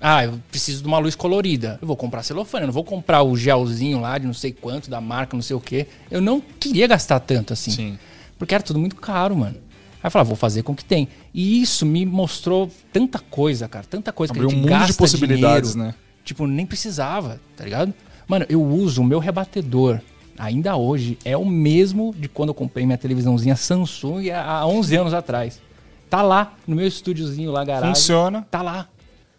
Ah, 0.00 0.24
eu 0.24 0.40
preciso 0.50 0.82
de 0.82 0.88
uma 0.88 0.98
luz 0.98 1.14
colorida. 1.14 1.78
Eu 1.82 1.86
vou 1.86 1.96
comprar 1.96 2.22
celofane, 2.22 2.62
eu 2.62 2.68
não 2.68 2.72
vou 2.72 2.84
comprar 2.84 3.22
o 3.22 3.36
gelzinho 3.36 4.00
lá 4.00 4.16
de 4.16 4.26
não 4.26 4.32
sei 4.32 4.52
quanto, 4.52 4.88
da 4.88 5.00
marca, 5.00 5.36
não 5.36 5.42
sei 5.42 5.54
o 5.54 5.60
quê. 5.60 5.86
Eu 6.10 6.20
não 6.20 6.40
queria 6.40 6.86
gastar 6.86 7.20
tanto 7.20 7.52
assim. 7.52 7.72
Sim. 7.72 7.98
Porque 8.38 8.54
era 8.54 8.62
tudo 8.62 8.78
muito 8.78 8.96
caro, 8.96 9.36
mano. 9.36 9.56
Aí 10.00 10.06
eu 10.06 10.10
falava, 10.10 10.28
vou 10.28 10.36
fazer 10.36 10.62
com 10.62 10.72
o 10.72 10.76
que 10.76 10.84
tem. 10.84 11.08
E 11.34 11.60
isso 11.60 11.84
me 11.84 12.06
mostrou 12.06 12.70
tanta 12.92 13.18
coisa, 13.18 13.66
cara. 13.68 13.84
Tanta 13.88 14.12
coisa 14.12 14.32
Abriu 14.32 14.48
que 14.48 14.54
a 14.54 14.58
um 14.58 14.62
gente 14.62 14.70
mundo 14.70 14.86
de 14.86 14.92
possibilidades, 14.94 15.72
dinheiro. 15.72 15.92
né? 15.92 15.98
Tipo, 16.24 16.46
nem 16.46 16.64
precisava, 16.64 17.40
tá 17.56 17.64
ligado? 17.64 17.92
Mano, 18.26 18.46
eu 18.48 18.62
uso 18.62 19.02
o 19.02 19.04
meu 19.04 19.18
rebatedor. 19.18 20.00
Ainda 20.38 20.76
hoje 20.76 21.18
é 21.24 21.36
o 21.36 21.44
mesmo 21.44 22.14
de 22.16 22.28
quando 22.28 22.50
eu 22.50 22.54
comprei 22.54 22.86
minha 22.86 22.96
televisãozinha 22.98 23.56
Samsung 23.56 24.30
há 24.30 24.64
11 24.66 24.96
anos 24.96 25.14
atrás. 25.14 25.60
Tá 26.08 26.22
lá 26.22 26.54
no 26.66 26.76
meu 26.76 26.86
estúdiozinho 26.86 27.50
lá, 27.50 27.64
garagem. 27.64 27.94
Funciona. 27.94 28.46
Tá 28.50 28.62
lá. 28.62 28.88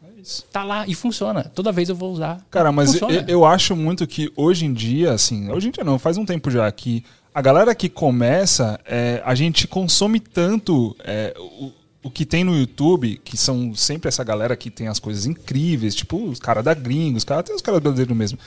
É 0.03 0.21
isso. 0.21 0.43
Tá 0.51 0.63
lá 0.63 0.85
e 0.85 0.93
funciona. 0.93 1.43
Toda 1.55 1.71
vez 1.71 1.87
eu 1.87 1.95
vou 1.95 2.11
usar. 2.11 2.45
Cara, 2.51 2.71
mas 2.71 2.95
eu, 2.95 3.09
eu 3.27 3.45
acho 3.45 3.75
muito 3.75 4.05
que 4.05 4.31
hoje 4.35 4.65
em 4.65 4.73
dia, 4.73 5.13
assim, 5.13 5.49
hoje 5.49 5.69
em 5.69 5.71
dia 5.71 5.83
não, 5.85 5.97
faz 5.97 6.17
um 6.17 6.25
tempo 6.25 6.51
já 6.51 6.69
que 6.69 7.03
a 7.39 7.41
galera 7.41 7.73
que 7.73 7.87
começa, 7.87 8.77
é, 8.85 9.21
a 9.23 9.33
gente 9.33 9.65
consome 9.65 10.19
tanto 10.19 10.93
é, 11.05 11.33
o, 11.39 11.71
o 12.03 12.11
que 12.11 12.25
tem 12.25 12.43
no 12.43 12.53
YouTube, 12.53 13.15
que 13.23 13.37
são 13.37 13.73
sempre 13.73 14.09
essa 14.09 14.25
galera 14.25 14.57
que 14.57 14.69
tem 14.69 14.89
as 14.89 14.99
coisas 14.99 15.25
incríveis, 15.25 15.95
tipo 15.95 16.21
os 16.21 16.37
caras 16.37 16.65
da 16.65 16.73
gringos, 16.73 17.19
os 17.19 17.23
caras, 17.23 17.45
até 17.45 17.53
os 17.53 17.61
caras 17.61 17.79
brasileiros 17.79 18.17
mesmo. 18.17 18.37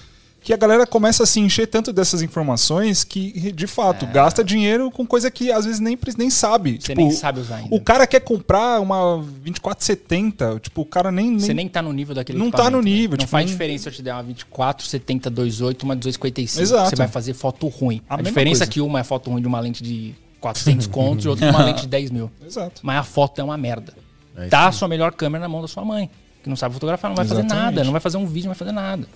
Que 0.44 0.52
a 0.52 0.56
galera 0.56 0.84
começa 0.86 1.22
a 1.22 1.26
se 1.26 1.38
encher 1.38 1.68
tanto 1.68 1.92
dessas 1.92 2.20
informações 2.20 3.04
que, 3.04 3.52
de 3.52 3.66
fato, 3.68 4.06
gasta 4.06 4.42
dinheiro 4.42 4.90
com 4.90 5.06
coisa 5.06 5.30
que 5.30 5.52
às 5.52 5.64
vezes 5.64 5.78
nem, 5.80 5.96
nem 6.18 6.30
sabe. 6.30 6.70
É. 6.70 6.72
Você 6.74 6.78
Tipo, 6.88 7.00
nem 7.00 7.10
sabe 7.12 7.38
usar 7.40 7.56
ainda. 7.56 7.74
O 7.74 7.80
cara 7.80 8.06
quer 8.08 8.20
comprar 8.20 8.80
uma 8.80 9.18
2470, 9.44 10.58
tipo, 10.60 10.82
o 10.82 10.86
cara 10.86 11.10
nem. 11.12 11.30
nem 11.30 11.38
Você 11.38 11.54
nem 11.54 11.68
tá 11.68 11.80
no 11.80 11.92
nível 11.92 12.14
daquele 12.14 12.38
Não 12.38 12.50
tá 12.50 12.68
no 12.70 12.80
nível, 12.80 13.10
né? 13.10 13.12
Não 13.12 13.18
tipo, 13.18 13.30
faz 13.30 13.44
não- 13.46 13.52
diferença 13.52 13.88
eu 13.88 13.92
te 13.92 14.02
der 14.02 14.12
uma 14.14 14.22
24, 14.22 14.86
70, 14.86 15.30
28, 15.30 15.82
uma 15.84 15.94
1855. 15.94 16.62
Exato. 16.62 16.90
Você 16.90 16.96
vai 16.96 17.08
fazer 17.08 17.34
foto 17.34 17.68
ruim. 17.68 18.00
A 18.08 18.14
A, 18.16 18.22
diferença 18.22 18.60
coisa. 18.60 18.64
é 18.64 18.66
que 18.66 18.80
uma 18.80 19.00
é 19.00 19.04
foto 19.04 19.30
ruim 19.30 19.40
de 19.40 19.46
uma 19.46 19.60
lente 19.60 19.82
de 19.82 20.14
400 20.40 20.86
contos 20.88 21.24
e 21.24 21.28
outra 21.28 21.46
de 21.50 21.54
uma 21.56 21.64
lente 21.64 21.82
de 21.82 21.88
10 21.88 22.10
mil. 22.10 22.30
Exato. 22.44 22.80
Mas 22.82 22.96
a 22.98 23.02
foto 23.04 23.40
é 23.40 23.44
uma 23.44 23.56
merda. 23.56 23.94
É 24.36 24.46
Dá 24.48 24.66
a 24.68 24.72
sua 24.72 24.88
melhor 24.88 25.12
câmera 25.12 25.42
na 25.42 25.48
mão 25.48 25.60
da 25.62 25.68
sua 25.68 25.84
mãe, 25.84 26.10
que 26.42 26.48
não 26.48 26.56
sabe 26.56 26.74
fotografar, 26.74 27.10
não 27.10 27.16
vai 27.16 27.24
fazer 27.26 27.40
Exatamente. 27.42 27.64
nada, 27.64 27.84
não 27.84 27.92
vai 27.92 28.00
fazer 28.00 28.16
um 28.16 28.26
vídeo, 28.26 28.46
não 28.48 28.54
vai 28.54 28.58
fazer 28.58 28.72
nada. 28.72 29.06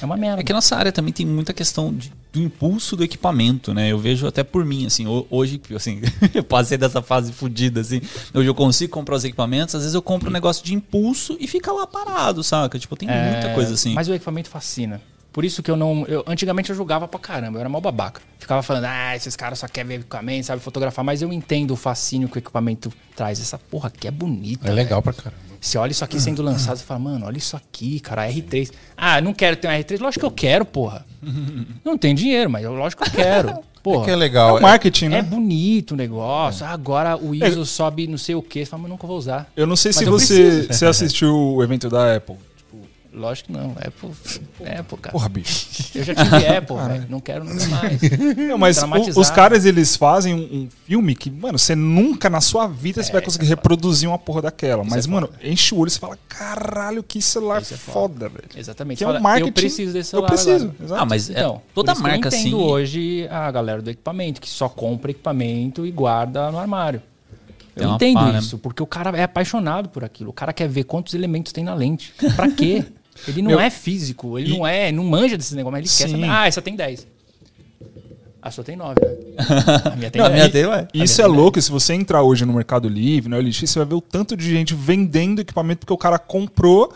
É 0.00 0.04
uma 0.04 0.16
merda. 0.16 0.40
É 0.40 0.44
que 0.44 0.52
a 0.52 0.54
nossa 0.54 0.76
área 0.76 0.90
também 0.92 1.12
tem 1.12 1.24
muita 1.26 1.52
questão 1.52 1.92
de- 1.92 2.12
do 2.32 2.40
impulso 2.40 2.96
do 2.96 3.04
equipamento, 3.04 3.72
né? 3.72 3.90
Eu 3.92 3.98
vejo 3.98 4.26
até 4.26 4.42
por 4.42 4.64
mim, 4.64 4.86
assim, 4.86 5.06
ho- 5.06 5.26
hoje, 5.30 5.60
assim, 5.74 6.00
eu 6.34 6.42
passei 6.44 6.76
dessa 6.76 7.00
fase 7.02 7.32
fodida, 7.32 7.80
assim. 7.80 8.00
Hoje 8.34 8.48
eu 8.48 8.54
consigo 8.54 8.92
comprar 8.92 9.16
os 9.16 9.24
equipamentos, 9.24 9.74
às 9.74 9.82
vezes 9.82 9.94
eu 9.94 10.02
compro 10.02 10.28
um 10.28 10.32
negócio 10.32 10.64
de 10.64 10.74
impulso 10.74 11.36
e 11.40 11.46
fica 11.46 11.72
lá 11.72 11.86
parado, 11.86 12.42
saca? 12.42 12.78
Tipo, 12.78 12.96
tem 12.96 13.08
É, 13.08 13.30
muita 13.32 13.54
coisa 13.54 13.74
assim. 13.74 13.94
Mas 13.94 14.08
o 14.08 14.14
equipamento 14.14 14.48
fascina. 14.48 15.00
Por 15.32 15.44
isso 15.44 15.64
que 15.64 15.70
eu 15.70 15.76
não. 15.76 16.04
Eu, 16.06 16.22
antigamente 16.28 16.70
eu 16.70 16.76
julgava 16.76 17.08
pra 17.08 17.18
caramba, 17.18 17.56
eu 17.56 17.60
era 17.60 17.68
mal 17.68 17.80
babaca. 17.80 18.20
Ficava 18.38 18.62
falando, 18.62 18.84
ah, 18.84 19.16
esses 19.16 19.34
caras 19.34 19.58
só 19.58 19.66
querem 19.66 19.88
ver 19.88 19.94
equipamento, 19.96 20.46
sabe 20.46 20.62
fotografar, 20.62 21.04
mas 21.04 21.22
eu 21.22 21.32
entendo 21.32 21.72
o 21.72 21.76
fascínio 21.76 22.28
que 22.28 22.36
o 22.36 22.38
equipamento 22.38 22.92
traz. 23.16 23.40
Essa 23.40 23.58
porra 23.58 23.88
aqui 23.88 24.06
é 24.06 24.12
bonita. 24.12 24.68
É 24.68 24.72
legal 24.72 25.02
pra 25.02 25.12
caramba. 25.12 25.53
Você 25.64 25.78
olha 25.78 25.92
isso 25.92 26.04
aqui 26.04 26.20
sendo 26.20 26.42
lançado, 26.42 26.76
você 26.76 26.84
fala, 26.84 27.00
mano, 27.00 27.24
olha 27.24 27.38
isso 27.38 27.56
aqui, 27.56 27.98
cara, 27.98 28.28
R3. 28.28 28.70
Ah, 28.94 29.18
não 29.22 29.32
quero 29.32 29.56
ter 29.56 29.66
um 29.66 29.70
R3. 29.70 29.98
Lógico 29.98 30.20
que 30.20 30.26
eu 30.26 30.30
quero, 30.30 30.64
porra. 30.66 31.06
Não 31.82 31.96
tem 31.96 32.14
dinheiro, 32.14 32.50
mas 32.50 32.62
eu, 32.62 32.74
lógico 32.74 33.02
que 33.02 33.08
eu 33.08 33.14
quero. 33.14 33.58
Porra. 33.82 34.04
Que 34.06 34.10
é 34.12 34.16
legal. 34.16 34.56
É 34.56 34.60
o 34.60 34.62
marketing, 34.62 35.08
né? 35.08 35.18
É 35.18 35.22
bonito 35.22 35.92
o 35.92 35.96
negócio. 35.96 36.64
Ah, 36.64 36.70
agora 36.70 37.18
o 37.18 37.34
ISO 37.34 37.66
sobe 37.66 38.06
não 38.06 38.16
sei 38.16 38.34
o 38.34 38.40
que. 38.40 38.64
Você 38.64 38.70
fala, 38.70 38.82
mas 38.82 38.90
nunca 38.90 39.06
vou 39.06 39.18
usar. 39.18 39.46
Eu 39.54 39.66
não 39.66 39.76
sei 39.76 39.90
Mas 39.90 39.96
se 39.96 40.04
você, 40.06 40.34
preciso. 40.34 40.72
você 40.72 40.86
assistiu 40.86 41.36
o 41.36 41.62
evento 41.62 41.90
da 41.90 42.16
Apple. 42.16 42.36
Lógico 43.14 43.46
que 43.46 43.52
não. 43.52 43.70
Apple, 43.72 44.10
Apple 44.78 44.98
cara. 44.98 45.12
porra, 45.12 45.28
bicho. 45.28 45.68
Eu 45.94 46.02
já 46.02 46.14
tive 46.14 46.36
Apple, 46.48 46.76
velho. 46.76 47.06
Não 47.08 47.20
quero 47.20 47.44
nunca 47.44 47.66
mais. 47.68 48.00
Não, 48.48 48.58
mas 48.58 48.78
o- 48.82 49.20
os 49.20 49.30
caras, 49.30 49.64
eles 49.64 49.94
fazem 49.96 50.34
um, 50.34 50.38
um 50.38 50.68
filme 50.84 51.14
que, 51.14 51.30
mano, 51.30 51.58
você 51.58 51.76
nunca 51.76 52.28
na 52.28 52.40
sua 52.40 52.66
vida 52.66 53.02
você 53.02 53.12
vai 53.12 53.22
conseguir 53.22 53.46
reproduzir 53.46 54.08
uma 54.08 54.18
porra 54.18 54.42
daquela. 54.42 54.82
Mas, 54.82 55.06
é 55.06 55.08
mano, 55.08 55.30
enche 55.42 55.74
o 55.74 55.78
olho 55.78 55.88
e 55.88 55.90
você 55.92 55.98
fala, 56.00 56.18
caralho, 56.28 57.02
que 57.04 57.22
celular 57.22 57.62
Isso 57.62 57.74
é 57.74 57.76
foda, 57.76 58.28
velho. 58.28 58.44
Exatamente. 58.56 58.98
Que 58.98 59.04
é 59.04 59.06
um 59.06 59.10
Fala, 59.10 59.20
marketing- 59.20 59.48
Eu 59.48 59.52
preciso 59.52 59.92
desse 59.92 60.08
Eu 60.08 60.20
celular 60.20 60.28
preciso, 60.28 60.64
agora. 60.64 60.84
exato. 60.84 61.02
Ah, 61.02 61.06
mas 61.06 61.30
é, 61.30 61.32
Então, 61.34 61.62
toda 61.74 61.92
por 61.92 61.92
isso 61.92 62.02
que 62.02 62.08
marca 62.10 62.28
eu 62.28 62.38
entendo 62.40 62.56
assim. 62.56 62.64
hoje 62.68 63.28
a 63.30 63.50
galera 63.50 63.80
do 63.80 63.90
equipamento, 63.90 64.40
que 64.40 64.48
só 64.50 64.68
compra 64.68 65.12
equipamento 65.12 65.86
e 65.86 65.90
guarda 65.92 66.50
no 66.50 66.58
armário. 66.58 67.00
Tem 67.76 67.84
Eu 67.88 67.94
entendo 67.94 68.14
pá, 68.20 68.32
né? 68.32 68.38
isso, 68.38 68.56
porque 68.58 68.80
o 68.82 68.86
cara 68.86 69.16
é 69.18 69.24
apaixonado 69.24 69.88
por 69.88 70.04
aquilo. 70.04 70.30
O 70.30 70.32
cara 70.32 70.52
quer 70.52 70.68
ver 70.68 70.84
quantos 70.84 71.12
elementos 71.12 71.52
tem 71.52 71.64
na 71.64 71.74
lente. 71.74 72.14
Pra 72.36 72.48
quê? 72.50 72.84
Ele 73.28 73.42
não 73.42 73.50
Meu, 73.52 73.60
é 73.60 73.70
físico, 73.70 74.38
ele 74.38 74.52
e- 74.52 74.58
não 74.58 74.66
é, 74.66 74.90
não 74.92 75.04
manja 75.04 75.36
desse 75.36 75.54
negócio, 75.54 75.72
mas 75.72 75.80
ele 75.80 75.88
quer 75.98 76.14
Sim. 76.16 76.20
saber. 76.22 76.32
Ah, 76.32 76.46
essa 76.46 76.60
tem 76.62 76.74
10. 76.76 77.06
A 78.42 78.50
sua 78.50 78.62
tem 78.62 78.76
9, 78.76 78.94
né? 79.00 79.08
A 79.92 79.96
minha 79.96 80.10
tem 80.10 80.20
Não, 80.20 80.26
a 80.26 80.28
10. 80.28 80.34
minha 80.34 80.50
tem, 80.52 80.66
ué. 80.66 80.86
Isso 80.92 81.22
é 81.22 81.26
louco, 81.26 81.60
se 81.62 81.70
você 81.70 81.94
entrar 81.94 82.22
hoje 82.22 82.44
no 82.44 82.52
Mercado 82.52 82.88
Livre, 82.88 83.30
no 83.30 83.38
LX, 83.38 83.56
você 83.70 83.78
vai 83.78 83.88
ver 83.88 83.94
o 83.94 84.00
tanto 84.02 84.36
de 84.36 84.44
gente 84.50 84.74
vendendo 84.74 85.40
equipamento 85.40 85.80
porque 85.80 85.92
o 85.94 85.96
cara 85.98 86.18
comprou 86.18 86.92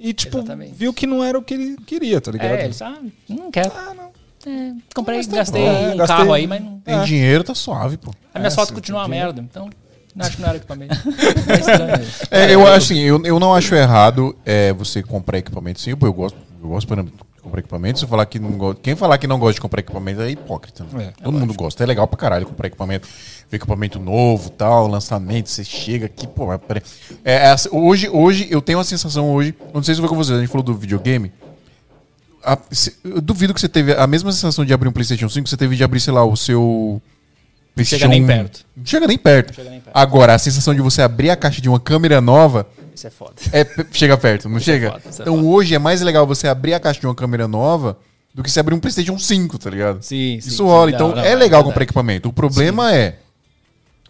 e, 0.00 0.12
tipo, 0.12 0.38
Exatamente. 0.38 0.72
viu 0.74 0.92
que 0.92 1.06
não 1.06 1.22
era 1.22 1.38
o 1.38 1.42
que 1.42 1.54
ele 1.54 1.76
queria, 1.86 2.20
tá 2.20 2.32
ligado? 2.32 2.50
É, 2.54 2.64
ele 2.64 2.72
sabe, 2.74 3.12
não 3.28 3.52
quero. 3.52 3.70
Ah, 3.72 3.94
não. 3.94 4.10
É, 4.52 4.72
comprei, 4.92 5.22
gastei 5.26 5.62
bom. 5.62 5.92
um 5.92 5.96
Gastei- 5.98 6.16
carro 6.16 6.32
aí, 6.32 6.46
mas 6.48 6.60
não. 6.64 6.80
Tem 6.80 6.94
É. 6.94 7.04
dinheiro, 7.04 7.44
tá 7.44 7.54
suave, 7.54 7.96
pô. 7.96 8.10
A 8.34 8.38
minha 8.40 8.48
É, 8.48 8.50
foto 8.50 8.72
continua 8.74 9.02
uma 9.02 9.08
merda, 9.08 9.40
então. 9.40 9.70
Não 10.14 10.26
acho 10.26 10.36
que 10.36 10.42
não 10.42 10.48
era 10.48 10.58
equipamento. 10.58 10.94
É 11.48 11.54
estranho 11.58 12.02
isso. 12.02 12.22
É, 12.30 12.54
eu 12.54 12.66
acho 12.66 12.92
assim, 12.92 12.98
eu, 13.00 13.24
eu 13.24 13.38
não 13.38 13.54
acho 13.54 13.74
errado 13.74 14.36
é, 14.44 14.72
você 14.72 15.02
comprar 15.02 15.38
equipamento 15.38 15.80
sim, 15.80 15.90
eu 15.90 15.96
gosto, 16.12 16.36
eu 16.62 16.68
gosto 16.68 16.86
por 16.86 16.94
exemplo, 16.98 17.12
de 17.36 17.42
comprar 17.42 17.60
equipamento. 17.60 17.98
Se 18.00 18.06
falar 18.06 18.26
que 18.26 18.38
não 18.38 18.50
gosta, 18.52 18.80
quem 18.82 18.94
falar 18.96 19.16
que 19.18 19.26
não 19.26 19.38
gosta 19.38 19.54
de 19.54 19.60
comprar 19.60 19.80
equipamento 19.80 20.20
é 20.20 20.30
hipócrita. 20.30 20.84
né? 20.92 21.12
É, 21.18 21.22
Todo 21.22 21.38
mundo 21.38 21.54
gosta, 21.54 21.82
é 21.82 21.86
legal 21.86 22.06
pra 22.08 22.18
caralho 22.18 22.44
comprar 22.46 22.66
equipamento, 22.66 23.08
ver 23.50 23.56
equipamento 23.56 23.98
novo, 23.98 24.50
tal, 24.50 24.86
lançamento, 24.88 25.48
você 25.48 25.64
chega 25.64 26.06
aqui, 26.06 26.26
pô, 26.26 26.46
mas 26.46 26.60
peraí. 26.66 26.82
É, 27.24 27.34
é 27.34 27.50
assim, 27.50 27.68
hoje, 27.72 28.08
hoje 28.10 28.46
eu 28.50 28.60
tenho 28.60 28.78
uma 28.78 28.84
sensação 28.84 29.30
hoje, 29.32 29.54
não 29.72 29.82
sei 29.82 29.94
se 29.94 30.00
foi 30.00 30.08
com 30.08 30.16
vocês, 30.16 30.36
a 30.36 30.40
gente 30.40 30.50
falou 30.50 30.64
do 30.64 30.74
videogame. 30.74 31.32
A- 32.44 32.58
se- 32.70 32.96
eu 33.04 33.20
duvido 33.20 33.52
que 33.54 33.60
você 33.60 33.68
teve 33.68 33.92
a 33.94 34.06
mesma 34.06 34.32
sensação 34.32 34.64
de 34.64 34.72
abrir 34.72 34.88
um 34.88 34.92
PlayStation 34.92 35.28
5 35.28 35.44
que 35.44 35.50
você 35.50 35.56
teve 35.56 35.76
de 35.76 35.84
abrir, 35.84 36.00
sei 36.00 36.12
lá, 36.12 36.24
o 36.24 36.36
seu 36.36 37.00
Chega 37.84 38.08
nem 38.08 38.26
perto. 38.26 38.64
Não 38.76 38.84
chega 38.84 39.06
nem 39.06 39.16
perto. 39.18 39.54
chega 39.54 39.70
nem 39.70 39.80
perto. 39.80 39.96
Agora, 39.96 40.34
a 40.34 40.38
sensação 40.38 40.74
de 40.74 40.80
você 40.80 41.00
abrir 41.02 41.30
a 41.30 41.36
caixa 41.36 41.60
de 41.62 41.68
uma 41.68 41.80
câmera 41.80 42.20
nova 42.20 42.66
Isso 42.94 43.06
é 43.06 43.10
foda. 43.10 43.34
é, 43.52 43.66
chega 43.92 44.16
perto, 44.18 44.48
não 44.48 44.60
chega? 44.60 44.90
foda, 44.92 45.02
isso 45.08 45.20
é 45.20 45.24
então 45.24 45.36
foda. 45.36 45.46
hoje 45.48 45.74
é 45.74 45.78
mais 45.78 46.00
legal 46.02 46.26
você 46.26 46.46
abrir 46.48 46.74
a 46.74 46.80
caixa 46.80 47.00
de 47.00 47.06
uma 47.06 47.14
câmera 47.14 47.48
nova 47.48 47.96
do 48.34 48.42
que 48.42 48.50
você 48.50 48.60
abrir 48.60 48.74
um 48.74 48.80
PlayStation 48.80 49.18
5, 49.18 49.58
tá 49.58 49.70
ligado? 49.70 50.02
Sim, 50.02 50.38
sim, 50.40 50.48
Isso 50.48 50.56
sim. 50.58 50.62
rola. 50.62 50.86
Não, 50.90 50.94
Então 50.94 51.08
não, 51.16 51.18
é 51.22 51.28
é 51.32 51.34
legal 51.34 51.38
verdade. 51.60 51.64
comprar 51.64 51.82
equipamento. 51.84 52.28
O 52.28 52.32
problema 52.32 52.94
é 52.94 53.16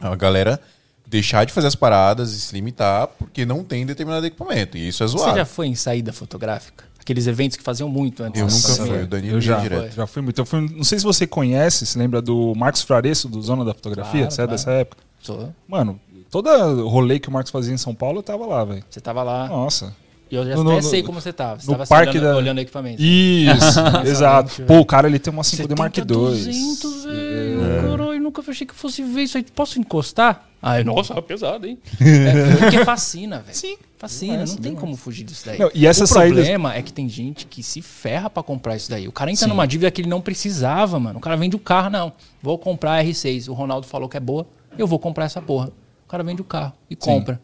a 0.00 0.14
galera 0.16 0.60
deixar 1.06 1.44
de 1.46 1.52
fazer 1.52 1.66
as 1.68 1.74
paradas 1.74 2.32
e 2.32 2.40
se 2.40 2.54
limitar 2.54 3.06
porque 3.18 3.44
não 3.46 3.64
tem 3.64 3.84
determinado 3.86 4.26
equipamento. 4.26 4.76
E 4.76 4.88
isso 4.88 5.02
é 5.02 5.06
Você 5.06 5.16
zoado. 5.18 5.36
já 5.36 5.44
foi 5.44 5.66
em 5.68 5.74
saída 5.74 6.12
fotográfica? 6.12 6.84
Aqueles 7.10 7.26
eventos 7.26 7.56
que 7.56 7.62
faziam 7.64 7.88
muito 7.88 8.22
antes. 8.22 8.40
Eu 8.40 8.46
nunca 8.46 8.86
fui, 8.86 9.02
o 9.02 9.06
Danilo 9.08 9.36
Eu 9.38 9.40
já, 9.40 9.58
direto. 9.58 9.94
já 9.96 10.06
fui 10.06 10.22
muito. 10.22 10.40
Eu 10.40 10.46
fui, 10.46 10.60
não 10.60 10.84
sei 10.84 10.96
se 10.96 11.04
você 11.04 11.26
conhece, 11.26 11.84
se 11.84 11.98
lembra 11.98 12.22
do 12.22 12.54
Marcos 12.56 12.82
Fraresso, 12.82 13.28
do 13.28 13.42
Zona 13.42 13.64
da 13.64 13.74
Fotografia, 13.74 14.20
Claro, 14.20 14.30
você 14.30 14.40
é 14.42 14.44
claro. 14.46 14.50
dessa 14.52 14.70
época? 14.70 15.02
Sou. 15.20 15.52
Mano, 15.66 15.98
todo 16.30 16.88
rolê 16.88 17.18
que 17.18 17.28
o 17.28 17.32
Marcos 17.32 17.50
fazia 17.50 17.74
em 17.74 17.78
São 17.78 17.92
Paulo, 17.96 18.18
eu 18.20 18.22
tava 18.22 18.46
lá, 18.46 18.64
velho. 18.64 18.84
Você 18.88 19.00
tava 19.00 19.24
lá. 19.24 19.48
Nossa. 19.48 19.92
E 20.30 20.36
eu 20.36 20.46
já 20.46 20.54
No- 20.54 20.70
até 20.70 20.76
no- 20.76 20.82
sei 20.88 21.02
como 21.02 21.20
você 21.20 21.32
tava. 21.32 21.58
Você 21.58 21.66
no 21.66 21.72
tava 21.78 21.88
parque 21.88 22.16
olhando, 22.16 22.30
da- 22.32 22.36
olhando 22.36 22.58
o 22.58 22.60
equipamento. 22.60 23.02
Isso, 23.02 23.80
exato. 24.06 24.62
Pô, 24.62 24.78
o 24.78 24.86
cara 24.86 25.08
ele 25.08 25.18
tem 25.18 25.32
uma 25.32 25.42
5D 25.42 25.76
Mark 25.76 25.98
II. 25.98 26.04
200, 26.04 27.04
velho. 27.06 27.90
Caralho, 27.90 28.20
nunca 28.22 28.40
achei 28.48 28.64
que 28.64 28.74
fosse 28.74 29.02
ver 29.02 29.22
isso 29.22 29.36
aí. 29.36 29.42
Posso 29.52 29.80
encostar? 29.80 30.48
Ai, 30.62 30.84
nossa, 30.84 31.20
pesado, 31.20 31.66
hein? 31.66 31.76
é, 32.00 32.56
porque 32.58 32.84
fascina, 32.84 33.40
velho. 33.40 33.56
Sim. 33.56 33.76
Fascina, 34.00 34.46
não 34.46 34.56
tem 34.56 34.74
como 34.74 34.96
fugir 34.96 35.24
disso 35.24 35.44
daí. 35.44 35.58
Não, 35.58 35.70
e 35.74 35.86
essa 35.86 36.04
o 36.04 36.06
saída- 36.06 36.36
problema 36.36 36.74
é 36.74 36.80
que 36.80 36.90
tem 36.90 37.06
gente 37.06 37.44
que 37.44 37.62
se 37.62 37.82
ferra 37.82 38.30
pra 38.30 38.42
comprar 38.42 38.74
isso 38.74 38.88
daí. 38.88 39.06
O 39.06 39.12
cara 39.12 39.30
entra 39.30 39.46
numa 39.46 39.66
dívida 39.66 39.90
que 39.90 40.00
ele 40.00 40.08
não 40.08 40.22
precisava, 40.22 40.98
mano. 40.98 41.18
O 41.18 41.20
cara 41.20 41.36
vende 41.36 41.54
o 41.54 41.58
carro, 41.58 41.90
não. 41.90 42.10
Vou 42.42 42.56
comprar 42.56 42.94
a 42.94 43.04
R6. 43.04 43.46
O 43.48 43.52
Ronaldo 43.52 43.86
falou 43.86 44.08
que 44.08 44.16
é 44.16 44.20
boa, 44.20 44.46
eu 44.78 44.86
vou 44.86 44.98
comprar 44.98 45.26
essa 45.26 45.42
porra. 45.42 45.70
O 46.06 46.08
cara 46.08 46.24
vende 46.24 46.40
o 46.40 46.44
carro 46.44 46.72
e 46.88 46.96
compra. 46.96 47.38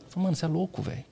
Eu 0.00 0.06
falo, 0.10 0.24
mano, 0.24 0.34
você 0.34 0.44
é 0.44 0.48
louco, 0.48 0.82
velho. 0.82 1.04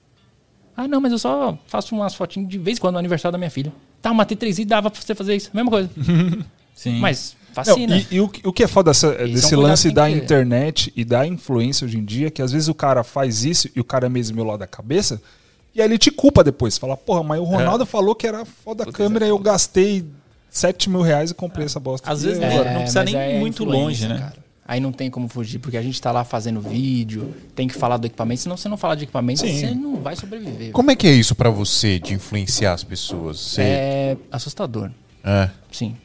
Ah, 0.75 0.89
não, 0.89 0.99
mas 0.99 1.13
eu 1.13 1.19
só 1.19 1.57
faço 1.67 1.95
umas 1.95 2.13
fotinhas 2.13 2.49
de 2.49 2.57
vez 2.57 2.77
em 2.77 2.81
quando 2.81 2.93
no 2.93 2.99
aniversário 2.99 3.31
da 3.31 3.37
minha 3.37 3.49
filha. 3.49 3.71
Tá, 4.01 4.11
uma 4.11 4.25
T3i 4.25 4.65
dava 4.65 4.91
pra 4.91 4.99
você 5.01 5.15
fazer 5.15 5.37
isso. 5.37 5.51
Mesma 5.53 5.71
coisa. 5.71 5.89
Sim. 6.75 6.99
Mas 6.99 7.37
Não, 7.55 7.63
fascina. 7.65 7.97
e, 7.97 8.07
e 8.11 8.21
o, 8.21 8.27
que- 8.29 8.47
o 8.47 8.53
que 8.53 8.63
é 8.63 8.67
foda 8.67 8.91
dessa- 8.91 9.07
é 9.07 9.25
um 9.25 9.33
desse 9.33 9.55
lance 9.55 9.91
da 9.91 10.09
internet 10.09 10.91
e 10.95 11.03
da 11.05 11.25
influência 11.27 11.85
hoje 11.85 11.97
em 11.97 12.05
dia, 12.05 12.29
que 12.31 12.41
às 12.41 12.51
vezes 12.51 12.67
o 12.67 12.73
cara 12.73 13.03
faz 13.03 13.43
isso 13.43 13.69
e 13.75 13.79
o 13.79 13.83
cara 13.83 14.05
é 14.05 14.09
mesmo 14.09 14.35
meu 14.35 14.45
lado 14.45 14.59
da 14.59 14.67
cabeça, 14.67 15.21
e 15.75 15.81
aí 15.81 15.87
ele 15.87 15.97
te 15.97 16.11
culpa 16.11 16.43
depois. 16.43 16.77
Fala, 16.77 16.95
porra, 16.97 17.23
mas 17.23 17.39
o 17.39 17.43
Ronaldo 17.43 17.85
falou 17.85 18.13
que 18.15 18.27
era 18.27 18.43
foda 18.45 18.83
a 18.83 18.91
câmera 18.91 19.25
e 19.25 19.29
eu 19.29 19.37
gastei 19.39 20.05
7 20.49 20.89
mil 20.89 21.01
reais 21.01 21.31
e 21.31 21.33
comprei 21.33 21.65
essa 21.65 21.79
bosta. 21.79 22.11
Às 22.11 22.23
vezes 22.23 22.43
agora? 22.43 22.71
não 22.73 22.81
precisa 22.81 22.99
mas 23.03 23.11
nem 23.13 23.21
aí 23.21 23.35
é 23.35 23.39
muito 23.39 23.63
longe, 23.63 24.07
né? 24.07 24.17
cara. 24.19 24.41
Aí 24.67 24.79
não 24.79 24.91
tem 24.93 25.09
como 25.09 25.27
fugir, 25.27 25.59
porque 25.59 25.75
a 25.75 25.81
gente 25.81 25.99
tá 26.01 26.11
lá 26.13 26.23
fazendo 26.23 26.61
vídeo, 26.61 27.33
tem 27.55 27.67
que 27.67 27.73
falar 27.73 27.97
do 27.97 28.05
equipamento. 28.07 28.41
Senão 28.41 28.55
você 28.55 28.69
não 28.69 28.77
falar 28.77 28.95
de 28.95 29.03
equipamento, 29.03 29.41
Sim. 29.41 29.59
você 29.59 29.71
não 29.73 29.97
vai 29.97 30.15
sobreviver. 30.15 30.71
Como 30.71 30.89
é 30.91 30.95
que 30.95 31.07
é 31.07 31.11
isso 31.11 31.35
pra 31.35 31.49
você 31.49 31.99
de 31.99 32.13
influenciar 32.13 32.71
as 32.73 32.83
pessoas? 32.83 33.37
Você... 33.39 33.61
É 33.61 34.17
assustador. 34.31 34.89
É. 35.25 35.49
Sim. 35.71 35.95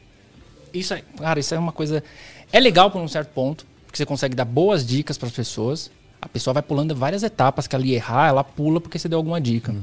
Isso 0.73 0.93
é, 0.93 1.03
cara, 1.17 1.39
isso 1.39 1.53
é 1.53 1.59
uma 1.59 1.71
coisa. 1.71 2.03
É 2.51 2.59
legal 2.59 2.89
por 2.91 3.01
um 3.01 3.07
certo 3.07 3.29
ponto, 3.29 3.65
porque 3.85 3.97
você 3.97 4.05
consegue 4.05 4.35
dar 4.35 4.45
boas 4.45 4.85
dicas 4.85 5.17
para 5.17 5.27
as 5.27 5.33
pessoas. 5.33 5.91
A 6.21 6.27
pessoa 6.27 6.53
vai 6.53 6.63
pulando 6.63 6.95
várias 6.95 7.23
etapas 7.23 7.67
que 7.67 7.77
ia 7.77 7.95
errar, 7.95 8.29
ela 8.29 8.43
pula 8.43 8.81
porque 8.81 8.97
você 8.97 9.07
deu 9.07 9.19
alguma 9.19 9.39
dica. 9.39 9.75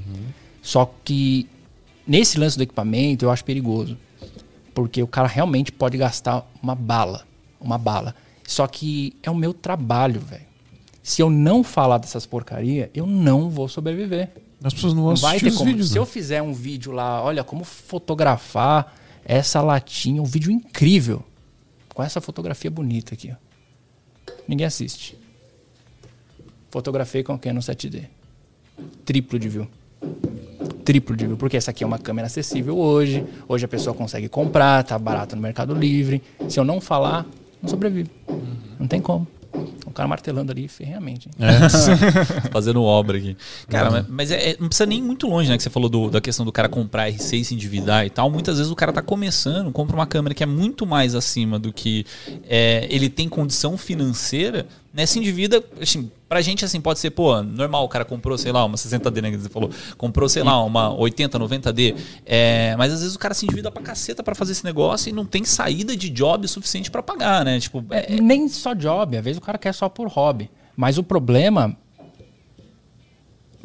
Só 0.63 0.93
que 1.05 1.49
nesse 2.07 2.39
lance 2.39 2.57
do 2.57 2.63
equipamento 2.63 3.25
eu 3.25 3.31
acho 3.31 3.45
perigoso. 3.45 3.97
Porque 4.75 5.03
o 5.03 5.07
cara 5.07 5.29
realmente 5.29 5.71
pode 5.71 5.97
gastar 5.97 6.45
uma 6.63 6.75
bala. 6.75 7.25
Uma 7.61 7.79
bala. 7.79 8.15
Só 8.47 8.67
que 8.67 9.15
é 9.23 9.31
o 9.31 9.35
meu 9.35 9.55
trabalho, 9.55 10.21
velho. 10.21 10.43
Se 11.03 11.23
eu 11.23 11.31
não 11.31 11.63
falar 11.63 11.99
dessas 11.99 12.27
porcaria, 12.27 12.91
eu 12.95 13.07
não 13.07 13.49
vou 13.49 13.69
sobreviver. 13.69 14.31
As 14.63 14.73
pessoas 14.73 14.95
não 14.95 15.03
vão 15.03 15.13
Não 15.13 15.21
vai 15.21 15.39
ter 15.39 15.53
como. 15.53 15.67
vídeos. 15.67 15.89
Se 15.89 15.95
né? 15.95 16.01
eu 16.01 16.07
fizer 16.07 16.43
um 16.43 16.53
vídeo 16.55 16.91
lá, 16.91 17.23
olha 17.23 17.45
como 17.45 17.63
fotografar 17.65 18.95
essa 19.25 19.61
latinha, 19.61 20.21
um 20.21 20.27
vídeo 20.27 20.51
incrível, 20.51 21.25
com 21.95 22.03
essa 22.03 22.21
fotografia 22.21 22.71
bonita 22.71 23.15
aqui, 23.15 23.33
ó. 23.33 24.33
Ninguém 24.47 24.67
assiste. 24.67 25.17
Fotografei 26.71 27.23
com 27.23 27.35
o 27.35 27.39
Canon 27.39 27.61
7D. 27.61 28.09
Triplo 29.05 29.39
de 29.39 29.49
view. 29.49 29.69
Triplo 30.85 31.17
de 31.17 31.27
view, 31.27 31.37
porque 31.37 31.57
essa 31.57 31.71
aqui 31.71 31.85
é 31.85 31.87
uma 31.87 31.99
câmera 31.99 32.27
acessível 32.27 32.77
hoje. 32.77 33.25
Hoje 33.49 33.65
a 33.65 33.69
pessoa 33.69 33.95
consegue 33.95 34.29
comprar, 34.29 34.83
tá 34.83 34.99
barato 34.99 35.37
no 35.37 35.41
Mercado 35.43 35.73
Livre. 35.73 36.23
Se 36.49 36.59
eu 36.59 36.65
não 36.65 36.81
falar, 36.81 37.27
não 37.63 37.71
sobrevive. 37.71 38.11
Não 38.79 38.87
tem 38.87 39.01
como. 39.01 39.27
O 39.87 39.91
cara 39.91 40.09
martelando 40.09 40.51
ali 40.51 40.67
ferreamente. 40.67 41.29
hein? 41.29 41.35
Fazendo 42.51 42.83
obra 42.83 43.17
aqui. 43.19 43.37
Cara, 43.69 43.91
mas, 43.91 44.07
mas 44.09 44.31
é- 44.31 44.51
é- 44.51 44.57
não 44.59 44.69
precisa 44.69 44.87
nem 44.87 44.99
ir 44.99 45.03
muito 45.03 45.29
longe, 45.29 45.49
né? 45.49 45.57
Que 45.57 45.63
você 45.63 45.71
falou 45.71 45.89
do- 45.89 46.11
da 46.11 46.21
questão 46.21 46.45
do 46.45 46.51
cara 46.53 46.69
comprar 46.69 47.09
R6 47.11 47.45
se 47.45 47.55
endividar 47.55 48.05
e 48.05 48.11
tal. 48.11 48.29
Muitas 48.31 48.57
vezes 48.59 48.73
o 48.73 48.77
cara 48.77 48.93
tá 48.93 49.03
começando, 49.03 49.71
compra 49.71 49.95
uma 49.95 50.07
câmera 50.07 50.35
que 50.35 50.43
é 50.43 50.47
muito 50.47 50.85
mais 50.87 51.15
acima 51.15 51.59
do 51.59 51.73
que 51.73 52.05
é, 52.49 52.87
ele 52.91 53.09
tem 53.09 53.29
condição 53.29 53.77
financeira, 53.79 54.67
né? 54.93 55.07
Se 55.07 55.19
endivida, 55.19 55.63
assim, 55.81 56.11
pra 56.35 56.41
gente, 56.43 56.65
assim, 56.65 56.81
pode 56.81 56.99
ser, 56.99 57.11
pô, 57.11 57.41
normal, 57.45 57.85
o 57.85 57.89
cara 57.89 58.05
comprou, 58.05 58.37
sei 58.37 58.51
lá, 58.51 58.65
uma 58.65 58.77
60D, 58.77 59.23
né? 59.23 59.31
Que 59.31 59.39
você 59.39 59.49
falou. 59.49 59.71
Comprou, 59.97 60.29
sei 60.29 60.43
lá, 60.43 60.61
uma 60.65 60.93
80, 60.93 61.39
90D. 61.39 61.95
É, 62.27 62.75
mas 62.77 62.93
às 62.93 63.01
vezes 63.03 63.15
o 63.15 63.19
cara 63.21 63.35
se 63.35 63.47
endivida 63.47 63.71
pra 63.71 63.81
caceta 63.81 64.21
pra 64.21 64.35
fazer 64.35 64.51
esse 64.51 64.65
negócio 64.65 65.09
e 65.09 65.13
não 65.13 65.25
tem 65.25 65.45
saída 65.45 65.97
de 65.97 66.11
job 66.11 66.49
suficiente 66.49 66.91
pra 66.91 67.05
pagar, 67.05 67.45
né? 67.45 67.61
Tipo, 67.61 67.85
é- 67.91 68.17
É, 68.17 68.21
nem 68.21 68.49
só 68.49 68.75
job, 68.75 69.17
às 69.17 69.23
vezes 69.25 69.39
o 69.39 69.41
cara 69.41 69.57
quer 69.59 69.73
só 69.73 69.89
por 69.89 70.09
hobby. 70.09 70.51
Mas 70.77 70.99
o 70.99 71.05
problema. 71.05 71.77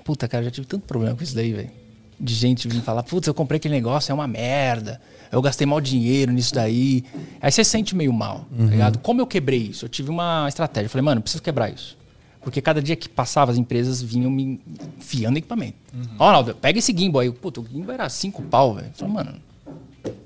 Puta, 0.03 0.27
cara, 0.27 0.43
eu 0.43 0.45
já 0.45 0.51
tive 0.51 0.67
tanto 0.67 0.85
problema 0.85 1.15
com 1.15 1.23
isso 1.23 1.33
daí, 1.35 1.51
velho. 1.53 1.71
De 2.19 2.33
gente 2.35 2.67
vir 2.67 2.81
falar, 2.81 3.01
putz, 3.03 3.27
eu 3.27 3.33
comprei 3.33 3.57
aquele 3.57 3.73
negócio, 3.73 4.11
é 4.11 4.13
uma 4.13 4.27
merda. 4.27 4.99
Eu 5.31 5.41
gastei 5.41 5.65
mal 5.65 5.79
dinheiro 5.79 6.31
nisso 6.31 6.53
daí. 6.53 7.03
Aí 7.41 7.51
você 7.51 7.63
sente 7.63 7.95
meio 7.95 8.11
mal, 8.13 8.45
tá 8.57 8.63
ligado? 8.65 8.99
Como 8.99 9.21
eu 9.21 9.27
quebrei 9.27 9.59
isso? 9.59 9.85
Eu 9.85 9.89
tive 9.89 10.09
uma 10.09 10.45
estratégia. 10.47 10.85
Eu 10.87 10.89
falei, 10.89 11.03
mano, 11.05 11.19
eu 11.19 11.21
preciso 11.23 11.41
quebrar 11.43 11.71
isso. 11.71 11.97
Porque 12.41 12.61
cada 12.61 12.81
dia 12.81 12.95
que 12.95 13.09
passava, 13.09 13.51
as 13.51 13.57
empresas 13.57 14.01
vinham 14.01 14.31
me 14.31 14.61
enfiando 14.97 15.37
equipamento. 15.37 15.77
Ó, 16.17 16.25
Ronaldo, 16.25 16.55
pega 16.55 16.79
esse 16.79 16.95
gimbal 16.95 17.21
aí. 17.21 17.31
Puta, 17.31 17.59
o 17.59 17.67
gimbal 17.67 17.93
era 17.93 18.09
cinco 18.09 18.41
pau, 18.43 18.75
velho. 18.75 18.87
Eu 18.87 18.93
falei, 18.93 19.13
mano, 19.13 19.35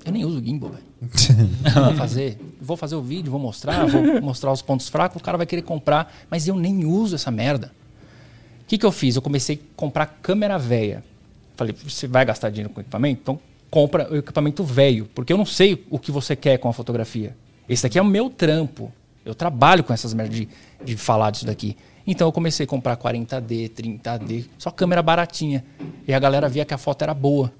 eu 0.04 0.12
nem 0.12 0.24
uso 0.24 0.42
gimbal, 0.42 0.70
velho. 0.70 0.84
vou 1.84 1.94
fazer, 1.94 2.38
vou 2.60 2.76
fazer 2.76 2.94
o 2.94 3.02
vídeo, 3.02 3.30
vou 3.30 3.40
mostrar, 3.40 3.86
vou 3.86 4.22
mostrar 4.22 4.52
os 4.52 4.62
pontos 4.62 4.88
fracos, 4.88 5.20
o 5.20 5.24
cara 5.24 5.36
vai 5.36 5.46
querer 5.46 5.62
comprar, 5.62 6.14
mas 6.30 6.46
eu 6.48 6.56
nem 6.56 6.84
uso 6.84 7.14
essa 7.14 7.30
merda. 7.30 7.72
O 8.62 8.66
que, 8.66 8.78
que 8.78 8.86
eu 8.86 8.92
fiz? 8.92 9.16
Eu 9.16 9.22
comecei 9.22 9.56
a 9.56 9.76
comprar 9.76 10.06
câmera 10.06 10.58
velha. 10.58 11.04
Falei, 11.56 11.74
você 11.74 12.06
vai 12.06 12.24
gastar 12.24 12.50
dinheiro 12.50 12.70
com 12.70 12.80
equipamento? 12.80 13.20
Então 13.20 13.40
compra 13.70 14.10
o 14.10 14.16
equipamento 14.16 14.64
velho, 14.64 15.08
porque 15.14 15.32
eu 15.32 15.36
não 15.36 15.44
sei 15.44 15.84
o 15.90 15.98
que 15.98 16.10
você 16.10 16.34
quer 16.34 16.58
com 16.58 16.68
a 16.68 16.72
fotografia. 16.72 17.36
Esse 17.68 17.82
daqui 17.82 17.98
é 17.98 18.02
o 18.02 18.04
meu 18.04 18.30
trampo. 18.30 18.92
Eu 19.24 19.34
trabalho 19.34 19.82
com 19.82 19.92
essas 19.92 20.14
merdas 20.14 20.36
de, 20.36 20.48
de 20.84 20.96
falar 20.96 21.30
disso 21.30 21.46
daqui. 21.46 21.76
Então 22.06 22.28
eu 22.28 22.32
comecei 22.32 22.64
a 22.64 22.66
comprar 22.66 22.96
40D, 22.96 23.70
30D, 23.70 24.44
só 24.58 24.70
câmera 24.70 25.02
baratinha. 25.02 25.64
E 26.06 26.12
a 26.12 26.18
galera 26.18 26.48
via 26.48 26.64
que 26.64 26.74
a 26.74 26.78
foto 26.78 27.02
era 27.02 27.14
boa. 27.14 27.50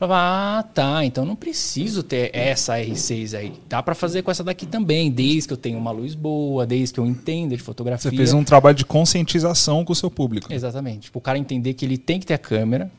Falava, 0.00 0.60
ah, 0.60 0.62
tá, 0.62 1.04
então 1.04 1.26
não 1.26 1.36
preciso 1.36 2.02
ter 2.02 2.30
essa 2.32 2.78
R6 2.78 3.38
aí. 3.38 3.52
Dá 3.68 3.82
pra 3.82 3.94
fazer 3.94 4.22
com 4.22 4.30
essa 4.30 4.42
daqui 4.42 4.64
também, 4.64 5.10
desde 5.10 5.48
que 5.48 5.52
eu 5.52 5.58
tenha 5.58 5.76
uma 5.76 5.90
luz 5.90 6.14
boa, 6.14 6.66
desde 6.66 6.94
que 6.94 7.00
eu 7.00 7.04
entenda 7.04 7.54
de 7.54 7.62
fotografia. 7.62 8.10
Você 8.10 8.16
fez 8.16 8.32
um 8.32 8.42
trabalho 8.42 8.74
de 8.74 8.86
conscientização 8.86 9.84
com 9.84 9.92
o 9.92 9.96
seu 9.96 10.10
público. 10.10 10.50
Exatamente. 10.50 11.00
Tipo, 11.00 11.18
o 11.18 11.20
cara 11.20 11.36
entender 11.38 11.74
que 11.74 11.84
ele 11.84 11.98
tem 11.98 12.18
que 12.18 12.24
ter 12.24 12.32
a 12.32 12.38
câmera. 12.38 12.90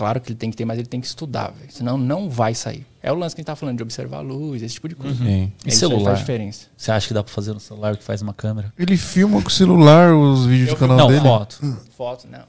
Claro 0.00 0.18
que 0.18 0.30
ele 0.30 0.36
tem 0.38 0.50
que 0.50 0.56
ter, 0.56 0.64
mas 0.64 0.78
ele 0.78 0.88
tem 0.88 0.98
que 0.98 1.06
estudar, 1.06 1.48
velho. 1.52 1.70
Senão 1.70 1.98
não 1.98 2.30
vai 2.30 2.54
sair. 2.54 2.86
É 3.02 3.12
o 3.12 3.14
lance 3.14 3.34
que 3.34 3.40
a 3.40 3.42
gente 3.42 3.46
tá 3.48 3.54
falando 3.54 3.76
de 3.76 3.82
observar 3.82 4.16
a 4.16 4.20
luz, 4.22 4.62
esse 4.62 4.74
tipo 4.76 4.88
de 4.88 4.94
coisa. 4.94 5.14
Sim. 5.22 5.52
É 5.62 5.68
E 5.68 5.70
celular? 5.72 6.04
faz 6.12 6.20
diferença. 6.20 6.68
Você 6.74 6.90
acha 6.90 7.06
que 7.08 7.12
dá 7.12 7.22
pra 7.22 7.30
fazer 7.30 7.52
no 7.52 7.60
celular 7.60 7.92
o 7.92 7.98
que 7.98 8.02
faz 8.02 8.22
uma 8.22 8.32
câmera? 8.32 8.72
Ele 8.78 8.96
filma 8.96 9.42
com 9.42 9.48
o 9.48 9.50
celular 9.50 10.14
os 10.14 10.46
vídeos 10.46 10.70
do 10.70 10.76
canal 10.76 10.96
não, 10.96 11.08
dele. 11.08 11.20
foto. 11.20 11.60
Foto, 11.98 12.26
não. 12.30 12.44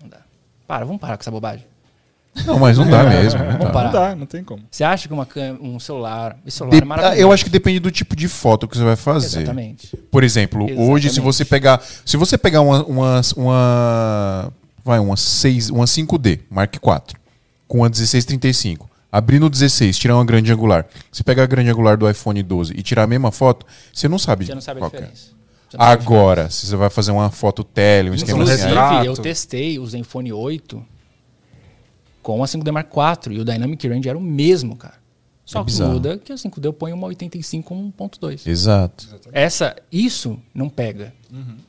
Não 0.00 0.08
dá. 0.08 0.16
Para, 0.66 0.86
vamos 0.86 0.98
parar 0.98 1.18
com 1.18 1.22
essa 1.22 1.30
bobagem. 1.30 1.66
Não, 2.46 2.58
mas 2.58 2.78
não 2.78 2.88
dá 2.88 3.04
mesmo. 3.04 3.38
não 3.38 3.46
Vamos 3.52 3.66
dá. 3.66 3.70
parar. 3.70 3.84
Não 3.84 3.92
dá, 3.92 4.16
não 4.16 4.26
tem 4.26 4.42
como. 4.42 4.62
Você 4.70 4.82
acha 4.82 5.06
que 5.06 5.12
uma 5.12 5.26
câmera, 5.26 5.62
um 5.62 5.78
celular. 5.78 6.36
Esse 6.46 6.56
celular 6.56 6.76
De- 6.78 6.82
é 6.82 6.84
maravilhoso. 6.86 7.20
eu 7.20 7.30
acho 7.32 7.44
que 7.44 7.50
depende 7.50 7.80
do 7.80 7.90
tipo 7.90 8.16
de 8.16 8.28
foto 8.28 8.66
que 8.66 8.76
você 8.78 8.82
vai 8.82 8.96
fazer. 8.96 9.42
Exatamente. 9.42 9.94
Por 10.10 10.24
exemplo, 10.24 10.64
hoje 10.64 11.08
se 11.10 11.14
Exatamente. 11.16 11.20
você 11.20 11.44
pegar, 11.44 11.82
se 12.04 12.16
você 12.16 12.36
pegar 12.38 12.62
uma 12.62 12.82
uma, 12.86 13.20
uma 13.36 14.52
vai 14.84 14.98
uma 14.98 15.16
6, 15.16 15.70
uma 15.70 15.86
5D 15.86 16.40
Mark 16.50 16.74
IV 16.74 17.18
com 17.66 17.78
uma 17.78 17.88
1635, 17.88 18.88
abrir 19.10 19.38
no 19.38 19.48
16, 19.48 19.98
tirar 19.98 20.16
uma 20.16 20.24
grande 20.24 20.52
angular. 20.52 20.86
Você 21.10 21.24
pega 21.24 21.42
a 21.42 21.46
grande 21.46 21.70
angular 21.70 21.96
do 21.96 22.08
iPhone 22.08 22.42
12 22.42 22.74
e 22.76 22.82
tirar 22.82 23.04
a 23.04 23.06
mesma 23.06 23.32
foto, 23.32 23.66
você 23.92 24.08
não 24.08 24.18
sabe, 24.18 24.44
Você 24.46 24.54
não 24.54 24.60
sabe 24.60 24.82
a 24.82 24.86
é. 24.86 24.90
diferença. 24.90 25.34
A 25.76 25.90
Agora, 25.90 26.50
se 26.50 26.66
você 26.66 26.76
vai 26.76 26.88
fazer 26.90 27.10
uma 27.10 27.30
foto 27.30 27.64
tele, 27.64 28.10
um 28.10 28.14
esquema 28.14 28.38
Inclusive, 28.38 28.60
assim, 28.60 28.68
retrato. 28.68 28.92
Inclusive, 28.94 29.18
eu 29.18 29.22
testei 29.22 29.78
o 29.78 29.86
Zenfone 29.86 30.32
8 30.32 30.84
com 32.22 32.44
a 32.44 32.46
5D 32.46 32.70
Mark 32.70 32.90
IV 32.92 33.34
e 33.34 33.40
o 33.40 33.44
Dynamic 33.44 33.88
Range 33.88 34.08
era 34.08 34.16
o 34.16 34.20
mesmo, 34.20 34.76
cara. 34.76 34.94
Só 35.44 35.60
É 35.60 35.64
que 35.64 35.82
muda 35.82 36.16
que 36.16 36.32
a 36.32 36.36
5D 36.36 36.64
eu 36.64 36.72
ponho 36.72 36.94
uma 36.94 37.06
85 37.08 37.68
com 37.68 37.92
1.2. 37.92 38.46
Exato. 38.46 39.06
Essa, 39.32 39.76
isso 39.90 40.38
não 40.54 40.68
pega. 40.68 41.12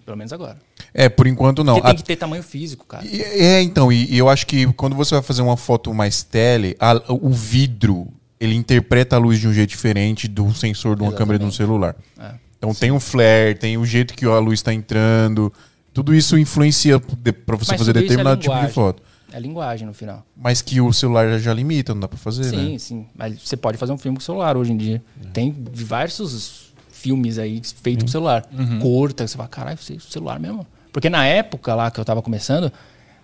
Pelo 0.06 0.18
menos 0.18 0.32
agora. 0.32 0.58
É, 0.98 1.10
por 1.10 1.28
enquanto 1.28 1.62
não. 1.62 1.74
Porque 1.74 1.88
A- 1.88 1.90
tem 1.92 1.98
que 1.98 2.04
ter 2.06 2.16
tamanho 2.16 2.42
físico, 2.42 2.86
cara. 2.86 3.06
E- 3.06 3.22
É, 3.22 3.62
então, 3.62 3.92
e, 3.92 4.06
e 4.14 4.18
eu 4.18 4.30
acho 4.30 4.48
que 4.48 4.66
quando 4.74 4.96
você 4.96 5.14
vai 5.14 5.22
fazer 5.22 5.42
uma 5.42 5.58
foto 5.58 5.94
mais 5.94 6.24
tele, 6.24 6.74
a- 6.80 7.02
o 7.10 7.30
vidro, 7.32 8.08
ele 8.40 8.56
interpreta 8.56 9.18
a 9.18 9.20
luz 9.20 9.38
de 9.38 9.46
um 9.48 9.54
jeito 9.54 9.70
diferente 9.72 10.26
do 10.28 10.54
sensor 10.54 10.96
de 10.96 11.04
uma 11.04 11.12
câmera 11.12 11.38
de 11.38 11.44
um 11.44 11.52
celular. 11.52 11.98
É. 12.18 12.32
Então 12.58 12.74
tem 12.74 12.92
um 12.92 13.00
flare, 13.02 13.56
tem 13.56 13.78
o 13.78 13.86
jeito 13.86 14.14
que 14.14 14.26
a 14.26 14.40
luz 14.40 14.60
está 14.60 14.74
entrando, 14.74 15.52
tudo 15.94 16.16
isso 16.16 16.38
influencia 16.38 16.98
para 16.98 17.58
você 17.58 17.74
Mas 17.74 17.80
fazer 17.80 17.92
é 17.92 18.02
determinado 18.02 18.40
tipo 18.40 18.58
de 18.58 18.72
foto. 18.72 19.04
É 19.34 19.40
linguagem 19.40 19.86
no 19.86 19.94
final. 19.94 20.26
Mas 20.36 20.62
que 20.62 20.80
o 20.80 20.94
celular 20.94 21.30
já, 21.32 21.40
já 21.40 21.54
limita, 21.54 21.94
não 21.94 22.00
dá 22.00 22.08
para 22.08 22.18
fazer, 22.18 22.46
Sim, 22.46 22.72
né? 22.74 22.80
sim. 22.80 23.06
Mas 23.14 23.38
você 23.44 23.58
pode 23.58 23.78
fazer 23.78 23.92
um 23.92 23.98
filme 23.98 24.18
com 24.18 24.24
celular 24.24 24.56
hoje 24.56 24.72
em 24.72 24.78
dia. 24.78 25.04
Tem 25.34 25.54
diversos 25.74 26.74
filmes 26.90 27.38
aí 27.38 27.62
feitos 27.84 28.06
com 28.06 28.12
celular. 28.12 28.46
Curta, 28.82 29.28
você 29.28 29.36
fala, 29.36 29.50
caralho, 29.50 29.78
você 29.78 29.98
celular 30.00 30.40
mesmo. 30.40 30.66
Porque 30.96 31.10
na 31.10 31.26
época 31.26 31.76
lá 31.76 31.92
que 31.92 32.00
eu 32.00 32.06
tava 32.06 32.22
começando, 32.22 32.72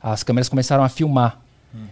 as 0.03 0.23
câmeras 0.23 0.49
começaram 0.49 0.83
a 0.83 0.89
filmar. 0.89 1.39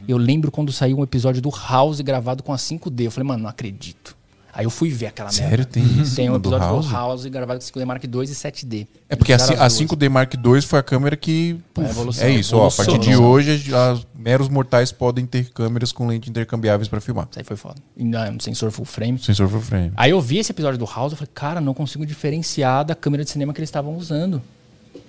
Eu 0.05 0.17
lembro 0.17 0.51
quando 0.51 0.73
saiu 0.73 0.99
um 0.99 1.03
episódio 1.03 1.41
do 1.41 1.49
House 1.49 2.01
gravado 2.01 2.43
com 2.43 2.51
a 2.51 2.57
5D. 2.57 3.05
Eu 3.05 3.11
falei, 3.11 3.25
mano, 3.25 3.43
não 3.43 3.49
acredito. 3.49 4.13
Aí 4.53 4.65
eu 4.65 4.69
fui 4.69 4.89
ver 4.89 5.05
aquela 5.05 5.29
Sério? 5.29 5.59
merda. 5.59 5.65
Tem 5.71 6.01
isso? 6.01 6.17
Tem 6.17 6.29
um 6.29 6.33
no 6.33 6.39
do 6.39 6.49
episódio 6.49 6.67
House? 6.67 6.85
do 6.85 6.91
House 6.91 7.25
gravado 7.27 7.59
com 7.61 7.65
5D 7.65 7.85
Mark 7.85 8.03
II 8.03 8.09
e 8.09 8.25
7D. 8.25 8.87
É 9.07 9.15
porque 9.15 9.31
a, 9.31 9.37
a 9.37 9.39
as 9.39 9.47
duas. 9.77 9.89
5D 9.89 10.09
Mark 10.09 10.33
II 10.33 10.61
foi 10.63 10.79
a 10.79 10.83
câmera 10.83 11.15
que. 11.15 11.57
puf, 11.73 11.89
evolução, 11.89 12.27
é 12.27 12.31
isso, 12.31 12.57
ó. 12.57 12.65
A 12.65 12.67
evolução, 12.67 12.85
partir 12.85 12.99
de 12.99 13.11
evolução. 13.13 13.31
hoje, 13.31 13.73
as 13.73 14.05
meros 14.13 14.49
mortais 14.49 14.91
podem 14.91 15.25
ter 15.25 15.49
câmeras 15.51 15.93
com 15.93 16.05
lente 16.07 16.29
intercambiáveis 16.29 16.89
pra 16.89 16.99
filmar. 16.99 17.29
Isso 17.31 17.39
aí 17.39 17.45
foi 17.45 17.55
foda. 17.55 17.75
Ainda 17.97 18.29
um 18.31 18.39
sensor 18.41 18.69
full 18.69 18.83
frame. 18.83 19.17
Sensor 19.17 19.47
full 19.47 19.61
frame. 19.61 19.93
Aí 19.95 20.11
eu 20.11 20.19
vi 20.19 20.39
esse 20.39 20.51
episódio 20.51 20.77
do 20.77 20.85
House 20.85 21.13
e 21.13 21.15
falei, 21.15 21.31
cara, 21.33 21.61
não 21.61 21.73
consigo 21.73 22.05
diferenciar 22.05 22.83
da 22.83 22.95
câmera 22.95 23.23
de 23.23 23.29
cinema 23.29 23.53
que 23.53 23.61
eles 23.61 23.69
estavam 23.69 23.95
usando. 23.95 24.41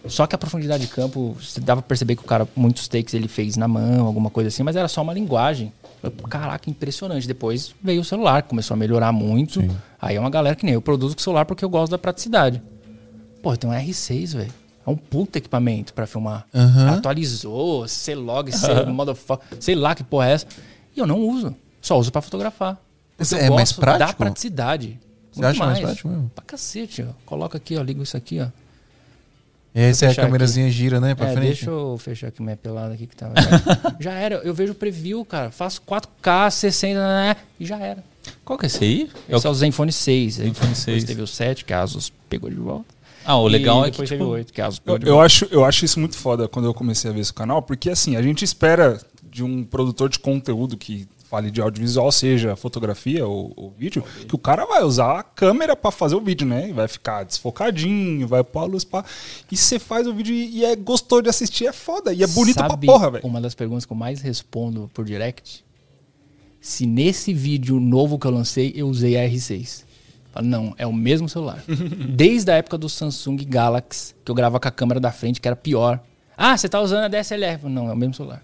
Só 0.07 0.27
que 0.27 0.35
a 0.35 0.39
profundidade 0.39 0.87
de 0.87 0.93
campo, 0.93 1.37
você 1.41 1.61
dava 1.61 1.83
pra 1.83 1.89
perceber 1.89 2.17
que 2.17 2.23
o 2.23 2.27
cara, 2.27 2.49
muitos 2.57 2.89
takes 2.89 3.13
ele 3.15 3.29
fez 3.29 3.57
na 3.57 3.69
mão, 3.69 4.07
alguma 4.07 4.31
coisa 4.31 4.49
assim, 4.49 4.63
mas 4.63 4.77
era 4.77 4.89
só 4.89 5.03
uma 5.03 5.13
linguagem. 5.13 5.73
Eu, 6.03 6.11
Caraca, 6.11 6.71
impressionante. 6.71 7.27
Depois 7.27 7.75
veio 7.83 8.01
o 8.01 8.05
celular, 8.05 8.43
começou 8.43 8.75
a 8.75 8.79
melhorar 8.79 9.13
muito. 9.13 9.61
Aí 10.01 10.17
é 10.17 10.21
uma 10.21 10.31
galera 10.31 10.57
que 10.57 10.65
nem 10.65 10.75
eu 10.75 10.81
produzo 10.81 11.15
com 11.15 11.23
celular 11.23 11.45
porque 11.45 11.65
eu 11.65 11.69
gosto 11.69 11.91
da 11.91 11.99
praticidade. 11.99 12.63
Pô, 13.43 13.57
tem 13.57 13.69
um 13.69 13.73
R6, 13.73 14.37
velho. 14.37 14.53
É 14.87 14.91
um 14.91 14.97
puta 14.97 15.39
equipamento 15.39 15.93
pra 15.93 16.07
filmar. 16.07 16.47
Atualizou, 16.97 17.87
C-Log, 17.87 18.51
C 18.53 18.87
motherfucker, 18.87 19.59
sei 19.61 19.75
lá 19.75 19.95
que 19.95 20.03
porra 20.03 20.29
é 20.29 20.33
essa. 20.33 20.47
E 20.97 21.01
eu 21.01 21.07
não 21.07 21.19
uso. 21.21 21.55
Só 21.81 21.99
uso 21.99 22.11
pra 22.11 22.23
fotografar. 22.23 22.79
É 23.19 23.51
mais 23.51 23.71
gosto 23.71 23.81
da 23.81 23.97
prático? 23.97 24.19
praticidade. 24.19 24.99
Você 25.33 25.45
acha 25.45 25.65
mais 25.65 25.79
prático 25.79 26.09
mesmo? 26.09 26.31
Pra 26.35 26.45
cacete, 26.45 27.03
ó. 27.03 27.13
Coloca 27.27 27.59
aqui, 27.59 27.77
ó. 27.77 27.83
Ligo 27.83 28.03
isso 28.03 28.17
aqui, 28.17 28.41
ó. 28.41 28.47
E 29.75 29.81
essa 29.81 30.07
é 30.07 30.11
a 30.11 30.15
câmerazinha 30.15 30.69
gira, 30.71 31.01
né? 31.01 31.15
Pra 31.15 31.29
é, 31.29 31.33
frente. 31.33 31.47
deixa 31.47 31.71
eu 31.71 31.97
fechar 31.99 32.29
aqui 32.29 32.43
minha 32.43 32.57
pelada 32.57 32.95
aqui 32.95 33.07
que 33.07 33.15
tava. 33.17 33.35
já 34.01 34.13
era. 34.13 34.37
Eu 34.37 34.53
vejo 34.53 34.73
o 34.73 34.75
preview, 34.75 35.25
cara. 35.25 35.51
Faço 35.51 35.81
4K, 35.83 36.51
60, 36.51 36.99
né? 37.01 37.37
E 37.59 37.65
já 37.65 37.79
era. 37.79 38.03
Qual 38.45 38.59
que 38.59 38.67
é 38.67 38.69
esse 38.69 38.83
aí? 38.85 39.11
É 39.29 39.35
o- 39.35 39.39
Esse 39.39 39.47
é 39.47 39.51
o 39.51 39.55
Zenfone 39.55 39.93
6. 39.93 40.41
Aí 40.41 40.47
Zenfone 40.49 40.69
Depois 40.71 40.79
6. 40.79 41.05
teve 41.05 41.23
o 41.23 41.27
7, 41.27 41.65
que 41.65 41.73
a 41.73 41.83
Asus 41.83 42.13
pegou 42.29 42.51
de 42.51 42.57
volta. 42.57 42.87
Ah, 43.25 43.37
o 43.37 43.47
legal 43.47 43.79
e 43.79 43.81
é 43.81 43.85
que. 43.85 43.91
depois 43.93 44.09
Tipo, 44.09 44.19
teve 44.19 44.31
o 44.31 44.33
8, 44.35 44.53
que 44.53 44.61
a 44.61 44.67
Asus 44.67 44.79
Eu, 44.79 44.83
pegou 44.85 44.99
de 44.99 45.07
eu 45.07 45.13
volta. 45.15 45.27
acho, 45.27 45.45
eu 45.53 45.65
acho 45.65 45.85
isso 45.85 46.01
muito 46.01 46.17
foda 46.17 46.49
quando 46.49 46.65
eu 46.67 46.75
comecei 46.75 47.11
a 47.11 47.15
ver 47.15 47.21
esse 47.21 47.33
canal, 47.33 47.63
porque 47.63 47.91
assim, 47.91 48.17
a 48.17 48.23
gente 48.23 48.45
espera 48.45 48.99
de 49.31 49.45
um 49.45 49.63
produtor 49.63 50.09
de 50.09 50.19
conteúdo 50.19 50.77
que 50.77 51.07
fale 51.31 51.49
de 51.49 51.61
audiovisual, 51.61 52.11
seja 52.11 52.57
fotografia 52.57 53.25
ou, 53.25 53.53
ou 53.57 53.71
vídeo, 53.71 54.03
que 54.27 54.35
o 54.35 54.39
cara 54.39 54.67
vai 54.67 54.83
usar 54.83 55.21
a 55.21 55.23
câmera 55.23 55.77
pra 55.77 55.93
fazer 55.93 56.17
o 56.17 56.21
vídeo, 56.21 56.45
né? 56.45 56.69
E 56.69 56.73
vai 56.73 56.89
ficar 56.89 57.23
desfocadinho, 57.23 58.27
vai 58.27 58.43
pôr 58.43 58.59
a 58.59 58.65
luz 58.65 58.83
pra. 58.83 59.05
E 59.51 59.57
você 59.57 59.79
faz 59.79 60.09
o 60.09 60.13
vídeo 60.13 60.35
e, 60.35 60.65
é 60.65 60.75
gostoso 60.75 61.23
de 61.23 61.29
assistir, 61.29 61.67
é 61.67 61.73
foda. 61.73 62.13
E 62.13 62.25
é 62.25 62.27
bonito 62.27 62.57
Sabe 62.57 62.69
pra 62.71 62.93
porra, 62.93 63.11
velho. 63.13 63.25
Uma 63.25 63.41
das 63.41 63.55
perguntas 63.55 63.87
que 63.87 63.93
eu 63.93 63.97
mais 63.97 64.21
respondo 64.21 64.91
por 64.93 65.05
direct. 65.05 65.65
Se 66.61 66.85
nesse 66.85 67.33
vídeo 67.33 67.79
novo 67.79 68.19
que 68.19 68.27
eu 68.27 68.33
lancei, 68.33 68.73
eu 68.75 68.89
usei 68.89 69.17
a 69.17 69.21
R6. 69.21 69.85
Falo, 70.33 70.47
não, 70.47 70.75
é 70.77 70.87
o 70.87 70.93
mesmo 70.93 71.29
celular. 71.29 71.63
Desde 72.11 72.51
a 72.51 72.57
época 72.57 72.77
do 72.77 72.89
Samsung 72.89 73.37
Galaxy, 73.37 74.15
que 74.25 74.31
eu 74.31 74.35
gravava 74.35 74.59
com 74.59 74.69
a 74.69 74.73
câmera 74.73 74.99
da 74.99 75.13
frente, 75.13 75.41
que 75.41 75.47
era 75.47 75.57
pior. 75.57 76.01
Ah, 76.37 76.57
você 76.57 76.69
tá 76.69 76.81
usando 76.81 77.05
a 77.05 77.09
DSLR. 77.09 77.69
Não, 77.69 77.89
é 77.89 77.93
o 77.93 77.97
mesmo 77.97 78.15
celular. 78.15 78.43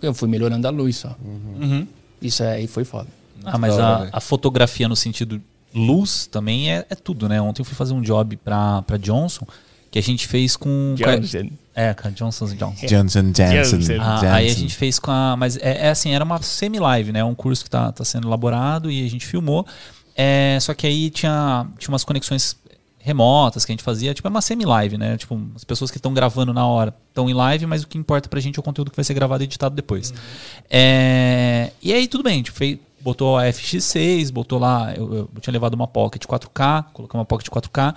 Eu 0.00 0.14
fui 0.14 0.28
melhorando 0.28 0.66
a 0.66 0.70
luz 0.70 0.96
só. 0.96 1.14
Isso 2.20 2.42
aí 2.42 2.66
foi 2.66 2.84
foda. 2.84 3.08
Ah, 3.44 3.58
mas 3.58 3.78
a, 3.78 4.08
a 4.12 4.20
fotografia 4.20 4.88
no 4.88 4.96
sentido 4.96 5.40
luz 5.74 6.26
também 6.26 6.72
é, 6.72 6.86
é 6.88 6.94
tudo, 6.94 7.28
né? 7.28 7.40
Ontem 7.40 7.60
eu 7.60 7.64
fui 7.64 7.74
fazer 7.74 7.94
um 7.94 8.00
job 8.00 8.36
pra, 8.36 8.82
pra 8.82 8.96
Johnson 8.96 9.46
que 9.90 9.98
a 9.98 10.02
gente 10.02 10.26
fez 10.26 10.56
com. 10.56 10.94
Johnson. 10.96 11.50
É, 11.74 11.94
com 11.94 12.08
a 12.08 12.10
Johnson 12.10 12.46
Johnson. 12.46 12.86
Johnson 12.86 13.32
Johnson. 13.32 13.78
Johnson. 13.78 14.00
Ah, 14.00 14.34
aí 14.34 14.50
a 14.50 14.54
gente 14.54 14.74
fez 14.74 14.98
com 14.98 15.10
a. 15.10 15.36
Mas 15.36 15.56
é, 15.56 15.86
é 15.86 15.90
assim, 15.90 16.12
era 16.12 16.24
uma 16.24 16.40
semi-live, 16.42 17.12
né? 17.12 17.24
Um 17.24 17.34
curso 17.34 17.64
que 17.64 17.70
tá, 17.70 17.90
tá 17.92 18.04
sendo 18.04 18.28
elaborado 18.28 18.90
e 18.90 19.04
a 19.04 19.10
gente 19.10 19.26
filmou. 19.26 19.66
É, 20.16 20.58
só 20.60 20.74
que 20.74 20.86
aí 20.86 21.10
tinha, 21.10 21.66
tinha 21.78 21.92
umas 21.92 22.04
conexões 22.04 22.56
remotas 22.98 23.64
que 23.64 23.72
a 23.72 23.74
gente 23.74 23.82
fazia, 23.82 24.12
tipo, 24.12 24.26
é 24.26 24.30
uma 24.30 24.40
semi-live, 24.40 24.98
né? 24.98 25.16
Tipo, 25.16 25.40
as 25.54 25.64
pessoas 25.64 25.90
que 25.90 25.98
estão 25.98 26.12
gravando 26.12 26.52
na 26.52 26.66
hora 26.66 26.94
estão 27.08 27.28
em 27.28 27.34
live, 27.34 27.66
mas 27.66 27.82
o 27.82 27.88
que 27.88 27.96
importa 27.96 28.28
pra 28.28 28.40
gente 28.40 28.58
é 28.58 28.60
o 28.60 28.62
conteúdo 28.62 28.90
que 28.90 28.96
vai 28.96 29.04
ser 29.04 29.14
gravado 29.14 29.42
e 29.42 29.44
editado 29.44 29.74
depois. 29.74 30.12
É, 30.68 31.70
e 31.82 31.92
aí 31.92 32.06
tudo 32.08 32.24
bem, 32.24 32.34
a 32.34 32.36
gente 32.36 32.50
fez, 32.50 32.78
botou 33.00 33.38
a 33.38 33.44
FX6, 33.44 34.32
botou 34.32 34.58
lá, 34.58 34.94
eu, 34.94 35.14
eu 35.14 35.30
tinha 35.40 35.52
levado 35.52 35.74
uma 35.74 35.86
Pocket 35.86 36.24
4K, 36.24 36.86
colocamos 36.92 37.20
uma 37.20 37.24
Pocket 37.24 37.48
4K. 37.48 37.94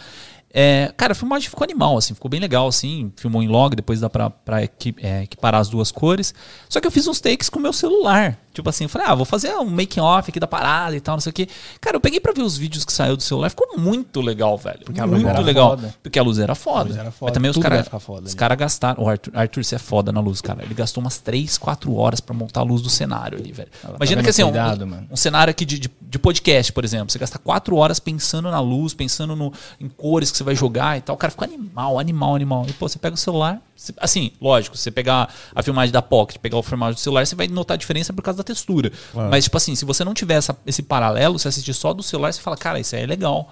É, 0.54 0.94
cara, 0.98 1.14
a 1.14 1.16
filmagem 1.16 1.50
ficou 1.50 1.64
animal, 1.64 1.98
assim, 1.98 2.14
ficou 2.14 2.30
bem 2.30 2.40
legal, 2.40 2.68
assim. 2.68 3.12
Filmou 3.16 3.42
em 3.42 3.48
log, 3.48 3.76
depois 3.76 4.02
dá 4.02 4.10
pra, 4.10 4.30
pra 4.30 4.62
é, 4.62 5.24
equiparar 5.24 5.62
as 5.62 5.70
duas 5.70 5.92
cores. 5.92 6.34
Só 6.68 6.82
que 6.82 6.88
eu 6.88 6.92
fiz 6.92 7.08
uns 7.08 7.22
takes 7.22 7.50
com 7.50 7.60
o 7.60 7.62
meu 7.62 7.74
celular. 7.74 8.38
Tipo 8.54 8.70
assim, 8.70 8.84
eu 8.86 8.90
falei, 8.90 9.08
ah, 9.08 9.16
vou 9.16 9.26
fazer 9.26 9.56
um 9.56 9.66
making 9.70 10.00
off 10.02 10.30
aqui 10.30 10.40
da 10.40 10.48
parada 10.48 10.96
e 10.96 11.00
tal, 11.00 11.16
não 11.16 11.22
sei 11.22 11.30
o 11.30 11.34
quê. 11.34 11.48
Cara, 11.80 11.96
eu 11.96 12.02
peguei 12.02 12.20
pra 12.20 12.34
ver 12.34 12.42
os 12.42 12.58
vídeos 12.58 12.84
que 12.84 12.92
saiu 12.92 13.16
do 13.16 13.24
celular, 13.24 13.50
ficou 13.50 13.78
muito 13.78 14.20
legal, 14.22 14.58
velho. 14.58 14.80
Porque 14.86 15.00
a 15.00 15.06
luz 15.06 15.22
muito 15.22 15.30
era 15.30 15.40
legal. 15.40 15.70
foda. 15.72 15.96
Porque 16.04 16.20
a 16.20 16.24
luz 16.24 16.40
era 16.40 16.54
foda. 16.56 16.84
luz 16.90 16.98
era 16.98 17.12
foda. 17.12 17.30
Mas 17.30 17.34
também 17.34 17.52
os 17.52 17.58
caras 17.58 17.88
os 17.88 18.10
ali. 18.28 18.36
cara 18.36 18.56
gastaram. 18.56 19.04
O 19.04 19.08
Arthur, 19.10 19.32
Arthur, 19.36 19.64
você 19.64 19.76
é 19.76 19.80
foda 19.80 20.12
na 20.12 20.20
luz, 20.20 20.42
cara. 20.42 20.64
Ele 20.64 20.74
gastou 20.74 21.02
umas 21.02 21.18
3, 21.20 21.58
4 21.58 21.96
horas 21.96 22.20
pra 22.20 22.36
montar 22.36 22.60
a 22.60 22.64
luz 22.64 22.82
do 22.82 22.90
cenário 22.90 23.38
ali, 23.38 23.52
velho. 23.52 23.70
Ela 23.84 23.94
tá 23.94 23.98
Imagina 23.98 24.18
vendo 24.18 24.24
que 24.26 24.30
assim, 24.30 24.44
um- 24.44 24.48
cuidado, 24.48 24.88
mano. 24.88 25.08
um 25.10 25.16
cenário 25.16 25.52
aqui 25.52 25.64
de, 25.66 25.80
de, 25.80 25.90
de 26.02 26.20
podcast, 26.20 26.74
por 26.74 26.84
exemplo. 26.84 27.10
Você 27.12 27.20
gasta 27.20 27.40
quatro 27.40 27.76
horas 27.78 28.00
pensando 28.00 28.52
na 28.52 28.60
luz, 28.60 28.94
pensando 28.94 29.36
no, 29.36 29.54
em 29.80 29.88
cores 29.88 30.30
que 30.30 30.38
você 30.38 30.44
vai 30.44 30.56
jogar 30.56 30.98
e 30.98 31.02
tal. 31.02 31.16
O 31.16 31.18
cara 31.18 31.32
fica 31.32 31.46
animal, 31.46 31.98
animal, 32.00 32.36
animal. 32.36 32.66
E 32.68 32.74
pô, 32.74 32.88
você 32.90 33.00
pega 33.00 33.14
o 33.16 33.18
celular. 33.18 33.62
você- 33.76 33.94
assim, 33.98 34.32
lógico, 34.42 34.78
você 34.78 34.92
pegar 34.92 35.34
a 35.56 35.64
filmagem 35.64 35.92
da 35.92 36.02
Pocket, 36.02 36.38
pegar 36.40 36.58
o 36.58 36.64
filmagem 36.64 36.96
do 36.96 37.00
celular, 37.00 37.26
você 37.26 37.36
vai 37.36 37.48
notar 37.48 37.76
a 37.76 37.78
diferença 37.78 38.12
por 38.14 38.22
causa 38.22 38.41
da 38.42 38.46
textura. 38.46 38.92
Mas, 39.30 39.46
tipo 39.46 39.56
assim, 39.58 39.76
se 39.76 39.86
você 39.86 40.04
não 40.04 40.14
tiver 40.14 40.36
essa- 40.36 40.56
esse 40.66 40.82
paralelo, 40.84 41.38
você 41.40 41.48
assistir 41.48 41.74
só 41.74 41.94
do 41.94 42.04
celular, 42.04 42.32
você 42.34 42.42
fala, 42.42 42.58
cara, 42.58 42.80
isso 42.80 42.96
aí 42.96 43.04
é 43.04 43.06
legal. 43.06 43.50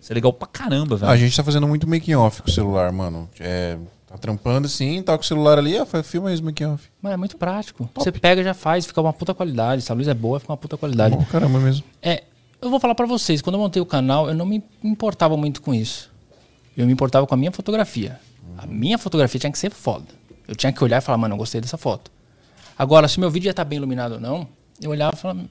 Isso 0.00 0.12
é 0.12 0.14
legal 0.14 0.32
pra 0.32 0.46
caramba, 0.46 0.96
velho. 0.96 1.10
A 1.10 1.16
gente 1.16 1.36
tá 1.36 1.42
fazendo 1.42 1.66
muito 1.66 1.88
making 1.88 2.14
off 2.14 2.42
com 2.42 2.48
o 2.48 2.52
celular, 2.52 2.92
mano. 2.92 3.28
É, 3.40 3.76
tá 4.06 4.16
trampando 4.18 4.66
assim, 4.66 5.02
tá 5.02 5.16
com 5.16 5.24
o 5.24 5.26
celular 5.26 5.58
ali, 5.58 5.76
ó, 5.78 5.84
filma 6.02 6.32
isso 6.32 6.42
making 6.44 6.66
off. 6.66 6.84
Mano, 7.00 7.14
é 7.14 7.16
muito 7.16 7.36
prático. 7.36 7.88
Você 7.96 8.12
pega 8.12 8.40
e 8.40 8.44
já 8.44 8.54
faz, 8.54 8.86
fica 8.86 9.00
uma 9.00 9.12
puta 9.12 9.34
qualidade. 9.34 9.82
Se 9.82 9.90
a 9.90 9.94
luz 9.94 10.06
é 10.06 10.14
boa, 10.14 10.38
fica 10.38 10.52
uma 10.52 10.56
puta 10.56 10.76
qualidade. 10.76 11.16
Bom, 11.16 11.24
caramba 11.24 11.58
mesmo. 11.58 11.82
É, 12.00 12.22
eu 12.60 12.70
vou 12.70 12.78
falar 12.78 12.94
pra 12.94 13.06
vocês, 13.06 13.42
quando 13.42 13.56
eu 13.56 13.60
montei 13.60 13.82
o 13.82 13.86
canal, 13.86 14.28
eu 14.28 14.34
não 14.34 14.46
me 14.46 14.62
importava 14.84 15.36
muito 15.36 15.60
com 15.60 15.74
isso. 15.74 16.08
Eu 16.76 16.86
me 16.86 16.92
importava 16.92 17.26
com 17.26 17.34
a 17.34 17.36
minha 17.36 17.50
fotografia. 17.50 18.20
A 18.56 18.66
minha 18.66 18.96
fotografia 18.98 19.40
tinha 19.40 19.50
que 19.52 19.58
ser 19.58 19.70
foda. 19.72 20.06
Eu 20.46 20.54
tinha 20.54 20.72
que 20.72 20.82
olhar 20.84 20.98
e 20.98 21.00
falar, 21.00 21.18
mano, 21.18 21.34
eu 21.34 21.38
gostei 21.38 21.60
dessa 21.60 21.76
foto. 21.76 22.10
Agora, 22.78 23.08
se 23.08 23.20
meu 23.20 23.30
vídeo 23.30 23.48
ia 23.48 23.50
estar 23.50 23.64
bem 23.64 23.76
iluminado 23.76 24.12
ou 24.12 24.20
não, 24.20 24.48
eu 24.80 24.90
olhava 24.90 25.16
e 25.16 25.18
falava, 25.18 25.44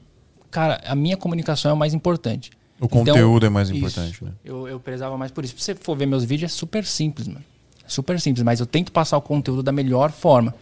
cara, 0.49 0.81
a 0.85 0.95
minha 0.95 1.17
comunicação 1.17 1.71
é 1.71 1.73
o 1.73 1.77
mais 1.77 1.93
importante. 1.93 2.51
O 2.79 2.89
conteúdo 2.89 3.45
é 3.45 3.49
mais 3.49 3.69
isso. 3.69 3.77
importante, 3.77 4.23
né? 4.23 4.31
Eu, 4.43 4.67
eu 4.67 4.79
prezava 4.79 5.15
mais 5.17 5.31
por 5.31 5.45
isso. 5.45 5.55
Se 5.57 5.63
você 5.63 5.75
for 5.75 5.95
ver 5.95 6.07
meus 6.07 6.23
vídeos, 6.23 6.51
é 6.51 6.55
super 6.55 6.83
simples, 6.83 7.27
mano. 7.27 7.45
Super 7.87 8.19
simples, 8.19 8.43
mas 8.43 8.59
eu 8.59 8.65
tento 8.65 8.91
passar 8.91 9.17
o 9.17 9.21
conteúdo 9.21 9.61
da 9.61 9.71
melhor 9.71 10.11
forma. 10.11 10.55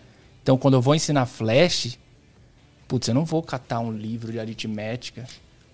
Então, 0.43 0.57
quando 0.57 0.74
eu 0.74 0.82
vou 0.82 0.95
ensinar 0.95 1.26
Flash, 1.28 1.97
putz, 2.88 3.07
eu 3.07 3.14
não 3.14 3.24
vou 3.24 3.41
catar 3.41 3.80
um 3.80 3.91
livro 3.91 4.32
de 4.32 4.39
aritmética. 4.39 5.26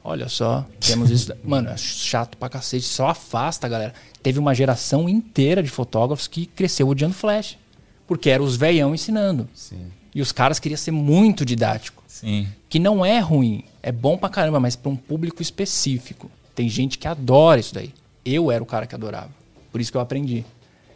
Olha 0.04 0.30
só, 0.30 0.64
temos 0.80 1.10
isso. 1.10 1.34
Mano, 1.44 1.70
é 1.70 1.78
chato 1.78 2.38
pra 2.38 2.48
cacete. 2.48 2.86
Só 2.86 3.08
afasta, 3.08 3.68
galera. 3.68 3.94
Teve 4.22 4.38
uma 4.38 4.54
geração 4.54 5.10
inteira 5.10 5.64
de 5.64 5.70
fotógrafos 5.70 6.28
que 6.28 6.46
cresceu 6.46 6.88
odiando 6.88 7.16
Flash. 7.16 7.58
Porque 8.06 8.30
eram 8.30 8.46
os 8.46 8.56
veião 8.56 8.94
ensinando. 8.94 9.48
Sim. 9.52 9.88
E 10.16 10.22
os 10.22 10.32
caras 10.32 10.58
queriam 10.60 10.78
ser 10.78 10.92
muito 10.92 11.46
didático 11.46 12.02
Sim. 12.08 12.48
que 12.70 12.80
não 12.80 13.06
é 13.06 13.20
ruim, 13.20 13.66
é 13.84 13.92
bom 13.92 14.18
pra 14.18 14.30
caramba, 14.30 14.60
mas 14.62 14.76
pra 14.76 14.90
um 14.90 14.96
público 14.96 15.42
específico. 15.42 16.32
Tem 16.56 16.70
gente 16.70 16.98
que 16.98 17.06
adora 17.08 17.60
isso 17.60 17.74
daí. 17.74 17.94
Eu 18.24 18.50
era 18.50 18.64
o 18.64 18.66
cara 18.66 18.88
que 18.88 18.96
adorava. 18.96 19.30
Por 19.72 19.82
isso 19.82 19.92
que 19.92 19.98
eu 19.98 20.02
aprendi. 20.02 20.46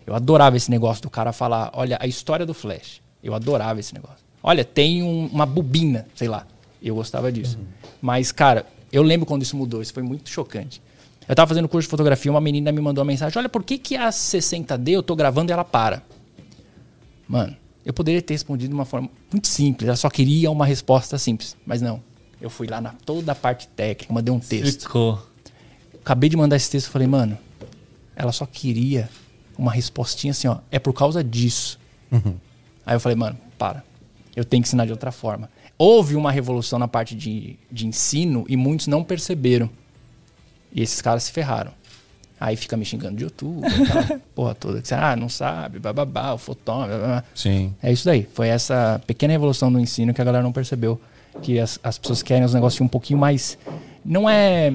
Eu 0.07 0.15
adorava 0.15 0.55
esse 0.55 0.71
negócio 0.71 1.03
do 1.03 1.09
cara 1.09 1.33
falar, 1.33 1.69
olha, 1.73 1.97
a 2.01 2.07
história 2.07 2.45
do 2.45 2.53
Flash. 2.53 3.01
Eu 3.21 3.35
adorava 3.35 3.79
esse 3.79 3.93
negócio. 3.93 4.17
Olha, 4.41 4.63
tem 4.63 5.03
um- 5.03 5.25
uma 5.27 5.45
bobina, 5.45 6.07
sei 6.15 6.29
lá. 6.29 6.47
Eu 6.81 6.95
gostava 6.95 7.29
disso. 7.29 7.59
Mas, 8.01 8.31
cara, 8.31 8.65
eu 8.89 9.03
lembro 9.03 9.25
quando 9.25 9.41
isso 9.43 9.57
mudou, 9.57 9.81
isso 9.81 9.93
foi 9.93 10.01
muito 10.01 10.29
chocante. 10.29 10.81
Eu 11.27 11.35
tava 11.35 11.49
fazendo 11.49 11.67
curso 11.67 11.87
de 11.87 11.91
fotografia, 11.91 12.31
uma 12.31 12.39
menina 12.39 12.71
me 12.71 12.79
mandou 12.81 13.03
uma 13.03 13.11
mensagem, 13.11 13.37
olha, 13.37 13.49
por 13.49 13.63
que, 13.63 13.77
que 13.77 13.97
a 13.97 14.09
60D 14.11 14.93
eu 14.93 15.03
tô 15.03 15.13
gravando 15.15 15.51
e 15.51 15.53
ela 15.53 15.65
para? 15.65 16.01
Mano, 17.27 17.55
eu 17.89 17.93
poderia 17.93 18.21
ter 18.21 18.35
respondido 18.35 18.69
de 18.69 18.75
uma 18.75 18.85
forma 18.85 19.09
muito 19.31 19.47
simples. 19.47 19.89
Eu 19.89 19.97
só 19.97 20.11
queria 20.11 20.51
uma 20.51 20.63
resposta 20.63 21.17
simples. 21.17 21.57
Mas 21.65 21.81
não. 21.81 22.03
Eu 22.39 22.47
fui 22.47 22.67
lá 22.67 22.79
na 22.79 22.91
toda 22.91 23.31
a 23.31 23.35
parte 23.35 23.67
técnica, 23.67 24.13
mandei 24.13 24.31
um 24.31 24.39
texto. 24.39 24.81
Ficou. 24.81 25.19
Acabei 25.99 26.29
de 26.29 26.37
mandar 26.37 26.55
esse 26.55 26.69
texto 26.69 26.85
e 26.85 26.91
falei, 26.91 27.07
mano, 27.07 27.35
ela 28.15 28.31
só 28.31 28.45
queria 28.45 29.09
uma 29.57 29.71
respostinha 29.71 30.29
assim, 30.29 30.47
ó. 30.47 30.59
É 30.69 30.77
por 30.77 30.93
causa 30.93 31.23
disso. 31.23 31.79
Aí 32.85 32.95
eu 32.95 32.99
falei, 32.99 33.15
mano, 33.15 33.39
para. 33.57 33.83
Eu 34.35 34.45
tenho 34.45 34.61
que 34.61 34.69
ensinar 34.69 34.85
de 34.85 34.91
outra 34.91 35.11
forma. 35.11 35.49
Houve 35.75 36.15
uma 36.15 36.31
revolução 36.31 36.77
na 36.77 36.87
parte 36.87 37.15
de, 37.15 37.57
de 37.71 37.87
ensino 37.87 38.45
e 38.47 38.55
muitos 38.55 38.85
não 38.85 39.03
perceberam. 39.03 39.67
E 40.71 40.83
esses 40.83 41.01
caras 41.01 41.23
se 41.23 41.31
ferraram. 41.31 41.71
Aí 42.39 42.55
fica 42.55 42.77
me 42.77 42.85
xingando 42.85 43.17
de 43.17 43.23
YouTube, 43.23 43.65
aquela 43.67 44.21
porra 44.33 44.55
toda. 44.55 44.81
que 44.81 44.87
você, 44.87 44.93
Ah, 44.95 45.15
não 45.15 45.27
sabe, 45.27 45.77
bababá, 45.79 46.33
o 46.33 46.37
fotômetro, 46.37 46.95
bababá. 46.97 47.23
Sim. 47.35 47.75
É 47.83 47.91
isso 47.91 48.05
daí. 48.05 48.27
Foi 48.33 48.47
essa 48.47 49.01
pequena 49.05 49.33
revolução 49.33 49.69
no 49.69 49.79
ensino 49.79 50.13
que 50.13 50.21
a 50.21 50.23
galera 50.23 50.43
não 50.43 50.51
percebeu. 50.53 50.99
Que 51.41 51.59
as, 51.59 51.79
as 51.83 51.97
pessoas 51.97 52.23
querem 52.23 52.43
os 52.45 52.53
negócios 52.53 52.79
um 52.81 52.87
pouquinho 52.87 53.19
mais. 53.19 53.57
Não 54.05 54.29
é 54.29 54.73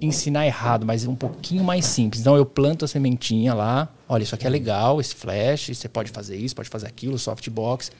ensinar 0.00 0.46
errado, 0.46 0.84
mas 0.84 1.06
um 1.06 1.14
pouquinho 1.14 1.62
mais 1.64 1.86
simples. 1.86 2.20
Então 2.20 2.36
eu 2.36 2.44
planto 2.44 2.84
a 2.84 2.88
sementinha 2.88 3.54
lá, 3.54 3.88
olha, 4.08 4.22
isso 4.22 4.34
aqui 4.34 4.46
é 4.46 4.50
legal, 4.50 5.00
esse 5.00 5.14
flash, 5.14 5.70
você 5.74 5.88
pode 5.88 6.10
fazer 6.10 6.36
isso, 6.36 6.54
pode 6.54 6.68
fazer 6.68 6.86
aquilo, 6.86 7.18
softbox. 7.18 7.90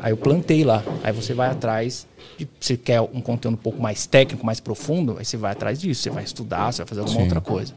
Aí 0.00 0.12
eu 0.12 0.16
plantei 0.16 0.64
lá. 0.64 0.82
Aí 1.02 1.12
você 1.12 1.32
vai 1.34 1.48
atrás. 1.48 2.06
De, 2.38 2.48
se 2.60 2.76
quer 2.76 3.00
um 3.00 3.20
conteúdo 3.20 3.54
um 3.54 3.58
pouco 3.58 3.80
mais 3.80 4.06
técnico, 4.06 4.44
mais 4.44 4.60
profundo, 4.60 5.16
aí 5.18 5.24
você 5.24 5.36
vai 5.36 5.52
atrás 5.52 5.80
disso. 5.80 6.02
Você 6.02 6.10
vai 6.10 6.24
estudar, 6.24 6.72
você 6.72 6.78
vai 6.78 6.86
fazer 6.88 7.00
alguma 7.00 7.18
Sim. 7.18 7.24
outra 7.24 7.40
coisa. 7.40 7.72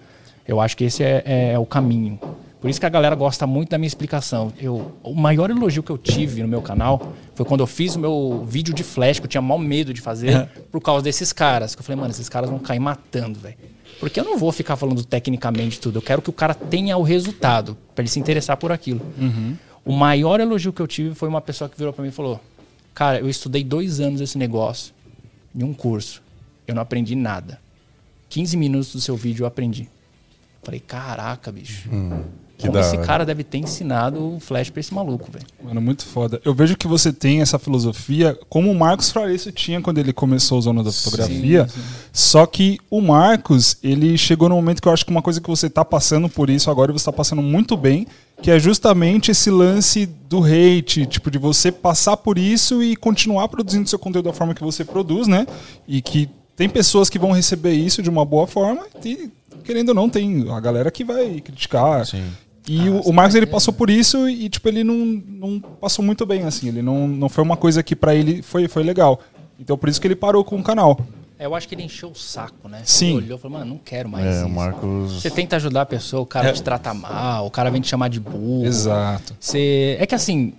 Eu 0.48 0.60
acho 0.62 0.76
que 0.78 0.84
esse 0.84 1.04
é, 1.04 1.24
é- 1.26 1.52
é 1.54 1.60
o 1.60 1.66
caminho. 1.66 2.20
Por 2.62 2.70
isso 2.70 2.80
que 2.80 2.86
a 2.86 2.90
galera 2.90 3.16
gosta 3.16 3.46
muito 3.46 3.70
da 3.70 3.78
minha 3.78 3.88
explicação. 3.88 4.52
Eu, 4.60 4.94
o 5.04 5.14
maior 5.14 5.50
elogio 5.52 5.84
que 5.84 5.92
eu 5.92 5.98
tive 5.98 6.42
no 6.42 6.48
meu 6.48 6.62
canal 6.62 7.14
foi 7.36 7.46
quando 7.46 7.60
eu 7.62 7.68
fiz 7.68 7.96
o 7.96 8.00
meu 8.00 8.44
vídeo 8.48 8.74
de 8.74 8.84
flash, 8.84 9.20
que 9.20 9.26
eu 9.26 9.30
tinha 9.30 9.42
mal 9.42 9.60
medo 9.60 9.94
de 9.94 10.02
fazer, 10.02 10.48
por 10.72 10.82
causa 10.82 11.04
desses 11.04 11.32
caras. 11.32 11.76
Que 11.76 11.82
eu 11.82 11.86
falei, 11.86 12.00
mano, 12.02 12.12
esses 12.12 12.28
caras 12.28 12.50
vão 12.50 12.58
cair 12.58 12.80
matando, 12.80 13.40
velho. 13.40 13.56
Porque 14.00 14.20
eu 14.20 14.24
não 14.24 14.38
vou 14.38 14.52
ficar 14.52 14.76
falando 14.76 15.04
tecnicamente 15.06 15.80
tudo. 15.80 16.00
Eu 16.00 16.02
quero 16.02 16.22
que 16.24 16.30
o 16.30 16.34
cara 16.34 16.54
tenha 16.56 16.98
o 16.98 17.04
resultado, 17.04 17.78
pra 17.94 18.02
ele 18.02 18.10
se 18.10 18.20
interessar 18.20 18.58
por 18.58 18.72
aquilo. 18.72 19.00
O 19.84 19.94
maior 19.94 20.40
elogio 20.40 20.74
que 20.74 20.82
eu 20.82 20.88
tive 20.88 21.14
foi 21.14 21.30
uma 21.30 21.42
pessoa 21.42 21.70
que 21.70 21.78
virou 21.78 21.94
pra 21.94 22.02
mim 22.02 22.10
e 22.10 22.12
falou: 22.12 22.40
Cara, 22.96 23.20
eu 23.20 23.30
estudei 23.30 23.64
dois 23.64 24.00
anos 24.00 24.22
esse 24.22 24.38
negócio, 24.40 24.92
em 25.56 25.64
um 25.64 25.74
curso. 25.74 26.22
Eu 26.68 26.74
não 26.74 26.82
aprendi 26.82 27.16
nada. 27.16 27.60
15 28.30 28.58
minutos 28.58 28.92
do 28.92 29.00
seu 29.00 29.16
vídeo 29.16 29.44
eu 29.44 29.48
aprendi. 29.48 29.88
Falei, 30.66 30.80
caraca, 30.80 31.52
bicho. 31.52 31.88
que 32.58 32.66
Como 32.66 32.80
esse 32.80 32.98
cara 32.98 33.24
deve 33.24 33.44
ter 33.44 33.60
ensinado 33.60 34.36
o 34.36 34.40
Flash 34.40 34.72
pra 34.72 34.80
esse 34.80 34.92
maluco, 34.92 35.32
velho. 35.32 35.46
Mano, 35.64 35.80
muito 35.80 36.04
foda. 36.04 36.42
Eu 36.44 36.56
vejo 36.56 36.76
que 36.76 36.88
você 36.88 37.14
tem 37.14 37.40
essa 37.40 37.60
filosofia, 37.60 38.36
como 38.50 38.72
o 38.72 38.76
Marcos 38.76 39.12
Fraício 39.12 39.52
tinha 39.52 39.80
quando 39.80 40.00
ele 40.00 40.12
começou 40.12 40.58
usando 40.58 40.82
da 40.82 40.92
fotografia. 40.92 41.68
Só 42.12 42.48
que 42.48 42.80
o 42.90 43.00
Marcos, 43.00 43.78
ele 43.84 44.18
chegou 44.18 44.50
no 44.50 44.56
momento 44.56 44.82
que 44.82 44.88
eu 44.88 44.92
acho 44.92 45.06
que 45.06 45.12
uma 45.12 45.22
coisa 45.22 45.40
que 45.40 45.48
você 45.48 45.70
tá 45.70 45.86
passando 45.86 46.28
por 46.28 46.50
isso 46.50 46.72
agora, 46.72 46.92
e 46.92 46.94
você 46.94 47.06
tá 47.06 47.14
passando 47.14 47.44
muito 47.44 47.78
bem, 47.78 48.08
que 48.42 48.50
é 48.50 48.58
justamente 48.58 49.30
esse 49.30 49.52
lance 49.52 50.08
do 50.08 50.44
hate, 50.44 51.06
tipo, 51.06 51.30
de 51.30 51.38
você 51.38 51.72
passar 51.72 52.18
por 52.18 52.40
isso 52.40 52.82
e 52.82 52.96
continuar 52.96 53.50
produzindo 53.50 53.88
seu 53.88 54.00
conteúdo 54.00 54.26
da 54.26 54.34
forma 54.34 54.56
que 54.56 54.64
você 54.64 54.84
produz, 54.84 55.28
né? 55.28 55.46
E 55.88 56.02
que 56.02 56.28
tem 56.56 56.70
pessoas 56.70 57.10
que 57.10 57.20
vão 57.20 57.32
receber 57.32 57.74
isso 57.74 58.02
de 58.02 58.10
uma 58.10 58.24
boa 58.24 58.48
forma 58.48 58.84
e, 59.04 59.30
querendo 59.64 59.90
ou 59.90 59.96
não, 59.96 60.10
tem 60.10 60.50
a 60.52 60.60
galera 60.60 60.90
que 60.92 61.04
vai 61.04 61.40
criticar. 61.42 62.06
Sim. 62.06 62.24
E 62.68 62.90
o, 62.90 63.02
o 63.02 63.14
Marcos 63.14 63.36
ele 63.36 63.46
passou 63.46 63.74
por 63.74 63.90
isso 63.90 64.28
e 64.28 64.50
tipo 64.50 64.68
ele 64.68 64.84
não, 64.84 64.96
não 64.96 65.60
passou 65.60 66.04
muito 66.04 66.26
bem 66.26 66.44
assim, 66.44 66.68
ele 66.70 66.82
não, 66.82 67.08
não 67.08 67.30
foi 67.30 67.44
uma 67.44 67.56
coisa 67.56 67.84
que 67.84 67.96
pra 67.96 68.16
ele 68.16 68.42
foi, 68.42 68.68
foi 68.68 68.84
legal. 68.84 69.20
Então 69.60 69.78
por 69.78 69.88
isso 69.88 70.02
que 70.02 70.08
ele 70.08 70.16
parou 70.16 70.44
com 70.44 70.58
o 70.60 70.64
canal. 70.64 71.00
É, 71.38 71.46
Eu 71.46 71.54
acho 71.54 71.68
que 71.68 71.76
ele 71.76 71.84
encheu 71.84 72.10
o 72.10 72.16
saco, 72.16 72.68
né? 72.70 72.82
Sim. 72.86 73.18
Ele 73.18 73.26
olhou 73.26 73.38
e 73.38 73.42
falou, 73.42 73.60
mano, 73.60 73.72
não 73.72 73.78
quero 73.78 74.08
mais 74.10 74.26
É, 74.26 74.38
isso. 74.38 74.46
o 74.46 74.50
Marcos. 74.50 75.22
Você 75.22 75.30
tenta 75.30 75.58
ajudar 75.58 75.82
a 75.82 75.86
pessoa, 75.86 76.22
o 76.22 76.26
cara 76.26 76.52
te 76.54 76.64
trata 76.64 76.94
mal, 76.94 77.46
o 77.46 77.52
cara 77.52 77.70
vem 77.70 77.82
te 77.82 77.88
chamar 77.88 78.08
de 78.08 78.20
burro. 78.20 78.66
Exato. 78.66 79.36
Você... 79.40 79.98
É 80.00 80.06
que 80.08 80.16
assim. 80.16 80.54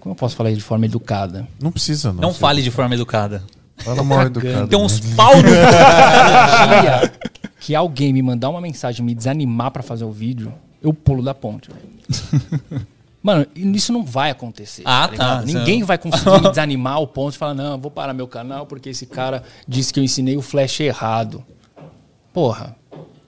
Como 0.00 0.12
eu 0.12 0.16
posso 0.16 0.36
falar 0.36 0.50
isso 0.50 0.58
de 0.60 0.64
forma 0.64 0.86
educada? 0.86 1.46
Não 1.60 1.72
precisa, 1.72 2.12
não. 2.12 2.20
Não 2.22 2.32
fale 2.32 2.62
de 2.62 2.70
forma 2.70 2.94
educada. 2.94 3.42
Fala 3.78 4.02
mal 4.02 4.22
educado. 4.22 4.68
Tem 4.68 4.78
uns 4.78 5.00
né? 5.00 5.16
pau 5.16 5.34
no... 5.36 5.40
O 5.40 5.42
dia 6.82 7.12
que 7.60 7.74
alguém 7.74 8.12
me 8.12 8.22
mandar 8.22 8.48
uma 8.48 8.60
mensagem 8.60 9.04
me 9.04 9.14
desanimar 9.14 9.70
pra 9.70 9.82
fazer 9.82 10.04
o 10.04 10.12
vídeo, 10.12 10.52
eu 10.82 10.92
pulo 10.92 11.22
da 11.22 11.34
ponte, 11.34 11.68
velho. 11.70 12.86
Mano, 13.22 13.46
isso 13.54 13.92
não 13.92 14.04
vai 14.04 14.30
acontecer. 14.30 14.82
Ah, 14.84 15.08
ligado? 15.10 15.40
tá. 15.40 15.42
Ninguém 15.44 15.82
vai 15.82 15.98
conseguir 15.98 16.40
me 16.40 16.48
desanimar 16.48 16.94
ao 16.94 17.06
ponto 17.06 17.32
de 17.32 17.38
falar, 17.38 17.54
não, 17.54 17.78
vou 17.78 17.90
parar 17.90 18.14
meu 18.14 18.28
canal 18.28 18.64
porque 18.64 18.88
esse 18.90 19.06
cara 19.06 19.42
disse 19.66 19.92
que 19.92 20.00
eu 20.00 20.04
ensinei 20.04 20.36
o 20.36 20.42
flash 20.42 20.80
errado. 20.80 21.44
Porra, 22.32 22.76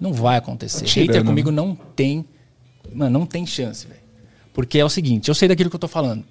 não 0.01 0.13
vai 0.13 0.39
acontecer. 0.39 0.85
tirando, 0.85 1.09
Hater 1.09 1.23
né? 1.23 1.29
comigo 1.29 1.51
não 1.51 1.75
tem. 1.75 2.25
Mano, 2.95 3.19
não 3.19 3.27
tem 3.27 3.45
chance, 3.45 3.87
velho. 3.87 4.01
Porque 4.55 4.79
é 4.79 4.85
o 4.85 4.89
seguinte, 4.89 5.29
eu 5.29 5.35
sei 5.35 5.49
daquilo 5.49 5.69
que 5.69 5.77
eu 5.77 5.81
tô 5.81 5.89
falando. 5.89 6.25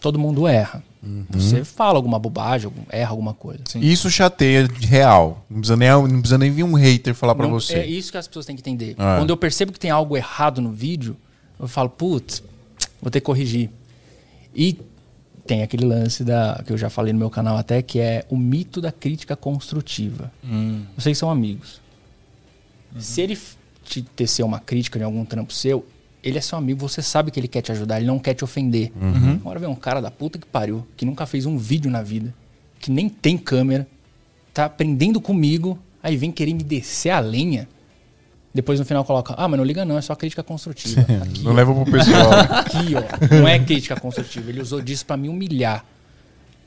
Todo 0.00 0.18
mundo 0.18 0.46
erra. 0.46 0.82
Você 1.30 1.64
fala 1.64 1.96
alguma 1.98 2.18
bobagem, 2.18 2.70
erra 2.90 3.10
alguma 3.10 3.34
coisa. 3.34 3.62
Isso 3.76 4.10
chateia 4.10 4.66
de 4.66 4.86
real. 4.86 5.44
Não 5.50 5.58
precisa 5.60 5.76
nem, 5.76 5.88
não 5.90 6.20
precisa 6.20 6.38
nem 6.38 6.50
vir 6.50 6.62
um 6.62 6.74
hater 6.74 7.14
falar 7.14 7.34
pra 7.34 7.46
Não- 7.46 7.52
você. 7.54 7.74
É 7.74 7.86
isso 7.86 8.10
que 8.12 8.18
as 8.18 8.26
pessoas 8.26 8.46
têm 8.46 8.56
que 8.56 8.60
entender. 8.62 8.92
É. 8.92 9.18
Quando 9.18 9.30
eu 9.30 9.36
percebo 9.36 9.72
que 9.72 9.78
tem 9.80 9.90
algo 9.90 10.16
errado 10.16 10.60
no 10.60 10.72
vídeo, 10.72 11.16
eu 11.58 11.68
falo, 11.68 11.88
putz, 11.90 12.42
vou 13.00 13.10
ter 13.10 13.20
que 13.20 13.26
corrigir. 13.26 13.70
E 14.54 14.78
tem 15.46 15.62
aquele 15.62 15.84
lance 15.84 16.24
da 16.24 16.62
que 16.66 16.72
eu 16.72 16.78
já 16.78 16.88
falei 16.88 17.12
no 17.12 17.18
meu 17.18 17.28
canal 17.30 17.56
até, 17.56 17.82
que 17.82 17.98
é 18.00 18.24
o 18.30 18.36
mito 18.36 18.80
da 18.80 18.90
crítica 18.90 19.36
construtiva. 19.36 20.32
Vocês 20.96 21.18
são 21.18 21.30
amigos. 21.30 21.80
Se 22.98 23.20
ele 23.20 23.38
te 23.84 24.00
tecer 24.02 24.44
uma 24.44 24.58
crítica 24.58 24.98
de 24.98 25.04
algum 25.04 25.24
trampo 25.24 25.52
seu, 25.52 25.84
ele 26.24 26.38
é 26.38 26.40
seu 26.40 26.56
amigo, 26.56 26.80
você 26.80 27.02
sabe 27.02 27.30
que 27.30 27.38
ele 27.38 27.46
quer 27.48 27.60
te 27.62 27.70
ajudar, 27.70 27.98
ele 27.98 28.06
não 28.06 28.18
quer 28.18 28.34
te 28.34 28.42
ofender. 28.42 28.90
Agora 29.40 29.58
vem 29.60 29.68
um 29.68 29.74
cara 29.74 30.00
da 30.00 30.10
puta 30.10 30.38
que 30.38 30.46
pariu, 30.46 30.86
que 30.96 31.04
nunca 31.04 31.26
fez 31.26 31.44
um 31.46 31.58
vídeo 31.58 31.90
na 31.90 32.02
vida, 32.02 32.34
que 32.80 32.90
nem 32.90 33.08
tem 33.08 33.36
câmera, 33.36 33.86
tá 34.52 34.64
aprendendo 34.64 35.20
comigo, 35.20 35.78
aí 36.02 36.16
vem 36.16 36.32
querer 36.32 36.54
me 36.54 36.62
descer 36.62 37.10
a 37.10 37.20
lenha. 37.20 37.68
Depois 38.54 38.78
no 38.78 38.86
final 38.86 39.04
coloca, 39.04 39.34
ah, 39.36 39.48
mas 39.48 39.58
não 39.58 39.64
liga 39.64 39.84
não, 39.84 39.98
é 39.98 40.00
só 40.00 40.14
crítica 40.14 40.42
construtiva. 40.42 41.00
Aqui, 41.22 41.42
Não 41.42 41.50
ó. 41.50 41.54
leva 41.54 41.74
pro 41.74 41.90
pessoal. 41.90 42.30
Aqui, 42.60 42.94
ó. 42.94 43.34
Não 43.40 43.48
é 43.48 43.58
crítica 43.58 43.98
construtiva. 43.98 44.48
Ele 44.48 44.60
usou 44.60 44.80
disso 44.80 45.04
pra 45.04 45.16
me 45.16 45.28
humilhar. 45.28 45.84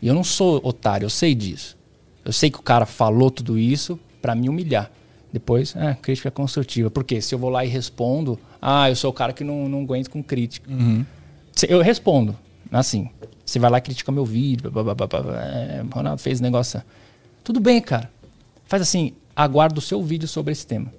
E 0.01 0.07
eu 0.07 0.13
não 0.13 0.23
sou 0.23 0.59
otário, 0.63 1.05
eu 1.05 1.09
sei 1.09 1.33
disso. 1.33 1.77
Eu 2.25 2.33
sei 2.33 2.51
que 2.51 2.59
o 2.59 2.61
cara 2.61 2.85
falou 2.85 3.31
tudo 3.31 3.57
isso 3.57 3.97
pra 4.21 4.35
me 4.35 4.49
humilhar. 4.49 4.91
Depois, 5.31 5.75
é, 5.75 5.93
crítica 5.95 6.31
construtiva. 6.31 6.89
Porque 6.89 7.21
se 7.21 7.33
eu 7.35 7.39
vou 7.39 7.49
lá 7.49 7.63
e 7.65 7.67
respondo, 7.67 8.39
ah, 8.61 8.89
eu 8.89 8.95
sou 8.95 9.09
o 9.11 9.13
cara 9.13 9.33
que 9.33 9.43
não, 9.43 9.67
não 9.67 9.81
aguento 9.81 10.09
com 10.09 10.23
crítica. 10.23 10.69
Se- 11.53 11.67
Eu 11.69 11.81
respondo, 11.81 12.35
assim. 12.71 13.09
Você 13.45 13.59
vai 13.59 13.69
lá 13.71 13.77
e 13.77 13.81
critica 13.81 14.11
meu 14.11 14.25
vídeo, 14.25 14.69
blá, 14.71 14.83
blá, 14.83 14.93
blá, 14.95 15.07
blá, 15.07 15.21
blá, 15.21 15.41
é, 15.45 15.83
Ronaldo 15.91 16.21
fez 16.21 16.41
negócio. 16.41 16.81
Tudo 17.43 17.59
bem, 17.59 17.79
cara. 17.81 18.09
Faz 18.65 18.81
assim, 18.81 19.13
aguardo 19.35 19.79
o 19.79 19.81
seu 19.81 20.03
vídeo 20.03 20.27
sobre 20.27 20.51
esse 20.51 20.67
tema. 20.67 20.91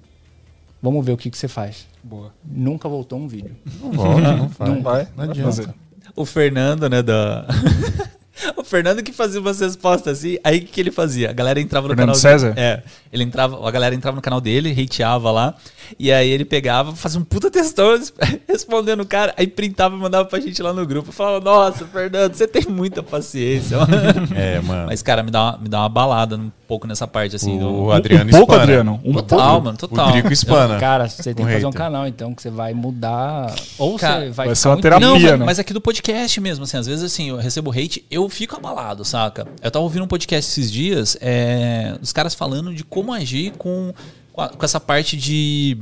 Vamos 0.81 1.05
ver 1.05 1.11
o 1.11 1.17
que, 1.17 1.29
que 1.29 1.37
você 1.37 1.47
faz. 1.47 1.85
Boa. 2.03 2.33
Nunca 2.43 2.87
voltou 2.89 3.19
um 3.19 3.27
vídeo. 3.27 3.55
Não 3.81 3.91
volta, 3.91 4.35
não 4.35 4.49
faz. 4.49 4.69
Não 4.71 4.81
vai, 4.81 5.07
Não 5.15 5.23
adianta. 5.25 5.75
O 6.15 6.25
Fernando, 6.25 6.89
né, 6.89 7.03
da... 7.03 7.45
o 8.57 8.63
Fernando 8.63 9.03
que 9.03 9.11
fazia 9.11 9.39
umas 9.39 9.59
respostas 9.59 10.19
assim, 10.19 10.37
aí 10.43 10.57
o 10.57 10.61
que, 10.61 10.67
que 10.67 10.81
ele 10.81 10.91
fazia? 10.91 11.29
A 11.29 11.33
galera 11.33 11.59
entrava 11.59 11.87
no 11.87 11.95
Fernando 11.95 12.15
canal 12.15 12.15
César? 12.15 12.51
dele. 12.51 12.59
É, 12.67 12.83
ele 13.11 13.23
entrava, 13.23 13.67
a 13.67 13.71
galera 13.71 13.95
entrava 13.95 14.15
no 14.15 14.21
canal 14.21 14.39
dele, 14.39 14.71
hateava 14.71 15.31
lá, 15.31 15.55
e 15.97 16.11
aí 16.11 16.29
ele 16.29 16.45
pegava, 16.45 16.95
fazia 16.95 17.19
um 17.19 17.23
puta 17.23 17.49
textão 17.49 17.99
respondendo 18.47 19.01
o 19.01 19.05
cara, 19.05 19.33
aí 19.37 19.47
printava 19.47 19.95
e 19.95 19.99
mandava 19.99 20.25
pra 20.25 20.39
gente 20.39 20.61
lá 20.61 20.71
no 20.73 20.85
grupo. 20.85 21.09
Eu 21.09 21.13
falava, 21.13 21.43
nossa, 21.43 21.85
Fernando, 21.85 22.33
você 22.33 22.47
tem 22.47 22.65
muita 22.69 23.01
paciência. 23.03 23.77
É, 24.35 24.59
mano. 24.61 24.87
Mas, 24.87 25.01
cara, 25.01 25.23
me 25.23 25.31
dá, 25.31 25.43
uma, 25.43 25.57
me 25.57 25.69
dá 25.69 25.79
uma 25.79 25.89
balada 25.89 26.35
um 26.35 26.51
pouco 26.67 26.87
nessa 26.87 27.07
parte, 27.07 27.35
assim. 27.35 27.57
o 27.57 27.85
do... 27.85 27.91
Adriano 27.91 28.25
um 28.25 28.31
pouco, 28.31 28.51
espana. 28.53 28.63
Adriano, 28.63 29.01
um 29.03 29.13
Total, 29.13 29.49
pouco. 29.51 29.65
mano, 29.65 29.75
O 29.75 29.87
total. 29.87 30.11
Drico 30.11 30.33
espana. 30.33 30.79
Cara, 30.79 31.07
você 31.09 31.33
tem 31.33 31.43
Com 31.45 31.47
que 31.47 31.53
fazer 31.55 31.65
um 31.65 31.71
canal, 31.71 32.07
então, 32.07 32.33
que 32.33 32.41
você 32.41 32.49
vai 32.49 32.73
mudar. 32.73 33.53
Ou 33.77 33.97
Cara, 33.97 34.25
você 34.25 34.31
vai, 34.31 34.47
vai 34.47 34.55
ser 34.55 34.67
uma 34.67 34.79
terapia, 34.79 35.07
Não, 35.07 35.37
né? 35.39 35.45
mas, 35.45 35.59
aqui 35.59 35.73
do 35.73 35.81
podcast 35.81 36.39
mesmo, 36.39 36.63
assim, 36.63 36.77
às 36.77 36.87
vezes 36.87 37.03
assim, 37.03 37.29
eu 37.29 37.37
recebo 37.37 37.71
hate, 37.71 38.05
eu 38.29 38.31
fico 38.31 38.55
abalado, 38.55 39.03
saca? 39.03 39.47
Eu 39.61 39.71
tava 39.71 39.83
ouvindo 39.83 40.03
um 40.03 40.07
podcast 40.07 40.49
esses 40.49 40.71
dias, 40.71 41.17
é, 41.19 41.97
os 42.01 42.13
caras 42.13 42.33
falando 42.33 42.73
de 42.73 42.83
como 42.83 43.11
agir 43.13 43.51
com, 43.57 43.93
com, 44.31 44.41
a- 44.41 44.49
com 44.49 44.63
essa 44.65 44.79
parte 44.79 45.17
de. 45.17 45.77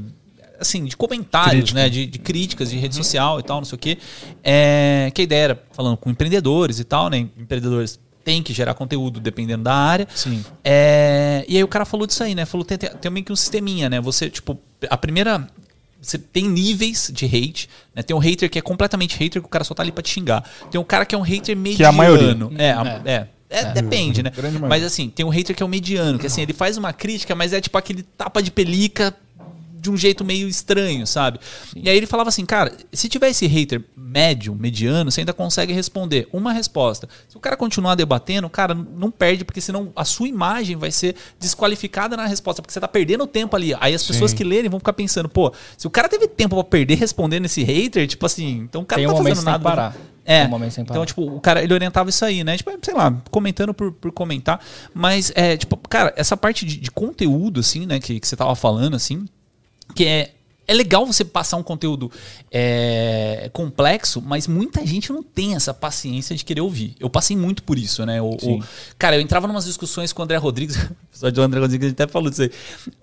Assim, 0.59 0.85
de 0.85 0.97
comentários, 0.97 1.71
Crítica. 1.71 1.79
né? 1.79 1.87
De, 1.89 2.05
de 2.07 2.17
críticas 2.17 2.71
de 2.71 2.77
rede 2.77 2.95
social 2.95 3.39
e 3.39 3.43
tal, 3.43 3.57
não 3.57 3.65
sei 3.65 3.75
o 3.75 3.79
quê. 3.79 3.97
É, 4.43 5.11
que 5.13 5.21
a 5.21 5.23
ideia 5.23 5.43
era 5.43 5.63
falando 5.71 5.95
com 5.97 6.09
empreendedores 6.09 6.79
e 6.79 6.83
tal, 6.83 7.09
né? 7.11 7.27
Empreendedores 7.37 7.99
têm 8.23 8.41
que 8.41 8.51
gerar 8.53 8.73
conteúdo 8.73 9.19
dependendo 9.19 9.63
da 9.65 9.73
área. 9.75 10.07
Sim. 10.15 10.43
É, 10.63 11.45
e 11.47 11.55
aí 11.57 11.63
o 11.63 11.67
cara 11.67 11.85
falou 11.85 12.07
disso 12.07 12.23
aí, 12.23 12.33
né? 12.33 12.43
Falou 12.45 12.65
tem, 12.65 12.75
tem, 12.77 12.89
tem 12.89 13.11
meio 13.11 13.23
que 13.25 13.31
um 13.31 13.35
sisteminha, 13.35 13.87
né? 13.87 14.01
Você, 14.01 14.29
tipo, 14.31 14.57
a 14.89 14.97
primeira. 14.97 15.47
Você 16.01 16.17
tem 16.17 16.47
níveis 16.47 17.11
de 17.13 17.25
hate, 17.25 17.67
né? 17.95 18.01
Tem 18.03 18.15
um 18.15 18.19
hater 18.19 18.49
que 18.49 18.57
é 18.59 18.61
completamente 18.61 19.17
hater, 19.17 19.41
que 19.41 19.47
o 19.47 19.49
cara 19.49 19.63
só 19.63 19.73
tá 19.73 19.83
ali 19.83 19.91
pra 19.91 20.01
te 20.03 20.09
xingar. 20.09 20.43
Tem 20.71 20.79
um 20.79 20.83
cara 20.83 21.05
que 21.05 21.15
é 21.15 21.17
um 21.17 21.21
hater 21.21 21.55
mediano. 21.57 21.77
Que 21.77 21.83
é 21.83 21.87
a 21.87 21.91
maioria. 21.91 22.27
É, 22.57 22.71
a- 22.71 23.01
é. 23.05 23.27
É, 23.49 23.63
depende, 23.73 24.21
né? 24.21 24.29
Mas 24.67 24.83
assim, 24.83 25.09
tem 25.09 25.25
um 25.25 25.29
hater 25.29 25.55
que 25.55 25.63
é 25.63 25.65
o 25.65 25.69
mediano, 25.69 26.19
que 26.19 26.27
assim, 26.27 26.41
ele 26.41 26.51
faz 26.53 26.75
uma 26.77 26.91
crítica, 26.91 27.33
mas 27.33 27.53
é 27.53 27.61
tipo 27.61 27.77
aquele 27.77 28.03
tapa 28.03 28.43
de 28.43 28.51
pelica 28.51 29.15
de 29.79 29.89
um 29.91 29.97
jeito 29.97 30.23
meio 30.25 30.47
estranho, 30.47 31.05
sabe? 31.05 31.39
E 31.75 31.89
aí 31.89 31.97
ele 31.97 32.07
falava 32.07 32.29
assim, 32.29 32.45
cara, 32.45 32.71
se 32.91 33.07
tiver 33.07 33.29
esse 33.29 33.45
hater 33.47 33.83
médio, 33.95 34.55
mediano, 34.55 35.11
você 35.11 35.21
ainda 35.21 35.33
consegue 35.33 35.73
responder 35.73 36.27
uma 36.31 36.51
resposta. 36.51 37.07
Se 37.27 37.37
o 37.37 37.39
cara 37.39 37.55
continuar 37.55 37.95
debatendo, 37.95 38.49
cara, 38.49 38.73
não 38.73 39.11
perde, 39.11 39.45
porque 39.45 39.61
senão 39.61 39.91
a 39.95 40.05
sua 40.05 40.27
imagem 40.27 40.75
vai 40.75 40.91
ser 40.91 41.15
desqualificada 41.39 42.17
na 42.17 42.25
resposta, 42.25 42.61
porque 42.61 42.73
você 42.73 42.79
tá 42.79 42.87
perdendo 42.87 43.27
tempo 43.27 43.55
ali. 43.55 43.73
Aí 43.79 43.93
as 43.93 44.03
pessoas 44.03 44.33
que 44.33 44.43
lerem 44.43 44.69
vão 44.69 44.79
ficar 44.79 44.93
pensando, 44.93 45.29
pô, 45.29 45.53
se 45.77 45.85
o 45.85 45.89
cara 45.89 46.09
teve 46.09 46.27
tempo 46.27 46.55
pra 46.55 46.63
perder 46.63 46.95
respondendo 46.95 47.45
esse 47.45 47.63
hater, 47.63 48.07
tipo 48.07 48.25
assim, 48.25 48.59
então 48.59 48.81
o 48.81 48.85
cara 48.85 48.99
Tem 48.99 49.07
não 49.07 49.15
um 49.15 49.17
tá 49.17 49.23
fazendo 49.23 49.45
nada. 49.45 49.63
parar. 49.63 49.95
É. 50.27 50.45
Um. 50.45 50.81
Então, 50.81 51.05
tipo, 51.05 51.21
o 51.23 51.39
cara, 51.39 51.63
ele 51.63 51.73
orientava 51.73 52.09
isso 52.09 52.25
aí, 52.25 52.43
né? 52.43 52.57
Tipo, 52.57 52.71
sei 52.81 52.93
lá, 52.93 53.15
comentando 53.31 53.73
por, 53.73 53.93
por 53.93 54.11
comentar. 54.11 54.59
Mas, 54.93 55.31
é, 55.33 55.55
tipo, 55.55 55.77
cara, 55.89 56.13
essa 56.17 56.35
parte 56.35 56.65
de, 56.65 56.77
de 56.77 56.91
conteúdo, 56.91 57.61
assim, 57.61 57.85
né, 57.85 57.97
que, 57.97 58.19
que 58.19 58.27
você 58.27 58.35
tava 58.35 58.53
falando, 58.53 58.93
assim, 58.93 59.25
que 59.97 60.05
é. 60.05 60.33
É 60.69 60.73
legal 60.73 61.05
você 61.05 61.23
passar 61.23 61.55
um 61.55 61.63
conteúdo 61.63 62.11
é, 62.51 63.49
complexo, 63.53 64.21
mas 64.21 64.47
muita 64.47 64.85
gente 64.85 65.13
não 65.13 65.23
tem 65.23 65.55
essa 65.55 65.73
paciência 65.73 66.35
de 66.35 66.43
querer 66.43 66.59
ouvir. 66.59 66.93
Eu 66.99 67.09
passei 67.09 67.37
muito 67.37 67.63
por 67.63 67.77
isso, 67.79 68.05
né? 68.05 68.21
O, 68.21 68.31
o- 68.31 68.63
cara, 68.99 69.15
eu 69.15 69.21
entrava 69.21 69.47
em 69.47 69.49
umas 69.51 69.63
discussões 69.63 70.11
com 70.11 70.21
o 70.21 70.25
André 70.25 70.35
Rodrigues, 70.35 70.75
episódio 71.09 71.35
do 71.35 71.41
André 71.41 71.61
Rodrigues 71.61 71.85
a 71.85 71.89
gente 71.89 72.01
até 72.01 72.11
falou 72.11 72.29
disso 72.29 72.41
aí. 72.41 72.51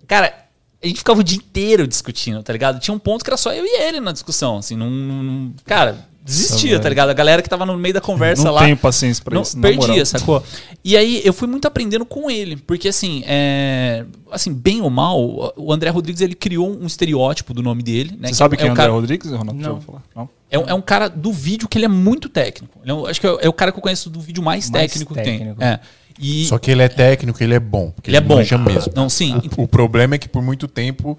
Cara, 0.06 0.44
a 0.82 0.86
gente 0.86 0.98
ficava 0.98 1.20
o 1.20 1.24
dia 1.24 1.38
inteiro 1.38 1.86
discutindo, 1.88 2.42
tá 2.42 2.52
ligado? 2.52 2.78
Tinha 2.80 2.94
um 2.94 2.98
ponto 2.98 3.24
que 3.24 3.30
era 3.30 3.36
só 3.38 3.50
eu 3.54 3.64
e 3.64 3.80
ele 3.82 3.98
na 3.98 4.12
discussão, 4.12 4.58
assim, 4.58 4.76
não- 4.76 5.54
cara, 5.64 6.06
desistia, 6.24 6.80
tá 6.80 6.88
ligado? 6.88 7.10
A 7.10 7.12
galera 7.12 7.42
que 7.42 7.48
tava 7.48 7.66
no 7.66 7.76
meio 7.76 7.92
da 7.92 8.00
conversa 8.00 8.44
Não 8.44 8.52
lá. 8.52 8.62
tenho 8.64 8.76
paciência 8.76 9.22
pra 9.22 9.34
Não, 9.34 9.42
isso. 9.42 9.58
na 9.58 9.68
moral. 9.68 9.86
perdia, 9.86 10.06
sacou? 10.06 10.42
E 10.82 10.96
aí 10.96 11.20
eu 11.24 11.32
fui 11.32 11.46
muito 11.46 11.66
aprendendo 11.68 12.04
com 12.06 12.30
ele, 12.30 12.56
porque 12.56 12.88
assim, 12.88 13.22
é, 13.26 14.04
assim, 14.32 14.52
bem 14.52 14.80
ou 14.80 14.88
mal, 14.90 15.52
o 15.56 15.72
André 15.72 15.90
Rodrigues 15.90 16.20
ele 16.22 16.34
criou 16.34 16.76
um 16.80 16.86
estereótipo 16.86 17.52
do 17.52 17.62
nome 17.62 17.82
dele, 17.82 18.16
né? 18.18 18.28
Você 18.28 18.34
sabe 18.34 18.56
quem 18.56 18.66
é 18.66 18.68
o 18.68 18.72
André 18.72 18.82
cara, 18.84 18.92
Rodrigues, 18.92 19.30
Ronaldo? 19.30 19.54
Não. 19.54 19.80
falar? 19.80 20.02
Não? 20.16 20.28
é, 20.50 20.58
um, 20.58 20.68
é 20.68 20.74
um 20.74 20.80
cara 20.82 21.08
do 21.08 21.32
vídeo 21.32 21.68
que 21.68 21.76
ele 21.76 21.84
é 21.84 21.88
muito 21.88 22.28
técnico. 22.28 22.78
Ele 22.82 22.90
é 22.90 22.94
um- 22.94 23.06
acho 23.06 23.20
que 23.20 23.26
é, 23.26 23.30
o- 23.32 23.38
é 23.42 23.48
o 23.48 23.52
cara 23.52 23.70
que 23.72 23.78
eu 23.78 23.82
conheço 23.82 24.08
do 24.08 24.20
vídeo 24.20 24.42
mais, 24.42 24.70
Mais 24.70 24.90
técnico, 24.90 25.12
técnico. 25.14 25.54
que 25.54 25.58
tem. 25.60 25.68
É. 25.68 25.80
E 26.18 26.44
Só 26.46 26.58
que 26.58 26.70
ele 26.70 26.80
é 26.82 26.88
técnico, 26.88 27.42
ele 27.42 27.54
é 27.54 27.60
bom. 27.60 27.90
porque 27.90 28.08
ele 28.08 28.16
é 28.16 28.20
bom. 28.20 28.36
manja 28.36 28.56
mesmo. 28.56 28.92
Não, 28.94 29.08
sim. 29.10 29.40
O 29.56 29.66
problema 29.66 30.14
é 30.14 30.18
que 30.18 30.28
por 30.28 30.42
muito 30.42 30.68
tempo 30.68 31.18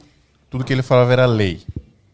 tudo 0.50 0.64
que 0.64 0.72
ele 0.72 0.82
falava 0.82 1.12
era 1.12 1.26
lei, 1.26 1.60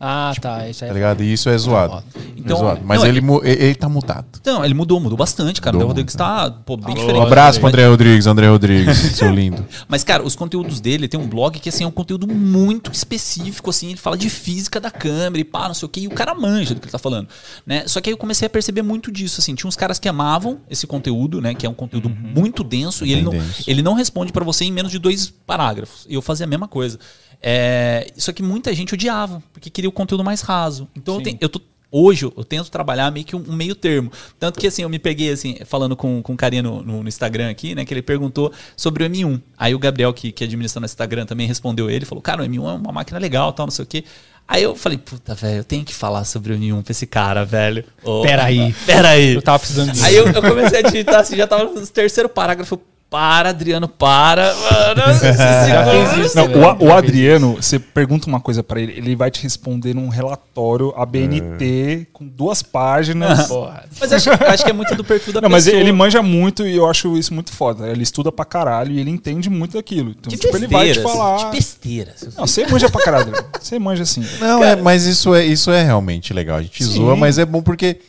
Ah, 0.03 0.33
tá. 0.41 0.67
Isso 0.67 0.83
aí. 0.83 0.87
tá 0.89 0.93
ligado? 0.95 1.21
E 1.23 1.31
isso 1.31 1.47
é 1.47 1.55
zoado. 1.57 2.03
Então, 2.35 2.57
é 2.57 2.59
zoado. 2.59 2.81
Mas 2.83 2.99
não, 3.01 3.07
ele, 3.07 3.19
ele- 3.19 3.63
ele, 3.65 3.75
tá 3.75 3.87
mutado. 3.87 4.25
Não, 4.43 4.65
ele 4.65 4.73
mudou, 4.73 4.99
mudou 4.99 5.15
bastante, 5.17 5.61
cara. 5.61 5.75
O 5.75 5.79
André 5.79 5.87
Rodrigues 5.89 6.15
tá 6.15 6.49
pô, 6.49 6.75
bem 6.75 6.95
Um 6.95 6.97
diferente. 6.97 7.21
abraço 7.21 7.59
pro 7.59 7.69
André 7.69 7.85
Rodrigues, 7.87 8.25
André 8.25 8.47
Rodrigues, 8.49 8.97
seu 9.15 9.31
lindo. 9.31 9.63
Mas, 9.87 10.03
cara, 10.03 10.23
os 10.23 10.35
conteúdos 10.35 10.79
dele, 10.81 11.07
tem 11.07 11.19
um 11.19 11.27
blog 11.27 11.59
que, 11.59 11.69
assim, 11.69 11.83
é 11.83 11.87
um 11.87 11.91
conteúdo 11.91 12.27
muito 12.27 12.91
específico, 12.91 13.69
assim, 13.69 13.89
ele 13.89 13.97
fala 13.97 14.17
de 14.17 14.27
física 14.29 14.79
da 14.79 14.89
câmera 14.89 15.39
e 15.39 15.43
pá, 15.43 15.67
não 15.67 15.75
sei 15.75 15.85
o 15.85 15.89
que, 15.89 15.99
e 16.01 16.07
o 16.07 16.11
cara 16.11 16.33
manja 16.33 16.73
do 16.73 16.79
que 16.81 16.85
ele 16.87 16.91
tá 16.91 16.97
falando, 16.97 17.27
né? 17.63 17.83
Só 17.85 18.01
que 18.01 18.09
aí 18.09 18.13
eu 18.13 18.17
comecei 18.17 18.47
a 18.47 18.49
perceber 18.49 18.81
muito 18.81 19.11
disso, 19.11 19.39
assim, 19.39 19.53
tinha 19.53 19.67
uns 19.67 19.75
caras 19.75 19.99
que 19.99 20.09
amavam 20.09 20.57
esse 20.67 20.87
conteúdo, 20.87 21.39
né, 21.39 21.53
que 21.53 21.65
é 21.65 21.69
um 21.69 21.73
conteúdo 21.75 22.09
muito 22.09 22.63
denso, 22.63 23.05
e 23.05 23.11
ele 23.11 23.21
não, 23.21 23.31
Bem 23.31 23.41
denso. 23.41 23.63
ele 23.67 23.81
não 23.83 23.93
responde 23.93 24.31
pra 24.31 24.43
você 24.43 24.65
em 24.65 24.71
menos 24.71 24.91
de 24.91 24.97
dois 24.97 25.29
parágrafos, 25.45 26.07
e 26.09 26.15
eu 26.15 26.21
fazia 26.23 26.45
a 26.45 26.49
mesma 26.49 26.67
coisa. 26.67 26.97
É, 27.41 28.07
só 28.17 28.31
que 28.31 28.43
muita 28.43 28.73
gente 28.73 28.93
odiava, 28.93 29.41
porque 29.51 29.69
queria 29.69 29.89
o 29.89 29.93
conteúdo 29.93 30.23
mais 30.23 30.41
raso. 30.41 30.87
Então 30.95 31.15
eu, 31.15 31.21
tenho- 31.23 31.37
eu 31.41 31.49
tô 31.49 31.61
Hoje 31.93 32.23
eu 32.23 32.31
tento 32.45 32.71
trabalhar 32.71 33.11
meio 33.11 33.25
que 33.25 33.35
um, 33.35 33.43
um 33.49 33.53
meio 33.53 33.75
termo. 33.75 34.09
Tanto 34.39 34.57
que 34.57 34.65
assim, 34.65 34.81
eu 34.81 34.87
me 34.87 34.97
peguei 34.97 35.29
assim, 35.29 35.57
falando 35.65 35.93
com, 35.93 36.21
com 36.21 36.31
um 36.31 36.35
carinha 36.37 36.63
no, 36.63 36.81
no- 36.81 37.03
no 37.03 37.09
Instagram 37.09 37.49
aqui, 37.49 37.75
né? 37.75 37.83
Que 37.83 37.93
ele 37.93 38.01
perguntou 38.01 38.49
sobre 38.77 39.03
o 39.03 39.09
M1. 39.09 39.41
Aí 39.57 39.75
o 39.75 39.79
Gabriel, 39.79 40.13
que, 40.13 40.31
que 40.31 40.45
administra 40.45 40.79
no 40.79 40.85
Instagram, 40.85 41.25
também 41.25 41.45
respondeu 41.45 41.89
ele, 41.89 42.05
falou, 42.05 42.21
cara, 42.21 42.43
o 42.43 42.45
M1 42.45 42.59
é 42.69 42.73
uma 42.75 42.93
máquina 42.93 43.19
legal, 43.19 43.51
tal, 43.51 43.65
não 43.65 43.71
sei 43.71 43.83
o 43.83 43.85
quê. 43.85 44.05
Aí 44.47 44.63
eu 44.63 44.73
falei, 44.73 44.97
puta, 44.97 45.35
velho, 45.35 45.57
eu 45.57 45.63
tenho 45.65 45.83
que 45.83 45.93
falar 45.93 46.23
sobre 46.23 46.53
o 46.53 46.57
M1 46.57 46.81
pra 46.81 46.91
esse 46.91 47.05
cara, 47.05 47.43
velho. 47.43 47.83
Ô, 48.05 48.21
Peraí. 48.21 48.73
Peraí. 48.85 49.33
Eu 49.35 49.41
tava 49.41 49.59
precisando 49.59 49.91
disso. 49.91 50.05
Aí 50.05 50.15
eu, 50.15 50.27
eu 50.27 50.41
comecei 50.41 50.79
a 50.79 50.81
digitar 50.83 51.19
assim, 51.19 51.35
já 51.35 51.45
tava 51.45 51.65
no 51.65 51.85
terceiro 51.87 52.29
parágrafo. 52.29 52.79
Para, 53.11 53.49
Adriano, 53.49 53.89
para. 53.89 54.55
Mano, 54.55 55.01
isso, 56.25 56.33
Não, 56.33 56.45
o, 56.45 56.85
o 56.85 56.93
Adriano, 56.93 57.55
você 57.55 57.77
pergunta 57.77 58.25
uma 58.25 58.39
coisa 58.39 58.63
pra 58.63 58.79
ele, 58.79 58.93
ele 58.93 59.17
vai 59.17 59.29
te 59.29 59.43
responder 59.43 59.93
num 59.93 60.07
relatório 60.07 60.93
ABNT 60.95 62.07
com 62.13 62.25
duas 62.25 62.63
páginas. 62.63 63.47
Porra. 63.51 63.83
Mas 63.99 64.13
acho, 64.13 64.29
acho 64.29 64.63
que 64.63 64.69
é 64.69 64.73
muito 64.73 64.95
do 64.95 65.03
perfil 65.03 65.33
da 65.33 65.41
Não, 65.41 65.49
mas 65.49 65.65
pessoa. 65.65 65.81
ele 65.81 65.91
manja 65.91 66.21
muito 66.23 66.65
e 66.65 66.77
eu 66.77 66.89
acho 66.89 67.17
isso 67.17 67.33
muito 67.33 67.51
foda. 67.51 67.89
Ele 67.89 68.01
estuda 68.01 68.31
pra 68.31 68.45
caralho 68.45 68.93
e 68.93 68.99
ele 69.01 69.09
entende 69.09 69.49
muito 69.49 69.73
daquilo. 69.73 70.11
Então, 70.11 70.29
De 70.29 70.37
tipo, 70.37 70.55
ele 70.55 70.67
vai 70.67 70.93
te 70.93 71.01
falar. 71.01 71.49
De 71.49 71.57
besteiras. 71.57 72.29
Não, 72.37 72.47
você 72.47 72.65
manja 72.65 72.89
pra 72.89 73.03
caralho. 73.03 73.27
Adriano. 73.27 73.47
Você 73.59 73.77
manja 73.77 74.03
assim. 74.03 74.25
Não, 74.39 74.63
é, 74.63 74.77
mas 74.77 75.03
isso 75.03 75.35
é, 75.35 75.45
isso 75.45 75.69
é 75.69 75.83
realmente 75.83 76.33
legal. 76.33 76.59
A 76.59 76.61
gente 76.61 76.81
Sim. 76.81 76.91
zoa, 76.93 77.17
mas 77.17 77.37
é 77.37 77.43
bom 77.45 77.61
porque 77.61 77.99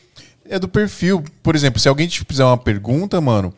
é 0.48 0.60
do 0.60 0.68
perfil. 0.68 1.24
Por 1.42 1.56
exemplo, 1.56 1.80
se 1.80 1.88
alguém 1.88 2.06
te 2.06 2.24
fizer 2.24 2.44
uma 2.44 2.56
pergunta, 2.56 3.20
mano, 3.20 3.52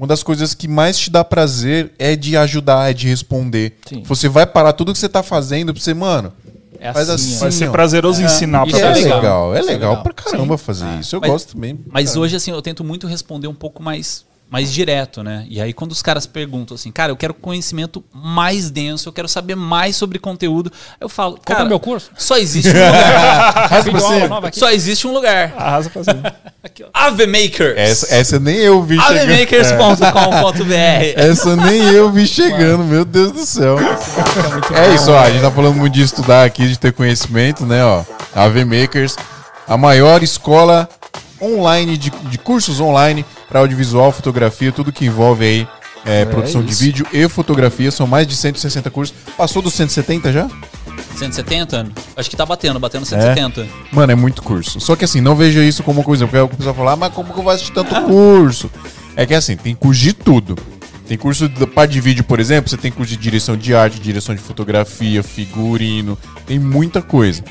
uma 0.00 0.06
das 0.06 0.22
coisas 0.22 0.54
que 0.54 0.66
mais 0.66 0.98
te 0.98 1.10
dá 1.10 1.22
prazer 1.22 1.92
é 1.98 2.16
de 2.16 2.34
ajudar, 2.34 2.90
é 2.90 2.94
de 2.94 3.06
responder. 3.06 3.76
Sim. 3.86 4.02
Você 4.06 4.30
vai 4.30 4.46
parar 4.46 4.72
tudo 4.72 4.94
que 4.94 4.98
você 4.98 5.10
tá 5.10 5.22
fazendo 5.22 5.74
pra 5.74 5.82
você, 5.82 5.92
mano. 5.92 6.32
É 6.78 6.90
Faz 6.90 7.10
assim, 7.10 7.32
assim. 7.32 7.38
Vai 7.40 7.52
ser 7.52 7.68
ó. 7.68 7.72
prazeroso 7.72 8.22
ensinar 8.22 8.66
E 8.66 8.70
pra 8.70 8.78
é 8.78 8.82
é 8.82 8.92
pessoa. 8.94 9.14
legal, 9.16 9.54
é 9.54 9.60
Isso 9.60 9.68
é 9.68 9.72
legal 9.74 9.90
legal. 9.90 10.02
pra 10.02 10.12
caramba 10.14 10.56
fazer 10.56 10.86
isso. 10.98 11.14
Eu 11.14 11.20
Mas- 11.20 11.30
gosto 11.30 11.52
também. 11.52 11.78
Mas 11.92 12.16
hoje, 12.16 12.34
assim, 12.34 12.50
eu 12.50 12.62
tento 12.62 12.82
muito 12.82 13.06
responder 13.06 13.46
um 13.48 13.54
pouco 13.54 13.82
mais, 13.82 14.24
mais 14.50 14.72
direto, 14.72 15.22
né? 15.22 15.46
E 15.48 15.60
aí, 15.60 15.72
quando 15.72 15.92
os 15.92 16.02
caras 16.02 16.26
perguntam 16.26 16.74
assim, 16.74 16.90
cara, 16.90 17.12
eu 17.12 17.16
quero 17.16 17.32
conhecimento 17.32 18.04
mais 18.12 18.68
denso, 18.68 19.08
eu 19.08 19.12
quero 19.12 19.28
saber 19.28 19.54
mais 19.54 19.94
sobre 19.94 20.18
conteúdo, 20.18 20.72
eu 21.00 21.08
falo, 21.08 21.36
Compra 21.36 21.54
cara, 21.54 21.68
meu 21.68 21.78
curso. 21.78 22.10
só 22.18 22.36
existe 22.36 22.68
um 22.68 22.72
lugar. 22.72 24.42
Aqui. 24.44 24.58
só 24.58 24.70
existe 24.70 25.06
um 25.06 25.12
lugar. 25.12 25.54
Arrasa 25.56 25.88
pra 25.88 26.02
cima. 26.02 26.34
Ave 26.92 27.26
Makers. 27.26 27.74
Essa, 27.76 28.14
essa 28.14 28.40
nem 28.40 28.56
eu 28.56 28.82
vi 28.82 29.00
chegando. 29.00 29.20
Avemakers.com.br. 29.20 30.74
Essa 31.16 31.56
nem 31.56 31.82
eu 31.94 32.10
vi 32.10 32.26
chegando, 32.26 32.84
meu 32.84 33.04
Deus 33.04 33.32
do 33.32 33.46
céu. 33.46 33.78
É 34.74 34.94
isso, 34.94 35.10
ó. 35.10 35.20
A 35.20 35.30
gente 35.30 35.42
tá 35.42 35.50
falando 35.50 35.76
muito 35.76 35.94
de 35.94 36.02
estudar 36.02 36.44
aqui, 36.44 36.68
de 36.68 36.78
ter 36.78 36.92
conhecimento, 36.92 37.64
né, 37.64 37.84
ó. 37.84 38.02
A 38.34 38.44
AV 38.44 38.64
Makers, 38.64 39.16
a 39.66 39.76
maior 39.76 40.22
escola 40.22 40.88
online 41.40 41.96
de, 41.96 42.10
de 42.10 42.38
cursos 42.38 42.80
online 42.80 43.24
para 43.48 43.60
audiovisual, 43.60 44.12
fotografia, 44.12 44.70
tudo 44.72 44.92
que 44.92 45.04
envolve 45.04 45.44
aí 45.44 45.68
é, 46.04 46.24
produção 46.24 46.62
de 46.62 46.74
vídeo 46.74 47.06
e 47.12 47.28
fotografia. 47.28 47.90
São 47.90 48.06
mais 48.06 48.26
de 48.26 48.36
160 48.36 48.90
cursos. 48.90 49.14
Passou 49.36 49.60
dos 49.62 49.74
170 49.74 50.32
já? 50.32 50.48
170? 51.16 51.88
Acho 52.16 52.30
que 52.30 52.36
tá 52.36 52.46
batendo, 52.46 52.78
batendo 52.78 53.04
170. 53.04 53.66
Mano, 53.92 54.12
é 54.12 54.14
muito 54.14 54.42
curso. 54.42 54.80
Só 54.80 54.96
que 54.96 55.04
assim, 55.04 55.20
não 55.20 55.36
veja 55.36 55.62
isso 55.62 55.82
como 55.82 56.02
coisa, 56.02 56.26
porque 56.26 56.38
o 56.38 56.48
pessoal 56.48 56.74
fala, 56.74 56.92
ah, 56.92 56.96
mas 56.96 57.12
como 57.12 57.32
que 57.32 57.38
eu 57.38 57.42
vou 57.42 57.52
assistir 57.52 57.72
tanto 57.72 57.94
curso? 58.02 58.70
É 59.16 59.26
que 59.26 59.34
assim, 59.34 59.56
tem 59.56 59.74
curso 59.74 60.00
de 60.00 60.12
tudo. 60.12 60.56
Tem 61.06 61.18
curso 61.18 61.48
da 61.48 61.66
parte 61.66 61.90
de 61.90 62.00
vídeo, 62.00 62.22
por 62.22 62.38
exemplo, 62.38 62.70
você 62.70 62.76
tem 62.76 62.92
curso 62.92 63.10
de 63.10 63.18
direção 63.18 63.56
de 63.56 63.74
arte, 63.74 63.98
direção 63.98 64.32
de 64.32 64.40
fotografia, 64.40 65.24
figurino, 65.24 66.16
tem 66.46 66.56
muita 66.56 67.02
coisa. 67.02 67.42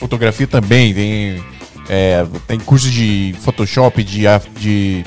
Fotografia 0.00 0.46
também, 0.46 0.94
tem, 0.94 1.44
é, 1.88 2.24
tem 2.46 2.58
curso 2.58 2.90
de 2.90 3.34
Photoshop, 3.40 4.02
de. 4.02 4.22
de 4.58 5.04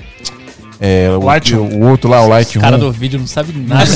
é, 0.80 1.10
o, 1.10 1.20
o 1.60 1.90
outro 1.90 2.08
lá, 2.08 2.22
o 2.22 2.28
Lightroom. 2.28 2.60
O 2.62 2.64
cara 2.64 2.78
do 2.78 2.92
vídeo 2.92 3.20
não 3.20 3.26
sabe 3.26 3.52
nada. 3.52 3.84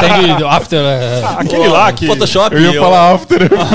Tem 0.00 0.46
after. 0.46 0.78
é, 0.78 1.22
Aquele 1.38 1.68
lá 1.68 1.90
que. 1.90 2.06
Photoshop. 2.06 2.54
Eu 2.54 2.60
ia 2.60 2.74
eu- 2.74 2.82
falar 2.82 3.14
After 3.14 3.40
Effects. 3.40 3.66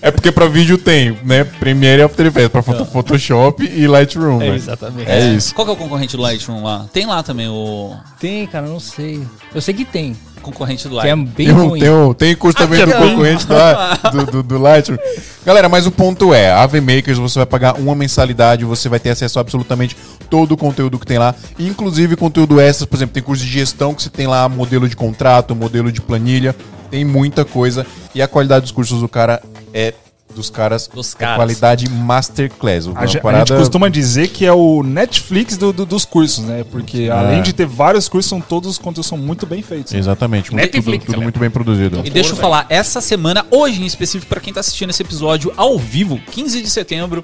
é 0.00 0.10
porque 0.10 0.32
pra 0.32 0.46
vídeo 0.46 0.78
tem, 0.78 1.18
né? 1.24 1.44
Premiere 1.44 2.00
e 2.00 2.04
After 2.04 2.24
Effects. 2.26 2.48
Pra 2.50 2.62
foto, 2.62 2.86
Photoshop 2.86 3.62
e 3.64 3.86
Lightroom, 3.86 4.40
é, 4.40 4.48
né? 4.50 4.54
exatamente. 4.56 5.10
É 5.10 5.20
isso. 5.34 5.54
Qual 5.54 5.66
que 5.66 5.70
é 5.70 5.74
o 5.74 5.76
concorrente 5.76 6.16
do 6.16 6.22
Lightroom 6.22 6.62
lá? 6.62 6.86
Tem 6.92 7.04
lá 7.06 7.22
também 7.22 7.48
o 7.48 7.94
Tem, 8.18 8.46
cara, 8.46 8.66
não 8.66 8.80
sei. 8.80 9.20
Eu 9.54 9.60
sei 9.60 9.74
que 9.74 9.84
tem. 9.84 10.16
Concorrente 10.42 10.88
do 10.88 11.00
Que 11.00 11.06
é 11.06 11.14
Lightroom. 11.14 11.24
bem 11.24 11.46
Tem, 11.46 11.54
ruim. 11.54 11.80
tem, 11.80 11.90
um, 11.90 12.12
tem 12.14 12.36
curso 12.36 12.58
também 12.58 12.84
do 12.84 12.92
concorrente 12.92 13.46
da- 13.46 13.94
do, 14.10 14.26
do, 14.26 14.42
do 14.42 14.58
Lightroom. 14.58 14.98
Galera, 15.46 15.68
mas 15.68 15.86
o 15.86 15.90
ponto 15.90 16.34
é, 16.34 16.50
a 16.52 16.62
AV 16.62 16.80
Makers 16.80 17.18
você 17.18 17.38
vai 17.38 17.46
pagar 17.46 17.74
uma 17.78 17.94
mensalidade, 17.94 18.64
você 18.64 18.88
vai 18.88 19.00
ter 19.00 19.10
acesso 19.10 19.38
a 19.38 19.40
absolutamente 19.42 19.96
todo 20.28 20.52
o 20.52 20.56
conteúdo 20.56 20.98
que 20.98 21.06
tem 21.06 21.18
lá, 21.18 21.34
inclusive 21.58 22.16
conteúdo 22.16 22.60
extras, 22.60 22.86
por 22.88 22.96
exemplo, 22.96 23.14
tem 23.14 23.22
curso 23.22 23.44
de 23.44 23.50
gestão 23.50 23.94
que 23.94 24.02
você 24.02 24.10
tem 24.10 24.26
lá 24.26 24.48
modelo 24.48 24.88
de 24.88 24.94
contrato, 24.96 25.54
modelo 25.54 25.90
de 25.90 26.00
planilha, 26.00 26.54
tem 26.90 27.04
muita 27.04 27.44
coisa 27.44 27.86
e 28.14 28.20
a 28.22 28.28
qualidade 28.28 28.62
dos 28.62 28.70
cursos 28.72 29.00
do 29.00 29.08
cara 29.08 29.42
é 29.72 29.94
dos 30.34 30.50
caras, 30.50 30.88
Dos 30.88 31.14
é 31.14 31.18
caras. 31.18 31.36
qualidade 31.36 31.88
masterclass. 31.88 32.88
A 32.94 33.06
gente, 33.06 33.18
a 33.18 33.20
parada- 33.20 33.46
gente 33.46 33.58
costuma 33.58 33.88
dizer 33.88 34.28
que 34.28 34.44
é 34.44 34.52
o 34.52 34.82
Netflix 34.82 35.56
do- 35.56 35.72
do- 35.72 35.86
dos 35.86 36.04
cursos, 36.04 36.44
né? 36.44 36.64
Porque 36.70 37.08
além 37.12 37.42
de 37.42 37.52
ter 37.52 37.66
vários 37.66 38.08
cursos, 38.08 38.28
são 38.28 38.40
todos 38.40 38.70
os 38.70 38.78
conteúdos 38.78 39.06
são 39.08 39.18
muito 39.18 39.46
bem 39.46 39.62
feitos. 39.62 39.92
Exatamente, 39.94 40.52
muito, 40.52 40.64
tudo, 40.66 40.74
Netflix, 40.76 41.04
tudo 41.06 41.18
né? 41.18 41.22
muito 41.24 41.38
bem 41.38 41.50
produzido. 41.50 42.00
E 42.04 42.10
deixa 42.10 42.30
eu 42.30 42.36
falar, 42.36 42.66
essa 42.68 43.00
semana, 43.00 43.46
hoje 43.50 43.82
em 43.82 43.86
específico, 43.86 44.28
pra 44.28 44.40
quem 44.40 44.52
tá 44.52 44.60
assistindo 44.60 44.90
esse 44.90 45.02
episódio 45.02 45.52
ao 45.56 45.78
vivo, 45.78 46.18
15 46.30 46.60
de 46.62 46.70
setembro, 46.70 47.22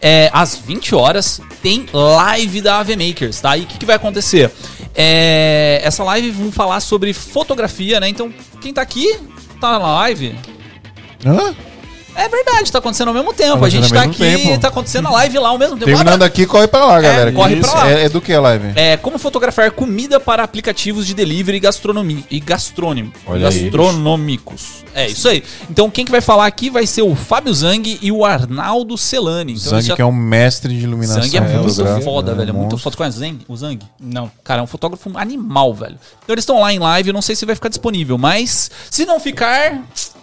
é, 0.00 0.30
às 0.32 0.56
20 0.56 0.94
horas, 0.94 1.40
tem 1.62 1.86
live 1.92 2.60
da 2.60 2.78
AV 2.80 2.96
Makers, 2.96 3.40
tá? 3.40 3.56
E 3.56 3.62
o 3.62 3.66
que, 3.66 3.78
que 3.78 3.86
vai 3.86 3.96
acontecer? 3.96 4.50
É, 4.94 5.80
essa 5.84 6.02
live 6.04 6.30
vamos 6.30 6.54
falar 6.54 6.80
sobre 6.80 7.12
fotografia, 7.12 8.00
né? 8.00 8.08
Então, 8.08 8.32
quem 8.60 8.72
tá 8.72 8.82
aqui, 8.82 9.16
tá 9.60 9.78
na 9.78 9.94
live. 9.94 10.34
Hã? 11.24 11.54
É 12.14 12.28
verdade, 12.28 12.70
tá 12.70 12.78
acontecendo 12.78 13.08
ao 13.08 13.14
mesmo 13.14 13.32
tempo. 13.32 13.58
Tá 13.58 13.66
a 13.66 13.68
gente 13.68 13.92
tá 13.92 14.02
aqui, 14.02 14.18
tempo. 14.18 14.60
tá 14.60 14.68
acontecendo 14.68 15.08
a 15.08 15.10
live 15.12 15.38
lá 15.38 15.48
ao 15.50 15.58
mesmo 15.58 15.74
tempo. 15.74 15.86
Terminando 15.86 16.22
aqui, 16.22 16.46
corre 16.46 16.66
pra 16.66 16.84
lá, 16.84 17.00
galera. 17.00 17.32
corre 17.32 17.54
que 17.54 17.60
pra 17.60 17.68
isso 17.68 17.76
lá. 17.76 17.90
É, 17.90 18.04
é 18.04 18.08
do 18.08 18.20
que 18.20 18.32
a 18.32 18.40
live? 18.40 18.72
É, 18.74 18.96
como 18.96 19.18
fotografar 19.18 19.70
comida 19.70 20.18
para 20.20 20.42
aplicativos 20.42 21.06
de 21.06 21.14
delivery 21.14 21.56
e, 21.56 21.60
gastronomi 21.60 22.24
e 22.30 22.40
gastrônimo, 22.40 23.12
Olha 23.26 23.48
aí. 23.48 23.62
gastronômicos. 23.62 24.84
É 24.94 25.06
isso 25.08 25.28
aí. 25.28 25.42
Então 25.70 25.88
quem 25.88 26.04
que 26.04 26.10
vai 26.10 26.20
falar 26.20 26.46
aqui 26.46 26.68
vai 26.68 26.86
ser 26.86 27.02
o 27.02 27.14
Fábio 27.14 27.54
Zang 27.54 27.98
e 28.02 28.10
o 28.10 28.24
Arnaldo 28.24 28.98
Celani. 28.98 29.52
Então, 29.52 29.70
Zang, 29.70 29.82
já- 29.82 29.96
que 29.96 30.02
é 30.02 30.06
um 30.06 30.12
mestre 30.12 30.76
de 30.76 30.84
iluminação. 30.84 31.22
Zang 31.22 31.36
é 31.36 31.40
muito 31.40 31.68
fotográfica, 31.68 32.04
foda, 32.04 32.32
né? 32.32 32.38
velho. 32.38 32.50
É 32.50 32.52
muito 32.52 32.76
foda. 32.76 32.96
Conhece 32.96 33.16
o 33.16 33.20
Zang? 33.20 33.38
O 33.48 33.56
Zang? 33.56 33.78
Não. 34.00 34.30
Cara, 34.42 34.60
é 34.60 34.62
um 34.64 34.66
fotógrafo 34.66 35.10
animal, 35.14 35.72
velho. 35.74 35.96
Então 36.24 36.34
eles 36.34 36.42
estão 36.42 36.60
lá 36.60 36.72
em 36.72 36.78
live, 36.78 37.08
eu 37.10 37.14
não 37.14 37.22
sei 37.22 37.36
se 37.36 37.46
vai 37.46 37.54
ficar 37.54 37.68
disponível, 37.68 38.18
mas 38.18 38.70
se 38.90 39.06
não 39.06 39.20
ficar, 39.20 39.80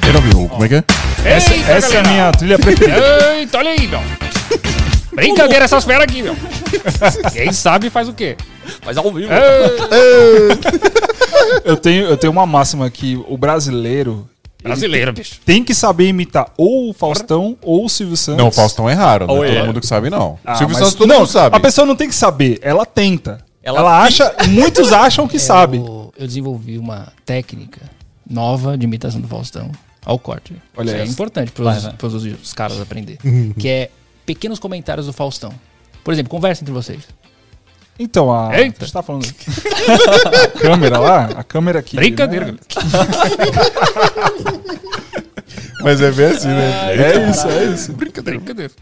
Viu? 0.00 0.48
Como 0.48 0.64
é 0.64 0.68
que 0.68 0.74
é? 0.76 0.84
Essa, 1.24 1.54
Eita, 1.54 1.70
essa 1.72 1.96
é 1.96 2.00
a 2.00 2.02
minha 2.02 2.32
trilha 2.32 2.58
preferida. 2.58 3.34
Eita, 3.36 3.58
olha 3.58 3.70
aí, 3.70 3.86
meu. 3.86 4.00
Brincadeira 5.14 5.64
essas 5.66 5.84
feras 5.84 6.04
aqui, 6.04 6.22
meu. 6.22 6.34
Quem 7.32 7.52
sabe 7.52 7.90
faz 7.90 8.08
o 8.08 8.14
quê? 8.14 8.36
Mas 8.84 8.96
ao 8.96 9.12
vivo. 9.12 9.28
eu, 11.64 11.76
tenho, 11.76 12.06
eu 12.06 12.16
tenho 12.16 12.32
uma 12.32 12.46
máxima 12.46 12.88
que 12.90 13.22
o 13.28 13.36
brasileiro 13.36 14.28
Brasileiro, 14.62 15.12
bicho. 15.12 15.40
tem 15.44 15.62
que 15.64 15.74
saber 15.74 16.06
imitar 16.06 16.46
ou 16.56 16.90
o 16.90 16.92
Faustão 16.92 17.56
ou 17.62 17.84
o 17.84 17.88
Silvio 17.88 18.16
Santos. 18.16 18.38
Não, 18.38 18.48
o 18.48 18.52
Faustão 18.52 18.88
é 18.88 18.94
raro, 18.94 19.26
não 19.26 19.38
Oh, 19.38 19.44
é 19.44 19.48
todo 19.48 19.58
é. 19.58 19.62
mundo 19.64 19.80
que 19.80 19.86
sabe, 19.86 20.08
não. 20.08 20.38
Ah, 20.44 20.54
Silvio 20.54 20.76
Santos 20.76 20.94
todo 20.94 21.08
não, 21.08 21.18
mundo 21.20 21.28
sabe. 21.28 21.56
A 21.56 21.60
pessoa 21.60 21.84
não 21.84 21.96
tem 21.96 22.08
que 22.08 22.14
saber, 22.14 22.58
ela 22.62 22.86
tenta. 22.86 23.44
Ela 23.62 23.80
Ela, 23.80 24.02
acha, 24.02 24.32
muitos 24.48 24.92
acham 24.92 25.26
que 25.28 25.38
sabe. 25.40 25.78
Eu, 25.78 26.12
eu 26.16 26.26
desenvolvi 26.28 26.78
uma 26.78 27.08
técnica 27.26 27.80
nova 28.32 28.76
de 28.76 28.84
imitação 28.84 29.20
do 29.20 29.28
Faustão 29.28 29.70
ao 30.04 30.18
corte. 30.18 30.56
Olha 30.76 30.90
Isso 30.90 30.96
é 30.96 31.04
importante 31.04 31.52
para 31.52 32.06
os, 32.06 32.52
caras 32.52 32.80
aprender. 32.80 33.18
que 33.58 33.68
é 33.68 33.90
pequenos 34.26 34.58
comentários 34.58 35.06
do 35.06 35.12
Faustão. 35.12 35.52
Por 36.02 36.12
exemplo, 36.12 36.30
conversa 36.30 36.64
entre 36.64 36.72
vocês. 36.72 37.06
Então, 37.98 38.32
a. 38.32 38.58
Eita. 38.58 38.78
A 38.80 38.84
gente 38.84 38.92
tá 38.92 39.02
falando. 39.02 39.24
a 39.24 40.48
câmera 40.58 40.98
lá, 40.98 41.26
a 41.26 41.44
câmera 41.44 41.78
aqui. 41.78 41.96
Brincadeira, 41.96 42.52
né? 42.52 42.58
Mas 45.82 46.00
é 46.00 46.10
bem 46.10 46.26
assim, 46.26 46.48
né? 46.48 46.96
É 46.96 47.30
isso, 47.30 47.46
é 47.48 47.64
isso. 47.66 47.92
Brincadeira. 47.92 48.38
Brincadeira. 48.38 48.72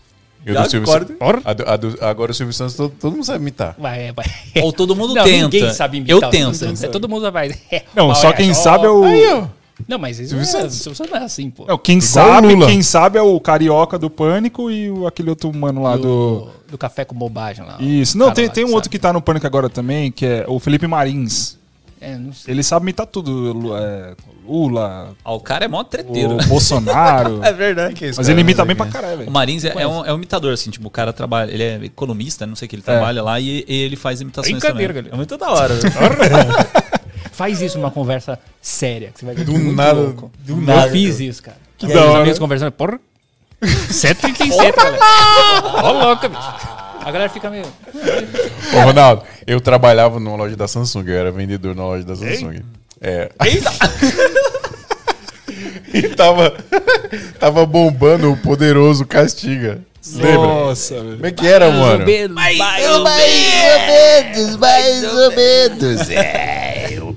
Já 0.46 0.62
do 0.62 0.70
Silvio. 0.70 0.88
Santos- 0.90 1.16
a 1.44 1.52
do- 1.52 1.68
a 1.68 1.76
do- 1.76 1.98
agora 2.00 2.30
o 2.32 2.34
Silvio 2.34 2.52
Santos 2.52 2.74
todo, 2.74 2.92
todo 2.98 3.12
mundo 3.12 3.24
sabe 3.24 3.38
imitar. 3.40 3.74
Vai, 3.78 4.12
vai. 4.12 4.24
Ou 4.62 4.72
todo 4.72 4.96
mundo 4.96 5.12
Não, 5.14 5.24
tenta. 5.24 5.42
ninguém 5.44 5.72
sabe 5.72 5.98
imitar. 5.98 6.16
Eu 6.16 6.30
tento. 6.30 6.64
É, 6.84 6.88
todo 6.88 7.08
mundo 7.08 7.30
vai. 7.30 7.54
Não, 7.94 8.14
só 8.14 8.32
quem 8.32 8.54
sabe 8.54 8.86
é 8.86 8.90
o. 8.90 9.48
Não, 9.88 9.98
mas 9.98 10.18
isso 10.18 10.30
Silvio 10.30 10.46
não 10.46 10.58
é, 10.58 10.62
Santos. 10.62 10.76
Silvio 10.76 10.94
Santos 10.96 11.12
não 11.12 11.20
é 11.20 11.24
assim, 11.24 11.48
pô. 11.48 11.64
Não, 11.66 11.78
quem 11.78 11.96
Igual 11.96 12.10
sabe, 12.10 12.66
quem 12.66 12.82
sabe 12.82 13.18
é 13.18 13.22
o 13.22 13.40
carioca 13.40 13.98
do 13.98 14.10
pânico 14.10 14.70
e 14.70 14.90
o, 14.90 15.06
aquele 15.06 15.30
outro 15.30 15.50
mano 15.54 15.82
lá 15.82 15.96
do. 15.96 16.02
do, 16.02 16.50
do 16.72 16.78
café 16.78 17.02
com 17.04 17.14
bobagem 17.14 17.64
lá. 17.64 17.76
Isso. 17.80 18.18
Não, 18.18 18.30
tem, 18.30 18.46
lá 18.46 18.52
tem 18.52 18.64
um 18.64 18.68
sabe. 18.68 18.74
outro 18.76 18.90
que 18.90 18.98
tá 18.98 19.10
no 19.10 19.22
pânico 19.22 19.46
agora 19.46 19.70
também, 19.70 20.12
que 20.12 20.26
é 20.26 20.44
o 20.46 20.58
Felipe 20.58 20.86
Marins. 20.86 21.56
É, 22.00 22.16
não 22.16 22.32
sei. 22.32 22.54
Ele 22.54 22.62
sabe 22.62 22.84
imitar 22.84 23.06
tudo. 23.06 23.30
Lu- 23.52 23.76
é, 23.76 24.14
Lula, 24.46 25.14
Ah, 25.24 25.32
o 25.34 25.40
cara 25.40 25.66
é 25.66 25.68
mó 25.68 25.84
treteiro. 25.84 26.36
o 26.36 26.46
Bolsonaro. 26.46 27.40
É 27.44 27.52
verdade. 27.52 27.94
Mas 28.16 28.28
ele 28.28 28.40
imita 28.40 28.64
bem 28.64 28.74
pra 28.74 28.86
caralho, 28.86 29.14
O 29.14 29.18
velho. 29.18 29.30
Marins 29.30 29.64
é, 29.64 29.74
é 29.76 29.86
um, 29.86 30.04
é 30.06 30.12
um 30.12 30.16
imitador, 30.16 30.52
assim, 30.54 30.70
tipo, 30.70 30.88
o 30.88 30.90
cara 30.90 31.12
trabalha, 31.12 31.50
ele 31.52 31.62
é 31.62 31.84
economista, 31.84 32.46
não 32.46 32.56
sei 32.56 32.66
o 32.66 32.68
que, 32.68 32.76
ele 32.76 32.82
trabalha 32.82 33.22
lá 33.22 33.38
e, 33.38 33.64
e 33.68 33.74
ele 33.82 33.96
faz 33.96 34.20
imitações 34.20 34.52
Brincadeira, 34.58 34.94
também. 34.94 35.10
galera. 35.10 35.14
É 35.14 35.16
muito 35.16 35.36
da 35.36 35.50
hora. 35.50 35.74
Faz 37.32 37.60
isso 37.62 37.78
numa 37.78 37.90
conversa 37.90 38.38
séria, 38.60 39.10
que 39.12 39.20
você 39.20 39.26
vai 39.26 39.34
ver 39.34 39.44
Do 39.44 39.52
que 39.54 39.58
é 39.58 39.72
nada, 39.72 40.02
do 40.04 40.30
Eu 40.48 40.56
nada. 40.56 40.90
fiz 40.90 41.20
isso, 41.20 41.42
cara. 41.42 41.56
Que 41.78 41.86
da 41.86 41.92
e 41.94 41.96
os 41.96 42.02
hora. 42.10 42.18
amigos 42.20 42.38
conversando, 42.38 42.72
porra. 42.72 43.00
737, 43.62 44.76
galera. 44.76 44.98
Ó, 45.82 45.92
louca, 45.92 46.28
bicho. 46.28 46.40
A 47.04 47.10
galera 47.10 47.30
fica 47.30 47.50
meio. 47.50 47.66
Ô, 48.74 48.80
Ronaldo, 48.80 49.22
eu 49.46 49.60
trabalhava 49.60 50.20
numa 50.20 50.36
loja 50.36 50.56
da 50.56 50.68
Samsung, 50.68 51.04
eu 51.08 51.18
era 51.18 51.30
vendedor 51.30 51.74
na 51.74 51.84
loja 51.84 52.04
da 52.04 52.14
Samsung. 52.16 52.62
É. 53.00 53.30
Eita! 53.44 53.70
E 55.92 56.02
tava, 56.10 56.54
tava 57.38 57.66
bombando 57.66 58.32
o 58.32 58.36
poderoso 58.36 59.04
Castiga. 59.04 59.80
Lembra? 60.14 60.36
Nossa, 60.36 60.94
velho. 60.94 61.16
Como 61.16 61.26
é 61.26 61.30
que 61.32 61.46
era, 61.46 61.70
mano? 61.70 62.04
Mais 62.30 62.58
ou 62.88 63.04
menos, 63.04 64.56
mais 64.56 65.04
ou 65.04 65.30
menos. 65.32 66.10
É, 66.10 66.69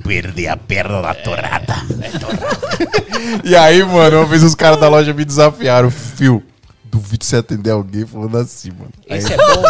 perdi 0.03 0.47
a 0.47 0.55
perna 0.57 1.01
na 1.01 1.13
torrada. 1.13 1.75
E 3.43 3.55
aí, 3.55 3.84
mano, 3.84 4.17
uma 4.17 4.25
vez 4.25 4.43
os 4.43 4.53
caras 4.53 4.80
da 4.80 4.88
loja 4.89 5.13
me 5.13 5.23
desafiaram. 5.25 5.89
Fio, 5.89 6.43
duvido 6.84 7.23
você 7.23 7.38
atender 7.38 7.71
alguém 7.71 8.05
falando 8.05 8.38
assim, 8.38 8.69
mano. 8.71 8.91
Aí, 9.09 9.17
Esse 9.17 9.34
é 9.34 9.38
bom. 9.38 9.63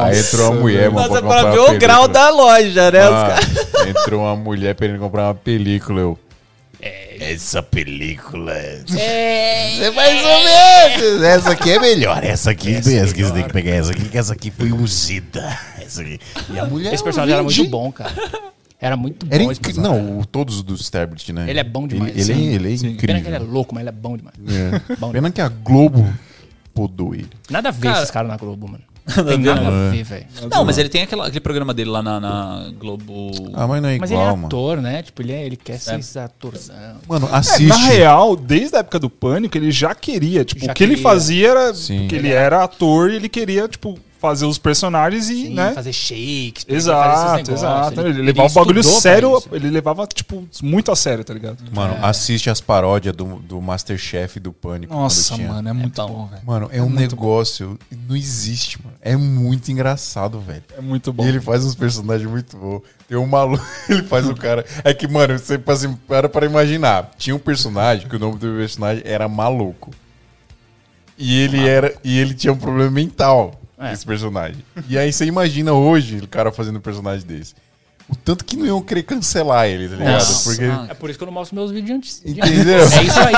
aí 0.00 0.18
entrou 0.18 0.50
uma 0.52 0.60
mulher, 0.60 0.90
mano, 0.90 1.08
Nossa, 1.08 1.18
é 1.18 1.22
comprar 1.22 1.40
pra 1.40 1.44
uma 1.46 1.50
ver 1.52 1.58
o 1.58 1.64
película. 1.66 1.78
grau 1.78 2.08
da 2.08 2.30
loja, 2.30 2.90
né? 2.90 3.00
Ah, 3.02 3.38
entrou 3.88 4.22
uma 4.22 4.36
mulher 4.36 4.74
querendo 4.76 4.98
comprar 5.00 5.24
uma 5.24 5.34
película, 5.34 6.00
eu... 6.00 6.18
Essa 7.18 7.62
película 7.62 8.52
é 8.54 8.80
É. 8.96 9.90
mais 9.90 10.24
ou 10.24 10.44
menos. 10.44 11.22
Essa 11.22 11.50
aqui 11.50 11.70
é 11.72 11.78
melhor. 11.78 12.24
Essa 12.24 12.52
aqui, 12.52 12.74
essa, 12.76 12.88
aqui 13.10 13.22
você 13.24 13.32
tem 13.32 13.44
que 13.44 13.52
pegar 13.52 13.72
essa 13.74 13.90
aqui, 13.92 14.08
que 14.08 14.16
essa 14.16 14.32
aqui 14.32 14.50
foi 14.50 14.72
ungida. 14.72 15.58
Essa 15.78 16.00
aqui. 16.00 16.18
E 16.48 16.58
a 16.58 16.64
mulher. 16.64 16.94
Esse 16.94 17.04
personagem 17.04 17.34
era 17.34 17.42
muito 17.42 17.64
bom, 17.68 17.92
cara. 17.92 18.10
Era 18.80 18.96
muito 18.96 19.26
bom 19.26 19.34
Era 19.34 19.42
inc... 19.44 19.76
Não, 19.76 20.22
todos 20.24 20.62
do 20.62 20.74
Starbit, 20.74 21.32
né? 21.32 21.48
Ele 21.50 21.60
é 21.60 21.64
bom 21.64 21.86
demais, 21.86 22.16
Ele, 22.30 22.32
ele, 22.32 22.42
é, 22.42 22.54
ele 22.54 22.74
é 22.74 22.78
Pena 22.78 22.92
incrível. 22.92 23.20
que 23.22 23.28
ele 23.28 23.36
é 23.36 23.38
louco, 23.38 23.74
mas 23.74 23.82
ele 23.82 23.90
é 23.90 23.92
bom 23.92 24.16
demais. 24.16 24.36
É. 24.48 24.96
Bom 24.96 25.10
Pena 25.10 25.30
que 25.30 25.40
a 25.40 25.48
Globo 25.48 26.10
podou 26.74 27.14
ele. 27.14 27.28
Nada 27.50 27.68
a 27.68 27.72
ver 27.72 27.88
Cara- 27.88 27.98
esses 27.98 28.10
caras 28.10 28.30
na 28.30 28.36
Globo, 28.36 28.66
mano. 28.68 28.82
Tem 29.26 29.38
nada 29.38 29.66
a 29.66 29.90
ver, 29.90 30.04
velho. 30.04 30.26
Não, 30.50 30.64
mas 30.64 30.78
ele 30.78 30.88
tem 30.88 31.02
aquela- 31.02 31.26
aquele 31.26 31.40
programa 31.40 31.74
dele 31.74 31.90
lá 31.90 32.00
na, 32.02 32.20
na 32.20 32.70
Globo. 32.78 33.30
Ah, 33.54 33.66
mas 33.66 33.82
não 33.82 33.88
é 33.88 33.98
Mas 33.98 34.10
ele 34.10 34.20
é 34.20 34.22
igual, 34.22 34.36
mano. 34.36 34.46
ator, 34.46 34.80
né? 34.80 35.02
Tipo, 35.02 35.22
ele, 35.22 35.32
é, 35.32 35.44
ele 35.44 35.56
quer 35.56 35.78
ser 35.80 35.98
esse 35.98 36.16
atorzão. 36.18 36.76
Mano, 37.08 37.26
É, 37.26 37.34
assiste. 37.34 37.66
na 37.66 37.76
real, 37.76 38.36
desde 38.36 38.76
a 38.76 38.80
época 38.80 38.98
do 39.00 39.10
Pânico, 39.10 39.56
ele 39.58 39.70
já 39.72 39.94
queria. 39.96 40.44
Tipo, 40.44 40.64
Já 40.66 40.72
o 40.72 40.74
que 40.74 40.84
ele 40.84 40.92
queria. 40.94 41.02
fazia 41.10 41.48
era. 41.48 41.74
Sim. 41.74 42.06
que 42.08 42.14
ele 42.14 42.28
era 42.30 42.62
ator 42.62 43.10
e 43.10 43.16
ele 43.16 43.28
queria, 43.28 43.66
tipo, 43.66 43.98
fazer 44.20 44.44
os 44.44 44.58
personagens 44.58 45.30
e, 45.30 45.46
Sim, 45.46 45.54
né? 45.54 45.72
fazer 45.72 45.92
shakes. 45.92 46.66
Exato, 46.68 47.50
exato. 47.50 48.00
Ele, 48.02 48.20
levava 48.20 48.50
o 48.50 48.52
bagulho 48.52 48.84
sério, 48.84 49.42
ele 49.50 49.70
levava, 49.70 50.06
tipo, 50.06 50.46
muito 50.62 50.92
a 50.92 50.96
sério, 50.96 51.24
tá 51.24 51.32
ligado? 51.32 51.56
Mano, 51.72 51.96
assiste 52.02 52.50
as 52.50 52.60
paródias 52.60 53.16
do, 53.16 53.36
do 53.36 53.60
Masterchef 53.62 54.36
e 54.36 54.40
do 54.40 54.52
Pânico. 54.52 54.92
Nossa, 54.92 55.38
mano, 55.38 55.68
é 55.68 55.72
muito 55.72 56.02
bom. 56.02 56.08
bom, 56.08 56.26
velho. 56.26 56.42
Mano, 56.44 56.68
é, 56.70 56.82
um 56.82 56.90
negócio. 56.90 57.78
Não 58.06 58.14
existe, 58.14 58.78
mano. 58.82 58.96
É 59.00 59.16
muito 59.16 59.72
engraçado, 59.72 60.38
velho. 60.38 60.62
É 60.76 60.80
muito 60.82 61.12
bom. 61.12 61.24
E 61.24 61.28
ele 61.28 61.40
faz 61.40 61.64
uns 61.64 61.74
personagens 61.74 62.30
muito 62.30 62.56
bons. 62.58 62.82
Tem 63.08 63.16
um 63.16 63.26
maluco, 63.26 63.64
ele 63.88 64.02
faz 64.02 64.28
o 64.28 64.34
cara. 64.34 64.64
É 64.84 64.92
que, 64.92 65.08
mano, 65.08 65.38
você 65.38 65.60
assim, 65.66 65.94
para 66.06 66.28
para 66.28 66.44
imaginar. 66.44 67.10
Tinha 67.16 67.34
um 67.34 67.38
personagem 67.38 68.06
que 68.06 68.16
o 68.16 68.18
nome 68.18 68.38
do 68.38 68.56
personagem 68.56 69.02
era 69.06 69.26
Maluco. 69.28 69.90
E 71.16 71.40
ele 71.42 71.66
era. 71.66 71.94
E 72.04 72.18
ele 72.18 72.34
tinha 72.34 72.52
um 72.52 72.56
problema 72.56 72.90
mental, 72.90 73.59
É. 73.80 73.92
esse 73.92 74.04
personagem. 74.04 74.62
E 74.88 74.98
aí 74.98 75.12
você 75.12 75.24
imagina 75.24 75.72
hoje 75.72 76.18
o 76.18 76.28
cara 76.28 76.52
fazendo 76.52 76.76
um 76.78 76.82
personagem 76.82 77.26
desse. 77.26 77.54
O 78.08 78.16
tanto 78.16 78.44
que 78.44 78.56
não 78.56 78.66
iam 78.66 78.82
querer 78.82 79.04
cancelar 79.04 79.66
ele, 79.68 79.88
tá 79.88 79.94
ligado? 79.96 80.12
Nossa. 80.14 80.50
Porque. 80.50 80.64
É 80.90 80.94
por 80.94 81.08
isso 81.08 81.18
que 81.18 81.22
eu 81.22 81.26
não 81.26 81.32
mostro 81.32 81.54
meus 81.54 81.70
vídeos 81.70 81.96
antes. 81.96 82.20
de- 82.24 82.32
Entendeu? 82.40 82.80
É 82.80 83.02
isso 83.04 83.20
aí. 83.20 83.34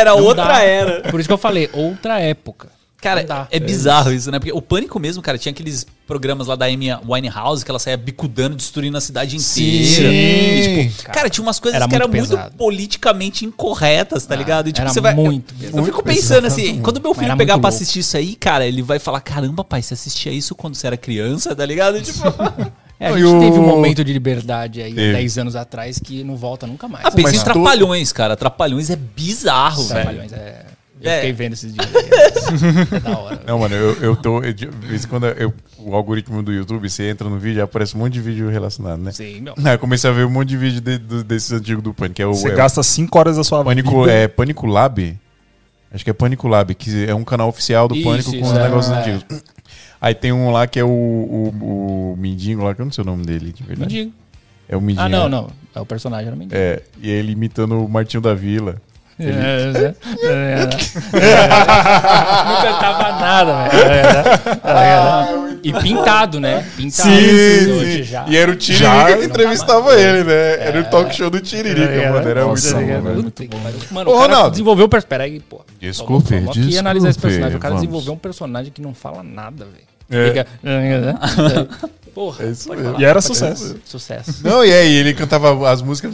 Era 0.00 0.10
Não 0.10 0.22
outra 0.24 0.44
dá. 0.44 0.60
era. 0.62 1.02
Por 1.10 1.20
isso 1.20 1.28
que 1.28 1.32
eu 1.32 1.38
falei, 1.38 1.70
outra 1.72 2.18
época. 2.20 2.68
Cara, 3.00 3.48
é 3.50 3.60
bizarro 3.60 4.10
isso, 4.12 4.30
né? 4.30 4.38
Porque 4.38 4.52
o 4.52 4.60
Pânico 4.62 4.98
mesmo, 4.98 5.22
cara, 5.22 5.36
tinha 5.38 5.52
aqueles 5.52 5.86
programas 6.06 6.46
lá 6.46 6.56
da 6.56 6.64
Amy 6.66 6.88
Winehouse 7.06 7.64
que 7.64 7.70
ela 7.70 7.78
saía 7.78 7.96
bicudando, 7.96 8.56
destruindo 8.56 8.96
a 8.96 9.00
cidade 9.00 9.36
inteira. 9.36 10.12
E, 10.12 10.88
tipo, 10.88 11.12
cara, 11.12 11.28
tinha 11.28 11.42
umas 11.42 11.60
coisas 11.60 11.76
Era 11.76 11.88
que 11.88 11.94
eram 11.94 12.08
muito 12.08 12.36
muito 12.36 12.52
politicamente 12.56 13.44
incorretas, 13.44 14.24
tá 14.26 14.34
ligado? 14.34 14.68
E, 14.68 14.72
tipo, 14.72 14.82
era 14.82 14.92
você 14.92 15.00
vai. 15.00 15.14
muito 15.14 15.52
eu, 15.54 15.58
pesado. 15.58 15.78
eu 15.78 15.84
fico 15.84 15.96
Muito 16.04 16.14
pensando 16.16 16.42
pesado. 16.42 16.46
assim, 16.62 16.80
quando 16.82 17.00
meu 17.00 17.14
filho 17.14 17.26
era 17.26 17.36
pegar 17.36 17.54
muito 17.54 17.62
pra 17.62 17.68
assistir 17.68 17.98
isso 18.00 18.16
aí, 18.16 18.34
cara, 18.34 18.66
ele 18.66 18.82
vai 18.82 18.98
falar: 18.98 19.20
caramba, 19.20 19.62
pai, 19.62 19.82
você 19.82 19.94
assistia 19.94 20.32
isso 20.32 20.54
quando 20.54 20.74
você 20.74 20.86
era 20.86 20.96
criança, 20.96 21.54
tá 21.54 21.64
ligado? 21.66 22.00
Tipo, 22.00 22.20
É, 22.98 23.08
a 23.08 23.12
gente 23.12 23.24
o- 23.26 23.40
teve 23.40 23.58
um 23.58 23.66
momento 23.66 24.02
de 24.02 24.10
liberdade 24.10 24.80
aí, 24.80 24.94
Teve. 24.94 25.12
10 25.12 25.36
anos 25.36 25.54
atrás, 25.54 25.98
que 25.98 26.24
não 26.24 26.34
volta 26.34 26.66
nunca 26.66 26.88
mais. 26.88 27.04
Ah, 27.04 27.10
pensa 27.10 27.36
em 27.36 27.40
Trapalhões, 27.44 28.10
cara. 28.10 28.34
Trapalhões 28.34 28.88
é 28.88 28.96
bizarro, 28.96 29.82
velho. 29.84 30.00
Trabalhões, 30.00 30.32
é. 30.32 30.64
Eu 31.00 31.10
É. 31.10 31.16
fiquei 31.16 31.32
vendo 31.32 31.52
esses 31.52 31.72
dias 31.74 31.86
aí. 31.94 32.06
É 32.96 33.00
da 33.00 33.18
hora. 33.18 33.40
Não, 33.46 33.58
mano, 33.58 33.74
eu, 33.74 33.92
eu 34.02 34.16
tô. 34.16 34.42
eu- 34.42 34.52
De 34.52 34.66
vez 34.86 35.04
em 35.04 35.08
quando 35.08 35.26
eu- 35.26 35.52
o 35.78 35.94
algoritmo 35.94 36.42
do 36.42 36.52
YouTube, 36.52 36.88
você 36.88 37.08
entra 37.10 37.28
no 37.28 37.38
vídeo, 37.38 37.62
aparece 37.62 37.94
um 37.94 37.98
monte 37.98 38.14
de 38.14 38.20
vídeo 38.20 38.48
relacionado, 38.48 39.00
né? 39.02 39.12
Sim, 39.12 39.40
meu. 39.42 39.54
Aí 39.62 39.74
eu 39.74 39.78
comecei 39.78 40.08
a 40.08 40.12
ver 40.12 40.24
um 40.24 40.30
monte 40.30 40.48
de 40.48 40.56
vídeo 40.56 40.80
de- 40.80 40.98
do- 40.98 41.22
desses 41.24 41.52
antigos 41.52 41.82
do 41.82 41.92
Pânico. 41.92 42.22
É 42.22 42.26
o, 42.26 42.32
Você 42.34 42.48
é 42.48 42.54
gasta 42.54 42.82
5 42.82 43.18
horas 43.18 43.36
da 43.36 43.44
sua 43.44 43.62
Pânico, 43.64 44.00
vida. 44.00 44.12
é 44.12 44.28
Pânico 44.28 44.66
Lab. 44.66 45.18
Acho 45.92 46.02
que 46.04 46.10
é 46.10 46.12
Pânico 46.14 46.48
Lab, 46.48 46.74
que 46.74 47.04
é 47.06 47.14
um 47.14 47.24
canal 47.24 47.48
oficial 47.48 47.86
do 47.88 47.94
Isso, 47.94 48.04
Pânico 48.08 48.30
com 48.30 48.36
isso, 48.36 48.50
os 48.52 48.58
é. 48.58 48.62
negócios 48.62 48.94
É. 48.96 49.00
antigos. 49.00 49.42
Aí 50.00 50.14
tem 50.14 50.32
um 50.32 50.50
lá 50.50 50.66
que 50.66 50.78
é 50.78 50.84
o, 50.84 50.88
o, 50.88 52.12
o 52.12 52.16
Mendigo 52.18 52.62
lá, 52.64 52.74
que 52.74 52.80
eu 52.80 52.84
não 52.84 52.92
sei 52.92 53.02
o 53.02 53.06
nome 53.06 53.24
dele, 53.24 53.52
de 53.52 53.62
verdade. 53.62 53.94
Mendigo. 53.94 54.14
É 54.68 54.76
o 54.76 54.80
Mendigo. 54.80 55.02
Ah, 55.02 55.08
não, 55.08 55.28
não. 55.28 55.50
É 55.74 55.80
o 55.80 55.86
personagem 55.86 56.26
era 56.28 56.36
o. 56.36 56.48
É, 56.50 56.82
e 57.00 57.08
ele 57.10 57.32
imitando 57.32 57.82
o 57.84 57.88
Martinho 57.88 58.20
da 58.20 58.34
Vila. 58.34 58.76
É, 59.18 59.24
é, 59.30 59.94
é, 60.22 60.68
é. 61.14 61.46
Não 62.44 62.56
cantava 62.62 63.12
nada, 63.20 63.68
velho. 63.68 63.84
É, 63.84 64.02
é, 64.64 65.52
é. 65.52 65.56
E 65.62 65.72
pintado, 65.72 66.38
né? 66.38 66.64
Pintado. 66.76 67.08
Hoje 67.10 68.02
já. 68.02 68.24
E 68.28 68.36
era 68.36 68.50
o 68.50 68.54
Tiririca 68.56 68.90
Já- 69.10 69.16
que 69.16 69.24
entrevistava 69.24 69.98
ele, 69.98 70.22
né? 70.24 70.66
Era 70.66 70.80
o 70.80 70.84
talk 70.84 71.14
show 71.14 71.30
do 71.30 71.40
Tiririca, 71.40 71.82
É, 71.92 72.10
mano. 72.10 72.28
Era 72.28 72.44
Nossa, 72.44 72.76
muito 72.78 73.44
bom, 73.48 73.58
mano. 73.90 74.10
Ô, 74.10 74.14
o 74.14 74.18
cara 74.18 74.26
Ronaldo. 74.26 74.50
desenvolveu 74.50 74.84
o 74.84 74.88
personagem. 74.88 75.08
Pera 75.08 75.24
aí, 75.24 75.40
pô. 75.40 75.64
Desculpe, 75.80 76.34
vamos 76.34 76.50
aqui 76.50 76.58
desculpe, 76.60 76.78
analisar 76.78 77.08
esse 77.10 77.18
personagem. 77.18 77.56
O 77.56 77.60
cara 77.60 77.74
vamos. 77.74 77.82
desenvolveu 77.88 78.12
um 78.12 78.18
personagem 78.18 78.70
que 78.72 78.82
não 78.82 78.92
fala 78.94 79.22
nada, 79.22 79.64
velho. 79.64 79.86
É. 80.08 80.28
Fica- 80.28 80.46
Porra, 82.14 82.44
É 82.44 82.50
isso 82.50 82.68
mesmo. 82.70 83.00
E 83.00 83.04
era 83.04 83.20
sucesso. 83.20 83.76
Sucesso. 83.84 84.40
Não, 84.44 84.64
e 84.64 84.72
aí 84.72 84.94
ele 84.94 85.12
cantava 85.14 85.70
as 85.70 85.82
músicas. 85.82 86.12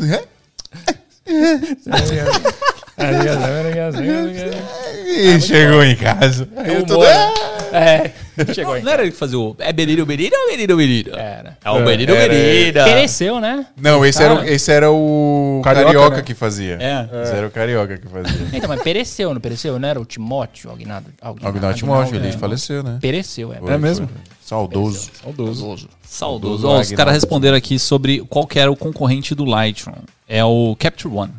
"É?" 3.02 5.36
E 5.36 5.40
chegou 5.40 5.84
em 5.84 5.96
casa. 5.96 6.48
É 6.56 6.76
Eu 6.76 6.86
tô- 6.86 7.02
né? 7.02 7.32
É, 7.74 8.10
chegou. 8.52 8.78
Não 8.82 8.92
era 8.92 9.02
ele 9.02 9.12
que 9.12 9.16
fazia 9.16 9.38
o. 9.38 9.56
É 9.58 9.72
Beriro 9.72 10.04
Beriro 10.04 10.34
ou 10.36 10.50
Beriro 10.50 10.76
Beriro? 10.76 11.16
Era. 11.16 11.56
É 11.64 11.70
o 11.70 11.82
Beriro 11.84 12.14
Era- 12.14 12.28
Beriro. 12.32 12.84
Pereceu, 12.84 13.40
né? 13.40 13.66
Não, 13.80 14.04
esse 14.04 14.22
era, 14.22 14.34
o- 14.34 14.44
esse 14.44 14.70
era 14.70 14.90
o 14.90 15.60
Carioca, 15.64 15.86
Carioca, 15.86 16.16
né? 16.16 16.22
que 16.22 16.34
fazia. 16.34 16.76
É. 16.80 17.22
Esse 17.22 17.32
era 17.34 17.46
o 17.46 17.50
Carioca 17.50 17.96
que 17.96 18.06
fazia. 18.08 18.46
Então, 18.52 18.68
mas 18.68 18.82
pereceu, 18.82 19.32
não 19.32 19.40
pereceu? 19.40 19.78
Não 19.78 19.88
era 19.88 19.98
o 20.00 20.04
Timóteo? 20.04 20.70
Aguinaldo? 20.70 21.06
Agnaldo 21.22 21.78
Timóteo, 21.78 22.16
ele 22.16 22.28
é. 22.28 22.32
faleceu, 22.32 22.82
né? 22.82 22.98
Pereceu, 23.00 23.52
é. 23.54 23.56
Foi, 23.56 23.78
mesmo? 23.78 24.06
foi. 24.06 24.16
Saudoso. 24.44 25.10
Saudoso. 25.22 25.88
Saudoso. 26.02 26.62
Do 26.62 26.68
Ó, 26.68 26.72
os 26.72 26.80
Agnaldo. 26.80 26.96
caras 26.96 27.14
responderam 27.14 27.56
aqui 27.56 27.78
sobre 27.78 28.18
qual 28.28 28.46
que 28.46 28.58
era 28.58 28.70
o 28.70 28.76
concorrente 28.76 29.34
do 29.34 29.46
Lightroom. 29.46 29.94
É 30.28 30.44
o 30.44 30.76
Capture 30.78 31.14
One. 31.14 31.32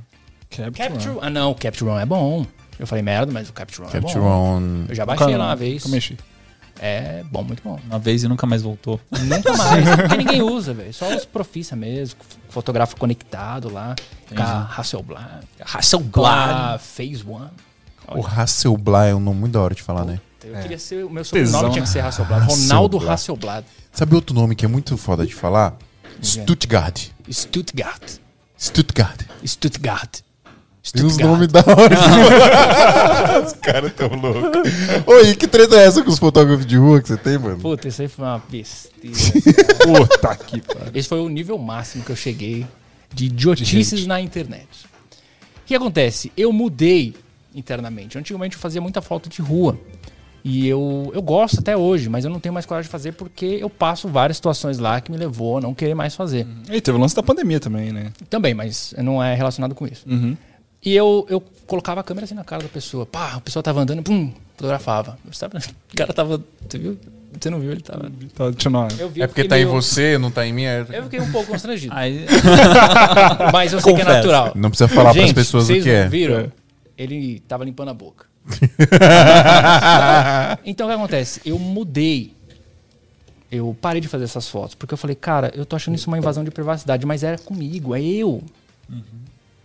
Capture... 0.73 1.17
Ah, 1.21 1.30
não, 1.30 1.51
o 1.51 1.55
Capture 1.55 1.89
One 1.89 2.01
é 2.01 2.05
bom. 2.05 2.45
Eu 2.80 2.88
falei 2.88 3.03
merda, 3.03 3.31
mas 3.31 3.49
o 3.49 3.53
Capture 3.53 3.84
One 3.84 3.91
Capture 3.91 4.17
é 4.17 4.21
bom. 4.21 4.57
on. 4.57 4.85
Eu 4.89 4.95
já 4.95 5.05
baixei 5.05 5.38
lá 5.38 5.47
uma 5.47 5.55
vez. 5.55 5.84
Nunca 5.84 5.95
mexi. 5.95 6.17
É 6.80 7.23
bom, 7.31 7.43
muito 7.43 7.61
bom. 7.63 7.80
Uma 7.85 7.99
vez 7.99 8.23
e 8.23 8.27
nunca 8.27 8.45
mais 8.47 8.61
voltou. 8.61 8.99
Nunca 9.11 9.55
mais. 9.55 9.85
porque 9.95 10.17
ninguém 10.17 10.41
usa, 10.41 10.73
velho. 10.73 10.93
Só 10.93 11.15
os 11.15 11.23
profissa 11.23 11.75
mesmo. 11.75 12.19
Fotógrafo 12.49 12.95
conectado 12.97 13.71
lá. 13.71 13.95
Com 14.27 14.41
a 14.41 14.69
Hasselblad. 14.77 15.45
A 15.61 16.80
Phase 16.80 17.23
One. 17.25 17.51
O 18.07 18.25
Hasselblad 18.25 19.11
é 19.11 19.15
um 19.15 19.19
nome 19.19 19.41
muito 19.41 19.53
da 19.53 19.61
hora 19.61 19.75
de 19.75 19.81
falar, 19.81 20.03
né? 20.03 20.19
Eu 20.43 20.59
queria 20.61 20.80
ser... 20.80 21.05
O 21.05 21.09
meu 21.09 21.23
Tesão, 21.23 21.45
sobrenome 21.61 21.73
tinha 21.73 21.84
que 21.84 21.89
ser 21.89 21.99
Hasselblad. 21.99 22.45
Ronaldo 22.45 22.97
Hasselblad. 22.97 23.13
Hasselblad. 23.13 23.65
Sabe 23.93 24.15
outro 24.15 24.35
nome 24.35 24.55
que 24.55 24.65
é 24.65 24.67
muito 24.67 24.97
foda 24.97 25.25
de 25.25 25.34
falar? 25.34 25.77
Stuttgart. 26.21 27.07
Stuttgart. 27.31 28.17
Stuttgart. 28.57 29.21
Stuttgart. 29.45 30.19
Tem 30.91 31.03
uns 31.05 31.14
Stuttgart. 31.14 31.31
nomes 31.31 31.47
da 31.47 31.60
hora. 31.61 31.95
Os 33.45 33.53
caras 33.53 33.93
tão 33.93 34.10
loucos. 34.10 34.72
Oi, 35.07 35.35
que 35.35 35.47
treta 35.47 35.76
é 35.77 35.85
essa 35.85 36.03
com 36.03 36.11
os 36.11 36.19
fotógrafos 36.19 36.65
de 36.65 36.76
rua 36.77 37.01
que 37.01 37.07
você 37.07 37.18
tem, 37.18 37.38
mano? 37.38 37.57
Puta, 37.57 37.88
isso 37.88 38.01
aí 38.01 38.07
foi 38.07 38.26
uma 38.26 38.43
besteira. 38.49 39.15
Puta 39.81 40.35
que 40.35 40.61
pariu. 40.61 40.91
Esse 40.93 41.07
foi 41.07 41.22
o 41.22 41.30
nível 41.30 41.57
máximo 41.57 42.03
que 42.03 42.11
eu 42.11 42.15
cheguei 42.15 42.68
de 43.14 43.26
idiotices 43.26 44.05
na 44.05 44.19
internet. 44.19 44.68
O 44.85 45.65
que 45.65 45.73
acontece? 45.73 46.31
Eu 46.35 46.51
mudei 46.51 47.15
internamente. 47.55 48.18
Antigamente 48.18 48.55
eu 48.55 48.61
fazia 48.61 48.81
muita 48.81 49.01
foto 49.01 49.30
de 49.30 49.41
rua. 49.41 49.80
E 50.43 50.68
eu, 50.68 51.10
eu 51.15 51.22
gosto 51.22 51.60
até 51.60 51.77
hoje, 51.77 52.10
mas 52.10 52.26
eu 52.26 52.30
não 52.30 52.39
tenho 52.39 52.51
mais 52.51 52.65
coragem 52.65 52.88
de 52.88 52.91
fazer 52.91 53.14
porque 53.14 53.45
eu 53.45 53.69
passo 53.69 54.10
várias 54.10 54.35
situações 54.35 54.77
lá 54.77 54.99
que 54.99 55.10
me 55.10 55.18
levou 55.18 55.57
a 55.60 55.61
não 55.61 55.73
querer 55.73 55.95
mais 55.95 56.15
fazer. 56.15 56.45
E 56.69 56.81
teve 56.81 56.97
o 56.97 56.99
lance 56.99 57.15
da 57.15 57.23
pandemia 57.23 57.61
também, 57.61 57.93
né? 57.93 58.11
Também, 58.30 58.53
mas 58.53 58.93
não 58.97 59.23
é 59.23 59.34
relacionado 59.34 59.73
com 59.73 59.88
isso. 59.88 60.03
Uhum. 60.05 60.35
E 60.85 60.93
eu, 60.95 61.26
eu 61.30 61.41
colocava 61.65 62.01
a 62.01 62.03
câmera 62.03 62.26
assim 62.26 62.35
na 62.35 62.43
cara 62.43 62.64
da 62.64 62.69
pessoa. 62.69 63.05
Pá, 63.05 63.34
a 63.35 63.41
pessoa 63.41 63.64
tava 63.64 63.81
andando, 63.81 64.03
pum, 64.03 64.31
fotografava. 64.55 65.18
Eu 65.26 65.34
sabe, 65.34 65.57
o 65.93 65.95
cara 65.95 66.11
tava. 66.14 66.43
Você 66.68 66.77
viu? 66.77 66.97
Você 67.39 67.49
não 67.49 67.60
viu? 67.60 67.72
Ele 67.72 67.81
tava. 67.81 68.11
Tá, 68.35 68.49
deixa 68.51 68.69
eu 68.99 69.10
vi, 69.10 69.22
É 69.23 69.27
porque 69.27 69.43
tá 69.45 69.57
em 69.57 69.65
meio- 69.65 69.72
você, 69.81 70.18
não 70.18 70.30
tá 70.30 70.45
em 70.45 70.53
mim. 70.53 70.64
é- 70.65 70.85
Eu 70.91 71.03
fiquei 71.03 71.19
um 71.19 71.31
pouco 71.31 71.51
constrangido. 71.51 71.93
Aí, 71.95 72.26
Mas 73.51 73.73
eu 73.73 73.81
sei 73.81 73.93
que 73.93 74.01
é 74.01 74.03
Confesso. 74.03 74.18
natural. 74.27 74.51
Não 74.55 74.69
precisa 74.69 74.88
falar 74.88 75.11
pras 75.14 75.26
Gente, 75.27 75.35
pessoas 75.35 75.64
o 75.64 75.68
vocês 75.68 75.84
que 75.84 75.89
é. 75.89 76.07
viram? 76.07 76.39
É. 76.41 76.47
Ele 76.97 77.39
tava 77.47 77.64
limpando 77.65 77.89
a 77.89 77.93
boca. 77.93 78.26
então 80.65 80.88
o 80.88 80.89
que 80.89 80.95
acontece? 80.95 81.41
Eu 81.45 81.57
mudei. 81.57 82.34
Eu 83.51 83.76
parei 83.80 84.01
de 84.01 84.07
fazer 84.07 84.23
essas 84.26 84.47
fotos. 84.47 84.76
Porque 84.76 84.93
eu 84.93 84.97
falei, 84.97 85.15
cara, 85.15 85.51
eu 85.55 85.65
tô 85.65 85.76
achando 85.76 85.95
isso 85.95 86.07
uma 86.10 86.18
invasão 86.18 86.43
de 86.43 86.51
privacidade, 86.51 87.05
mas 87.05 87.23
era 87.23 87.38
comigo, 87.38 87.95
é 87.95 88.01
eu. 88.01 88.43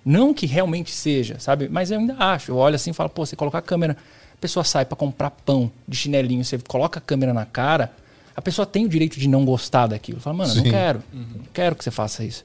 Não 0.09 0.33
que 0.33 0.47
realmente 0.47 0.91
seja, 0.91 1.39
sabe? 1.39 1.69
Mas 1.69 1.91
eu 1.91 1.99
ainda 1.99 2.17
acho. 2.19 2.51
Eu 2.51 2.57
olho 2.57 2.75
assim 2.77 2.93
e 2.93 2.95
falo, 2.95 3.11
pô, 3.11 3.27
você 3.27 3.37
colocar 3.37 3.59
a 3.59 3.63
câmera, 3.63 3.95
a 4.33 4.37
pessoa 4.41 4.65
sai 4.65 4.87
pra 4.87 4.97
comprar 4.97 5.31
pão 5.31 5.71
de 5.87 5.95
chinelinho, 5.95 6.43
você 6.43 6.57
coloca 6.59 6.99
a 6.99 7.03
câmera 7.03 7.35
na 7.35 7.45
cara, 7.45 7.93
a 8.35 8.41
pessoa 8.41 8.65
tem 8.65 8.87
o 8.87 8.89
direito 8.89 9.21
de 9.21 9.29
não 9.29 9.45
gostar 9.45 9.87
daquilo. 9.87 10.19
Fala, 10.19 10.35
mano, 10.35 10.51
eu 10.51 10.55
Sim. 10.55 10.63
não 10.63 10.71
quero. 10.71 11.03
Não 11.13 11.45
quero 11.53 11.77
que 11.77 11.85
você 11.85 11.91
faça 11.91 12.25
isso. 12.25 12.43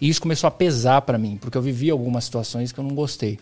E 0.00 0.08
isso 0.08 0.22
começou 0.22 0.48
a 0.48 0.50
pesar 0.50 1.02
pra 1.02 1.18
mim, 1.18 1.36
porque 1.38 1.58
eu 1.58 1.60
vivi 1.60 1.90
algumas 1.90 2.24
situações 2.24 2.72
que 2.72 2.80
eu 2.80 2.84
não 2.84 2.94
gostei. 2.94 3.38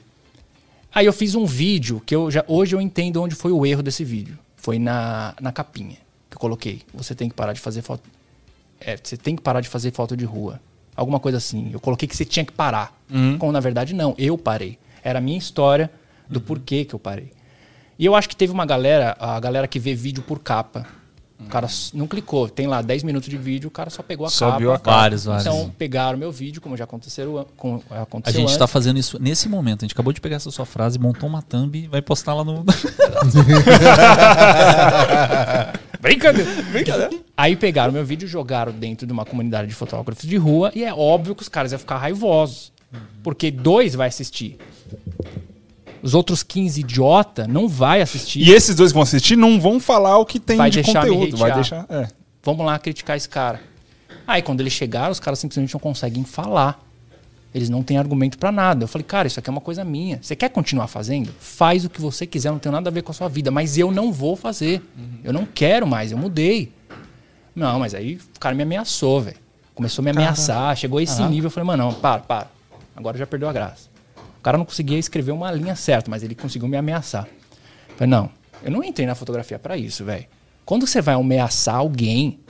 Aí 0.92 1.06
eu 1.06 1.12
fiz 1.12 1.36
um 1.36 1.46
vídeo 1.46 2.02
que 2.04 2.12
eu 2.12 2.28
já 2.28 2.44
hoje 2.48 2.74
eu 2.74 2.80
entendo 2.80 3.22
onde 3.22 3.36
foi 3.36 3.52
o 3.52 3.64
erro 3.64 3.84
desse 3.84 4.02
vídeo. 4.02 4.36
Foi 4.56 4.80
na, 4.80 5.32
na 5.40 5.52
capinha 5.52 5.96
que 6.28 6.36
eu 6.36 6.40
coloquei. 6.40 6.82
Você 6.92 7.14
tem 7.14 7.28
que 7.28 7.36
parar 7.36 7.52
de 7.52 7.60
fazer 7.60 7.82
foto. 7.82 8.02
É, 8.80 8.96
você 9.00 9.16
tem 9.16 9.36
que 9.36 9.42
parar 9.42 9.60
de 9.60 9.68
fazer 9.68 9.92
foto 9.92 10.16
de 10.16 10.24
rua. 10.24 10.60
Alguma 11.00 11.18
coisa 11.18 11.38
assim. 11.38 11.70
Eu 11.72 11.80
coloquei 11.80 12.06
que 12.06 12.14
você 12.14 12.26
tinha 12.26 12.44
que 12.44 12.52
parar. 12.52 12.94
Quando 13.38 13.52
na 13.52 13.60
verdade 13.60 13.94
não, 13.94 14.14
eu 14.18 14.36
parei. 14.36 14.78
Era 15.02 15.18
a 15.18 15.22
minha 15.22 15.38
história 15.38 15.90
do 16.28 16.42
porquê 16.42 16.84
que 16.84 16.94
eu 16.94 16.98
parei. 16.98 17.32
E 17.98 18.04
eu 18.04 18.14
acho 18.14 18.28
que 18.28 18.36
teve 18.36 18.52
uma 18.52 18.66
galera, 18.66 19.16
a 19.18 19.40
galera 19.40 19.66
que 19.66 19.78
vê 19.78 19.94
vídeo 19.94 20.22
por 20.22 20.40
capa. 20.40 20.86
O 21.40 21.48
cara 21.48 21.66
não 21.94 22.06
clicou. 22.06 22.48
Tem 22.48 22.66
lá 22.66 22.82
10 22.82 23.02
minutos 23.02 23.28
de 23.28 23.36
vídeo, 23.36 23.68
o 23.68 23.70
cara 23.70 23.90
só 23.90 24.02
pegou 24.02 24.26
a 24.26 24.30
Só 24.30 24.46
capa. 24.46 24.58
viu 24.58 24.72
a 24.72 24.78
capa. 24.78 24.90
Vários, 24.90 25.24
vários. 25.24 25.46
Então 25.46 25.72
pegaram 25.78 26.18
meu 26.18 26.30
vídeo, 26.30 26.60
como 26.60 26.76
já 26.76 26.84
aconteceu, 26.84 27.46
com, 27.56 27.80
a 27.90 28.02
aconteceu 28.02 28.40
gente 28.40 28.48
antes. 28.48 28.58
tá 28.58 28.66
fazendo 28.66 28.98
isso 28.98 29.18
nesse 29.20 29.48
momento. 29.48 29.82
A 29.82 29.84
gente 29.86 29.92
acabou 29.94 30.12
de 30.12 30.20
pegar 30.20 30.36
essa 30.36 30.50
sua 30.50 30.66
frase, 30.66 30.98
montou 30.98 31.28
uma 31.28 31.42
thumb 31.42 31.76
e 31.76 31.86
vai 31.88 32.02
postar 32.02 32.34
lá 32.34 32.44
no. 32.44 32.64
Brincadeira. 36.00 36.62
Brincadeira. 36.70 37.10
Aí 37.36 37.56
pegaram 37.56 37.92
meu 37.92 38.04
vídeo, 38.04 38.28
jogaram 38.28 38.72
dentro 38.72 39.06
de 39.06 39.12
uma 39.12 39.24
comunidade 39.24 39.68
de 39.68 39.74
fotógrafos 39.74 40.28
de 40.28 40.36
rua 40.36 40.70
e 40.74 40.84
é 40.84 40.92
óbvio 40.92 41.34
que 41.34 41.42
os 41.42 41.48
caras 41.48 41.72
iam 41.72 41.78
ficar 41.78 41.98
raivosos. 41.98 42.72
Porque 43.22 43.50
dois 43.50 43.94
vai 43.94 44.08
assistir. 44.08 44.58
Os 46.02 46.14
outros 46.14 46.42
15 46.42 46.80
idiota 46.80 47.46
não 47.46 47.68
vai 47.68 48.00
assistir. 48.00 48.40
E 48.40 48.50
esses 48.50 48.74
dois 48.74 48.90
que 48.90 48.94
vão 48.94 49.02
assistir 49.02 49.36
não 49.36 49.60
vão 49.60 49.78
falar 49.78 50.18
o 50.18 50.24
que 50.24 50.38
tem 50.38 50.56
Vai 50.56 50.70
de 50.70 50.82
deixar 50.82 51.04
me 51.04 51.10
conteúdo. 51.10 51.36
Vai 51.36 51.52
deixar. 51.52 51.86
É. 51.88 52.08
Vamos 52.42 52.64
lá 52.64 52.78
criticar 52.78 53.16
esse 53.16 53.28
cara. 53.28 53.60
Aí 54.26 54.42
quando 54.42 54.60
eles 54.60 54.72
chegaram, 54.72 55.10
os 55.10 55.20
caras 55.20 55.38
simplesmente 55.38 55.72
não 55.72 55.80
conseguem 55.80 56.24
falar. 56.24 56.82
Eles 57.52 57.68
não 57.68 57.82
têm 57.82 57.98
argumento 57.98 58.38
pra 58.38 58.52
nada. 58.52 58.84
Eu 58.84 58.88
falei, 58.88 59.04
cara, 59.04 59.26
isso 59.26 59.40
aqui 59.40 59.50
é 59.50 59.52
uma 59.52 59.60
coisa 59.60 59.84
minha. 59.84 60.20
Você 60.22 60.36
quer 60.36 60.48
continuar 60.50 60.86
fazendo? 60.86 61.34
Faz 61.40 61.84
o 61.84 61.90
que 61.90 62.00
você 62.00 62.24
quiser, 62.24 62.50
não 62.50 62.60
tem 62.60 62.70
nada 62.70 62.88
a 62.88 62.92
ver 62.92 63.02
com 63.02 63.10
a 63.10 63.14
sua 63.14 63.28
vida. 63.28 63.50
Mas 63.50 63.76
eu 63.76 63.90
não 63.90 64.12
vou 64.12 64.36
fazer. 64.36 64.80
Eu 65.24 65.32
não 65.32 65.44
quero 65.44 65.86
mais, 65.86 66.12
eu 66.12 66.18
mudei. 66.18 66.72
Não, 67.54 67.80
mas 67.80 67.94
aí 67.94 68.20
o 68.36 68.38
cara 68.38 68.54
me 68.54 68.62
ameaçou, 68.62 69.20
velho. 69.20 69.36
Começou 69.74 70.02
a 70.02 70.04
me 70.04 70.10
ameaçar, 70.10 70.76
chegou 70.76 70.98
a 70.98 71.02
esse 71.02 71.20
nível. 71.24 71.48
Eu 71.48 71.50
falei, 71.50 71.66
mano, 71.66 71.84
não, 71.84 71.92
para, 71.92 72.20
para. 72.20 72.46
Agora 72.94 73.18
já 73.18 73.26
perdeu 73.26 73.48
a 73.48 73.52
graça. 73.52 73.89
O 74.40 74.42
cara 74.42 74.56
não 74.56 74.64
conseguia 74.64 74.98
escrever 74.98 75.32
uma 75.32 75.52
linha 75.52 75.76
certa, 75.76 76.10
mas 76.10 76.22
ele 76.22 76.34
conseguiu 76.34 76.66
me 76.66 76.78
ameaçar. 76.78 77.28
Eu 77.90 77.96
falei, 77.96 78.10
não, 78.10 78.30
eu 78.62 78.70
não 78.70 78.82
entrei 78.82 79.06
na 79.06 79.14
fotografia 79.14 79.58
pra 79.58 79.76
isso, 79.76 80.02
velho. 80.02 80.24
Quando 80.64 80.86
você 80.86 81.02
vai 81.02 81.14
ameaçar 81.14 81.74
alguém, 81.74 82.40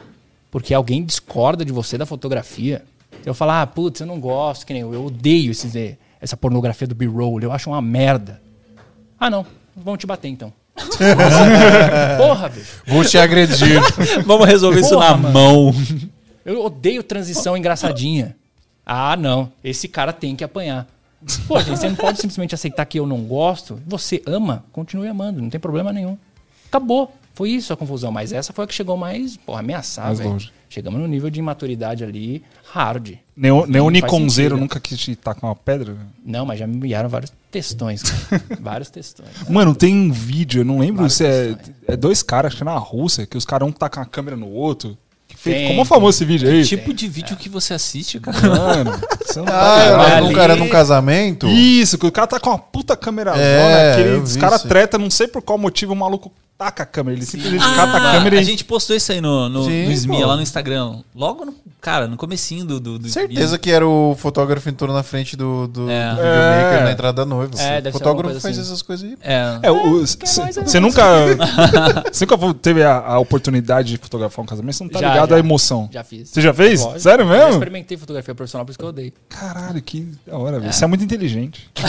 porque 0.53 0.73
alguém 0.73 1.05
discorda 1.05 1.65
de 1.65 1.73
você 1.73 1.99
da 1.99 2.07
fotografia, 2.07 2.85
eu 3.27 3.35
falar, 3.35 3.63
ah, 3.63 3.67
putz, 3.67 4.01
eu 4.01 4.07
não 4.07 4.21
gosto, 4.21 4.65
que 4.65 4.73
nem 4.73 4.83
eu, 4.83 4.95
eu 4.95 5.07
odeio 5.07 5.51
esses, 5.51 5.73
essa 6.21 6.37
pornografia 6.37 6.87
do 6.87 6.95
B-roll, 6.95 7.41
eu 7.41 7.51
acho 7.51 7.69
uma 7.69 7.83
merda. 7.83 8.41
Ah, 9.19 9.29
não, 9.29 9.45
vão 9.75 9.97
te 9.97 10.07
bater 10.07 10.29
então. 10.29 10.53
Porra, 12.19 12.49
velho. 12.49 12.67
Vou 12.87 13.05
te 13.05 13.19
agredir. 13.19 13.81
Vamos 14.25 14.47
resolver 14.47 14.79
isso 14.79 14.91
Porra, 14.91 15.11
na 15.11 15.17
mano. 15.17 15.35
mão. 15.35 15.75
Eu 16.45 16.65
odeio 16.65 17.03
transição 17.03 17.57
engraçadinha. 17.57 18.37
Ah, 18.87 19.17
não. 19.17 19.53
Esse 19.63 19.89
cara 19.89 20.13
tem 20.13 20.37
que 20.37 20.45
apanhar. 20.45 20.87
Pô, 21.47 21.59
gente, 21.61 21.79
você 21.79 21.89
não 21.89 21.97
pode 21.97 22.19
simplesmente 22.19 22.55
aceitar 22.55 22.85
que 22.87 22.99
eu 22.99 23.07
não 23.07 23.23
gosto. 23.23 23.81
Você 23.87 24.23
ama, 24.27 24.65
continue 24.73 25.09
amando, 25.09 25.41
não 25.43 25.51
tem 25.51 25.61
problema 25.61 25.93
nenhum. 25.93 26.17
Acabou. 26.69 27.15
Foi 27.35 27.51
isso 27.51 27.73
a 27.73 27.77
confusão. 27.77 28.11
Mas 28.13 28.33
essa 28.33 28.53
foi 28.53 28.65
a 28.65 28.67
que 28.69 28.75
chegou 28.75 28.97
mais, 28.97 29.37
porra, 29.37 29.61
ameaçar, 29.61 30.07
Mais 30.07 30.19
velho. 30.19 30.31
longe. 30.31 30.53
Chegamos 30.69 31.01
no 31.01 31.09
nível 31.09 31.31
de 31.31 31.41
imaturidade 31.41 32.05
ali, 32.05 32.43
hard. 32.73 33.15
Nenhum, 33.37 33.67
nenhum 33.67 33.91
Não 33.91 34.01
faz 34.01 34.13
Niconzeiro 34.13 34.55
sentido. 34.55 34.61
nunca 34.61 34.79
quis 34.81 34.99
te 34.99 35.17
tacar 35.17 35.49
uma 35.51 35.57
pedra? 35.57 35.97
Não, 36.25 36.45
mas 36.47 36.59
já 36.59 36.67
me 36.67 36.77
enviaram 36.77 37.09
vários 37.09 37.33
textões. 37.51 38.03
vários 38.61 38.89
textões. 38.91 39.31
Mano, 39.49 39.75
tem 39.75 39.95
um 39.95 40.13
vídeo, 40.13 40.61
eu 40.61 40.65
não 40.65 40.79
lembro 40.79 40.97
Várias 40.99 41.15
se 41.15 41.27
é, 41.27 41.57
é 41.89 41.97
dois 41.97 42.23
caras, 42.23 42.49
acho 42.51 42.57
que 42.59 42.63
é 42.63 42.67
na 42.67 42.77
Rússia, 42.77 43.27
que 43.27 43.37
os 43.37 43.45
caras 43.45 43.69
um 43.69 43.73
tacam 43.73 44.03
a 44.03 44.07
câmera 44.07 44.37
no 44.37 44.49
outro. 44.49 44.97
Que 45.31 45.37
Tem, 45.45 45.61
ficou 45.61 45.77
mó 45.77 45.85
famoso 45.85 46.17
esse 46.17 46.25
vídeo 46.25 46.49
aí. 46.49 46.65
Tipo 46.65 46.93
de 46.93 47.07
vídeo 47.09 47.37
que 47.37 47.49
você 47.49 47.73
assiste, 47.73 48.19
cara. 48.21 48.37
Mano, 48.49 49.01
você 49.25 49.39
não 49.39 49.47
tá 49.47 49.55
Ah, 49.99 50.15
lembro 50.17 50.31
um 50.31 50.33
cara 50.35 50.57
num 50.57 50.69
casamento. 50.69 51.47
Isso, 51.49 51.97
que 51.97 52.07
o 52.07 52.13
cara 52.13 52.27
tá 52.27 52.41
com 52.41 52.51
uma 52.51 52.59
puta 52.59 52.97
câmera 52.97 53.33
É, 53.37 53.59
zona, 53.63 53.95
que 53.95 54.01
ele- 54.09 54.17
eu 54.19 54.23
os 54.23 54.37
caras 54.37 54.63
treta, 54.63 54.99
não 54.99 55.09
sei 55.09 55.29
por 55.29 55.41
qual 55.41 55.57
motivo, 55.57 55.93
o 55.93 55.97
maluco 55.97 56.33
taca 56.61 56.83
a 56.83 56.87
câmera. 56.87 57.17
Ele 57.17 57.25
simplesmente 57.25 57.65
Ah, 57.65 57.75
cata 57.75 57.97
a 57.97 58.13
câmera 58.13 58.37
a 58.39 58.43
e. 58.43 58.45
gente 58.45 58.67
postou 58.67 58.95
isso 58.95 59.11
aí 59.11 59.19
no, 59.19 59.49
no, 59.49 59.65
Sim, 59.65 59.87
no 59.87 59.93
Smia, 59.93 60.27
lá 60.27 60.37
no 60.37 60.43
Instagram. 60.43 60.99
Logo, 61.15 61.47
no, 61.47 61.55
cara, 61.81 62.07
no 62.07 62.19
comecinho 62.19 62.67
do, 62.67 62.79
do, 62.79 62.99
do 62.99 63.09
Certeza 63.09 63.59
que 63.59 63.71
era 63.71 63.87
o 63.87 64.15
fotógrafo 64.19 64.69
entrou 64.69 64.95
na 64.95 65.03
frente 65.03 65.37
do, 65.37 65.67
do, 65.67 65.89
É. 65.91 66.11
do 66.11 66.17
videomaker 66.17 66.81
É. 66.81 66.85
na 66.85 66.93
entrada 66.93 67.13
da 67.15 67.25
noiva. 67.25 67.55
É, 67.59 67.79
o 67.79 67.83
ser 67.85 67.93
fotógrafo 67.93 68.39
faz 68.41 68.59
assim. 68.59 68.67
essas 68.67 68.83
coisas 68.83 69.09
aí. 69.09 69.17
É. 69.23 69.59
É, 69.63 69.71
você 69.71 70.79
nunca, 70.79 71.03
você 72.13 72.27
nunca 72.27 72.55
teve 72.61 72.83
a, 72.83 72.99
a 72.99 73.19
oportunidade 73.19 73.89
de 73.93 73.97
fotografar 73.97 74.43
um 74.43 74.47
casamento? 74.47 74.77
Você 74.77 74.85
não 74.85 74.91
tá 74.91 75.01
Já, 75.01 75.09
ligado 75.15 75.31
já. 75.31 75.37
à 75.37 75.39
emoção. 75.39 75.89
Já 75.91 76.05
fiz. 76.05 76.29
Você 76.29 76.43
já 76.43 76.53
fez? 76.53 76.81
Lógico. 76.83 77.01
Sério 77.01 77.25
Eu 77.25 77.29
já 77.29 77.35
mesmo? 77.39 77.53
experimentei 77.53 77.97
fotografia 77.97 78.35
profissional, 78.35 78.67
por 78.67 78.71
isso 78.73 78.79
que 78.79 78.85
eu 78.85 78.89
odeio. 78.91 79.13
Caralho, 79.31 79.81
que 79.81 80.13
da 80.27 80.37
hora, 80.37 80.61
velho. 80.61 80.71
Você 80.71 80.85
é 80.85 80.87
muito 80.87 81.03
inteligente. 81.03 81.71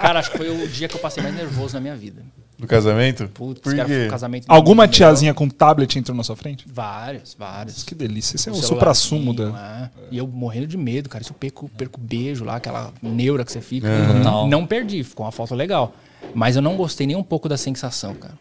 Cara, 0.00 0.20
acho 0.20 0.30
que 0.30 0.38
foi 0.38 0.48
o 0.50 0.68
dia 0.68 0.86
que 0.88 0.94
eu 0.94 1.00
passei 1.00 1.22
mais 1.22 1.34
nervoso 1.34 1.74
na 1.74 1.80
minha 1.80 1.96
vida. 1.96 2.22
Do 2.64 2.68
casamento? 2.68 3.28
Putz, 3.28 3.60
Por 3.60 3.74
cara, 3.74 3.88
quê? 3.88 4.04
um 4.06 4.10
casamento. 4.10 4.44
Alguma 4.48 4.88
tiazinha 4.88 5.32
com 5.34 5.48
tablet 5.48 5.98
entrou 5.98 6.16
na 6.16 6.22
sua 6.22 6.36
frente? 6.36 6.66
legal. 6.68 6.74
Vários, 6.74 7.34
vários. 7.38 7.82
Que 7.84 7.94
delícia. 7.94 8.36
Esse 8.36 8.48
é 8.48 8.52
o 8.52 8.54
supra-sumo 8.54 9.32
da. 9.32 9.44
celularzinho, 9.44 9.84
é. 9.84 9.90
E 10.10 10.18
eu 10.18 10.26
morrendo 10.26 10.66
de 10.66 10.76
medo, 10.76 11.08
cara. 11.08 11.22
Isso 11.22 11.32
eu 11.32 11.36
perco, 11.36 11.68
perco 11.76 12.00
beijo 12.00 12.44
lá, 12.44 12.56
aquela 12.56 12.92
neura 13.02 13.44
que 13.44 13.52
você 13.52 13.60
fica. 13.60 13.88
Total. 14.16 14.48
Não 14.48 14.66
perdi, 14.66 15.02
ficou 15.04 15.24
uma 15.26 15.32
foto 15.32 15.54
legal. 15.54 15.94
Mas 16.34 16.56
eu 16.56 16.62
não 16.62 16.76
gostei 16.76 17.06
nem 17.06 17.16
um 17.16 17.22
pouco 17.22 17.48
da 17.48 17.56
sensação, 17.56 18.14
cara. 18.14 18.34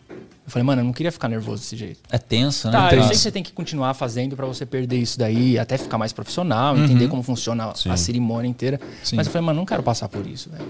Eu 0.46 0.52
falei, 0.52 0.66
mano, 0.66 0.82
eu 0.82 0.86
não 0.86 0.92
queria 0.92 1.12
ficar 1.12 1.30
nervoso 1.30 1.62
desse 1.62 1.78
jeito. 1.78 2.02
É 2.12 2.18
tenso, 2.18 2.68
né? 2.68 2.74
Tá, 2.74 2.94
eu 2.94 3.02
sei 3.04 3.12
que 3.12 3.18
você 3.18 3.32
tem 3.32 3.42
que 3.42 3.54
continuar 3.54 3.94
fazendo 3.94 4.36
pra 4.36 4.46
você 4.46 4.66
perder 4.66 4.98
isso 4.98 5.18
daí, 5.18 5.58
até 5.58 5.78
ficar 5.78 5.98
mais 5.98 6.12
profissional, 6.12 6.76
Uhum. 6.76 6.84
entender 6.84 7.08
como 7.08 7.24
funciona 7.24 7.72
a 7.90 7.96
cerimônia 7.98 8.50
inteira. 8.50 8.78
Sim. 9.04 9.16
Mas 9.16 9.28
eu 9.28 9.32
falei, 9.32 9.46
mano, 9.46 9.60
não 9.60 9.66
quero 9.66 9.82
passar 9.82 10.10
por 10.10 10.28
isso, 10.28 10.50
velho. 10.50 10.66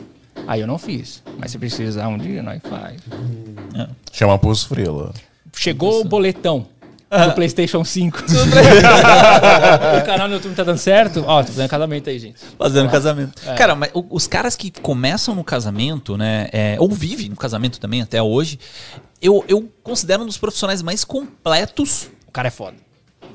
Aí 0.48 0.62
eu 0.62 0.68
não 0.68 0.78
fiz. 0.78 1.24
Mas 1.38 1.52
se 1.52 1.58
precisar 1.58 2.08
um 2.08 2.18
dia, 2.18 2.42
nós 2.44 2.62
faz. 2.62 2.98
Chama 4.12 4.38
Pulso 4.38 4.68
Frila. 4.68 5.14
Chegou 5.56 6.02
o 6.02 6.04
boletão 6.04 6.68
do 7.10 7.34
PlayStation 7.36 7.84
5. 7.84 8.24
o 10.02 10.06
canal 10.06 10.28
no 10.28 10.36
YouTube 10.36 10.56
tá 10.56 10.64
dando 10.64 10.78
certo? 10.78 11.24
Ó, 11.26 11.42
tô 11.42 11.52
fazendo 11.52 11.70
casamento 11.70 12.10
aí, 12.10 12.20
gente. 12.20 12.40
Fazendo 12.58 12.90
casamento. 12.90 13.34
É. 13.46 13.54
Cara, 13.54 13.76
mas 13.76 13.92
os 13.94 14.28
caras 14.28 14.56
que 14.56 14.72
começam 14.72 15.36
no 15.36 15.44
casamento, 15.44 16.18
né? 16.18 16.50
é, 16.52 16.76
ou 16.80 16.90
vivem 16.90 17.30
no 17.30 17.36
casamento 17.36 17.80
também 17.80 18.02
até 18.02 18.22
hoje, 18.22 18.60
eu, 19.22 19.44
eu 19.48 19.70
considero 19.84 20.24
um 20.24 20.26
dos 20.26 20.38
profissionais 20.38 20.82
mais 20.82 21.04
completos. 21.04 22.10
O 22.28 22.32
cara 22.32 22.48
é 22.48 22.52
foda. 22.52 22.78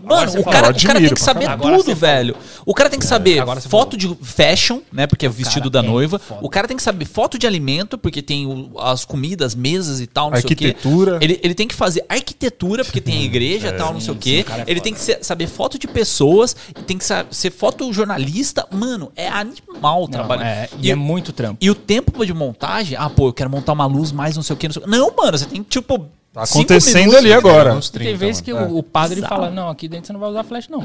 Mano, 0.02 0.30
o 0.32 0.34
cara, 0.34 0.36
Eu 0.36 0.40
o 0.40 0.44
cara 0.44 0.62
tem 0.62 0.68
admiro 0.70 1.14
que 1.14 1.22
pra 1.22 1.24
saber 1.34 1.56
tudo, 1.58 1.94
velho. 1.94 2.36
O 2.64 2.74
cara 2.74 2.88
tem 2.90 2.98
que 2.98 3.06
saber 3.06 3.42
foto 3.68 3.96
de 3.96 4.14
fashion, 4.22 4.80
né? 4.92 5.06
Porque 5.06 5.26
é 5.26 5.28
o 5.28 5.32
vestido 5.32 5.68
da 5.68 5.80
é 5.80 5.82
noiva. 5.82 6.18
foda. 6.18 6.40
O 6.42 6.48
cara 6.48 6.66
tem 6.68 6.76
que 6.76 6.82
saber 6.82 7.04
foto 7.04 7.38
de 7.38 7.46
alimento, 7.46 7.98
porque 7.98 8.22
tem 8.22 8.46
o- 8.46 8.78
as 8.80 9.04
comidas, 9.04 9.54
mesas 9.54 10.00
e 10.00 10.06
tal, 10.06 10.30
não 10.30 10.36
Arquitetura. 10.36 11.10
sei 11.12 11.16
o 11.16 11.18
quê. 11.20 11.24
Ele, 11.24 11.40
ele 11.42 11.54
tem 11.54 11.68
que 11.68 11.74
fazer 11.74 12.04
arquitetura, 12.08 12.84
porque 12.84 13.00
tem 13.00 13.18
a 13.18 13.22
igreja 13.22 13.68
e 13.68 13.72
tal, 13.76 13.92
não 13.92 14.00
sei 14.00 14.14
o 14.14 14.16
quê. 14.16 14.44
é 14.48 14.52
ele 14.62 14.66
foda. 14.76 14.80
tem 14.82 14.94
que 14.94 15.00
ser- 15.00 15.18
saber 15.22 15.46
foto 15.46 15.78
de 15.78 15.86
pessoas, 15.88 16.56
e 16.70 16.82
tem 16.82 16.96
que 16.98 17.04
ser 17.30 17.50
fotojornalista. 17.50 18.66
Mano, 18.70 19.10
é 19.16 19.28
animal 19.28 19.98
o 19.98 20.00
Não, 20.02 20.08
trabalho. 20.08 20.42
é, 20.42 20.68
e 20.80 20.90
é 20.90 20.94
muito 20.94 21.32
trampo. 21.32 21.58
E 21.60 21.70
o 21.70 21.74
tempo 21.74 22.24
de 22.24 22.32
montagem, 22.34 22.96
ah, 22.98 23.08
pô, 23.10 23.28
eu 23.28 23.32
quero 23.32 23.50
montar 23.50 23.72
uma 23.72 23.86
luz 23.86 24.12
mais 24.12 24.36
não 24.36 24.42
sei 24.42 24.54
o 24.54 24.56
que, 24.56 24.68
não 24.68 24.72
sei 24.74 24.82
o 24.82 24.84
quê. 24.84 24.90
Não, 24.90 25.12
mano, 25.16 25.36
você 25.38 25.46
tem 25.46 25.62
tipo. 25.62 26.08
Tá 26.32 26.42
acontecendo 26.42 26.98
minutos. 27.00 27.18
ali 27.18 27.32
agora. 27.32 27.74
Uns 27.74 27.88
E 27.88 27.92
tem 27.92 28.02
30, 28.02 28.16
vezes 28.18 28.40
que 28.40 28.50
É. 28.50 28.54
o, 28.54 28.78
o 28.78 28.82
padre 28.82 29.16
Bizarro. 29.16 29.34
fala, 29.36 29.50
não, 29.50 29.68
aqui 29.68 29.88
dentro 29.88 30.06
você 30.06 30.12
não 30.12 30.20
vai 30.20 30.30
usar 30.30 30.44
flash, 30.44 30.68
não. 30.68 30.80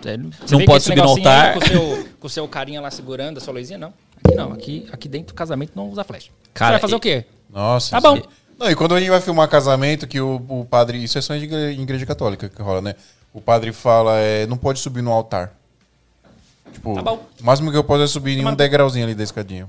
Você 0.00 0.16
Não 0.52 0.58
vê 0.60 0.64
pode 0.64 0.78
esse 0.78 0.86
subir 0.86 1.02
no 1.02 1.04
aí 1.04 1.10
altar. 1.10 1.52
Com 1.54 1.58
o, 1.58 1.66
seu, 1.66 2.08
com 2.20 2.26
o 2.26 2.30
seu 2.30 2.48
carinha 2.48 2.80
lá 2.80 2.90
segurando 2.90 3.38
a 3.38 3.40
sua 3.40 3.52
luzinha, 3.54 3.78
não. 3.78 3.92
Aqui 4.24 4.34
não, 4.36 4.52
aqui, 4.52 4.86
aqui 4.92 5.08
dentro 5.08 5.28
do 5.28 5.34
casamento 5.34 5.72
não 5.74 5.88
usa 5.90 6.02
flash. 6.04 6.30
Cara, 6.54 6.70
você 6.70 6.72
vai 6.72 6.80
fazer 6.80 6.94
e- 6.94 6.96
o 6.96 7.00
quê? 7.00 7.24
Nossa. 7.52 7.90
Tá 7.90 8.00
bom. 8.00 8.20
Não, 8.58 8.70
e 8.70 8.74
quando 8.74 8.94
a 8.94 8.98
gente 9.00 9.10
vai 9.10 9.20
filmar 9.20 9.48
casamento, 9.48 10.06
que 10.06 10.20
o, 10.20 10.42
o 10.48 10.64
padre. 10.64 11.02
Isso 11.02 11.16
é 11.18 11.20
só 11.20 11.34
em 11.34 11.42
igre- 11.42 11.72
em 11.74 11.82
igreja 11.82 12.04
católica 12.06 12.48
que 12.48 12.60
rola, 12.62 12.80
né? 12.80 12.94
O 13.32 13.40
padre 13.40 13.72
fala, 13.72 14.16
é, 14.18 14.46
não 14.46 14.56
pode 14.56 14.80
subir 14.80 15.02
no 15.02 15.12
altar. 15.12 15.52
Tipo, 16.72 16.94
Tá 16.94 17.02
bom. 17.02 17.22
o 17.40 17.44
máximo 17.44 17.70
que 17.70 17.76
eu 17.76 17.84
posso 17.84 18.02
é 18.02 18.06
subir 18.06 18.38
em 18.38 18.46
um 18.46 18.54
degrauzinho 18.54 19.04
ali 19.04 19.14
da 19.14 19.22
escadinha. 19.22 19.68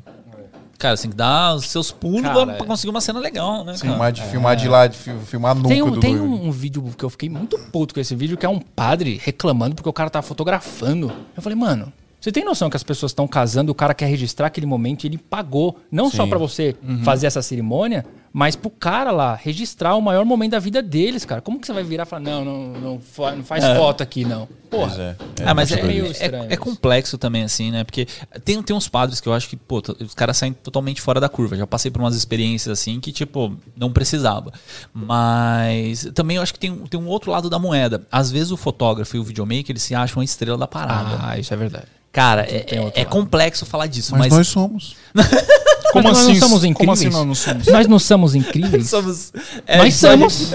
Cara, 0.80 0.96
você 0.96 1.04
tem 1.04 1.12
que 1.12 1.18
dar 1.18 1.54
os 1.56 1.66
seus 1.66 1.92
pulos 1.92 2.22
Cara, 2.22 2.46
pra 2.46 2.56
é. 2.56 2.68
conseguir 2.68 2.90
uma 2.90 3.02
cena 3.02 3.20
legal, 3.20 3.60
né? 3.66 3.74
cara? 3.74 3.78
Filmar 3.78 4.12
de, 4.14 4.22
filmar 4.24 4.56
de 4.56 4.68
lá, 4.70 4.88
de 4.88 4.98
fi- 4.98 5.14
filmar 5.26 5.52
a 5.52 5.56
nuca 5.56 5.68
Tem, 5.68 5.84
um, 5.84 5.92
do 5.92 6.00
tem 6.00 6.16
noivo. 6.16 6.34
um, 6.46 6.50
vídeo 6.52 6.82
que 6.98 7.04
eu 7.04 7.10
fiquei 7.10 7.28
muito 7.30 7.60
puto 7.72 7.94
com 7.94 8.00
esse 8.00 8.16
vídeo, 8.16 8.38
que 8.38 8.46
é 8.46 8.50
um 8.50 8.60
padre 8.60 9.20
reclamando 9.22 9.76
porque 9.76 9.90
o 9.90 9.94
cara 9.94 10.10
tá 10.10 10.22
fotografando. 10.22 11.12
Eu 11.36 11.44
falei, 11.44 11.58
mano, 11.58 11.92
você 12.20 12.32
tem 12.32 12.46
noção 12.46 12.70
que 12.70 12.78
as 12.78 12.84
pessoas 12.84 13.12
estão 13.12 13.28
casando, 13.28 13.72
o 13.72 13.76
cara 13.76 13.94
quer 13.94 14.06
registrar 14.08 14.48
aquele 14.48 14.66
momento 14.66 15.04
e 15.04 15.08
ele 15.08 15.18
pagou, 15.18 15.78
não 15.92 16.10
só 16.10 16.24
Sim. 16.24 16.30
pra 16.30 16.40
você 16.40 16.76
fazer 17.04 17.28
essa 17.28 17.42
cerimônia, 17.42 18.06
mas 18.32 18.56
pro 18.56 18.70
cara 18.70 19.12
lá 19.12 19.36
registrar 19.36 19.96
o 19.96 20.02
maior 20.02 20.24
momento 20.26 20.52
da 20.52 20.60
vida 20.60 20.82
deles, 20.82 21.26
cara. 21.26 21.42
Como 21.42 21.60
que 21.60 21.66
você 21.68 21.74
vai 21.74 21.84
virar 21.84 22.04
e 22.04 22.06
falar, 22.06 22.22
não, 22.22 22.46
não, 22.46 22.68
não, 22.74 23.02
não 23.36 23.44
faz 23.44 23.64
foto 23.78 24.02
aqui, 24.04 24.24
não? 24.26 24.48
Porra. 24.70 24.88
Pois 24.88 25.00
é. 25.00 25.16
Ah, 25.46 25.54
mas 25.56 25.72
é, 25.72 25.76
é- 25.76 25.78
estranho 25.80 26.06
é 26.50 26.54
isso. 26.54 26.58
complexo 26.62 27.18
também, 27.18 27.44
assim, 27.44 27.72
né? 27.72 27.84
Porque 27.84 28.08
tem, 28.46 28.62
tem 28.62 28.76
uns 28.76 28.88
padres 28.88 29.20
que 29.20 29.28
eu 29.28 29.34
acho 29.34 29.50
que, 29.50 29.56
pô, 29.58 29.82
os 30.00 30.14
caras 30.14 30.38
saem 30.38 30.54
totalmente 30.54 31.02
fora 31.02 31.20
da 31.20 31.28
curva. 31.28 31.56
Já 31.58 31.66
passei 31.66 31.90
por 31.90 32.00
umas 32.02 32.16
experiências 32.16 32.80
assim 32.80 33.00
que, 33.00 33.12
tipo, 33.12 33.56
não 33.76 33.92
precisava. 33.92 34.54
Mas 34.94 36.08
também 36.14 36.38
eu 36.38 36.44
acho 36.44 36.54
que 36.54 36.60
tem, 36.60 36.72
um- 36.72 36.86
tem 36.86 37.00
um 37.00 37.08
outro 37.08 37.32
lado 37.32 37.50
da 37.50 37.58
moeda. 37.58 38.06
Às 38.12 38.30
vezes 38.32 38.52
o 38.52 38.58
fotógrafo 38.58 39.16
e 39.16 39.20
o 39.20 39.24
videomaker, 39.24 39.72
eles 39.72 39.82
se 39.84 39.96
acham 39.96 40.22
a 40.22 40.26
estrela 40.26 40.58
da 40.58 40.68
parada. 40.68 41.18
Ah, 41.22 41.40
isso 41.40 41.54
é 41.54 41.58
verdade. 41.58 41.88
Cara, 42.12 42.42
é, 42.42 42.66
é 42.76 42.80
lado. 42.82 43.06
complexo 43.06 43.66
falar 43.68 43.86
disso, 43.86 44.12
Mas, 44.14 44.22
mas, 44.22 44.34
nós 44.34 44.48
somos. 44.48 44.96
Como 45.92 46.04
Mas 46.08 46.18
nós 46.18 46.24
assim? 46.28 46.34
não 46.34 46.40
somos 46.48 46.60
Como 46.62 46.72
incríveis? 46.72 47.00
assim 47.00 47.10
nós 47.10 47.26
não 47.26 47.36
somos? 47.36 47.66
Nós 47.68 47.88
não 47.88 48.00
somos 48.00 48.36
incríveis? 48.36 48.90
somos. 48.92 49.34
é, 49.66 49.78
Nós 49.78 49.96
somos. 49.96 50.52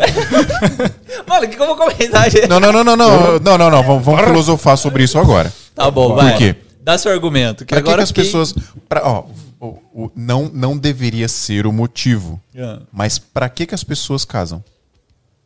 Mano, 1.27 1.49
que 1.49 1.57
como 1.57 1.77
comentar, 1.77 2.31
gente? 2.31 2.47
Não, 2.47 2.61
não, 2.61 2.73
não, 2.73 2.85
não, 2.85 2.97
não. 2.97 3.39
Não, 3.41 3.59
não, 3.59 3.71
não. 3.71 3.83
Vamos, 3.83 4.05
vamos 4.05 4.21
filosofar 4.25 4.77
sobre 4.79 5.03
isso 5.03 5.19
agora. 5.19 5.53
Tá 5.75 5.91
bom, 5.91 6.11
Por 6.15 6.23
vai. 6.23 6.37
quê? 6.37 6.57
Dá 6.83 6.97
seu 6.99 7.11
argumento. 7.11 7.65
Que 7.65 7.75
Pra 7.75 7.83
que, 7.83 7.89
agora 7.89 7.99
que 7.99 8.03
as 8.05 8.09
fiquei- 8.11 8.25
pessoas. 8.25 8.55
Pra, 8.89 9.03
ó, 9.05 9.25
o- 9.61 9.79
o- 9.93 10.13
não, 10.15 10.51
não 10.53 10.77
deveria 10.77 11.27
ser 11.29 11.67
o 11.67 11.73
motivo. 11.73 12.41
Ah. 12.57 12.81
Mas 12.93 13.19
pra 13.19 13.49
que, 13.49 13.67
que 13.67 13.75
as 13.75 13.83
pessoas 13.83 14.25
casam? 14.25 14.63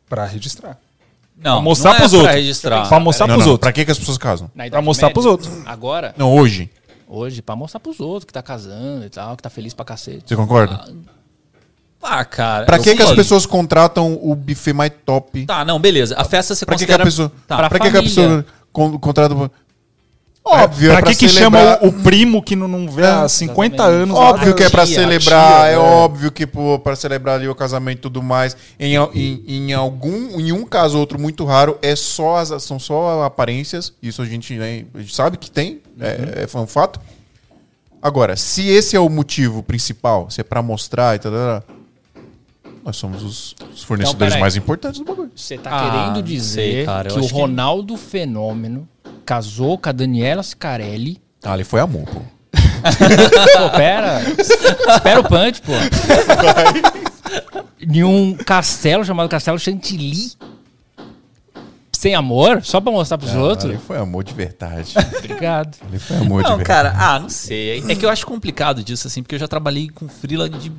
Pra 0.07 0.25
registrar. 0.25 0.77
Não, 1.41 1.53
Pra 1.55 1.61
mostrar 1.61 1.89
não 1.91 1.95
é 1.95 1.99
pros 1.99 2.11
pra 2.11 2.19
outros. 2.19 2.35
registrar. 2.35 2.87
Pra 2.89 2.99
mostrar 2.99 3.27
não, 3.27 3.35
pros 3.35 3.45
não. 3.45 3.51
outros. 3.53 3.65
Pra 3.65 3.71
que, 3.73 3.85
que 3.85 3.91
as 3.91 3.97
pessoas 3.97 4.17
casam? 4.17 4.51
Pra 4.69 4.81
mostrar 4.81 5.07
Média. 5.07 5.13
pros 5.13 5.25
outros. 5.25 5.49
Agora, 5.65 6.13
Não, 6.17 6.35
hoje. 6.35 6.69
Hoje, 7.09 7.41
pra 7.41 7.55
mostrar 7.55 7.79
pros 7.79 7.99
outros 7.99 8.25
que 8.25 8.31
tá 8.33 8.41
casando 8.43 9.03
e 9.05 9.09
tal, 9.09 9.35
que 9.35 9.43
tá 9.43 9.49
feliz 9.49 9.73
pra 9.73 9.83
cacete. 9.83 10.23
Você 10.27 10.35
concorda? 10.35 10.85
Ah, 12.01 12.23
cara. 12.23 12.65
pra 12.65 12.79
que, 12.79 12.95
que 12.95 13.01
as 13.01 13.11
pessoas 13.13 13.45
contratam 13.45 14.17
o 14.21 14.33
buffet 14.35 14.71
mais 14.71 14.91
top? 15.05 15.45
Tá, 15.45 15.65
não, 15.65 15.79
beleza. 15.79 16.15
A 16.17 16.23
festa 16.23 16.55
você 16.55 16.65
Pra 16.65 16.75
que, 16.77 16.85
que 16.85 16.91
a 16.93 16.97
considera... 16.97 17.03
pessoa. 17.03 17.31
Tá. 17.47 17.57
pra 17.57 17.69
Pra 17.69 17.79
que, 17.79 17.91
que 17.91 17.97
a 17.97 18.03
pessoa 18.03 18.45
con- 18.71 18.97
contrata. 18.97 19.51
Óbvio, 20.49 20.89
é 20.89 20.93
pra 20.93 21.01
pra 21.03 21.11
que 21.11 21.17
que 21.19 21.29
celebrar- 21.29 21.79
chama 21.79 21.85
o, 21.85 21.87
o 21.89 22.03
primo 22.03 22.41
que 22.41 22.55
não, 22.55 22.67
não 22.67 22.89
vê 22.89 23.05
há 23.05 23.27
50 23.29 23.75
exatamente. 23.75 24.01
anos? 24.03 24.17
Óbvio 24.17 24.55
que 24.55 24.63
é 24.63 24.69
pra 24.69 24.85
tia, 24.85 24.95
celebrar, 24.95 25.61
tia, 25.61 25.67
é 25.69 25.73
é. 25.73 25.77
óbvio 25.77 26.31
que 26.31 26.47
pô, 26.47 26.79
pra 26.79 26.95
celebrar 26.95 27.35
ali 27.35 27.47
o 27.47 27.55
casamento 27.55 27.97
e 27.99 28.01
tudo 28.01 28.21
mais. 28.23 28.57
Em, 28.79 28.95
em, 28.95 29.43
em 29.47 29.73
algum, 29.73 30.39
em 30.39 30.51
um 30.51 30.65
caso 30.65 30.95
ou 30.95 31.01
outro 31.01 31.19
muito 31.19 31.45
raro, 31.45 31.77
é 31.81 31.95
só 31.95 32.37
as, 32.37 32.63
são 32.63 32.79
só 32.79 33.23
aparências. 33.23 33.93
Isso 34.01 34.21
a 34.21 34.25
gente, 34.25 34.53
né, 34.55 34.85
a 34.93 34.99
gente 34.99 35.15
sabe 35.15 35.37
que 35.37 35.51
tem, 35.51 35.81
é, 35.99 36.47
é 36.51 36.57
um 36.57 36.67
fato. 36.67 36.99
Agora, 38.01 38.35
se 38.37 38.67
esse 38.67 38.95
é 38.95 38.99
o 38.99 39.09
motivo 39.09 39.61
principal, 39.61 40.29
se 40.29 40.39
é 40.39 40.43
pra 40.43 40.61
mostrar 40.61 41.15
e 41.15 41.19
tal, 41.19 41.31
nós 42.83 42.95
somos 42.95 43.21
os, 43.21 43.55
os 43.73 43.83
fornecedores 43.83 44.29
peraí. 44.33 44.39
mais 44.41 44.55
importantes 44.55 44.99
do 44.99 45.05
bagulho. 45.05 45.29
Você 45.35 45.57
tá 45.57 45.69
Ah, 45.69 45.91
querendo 46.11 46.23
dizer 46.25 46.61
sei, 46.75 46.85
cara, 46.85 47.09
que 47.09 47.15
o 47.15 47.19
acho 47.19 47.27
que- 47.27 47.33
Ronaldo 47.33 47.97
Fenômeno 47.97 48.87
casou 49.29 49.77
com 49.77 49.87
a 49.87 49.91
Daniela 49.91 50.41
Scarelli. 50.41 51.21
Ah, 51.43 51.53
ali 51.53 51.63
foi 51.63 51.79
amor, 51.79 52.03
pô. 52.07 52.19
Pô, 52.49 53.69
pera. 53.77 54.21
Espera 54.39 55.19
o 55.19 55.23
punch, 55.23 55.61
pô. 55.61 55.73
Em 57.79 58.03
um 58.03 58.35
castelo 58.35 59.05
chamado 59.05 59.29
Castelo 59.29 59.59
Chantilly. 59.59 60.31
sem 61.93 62.15
amor, 62.15 62.63
só 62.63 62.81
pra 62.81 62.91
mostrar 62.91 63.19
pros 63.19 63.35
outros. 63.35 63.69
Ali 63.69 63.77
foi 63.77 63.99
amor 63.99 64.23
de 64.23 64.33
verdade. 64.33 64.95
Obrigado. 65.19 65.77
Ali 65.87 65.99
foi 65.99 66.17
amor 66.17 66.41
de 66.41 66.49
Não, 66.49 66.57
verdade. 66.57 66.63
cara, 66.63 66.95
ah, 66.97 67.19
não 67.19 67.29
sei. 67.29 67.83
É 67.87 67.95
que 67.95 68.03
eu 68.03 68.09
acho 68.09 68.25
complicado 68.25 68.83
disso, 68.83 69.05
assim, 69.05 69.21
porque 69.21 69.35
eu 69.35 69.39
já 69.39 69.47
trabalhei 69.47 69.89
com 69.89 70.09
freela 70.09 70.49
de 70.49 70.71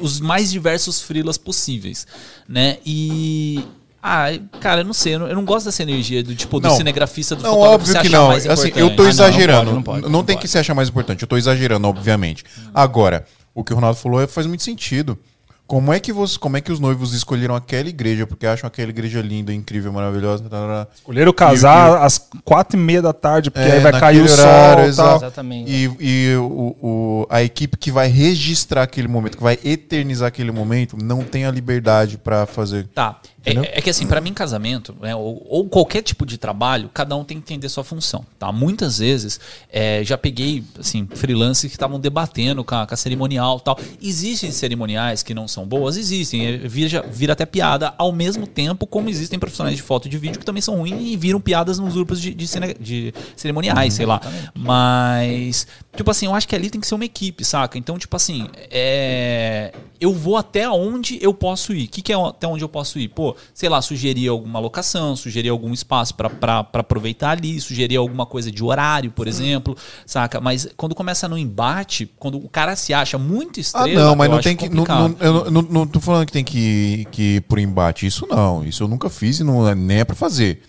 os 0.00 0.20
mais 0.20 0.52
diversos 0.52 1.02
freelas 1.02 1.36
possíveis, 1.36 2.06
né? 2.48 2.78
E. 2.86 3.64
Ah, 4.02 4.26
cara, 4.60 4.80
eu 4.80 4.84
não 4.84 4.92
sei, 4.92 5.14
eu 5.14 5.20
não, 5.20 5.28
eu 5.28 5.34
não 5.36 5.44
gosto 5.44 5.66
dessa 5.66 5.82
energia 5.82 6.24
do 6.24 6.34
tipo 6.34 6.58
do 6.58 6.66
Não. 6.68 6.76
cinegrafista 6.76 7.36
do 7.36 7.42
Não, 7.42 7.50
fotógrafo 7.50 7.74
óbvio 7.76 7.92
se 7.92 8.00
que 8.00 8.08
não. 8.08 8.28
mais 8.28 8.46
Assim, 8.48 8.72
eu 8.74 8.88
tô 8.96 9.02
Ah, 9.02 9.04
não, 9.04 9.10
exagerando. 9.10 9.64
não 9.66 9.74
Não, 9.74 9.82
pode, 9.82 10.02
não 10.02 10.10
pode, 10.10 10.26
tem 10.26 10.34
não 10.36 10.40
que 10.42 10.48
se 10.48 10.58
achar 10.58 10.74
mais 10.74 10.88
importante. 10.88 11.22
Eu 11.22 11.28
tô 11.28 11.36
exagerando, 11.36 11.86
obviamente. 11.86 12.44
Agora, 12.74 13.24
o 13.54 13.62
que 13.62 13.72
o 13.72 13.76
Ronaldo 13.76 13.98
falou 13.98 14.20
é- 14.20 14.26
faz 14.26 14.46
muito 14.46 14.64
sentido. 14.64 15.16
Como 15.64 15.90
é 15.92 16.00
que 16.00 16.12
você, 16.12 16.38
como 16.38 16.56
é 16.56 16.60
que 16.60 16.70
os 16.70 16.78
noivos 16.80 17.14
escolheram 17.14 17.54
aquela 17.54 17.88
igreja? 17.88 18.26
Porque 18.26 18.44
acham 18.44 18.66
aquela 18.66 18.90
igreja 18.90 19.22
linda, 19.22 19.54
incrível, 19.54 19.90
maravilhosa. 19.92 20.44
tarará. 20.50 20.86
Escolheram 20.94 21.32
casar 21.32 22.02
às 22.02 22.28
quatro 22.44 22.76
e 22.76 22.80
meia 22.82 23.00
da 23.00 23.12
tarde, 23.12 23.50
porque 23.50 23.66
É, 23.66 23.74
aí 23.74 23.80
vai 23.80 23.92
cair 23.98 24.20
o 24.22 24.28
sol 24.28 24.44
horário, 24.44 24.84
e 24.84 24.88
exato. 24.88 25.08
tal. 25.08 25.16
Exatamente. 25.18 25.70
E, 25.70 25.90
e 26.00 26.36
o, 26.36 26.76
o- 26.82 27.26
a 27.30 27.42
equipe 27.42 27.78
que 27.78 27.90
vai 27.90 28.08
registrar 28.08 28.82
aquele 28.82 29.08
momento, 29.08 29.36
que 29.38 29.42
vai 29.42 29.58
eternizar 29.64 30.28
aquele 30.28 30.50
momento, 30.50 30.96
não 31.02 31.22
tem 31.22 31.46
a 31.46 31.50
liberdade 31.50 32.18
pra 32.18 32.44
fazer. 32.44 32.88
Tá. 32.88 33.18
É, 33.44 33.78
é 33.78 33.82
que 33.82 33.90
assim, 33.90 34.06
pra 34.06 34.20
mim, 34.20 34.32
casamento, 34.32 34.94
né, 35.00 35.14
ou, 35.16 35.44
ou 35.48 35.68
qualquer 35.68 36.02
tipo 36.02 36.24
de 36.24 36.38
trabalho, 36.38 36.88
cada 36.94 37.16
um 37.16 37.24
tem 37.24 37.38
que 37.38 37.42
entender 37.52 37.68
sua 37.68 37.82
função, 37.82 38.24
tá? 38.38 38.52
Muitas 38.52 38.98
vezes, 38.98 39.40
é, 39.72 40.04
já 40.04 40.16
peguei, 40.16 40.62
assim, 40.78 41.08
freelancers 41.14 41.70
que 41.70 41.76
estavam 41.76 41.98
debatendo 41.98 42.62
com 42.62 42.74
a, 42.74 42.86
com 42.86 42.94
a 42.94 42.96
cerimonial 42.96 43.58
e 43.60 43.64
tal. 43.64 43.78
Existem 44.00 44.50
cerimoniais 44.52 45.22
que 45.22 45.34
não 45.34 45.48
são 45.48 45.66
boas? 45.66 45.96
Existem. 45.96 46.46
É, 46.46 46.56
vira, 46.58 47.04
vira 47.10 47.32
até 47.32 47.44
piada, 47.44 47.92
ao 47.98 48.12
mesmo 48.12 48.46
tempo 48.46 48.86
como 48.86 49.08
existem 49.10 49.38
profissionais 49.38 49.76
de 49.76 49.82
foto 49.82 50.06
e 50.06 50.10
de 50.10 50.18
vídeo 50.18 50.38
que 50.38 50.44
também 50.46 50.62
são 50.62 50.76
ruins 50.76 51.00
e 51.00 51.16
viram 51.16 51.40
piadas 51.40 51.78
nos 51.78 51.94
grupos 51.94 52.20
de, 52.20 52.32
de, 52.32 52.46
cene- 52.46 52.76
de 52.78 53.12
cerimoniais, 53.36 53.94
sei 53.94 54.06
lá. 54.06 54.20
Mas, 54.54 55.66
tipo 55.96 56.10
assim, 56.10 56.26
eu 56.26 56.34
acho 56.34 56.46
que 56.46 56.54
ali 56.54 56.70
tem 56.70 56.80
que 56.80 56.86
ser 56.86 56.94
uma 56.94 57.04
equipe, 57.04 57.44
saca? 57.44 57.76
Então, 57.76 57.98
tipo 57.98 58.14
assim, 58.16 58.48
é, 58.70 59.72
eu 60.00 60.12
vou 60.12 60.36
até 60.36 60.68
onde 60.70 61.18
eu 61.20 61.32
posso 61.34 61.72
ir. 61.72 61.84
O 61.84 61.88
que, 61.88 62.02
que 62.02 62.12
é 62.12 62.16
até 62.16 62.46
onde 62.46 62.62
eu 62.64 62.68
posso 62.68 62.98
ir? 62.98 63.08
Pô, 63.08 63.31
sei 63.54 63.68
lá, 63.68 63.80
sugerir 63.82 64.28
alguma 64.28 64.58
locação, 64.58 65.16
sugerir 65.16 65.48
algum 65.48 65.72
espaço 65.72 66.14
pra 66.14 66.66
aproveitar 66.72 67.30
ali, 67.30 67.60
sugerir 67.60 67.96
alguma 67.96 68.26
coisa 68.26 68.50
de 68.50 68.62
horário, 68.62 69.10
por 69.10 69.26
exemplo, 69.26 69.76
saca? 70.06 70.40
Mas 70.40 70.68
quando 70.76 70.94
começa 70.94 71.28
no 71.28 71.38
embate, 71.38 72.10
quando 72.18 72.38
o 72.38 72.48
cara 72.48 72.76
se 72.76 72.92
acha 72.94 73.18
muito 73.18 73.58
Ah, 73.58 73.60
estrela, 73.60 74.04
não, 74.04 74.16
mas 74.16 74.30
não 74.30 74.40
tem 74.40 74.56
que. 74.56 74.68
Não, 74.68 74.84
não, 74.84 75.16
eu 75.20 75.50
não, 75.50 75.62
não 75.62 75.86
tô 75.86 76.00
falando 76.00 76.26
que 76.26 76.32
tem 76.32 76.44
que, 76.44 77.06
que 77.10 77.36
ir 77.36 77.40
por 77.42 77.58
embate. 77.58 78.06
Isso 78.06 78.26
não. 78.28 78.64
Isso 78.64 78.82
eu 78.82 78.88
nunca 78.88 79.08
fiz 79.08 79.40
e 79.40 79.44
não 79.44 79.68
é 79.68 79.74
nem 79.74 80.00
é 80.00 80.04
pra 80.04 80.16
fazer. 80.16 80.62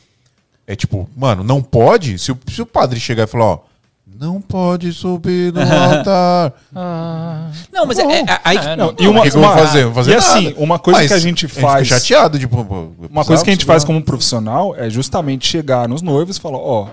É 0.66 0.76
tipo, 0.76 1.10
mano, 1.16 1.44
não 1.44 1.62
pode? 1.62 2.18
Se 2.18 2.32
o, 2.32 2.40
se 2.48 2.62
o 2.62 2.66
padre 2.66 3.00
chegar 3.00 3.24
e 3.24 3.28
falar, 3.28 3.46
ó, 3.46 3.60
não 4.06 4.42
pode 4.42 4.92
subir 4.94 5.54
no 5.54 5.62
altar. 5.64 6.54
Não, 7.72 7.86
mas 7.86 7.98
é, 8.00 8.04
é, 8.04 8.20
é- 8.22 8.40
aí 8.44 8.60
que- 8.60 8.68
É, 8.68 8.76
Não, 8.76 8.94
e 8.98 9.04
Não, 9.04 9.12
uma, 9.12 9.20
o 9.22 9.24
que 9.24 9.32
que 9.32 9.38
eu 9.38 9.42
vou 9.42 9.50
uma- 9.50 9.58
fazer? 9.58 9.84
Vou 9.86 9.94
fazer 9.94 10.12
e 10.12 10.16
assim, 10.16 10.44
nada. 10.46 10.56
uma 10.60 10.80
coisa 10.80 11.00
Mas 11.00 11.08
que 11.08 11.14
a 11.14 11.20
gente 11.20 11.48
fica 11.48 11.62
faz. 11.62 11.88
chateado, 11.88 12.38
tipo, 12.38 12.58
Uma 13.10 13.26
coisa 13.26 13.44
que 13.44 13.50
a 13.50 13.54
gente 13.54 13.66
faz 13.66 13.84
como 13.84 14.02
profissional 14.02 14.76
é 14.76 14.90
justamente 14.90 15.48
chegar 15.48 15.88
nos 15.88 16.02
noivos 16.02 16.38
e 16.38 16.40
falar, 16.40 16.58
ó, 16.58 16.88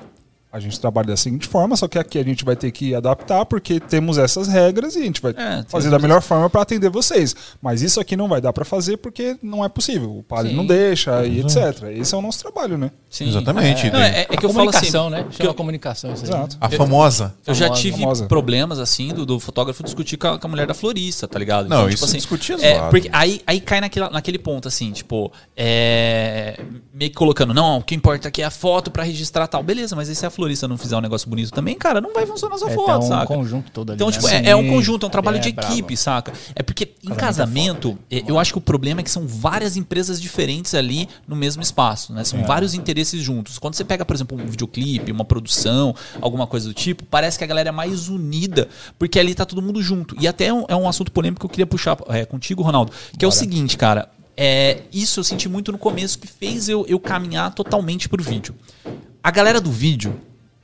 a 0.52 0.58
gente 0.58 0.80
trabalha 0.80 1.06
da 1.08 1.16
seguinte 1.16 1.46
forma, 1.46 1.76
só 1.76 1.86
que 1.86 1.98
aqui 1.98 2.18
a 2.18 2.24
gente 2.24 2.44
vai 2.44 2.56
ter 2.56 2.70
que 2.72 2.94
adaptar 2.94 3.44
porque 3.46 3.78
temos 3.78 4.18
essas 4.18 4.48
regras 4.48 4.96
e 4.96 4.98
a 4.98 5.02
gente 5.02 5.20
vai 5.22 5.32
É, 5.36 5.64
fazer 5.68 5.90
da 5.90 5.98
melhor 5.98 6.20
forma 6.22 6.50
para 6.50 6.62
atender 6.62 6.90
vocês. 6.90 7.34
Mas 7.62 7.82
isso 7.82 8.00
aqui 8.00 8.16
não 8.16 8.26
vai 8.28 8.40
dar 8.40 8.52
para 8.52 8.64
fazer 8.64 8.96
porque 8.96 9.36
não 9.42 9.64
é 9.64 9.68
possível. 9.68 10.18
O 10.18 10.22
padre 10.22 10.50
Sim. 10.50 10.56
não 10.56 10.66
deixa 10.66 11.24
e 11.24 11.40
etc. 11.40 11.84
Esse 11.96 12.14
é 12.14 12.18
o 12.18 12.22
nosso 12.22 12.40
trabalho, 12.40 12.76
né? 12.76 12.90
sim. 13.08 13.28
Exatamente. 13.28 13.90
Não, 13.90 14.00
é, 14.00 14.22
é 14.22 14.36
que 14.36 14.44
eu 14.46 14.50
falo 14.52 14.70
assim. 14.70 14.90
comunicação, 14.92 15.10
né? 15.10 15.26
que 15.30 15.46
eu- 15.46 15.54
comunicação 15.54 16.12
isso 16.12 16.24
aí. 16.24 16.30
Exato. 16.30 16.56
A 16.60 16.68
famosa. 16.68 17.34
Eu 17.46 17.54
já 17.54 17.66
Famosa, 17.66 17.82
tive 17.82 17.98
famosa. 18.00 18.26
problemas 18.26 18.78
assim 18.78 19.08
do, 19.14 19.24
do 19.26 19.38
fotógrafo 19.40 19.82
discutir 19.84 20.16
com 20.16 20.28
a, 20.28 20.38
com 20.38 20.46
a 20.46 20.50
mulher 20.50 20.66
da 20.66 20.74
florista, 20.74 21.28
tá 21.28 21.38
ligado? 21.38 21.68
Não, 21.68 21.88
isso 21.88 22.06
discutir 22.12 22.58
é 22.60 22.72
é, 22.72 22.74
zoado. 22.76 22.90
porque 22.90 23.08
aí, 23.12 23.40
aí 23.46 23.60
cai 23.60 23.80
naquele, 23.80 24.08
naquele 24.10 24.38
ponto, 24.38 24.66
assim, 24.68 24.90
tipo, 24.92 25.30
é, 25.56 26.58
meio 26.92 27.10
que 27.10 27.16
colocando, 27.16 27.52
não, 27.54 27.78
o 27.78 27.82
que 27.82 27.94
importa 27.94 28.28
aqui 28.28 28.42
é 28.42 28.44
a 28.44 28.50
foto 28.50 28.90
pra 28.90 29.02
registrar 29.02 29.46
tal. 29.46 29.62
Beleza, 29.62 29.94
mas 29.94 30.08
e 30.08 30.14
se 30.14 30.24
a 30.26 30.30
florista 30.40 30.66
não 30.66 30.78
fizer 30.78 30.96
um 30.96 31.00
negócio 31.00 31.28
bonito 31.28 31.50
também, 31.52 31.76
cara, 31.76 32.00
não 32.00 32.14
vai 32.14 32.24
funcionar 32.26 32.56
sua 32.58 32.70
É, 32.70 32.74
foto, 32.74 32.86
tá 32.86 32.98
um 32.98 33.02
saca? 33.02 33.26
conjunto 33.26 33.70
todo 33.70 33.90
ali. 33.90 33.96
Então, 33.96 34.06
né? 34.08 34.12
tipo, 34.14 34.28
é, 34.28 34.50
é 34.50 34.56
um 34.56 34.68
conjunto, 34.68 35.04
é 35.04 35.08
um 35.08 35.10
trabalho 35.10 35.36
É, 35.36 35.40
de 35.40 35.52
bravo. 35.52 35.72
equipe, 35.72 35.96
saca? 35.96 36.32
É 36.54 36.62
porque 36.62 36.94
em 37.04 37.14
casamento, 37.14 37.98
eh, 38.10 38.22
eu 38.26 38.38
acho 38.38 38.52
que 38.52 38.58
o 38.58 38.60
problema 38.60 39.00
é 39.00 39.04
que 39.04 39.10
são 39.10 39.26
várias 39.26 39.76
empresas 39.76 40.20
diferentes 40.20 40.74
ali 40.74 41.08
no 41.28 41.36
mesmo 41.36 41.62
espaço, 41.62 42.12
né? 42.12 42.24
São 42.24 42.42
vários 42.44 42.72
interesses 42.74 43.22
juntos. 43.22 43.58
Quando 43.58 43.74
você 43.74 43.84
pega, 43.84 44.04
por 44.04 44.14
exemplo, 44.16 44.38
um 44.40 44.46
videoclipe, 44.46 45.12
uma 45.12 45.24
produção, 45.24 45.94
alguma 46.20 46.46
coisa 46.46 46.66
do 46.68 46.74
tipo, 46.74 47.04
parece 47.04 47.36
que 47.38 47.44
a 47.44 47.46
galera 47.46 47.68
é 47.68 47.72
mais 47.72 48.08
unida, 48.08 48.68
porque 48.98 49.18
ali 49.18 49.34
tá 49.34 49.44
todo 49.44 49.60
mundo 49.60 49.82
junto. 49.82 50.16
E 50.18 50.26
até 50.26 50.46
é 50.46 50.52
um, 50.52 50.64
é 50.68 50.74
um 50.76 50.88
assunto 50.88 51.12
polêmico 51.12 51.40
que 51.40 51.46
eu 51.46 51.50
queria 51.50 51.66
puxar 51.66 51.96
contigo, 52.28 52.62
Ronaldo, 52.62 52.92
que 53.18 53.24
é 53.24 53.28
o 53.28 53.30
seguinte, 53.32 53.76
cara. 53.76 54.08
É, 54.36 54.82
isso 54.90 55.20
eu 55.20 55.24
senti 55.24 55.48
muito 55.50 55.70
no 55.70 55.76
começo 55.76 56.18
que 56.18 56.26
fez 56.26 56.68
eu, 56.68 56.86
eu 56.88 56.98
caminhar 56.98 57.52
totalmente 57.54 58.08
pro 58.08 58.22
vídeo. 58.22 58.54
A 59.22 59.30
galera 59.30 59.60
do 59.60 59.70
vídeo, 59.70 60.18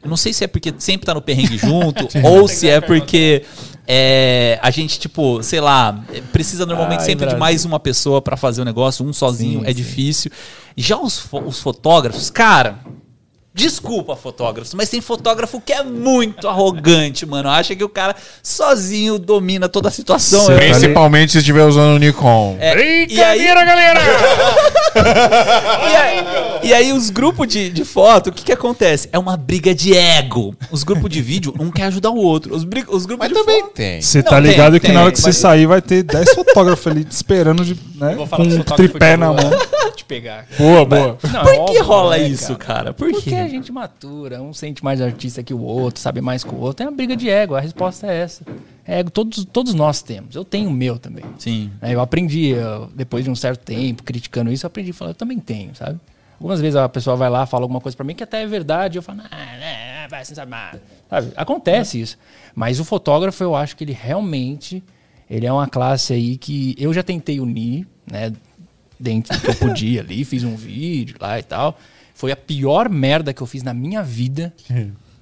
eu 0.07 0.11
não 0.11 0.17
sei 0.17 0.33
se 0.33 0.45
é 0.45 0.47
porque 0.47 0.73
sempre 0.79 1.05
tá 1.07 1.13
no 1.13 1.21
perrengue 1.21 1.59
junto, 1.59 2.09
ou 2.25 2.47
se 2.49 2.69
é 2.69 2.81
porque 2.81 3.43
é, 3.87 4.59
a 4.63 4.71
gente, 4.71 4.99
tipo, 4.99 5.43
sei 5.43 5.61
lá, 5.61 6.03
precisa 6.33 6.65
normalmente 6.65 7.01
Ai, 7.01 7.05
sempre 7.07 7.27
de 7.27 7.35
Brasil. 7.35 7.39
mais 7.39 7.65
uma 7.65 7.79
pessoa 7.81 8.23
pra 8.23 8.37
fazer 8.37 8.63
o 8.63 8.65
negócio, 8.65 9.05
um 9.05 9.13
sozinho 9.13 9.61
Sim, 9.61 9.67
é 9.67 9.69
sim. 9.69 9.75
difícil. 9.75 10.31
Já 10.77 10.97
os, 10.99 11.19
fo- 11.19 11.41
os 11.45 11.61
fotógrafos, 11.61 12.31
cara. 12.31 12.79
Desculpa, 13.57 14.15
fotógrafos, 14.15 14.75
mas 14.75 14.91
tem 14.91 15.01
fotógrafo 15.01 15.59
que 15.65 15.73
é 15.73 15.83
muito 15.83 16.47
arrogante, 16.47 17.25
mano. 17.25 17.49
Acha 17.49 17.75
que 17.75 17.83
o 17.83 17.89
cara 17.89 18.15
sozinho 18.43 19.19
domina 19.19 19.67
toda 19.67 19.89
a 19.89 19.91
situação. 19.91 20.45
Sim. 20.45 20.53
Eu- 20.53 20.59
Principalmente 20.59 21.33
se 21.33 21.39
estiver 21.39 21.65
usando 21.65 21.97
o 21.97 21.99
Nikon. 21.99 22.59
é, 22.61 23.07
e 23.09 23.23
aí, 23.23 23.47
galera! 23.47 24.01
e 25.91 25.97
aí, 25.97 26.25
e 26.65 26.75
aí 26.75 26.93
os 26.93 27.09
grupos 27.11 27.49
de, 27.49 27.71
de 27.71 27.85
foto, 27.85 28.29
o 28.29 28.33
que 28.33 28.45
que 28.45 28.53
acontece? 28.53 29.09
É 29.13 29.19
uma 29.19 29.37
briga 29.39 29.75
de 29.75 29.97
ego. 29.97 30.55
Os 30.71 30.85
grupos 30.85 31.09
de 31.11 31.23
vídeo 31.23 31.55
um 31.59 31.71
quer 31.71 31.85
ajudar 31.85 32.11
o 32.11 32.17
outro. 32.19 32.55
Os, 32.55 32.63
bri- 32.65 32.85
os 32.89 33.07
grupos 33.07 33.27
Mas 33.29 33.37
de 33.37 33.43
também 33.43 33.61
foto... 33.63 33.73
tem. 33.73 34.03
Você 34.03 34.19
Não, 34.19 34.25
tá 34.25 34.37
tem, 34.43 34.51
ligado 34.51 34.75
que 34.81 34.87
tem, 34.87 34.95
na 34.95 35.03
hora 35.03 35.13
que 35.13 35.19
você 35.19 35.29
mas- 35.29 35.37
sair 35.37 35.67
vai 35.67 35.81
ter 35.81 36.03
10 36.03 36.35
fotógrafos 36.35 36.87
ali 36.87 37.05
te 37.05 37.13
esperando 37.13 37.65
de, 37.65 37.75
né, 37.95 38.15
Vou 38.17 38.27
com 38.29 38.43
um 38.43 38.63
tripé 38.63 39.17
na 39.17 39.33
mão. 39.33 39.51
Te 39.97 40.05
pegar. 40.05 40.47
Boa, 40.59 40.85
boa. 40.85 41.19
Não, 41.33 41.41
Por 41.43 41.49
é 41.51 41.55
que 41.55 41.61
óbvio, 41.61 41.85
rola 41.85 42.19
né, 42.19 42.29
isso, 42.29 42.55
cara? 42.57 42.93
Por 42.93 43.11
Porque 43.11 43.31
quê? 43.31 43.46
Gente 43.49 43.73
matura, 43.73 44.43
um 44.43 44.53
sente 44.53 44.85
mais 44.85 45.01
artista 45.01 45.43
que 45.43 45.55
o 45.55 45.61
outro, 45.61 46.01
sabe 46.01 46.21
mais 46.21 46.45
que 46.45 46.55
o 46.55 46.59
outro. 46.59 46.85
É 46.85 46.89
uma 46.89 46.95
briga 46.97 47.17
de 47.17 47.29
ego, 47.29 47.55
a 47.55 47.61
resposta 47.61 48.07
é 48.07 48.17
essa. 48.23 48.45
É 48.87 49.01
Ego 49.01 49.11
todos, 49.11 49.45
todos 49.45 49.75
nós 49.75 50.01
temos. 50.03 50.37
Eu 50.37 50.45
tenho 50.45 50.69
o 50.69 50.73
meu 50.73 50.99
também. 50.99 51.25
Sim. 51.39 51.73
É, 51.83 51.95
Eu 51.95 52.01
aprendi, 52.01 52.49
eu, 52.51 52.87
depois 52.95 53.25
de 53.25 53.31
um 53.31 53.35
certo 53.35 53.65
tempo, 53.65 54.03
criticando 54.03 54.53
isso, 54.53 54.65
eu 54.65 54.69
aprendi 54.69 54.91
a 54.91 54.95
falar, 54.95 55.11
eu 55.11 55.15
também 55.15 55.39
tenho, 55.39 55.75
sabe? 55.75 55.99
Algumas 56.35 56.61
vezes 56.61 56.77
a 56.77 56.89
pessoa 56.89 57.17
vai 57.17 57.31
lá, 57.31 57.47
fala 57.47 57.65
alguma 57.65 57.81
coisa 57.81 57.97
pra 57.97 58.05
mim 58.05 58.15
que 58.15 58.23
até 58.23 58.43
é 58.43 58.47
verdade, 58.47 58.99
eu 58.99 59.03
falo, 59.03 59.23
ah, 59.31 59.37
né, 59.59 60.07
vai, 60.09 60.25
você 60.25 60.35
sabe. 60.35 60.53
Sabe? 61.09 61.33
Acontece 61.35 62.01
isso. 62.01 62.19
Mas 62.55 62.79
o 62.79 62.85
fotógrafo, 62.85 63.43
eu 63.43 63.57
acho 63.57 63.75
que 63.75 63.85
ele 63.85 63.93
realmente, 63.93 64.83
ele 65.29 65.47
é 65.47 65.53
uma 65.53 65.67
classe 65.67 66.13
aí 66.13 66.37
que 66.37 66.75
eu 66.79 66.93
já 66.93 67.03
tentei 67.03 67.41
unir, 67.41 67.87
né, 68.11 68.33
dentro 69.01 69.35
do 69.35 69.41
que 69.41 69.51
eu 69.51 69.55
podia 69.55 70.01
ali, 70.01 70.25
fiz 70.27 70.45
um 70.45 70.55
vídeo 70.57 71.17
lá 71.21 71.39
e 71.39 71.43
tal. 71.43 71.79
Foi 72.17 72.33
a 72.33 72.37
pior 72.37 72.89
merda 72.89 73.35
que 73.35 73.43
eu 73.43 73.47
fiz 73.47 73.63
na 73.63 73.75
minha 73.75 74.03
vida, 74.03 74.51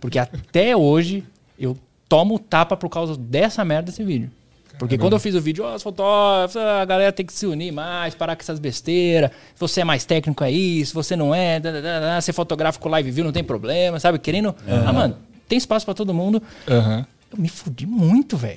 porque 0.00 0.16
até 0.16 0.76
hoje 0.76 1.24
eu 1.58 1.76
tomo 2.08 2.38
tapa 2.38 2.76
por 2.76 2.88
causa 2.88 3.16
dessa 3.16 3.64
merda 3.64 3.90
desse 3.90 4.04
vídeo. 4.04 4.30
Porque 4.78 4.96
quando 4.96 5.14
eu 5.14 5.18
fiz 5.18 5.34
o 5.34 5.40
vídeo, 5.40 5.64
ó, 5.64 5.74
os 5.74 5.82
fotógrafos, 5.82 6.56
a 6.56 6.84
galera 6.84 7.12
tem 7.12 7.26
que 7.26 7.32
se 7.32 7.46
unir 7.46 7.72
mais, 7.72 8.14
parar 8.14 8.36
com 8.36 8.42
essas 8.42 8.60
besteiras. 8.60 9.30
Se 9.54 9.60
você 9.60 9.80
é 9.80 9.84
mais 9.84 10.04
técnico, 10.04 10.44
é 10.44 10.52
isso. 10.52 10.90
Se 10.90 10.94
você 10.94 11.16
não 11.16 11.34
é, 11.34 11.58
da, 11.58 11.72
da, 11.72 11.80
da, 11.80 12.00
da, 12.00 12.20
ser 12.20 12.32
fotográfico 12.32 12.88
live 12.88 13.10
view, 13.10 13.24
não 13.24 13.32
tem 13.32 13.42
problema, 13.42 13.98
sabe? 13.98 14.18
Querendo. 14.20 14.54
Ah, 14.86 14.92
mano, 14.92 15.16
tem 15.48 15.58
espaço 15.58 15.84
pra 15.84 15.94
todo 15.94 16.14
mundo. 16.14 16.40
Aham. 16.68 17.04
Eu 17.32 17.38
me 17.40 17.48
fudi 17.48 17.86
muito, 17.86 18.36
velho. 18.36 18.56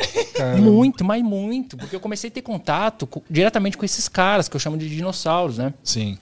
muito, 0.61 1.03
mas 1.03 1.23
muito. 1.23 1.76
Porque 1.76 1.95
eu 1.95 1.99
comecei 1.99 2.30
a 2.30 2.34
ter 2.34 2.43
contato 2.43 3.07
co- 3.07 3.23
diretamente 3.27 3.76
com 3.77 3.84
esses 3.85 4.07
caras, 4.07 4.47
que 4.47 4.55
eu 4.55 4.59
chamo 4.59 4.77
de 4.77 4.88
dinossauros, 4.88 5.57
né? 5.57 5.73
Sim. 5.84 6.18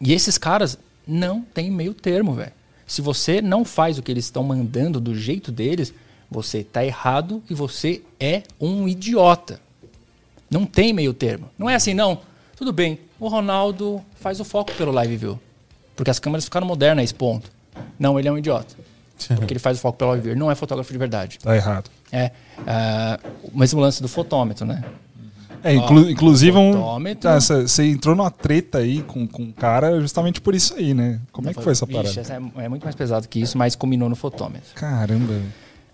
E 0.00 0.12
esses 0.12 0.36
caras 0.36 0.78
não 1.06 1.42
tem 1.42 1.70
meio 1.70 1.94
termo, 1.94 2.34
velho. 2.34 2.52
Se 2.86 3.00
você 3.00 3.40
não 3.40 3.64
faz 3.64 3.98
o 3.98 4.02
que 4.02 4.12
eles 4.12 4.24
estão 4.24 4.42
mandando 4.42 5.00
do 5.00 5.14
jeito 5.14 5.50
deles, 5.50 5.92
você 6.30 6.62
tá 6.62 6.84
errado 6.84 7.42
e 7.48 7.54
você 7.54 8.02
é 8.20 8.42
um 8.60 8.88
idiota. 8.88 9.60
Não 10.50 10.66
tem 10.66 10.92
meio 10.92 11.14
termo. 11.14 11.48
Não 11.58 11.68
é 11.68 11.74
assim, 11.74 11.94
não. 11.94 12.20
Tudo 12.56 12.72
bem, 12.72 12.98
o 13.18 13.28
Ronaldo 13.28 14.02
faz 14.16 14.38
o 14.40 14.44
foco 14.44 14.72
pelo 14.74 14.92
live 14.92 15.16
view. 15.16 15.40
Porque 15.96 16.10
as 16.10 16.18
câmeras 16.18 16.44
ficaram 16.44 16.66
modernas 16.66 17.02
a 17.02 17.04
esse 17.04 17.14
ponto. 17.14 17.50
Não, 17.98 18.18
ele 18.18 18.28
é 18.28 18.32
um 18.32 18.38
idiota. 18.38 18.74
Porque 19.36 19.52
ele 19.52 19.60
faz 19.60 19.78
o 19.78 19.80
foco 19.80 19.98
pelo 19.98 20.10
live 20.10 20.22
view. 20.22 20.32
Ele 20.32 20.40
não 20.40 20.50
é 20.50 20.54
fotógrafo 20.54 20.92
de 20.92 20.98
verdade. 20.98 21.38
Tá 21.38 21.56
errado. 21.56 21.90
É. 22.12 22.30
ah, 22.66 23.18
o 23.42 23.58
mesmo 23.58 23.80
lance 23.80 24.00
do 24.00 24.08
fotômetro, 24.08 24.66
né? 24.66 24.84
É, 25.64 25.74
inclu- 25.74 26.10
inclusive, 26.10 26.56
um, 26.58 26.72
fotômetro. 26.74 27.22
tá, 27.22 27.40
você 27.40 27.62
você 27.62 27.84
entrou 27.88 28.14
numa 28.14 28.30
treta 28.30 28.78
aí 28.78 29.02
com, 29.02 29.26
com 29.26 29.44
o 29.44 29.52
cara 29.52 29.98
justamente 30.00 30.40
por 30.40 30.54
isso 30.54 30.74
aí, 30.74 30.92
né? 30.92 31.18
Como 31.32 31.48
é 31.48 31.54
que 31.54 31.62
foi 31.62 31.72
essa 31.72 31.86
Vixe, 31.86 31.98
parada? 32.02 32.20
essa 32.20 32.34
é, 32.34 32.64
é 32.64 32.68
muito 32.68 32.82
mais 32.84 32.94
pesado 32.94 33.26
que 33.26 33.40
isso, 33.40 33.56
mas 33.56 33.74
combinou 33.74 34.08
no 34.10 34.14
fotômetro. 34.16 34.74
Caramba. 34.74 35.40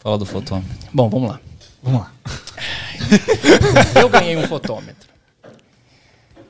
Fala 0.00 0.18
do 0.18 0.26
fotômetro. 0.26 0.70
Bom, 0.92 1.08
vamos 1.08 1.30
lá. 1.30 1.40
Vamos 1.82 2.00
lá. 2.00 2.12
Eu 4.00 4.08
ganhei 4.08 4.36
um 4.36 4.46
fotômetro. 4.46 5.08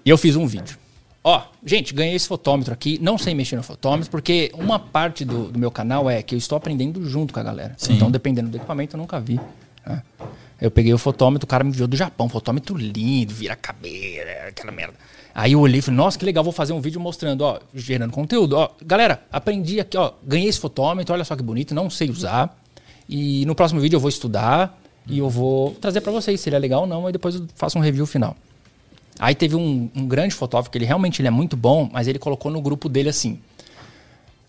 E 0.04 0.08
eu 0.10 0.16
fiz 0.18 0.34
um 0.36 0.46
vídeo. 0.46 0.78
Ó, 1.22 1.42
gente, 1.64 1.92
ganhei 1.92 2.14
esse 2.14 2.26
fotômetro 2.26 2.72
aqui. 2.72 2.98
Não 3.02 3.18
sei 3.18 3.34
mexer 3.34 3.56
no 3.56 3.62
fotômetro, 3.62 4.10
porque 4.10 4.50
uma 4.54 4.78
parte 4.78 5.24
do, 5.24 5.48
do 5.52 5.58
meu 5.58 5.70
canal 5.70 6.08
é 6.08 6.22
que 6.22 6.34
eu 6.34 6.38
estou 6.38 6.56
aprendendo 6.56 7.06
junto 7.06 7.34
com 7.34 7.40
a 7.40 7.42
galera. 7.42 7.76
Então, 7.90 8.10
dependendo 8.10 8.48
do 8.48 8.56
equipamento, 8.56 8.96
eu 8.96 8.98
nunca 8.98 9.20
vi. 9.20 9.38
né? 9.86 10.02
Eu 10.60 10.70
peguei 10.70 10.92
o 10.92 10.98
fotômetro, 10.98 11.46
o 11.46 11.48
cara 11.48 11.64
me 11.64 11.70
enviou 11.70 11.88
do 11.88 11.96
Japão. 11.96 12.28
Fotômetro 12.28 12.76
lindo, 12.76 13.32
vira 13.32 13.56
cabelo, 13.56 14.28
aquela 14.48 14.70
merda. 14.70 14.94
Aí 15.34 15.52
eu 15.52 15.60
olhei 15.60 15.78
e 15.78 15.82
falei, 15.82 15.96
nossa, 15.96 16.18
que 16.18 16.24
legal, 16.24 16.44
vou 16.44 16.52
fazer 16.52 16.72
um 16.72 16.80
vídeo 16.80 17.00
mostrando, 17.00 17.42
ó, 17.42 17.60
gerando 17.74 18.10
conteúdo. 18.10 18.56
Ó, 18.56 18.70
galera, 18.84 19.22
aprendi 19.32 19.80
aqui, 19.80 19.96
ó, 19.96 20.12
ganhei 20.22 20.48
esse 20.48 20.58
fotômetro, 20.58 21.14
olha 21.14 21.24
só 21.24 21.36
que 21.36 21.42
bonito, 21.42 21.74
não 21.74 21.88
sei 21.88 22.10
usar. 22.10 22.58
E 23.08 23.44
no 23.46 23.54
próximo 23.54 23.80
vídeo 23.80 23.96
eu 23.96 24.00
vou 24.00 24.08
estudar 24.08 24.78
e 25.06 25.18
eu 25.18 25.30
vou 25.30 25.72
trazer 25.74 26.00
pra 26.00 26.12
vocês 26.12 26.40
se 26.40 26.48
ele 26.48 26.56
é 26.56 26.58
legal 26.58 26.82
ou 26.82 26.86
não, 26.86 27.08
e 27.08 27.12
depois 27.12 27.36
eu 27.36 27.46
faço 27.54 27.78
um 27.78 27.80
review 27.80 28.06
final. 28.06 28.36
Aí 29.18 29.34
teve 29.34 29.54
um, 29.54 29.90
um 29.94 30.06
grande 30.06 30.34
fotógrafo 30.34 30.70
que 30.70 30.78
ele 30.78 30.84
realmente 30.84 31.20
ele 31.20 31.28
é 31.28 31.30
muito 31.30 31.56
bom, 31.56 31.88
mas 31.92 32.08
ele 32.08 32.18
colocou 32.18 32.50
no 32.50 32.60
grupo 32.60 32.88
dele 32.88 33.08
assim: 33.08 33.40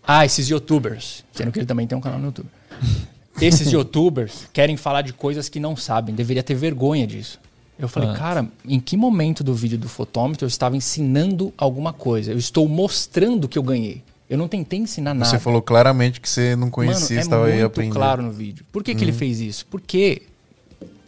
Ah, 0.06 0.24
esses 0.24 0.48
youtubers, 0.48 1.24
sendo 1.32 1.52
que 1.52 1.58
ele 1.58 1.66
também 1.66 1.86
tem 1.86 1.96
um 1.96 2.00
canal 2.00 2.18
no 2.18 2.26
YouTube. 2.26 2.48
Esses 3.40 3.70
youtubers 3.72 4.46
querem 4.52 4.76
falar 4.76 5.02
de 5.02 5.12
coisas 5.12 5.48
que 5.48 5.58
não 5.58 5.76
sabem, 5.76 6.14
deveria 6.14 6.42
ter 6.42 6.54
vergonha 6.54 7.06
disso. 7.06 7.40
Eu 7.78 7.88
falei, 7.88 8.10
Ah. 8.10 8.14
cara, 8.14 8.48
em 8.68 8.78
que 8.78 8.96
momento 8.96 9.42
do 9.42 9.54
vídeo 9.54 9.78
do 9.78 9.88
fotômetro 9.88 10.44
eu 10.44 10.48
estava 10.48 10.76
ensinando 10.76 11.52
alguma 11.56 11.92
coisa? 11.92 12.30
Eu 12.30 12.38
estou 12.38 12.68
mostrando 12.68 13.48
que 13.48 13.58
eu 13.58 13.62
ganhei. 13.62 14.02
Eu 14.30 14.38
não 14.38 14.46
tentei 14.48 14.78
ensinar 14.78 15.14
nada. 15.14 15.28
Você 15.28 15.38
falou 15.38 15.60
claramente 15.60 16.20
que 16.20 16.28
você 16.28 16.54
não 16.54 16.70
conhecia, 16.70 17.16
Mano, 17.16 17.18
é 17.18 17.22
estava 17.22 17.46
aí 17.46 17.62
aprendendo. 17.62 17.94
claro 17.94 18.22
no 18.22 18.30
vídeo. 18.30 18.64
Por 18.70 18.82
que, 18.84 18.94
que 18.94 19.02
Uhum. 19.02 19.08
ele 19.08 19.12
fez 19.16 19.40
isso? 19.40 19.66
Porque 19.66 20.22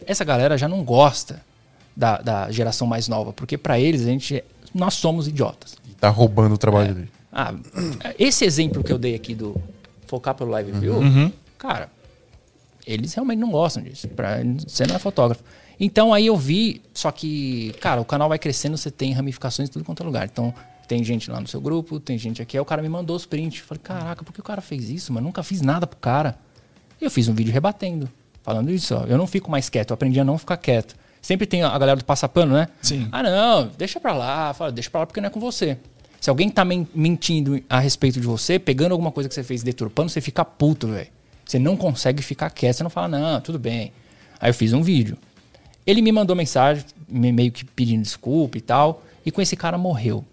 essa 0.05 0.23
galera 0.25 0.57
já 0.57 0.67
não 0.67 0.83
gosta 0.83 1.41
da, 1.95 2.17
da 2.17 2.51
geração 2.51 2.85
mais 2.85 3.07
nova. 3.07 3.31
Porque 3.31 3.57
pra 3.57 3.79
eles, 3.79 4.01
a 4.01 4.05
gente, 4.05 4.35
é- 4.37 4.43
nós 4.73 4.95
somos 4.95 5.27
idiotas. 5.27 5.75
Tá 5.99 6.09
roubando 6.09 6.53
o 6.55 6.57
trabalho 6.57 6.93
dele. 6.93 7.09
Ah, 7.31 7.53
esse 8.19 8.45
exemplo 8.45 8.83
que 8.83 8.91
eu 8.91 8.97
dei 8.97 9.15
aqui 9.15 9.33
do 9.33 9.55
focar 10.07 10.35
pelo 10.35 10.51
live 10.51 10.71
view, 10.73 10.95
Uhum. 10.97 11.31
cara, 11.57 11.89
eles 12.85 13.13
realmente 13.13 13.39
não 13.39 13.49
gostam 13.51 13.83
disso. 13.83 14.07
Pra, 14.09 14.37
você 14.67 14.85
não 14.85 14.95
é 14.95 14.99
fotógrafo. 14.99 15.43
Então 15.79 16.13
aí 16.13 16.25
eu 16.27 16.37
vi, 16.37 16.81
só 16.93 17.11
que, 17.11 17.73
cara, 17.81 17.99
o 17.99 18.05
canal 18.05 18.29
vai 18.29 18.39
crescendo, 18.39 18.77
você 18.77 18.89
tem 18.89 19.11
ramificações 19.11 19.67
em 19.69 19.71
tudo 19.71 19.83
quanto 19.83 20.01
é 20.03 20.05
lugar. 20.05 20.25
Então, 20.25 20.53
tem 20.87 21.03
gente 21.03 21.29
lá 21.31 21.41
no 21.41 21.47
seu 21.47 21.59
grupo, 21.59 21.99
tem 21.99 22.17
gente 22.17 22.41
aqui. 22.41 22.55
Aí 22.55 22.61
o 22.61 22.65
cara 22.65 22.81
me 22.81 22.87
mandou 22.87 23.15
os 23.15 23.25
prints. 23.25 23.59
Falei, 23.59 23.81
caraca, 23.83 24.23
por 24.23 24.31
que 24.33 24.39
o 24.39 24.43
cara 24.43 24.61
fez 24.61 24.89
isso, 24.89 25.11
mano? 25.11 25.25
Nunca 25.27 25.41
fiz 25.43 25.61
nada 25.61 25.85
pro 25.87 25.97
cara. 25.99 26.37
E 27.01 27.03
eu 27.05 27.11
fiz 27.11 27.27
um 27.27 27.33
vídeo 27.33 27.51
rebatendo, 27.51 28.07
falando 28.43 28.71
isso, 28.71 28.95
ó. 28.95 29.03
Eu 29.05 29.17
não 29.17 29.27
fico 29.27 29.49
mais 29.51 29.67
quieto, 29.67 29.89
eu 29.89 29.93
aprendi 29.95 30.19
a 30.19 30.23
não 30.23 30.37
ficar 30.37 30.55
quieto. 30.57 30.95
Sempre 31.21 31.47
tem 31.47 31.63
a 31.63 31.77
galera 31.77 31.97
do 31.97 32.05
passapano, 32.05 32.53
né? 32.53 32.67
Sim. 32.81 33.09
Ah, 33.11 33.23
não, 33.23 33.67
deixa 33.77 33.99
pra 33.99 34.13
lá. 34.13 34.53
Fala, 34.53 34.71
deixa 34.71 34.89
pra 34.91 34.99
lá 35.01 35.05
porque 35.07 35.19
não 35.19 35.27
é 35.27 35.29
com 35.31 35.39
você. 35.39 35.77
Se 36.21 36.29
alguém 36.29 36.49
tá 36.49 36.63
men- 36.63 36.87
mentindo 36.95 37.59
a 37.69 37.79
respeito 37.79 38.21
de 38.21 38.27
você, 38.27 38.57
pegando 38.59 38.91
alguma 38.93 39.11
coisa 39.11 39.27
que 39.27 39.33
você 39.35 39.43
fez 39.43 39.61
deturpando, 39.63 40.09
você 40.09 40.21
fica 40.21 40.45
puto, 40.45 40.87
velho. 40.87 41.07
Você 41.45 41.59
não 41.59 41.77
consegue 41.77 42.23
ficar 42.23 42.49
quieto, 42.49 42.77
você 42.77 42.83
não 42.83 42.89
fala, 42.89 43.07
não, 43.07 43.41
tudo 43.41 43.59
bem. 43.59 43.91
Aí 44.39 44.49
eu 44.49 44.53
fiz 44.53 44.73
um 44.73 44.81
vídeo. 44.81 45.17
Ele 45.85 46.01
me 46.01 46.11
mandou 46.11 46.35
mensagem, 46.35 46.83
me- 47.07 47.31
meio 47.31 47.51
que 47.51 47.63
pedindo 47.63 48.01
desculpa 48.01 48.57
e 48.57 48.61
tal, 48.61 49.03
e 49.25 49.31
com 49.31 49.41
esse 49.41 49.55
cara 49.55 49.77
morreu. 49.77 50.25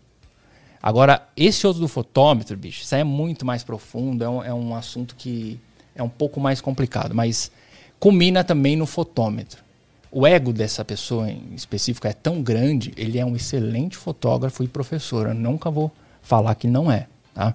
Agora, 0.83 1.29
esse 1.37 1.67
outro 1.67 1.81
do 1.81 1.89
fotômetro, 1.89 2.57
bicho, 2.57 2.83
isso 2.83 2.95
aí 2.95 3.03
é 3.03 3.05
muito 3.05 3.45
mais 3.47 3.63
profundo, 3.63 4.25
é 4.25 4.29
um, 4.29 4.43
é 4.45 4.55
um 4.55 4.75
assunto 4.75 5.15
que 5.15 5.61
é 5.95 6.03
um 6.03 6.09
pouco 6.09 6.41
mais 6.41 6.61
complicado, 6.61 7.15
mas 7.15 7.53
culmina 8.01 8.43
também 8.43 8.75
no 8.75 8.87
fotômetro. 8.87 9.63
O 10.11 10.27
ego 10.27 10.53
dessa 10.53 10.85
pessoa 10.85 11.31
em 11.31 11.55
específico 11.55 12.07
é 12.07 12.13
tão 12.13 12.43
grande, 12.43 12.93
ele 12.97 13.19
é 13.19 13.25
um 13.25 13.37
excelente 13.37 13.97
fotógrafo 13.97 14.65
e 14.65 14.69
professor. 14.69 15.29
Eu 15.29 15.35
nunca 15.35 15.71
vou 15.71 15.91
falar 16.21 16.55
que 16.55 16.67
não 16.67 16.91
é, 16.91 17.07
tá? 17.33 17.55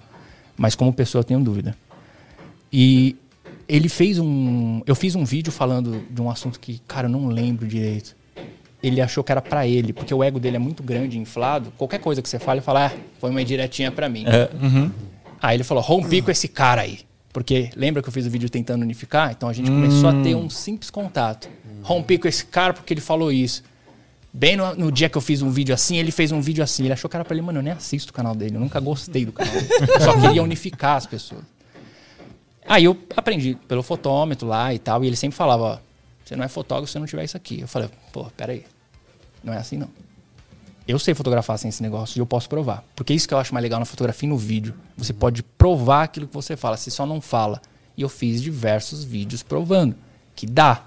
Mas 0.56 0.74
como 0.74 0.92
pessoa 0.92 1.20
eu 1.20 1.24
tenho 1.24 1.40
dúvida. 1.40 1.76
E 2.72 3.14
ele 3.68 3.88
fez 3.88 4.18
um. 4.18 4.82
Eu 4.86 4.94
fiz 4.94 5.14
um 5.14 5.24
vídeo 5.24 5.52
falando 5.52 6.02
de 6.10 6.22
um 6.22 6.30
assunto 6.30 6.58
que, 6.58 6.80
cara, 6.88 7.06
eu 7.06 7.10
não 7.10 7.28
lembro 7.28 7.66
direito. 7.66 8.16
Ele 8.82 9.00
achou 9.00 9.22
que 9.24 9.32
era 9.32 9.42
pra 9.42 9.66
ele, 9.66 9.92
porque 9.92 10.14
o 10.14 10.22
ego 10.22 10.38
dele 10.38 10.56
é 10.56 10.58
muito 10.58 10.82
grande, 10.82 11.18
inflado. 11.18 11.72
Qualquer 11.76 11.98
coisa 11.98 12.22
que 12.22 12.28
você 12.28 12.38
fale, 12.38 12.58
ele 12.58 12.64
fala, 12.64 12.86
ah, 12.86 12.92
foi 13.20 13.28
uma 13.30 13.44
diretinha 13.44 13.90
pra 13.90 14.08
mim. 14.08 14.24
Aí 15.42 15.56
ele 15.56 15.64
falou, 15.64 15.82
rompi 15.82 16.22
com 16.22 16.30
esse 16.30 16.48
cara 16.48 16.82
aí. 16.82 17.00
Porque 17.32 17.70
lembra 17.76 18.02
que 18.02 18.08
eu 18.08 18.12
fiz 18.12 18.24
o 18.26 18.30
vídeo 18.30 18.48
tentando 18.48 18.82
unificar? 18.82 19.32
Então 19.32 19.48
a 19.48 19.52
gente 19.52 19.70
começou 19.70 20.08
a 20.08 20.22
ter 20.22 20.34
um 20.34 20.48
simples 20.48 20.90
contato. 20.90 21.48
Rompi 21.82 22.18
com 22.18 22.26
esse 22.26 22.46
cara 22.46 22.72
porque 22.72 22.94
ele 22.94 23.00
falou 23.00 23.30
isso. 23.30 23.62
Bem 24.32 24.56
no, 24.56 24.74
no 24.74 24.92
dia 24.92 25.08
que 25.08 25.16
eu 25.16 25.22
fiz 25.22 25.42
um 25.42 25.50
vídeo 25.50 25.74
assim, 25.74 25.96
ele 25.96 26.10
fez 26.10 26.32
um 26.32 26.40
vídeo 26.40 26.62
assim. 26.62 26.84
Ele 26.84 26.92
achou 26.92 27.10
que 27.10 27.16
era 27.16 27.24
pra 27.24 27.34
ele, 27.34 27.42
mano, 27.42 27.58
eu 27.58 27.62
nem 27.62 27.72
assisto 27.72 28.10
o 28.10 28.14
canal 28.14 28.34
dele. 28.34 28.56
Eu 28.56 28.60
nunca 28.60 28.80
gostei 28.80 29.24
do 29.24 29.32
canal 29.32 29.52
dele. 29.52 29.68
Eu 29.70 30.00
só 30.00 30.20
queria 30.20 30.42
unificar 30.42 30.96
as 30.96 31.06
pessoas. 31.06 31.42
Aí 32.68 32.84
eu 32.84 32.96
aprendi 33.16 33.56
pelo 33.66 33.82
fotômetro 33.82 34.46
lá 34.46 34.72
e 34.74 34.78
tal. 34.78 35.02
E 35.02 35.06
ele 35.06 35.16
sempre 35.16 35.36
falava, 35.36 35.62
ó, 35.62 35.78
você 36.24 36.36
não 36.36 36.44
é 36.44 36.48
fotógrafo 36.48 36.86
se 36.88 36.92
você 36.92 36.98
não 36.98 37.06
tiver 37.06 37.24
isso 37.24 37.36
aqui. 37.36 37.60
Eu 37.60 37.68
falei, 37.68 37.88
pô, 38.12 38.24
peraí. 38.36 38.64
Não 39.42 39.52
é 39.52 39.56
assim 39.56 39.76
não. 39.76 39.88
Eu 40.86 40.98
sei 40.98 41.14
fotografar 41.14 41.58
sem 41.58 41.68
esse 41.68 41.82
negócio 41.82 42.18
e 42.18 42.20
eu 42.20 42.26
posso 42.26 42.48
provar. 42.48 42.84
Porque 42.96 43.12
isso 43.12 43.28
que 43.28 43.34
eu 43.34 43.38
acho 43.38 43.52
mais 43.52 43.62
legal 43.62 43.78
na 43.78 43.84
fotografia 43.84 44.26
e 44.26 44.30
no 44.30 44.38
vídeo. 44.38 44.74
Você 44.96 45.12
pode 45.12 45.42
provar 45.42 46.04
aquilo 46.04 46.26
que 46.26 46.34
você 46.34 46.56
fala, 46.56 46.76
você 46.76 46.90
só 46.90 47.04
não 47.06 47.20
fala. 47.20 47.60
E 47.96 48.02
eu 48.02 48.08
fiz 48.08 48.40
diversos 48.42 49.04
vídeos 49.04 49.42
provando 49.42 49.94
que 50.34 50.46
dá. 50.46 50.84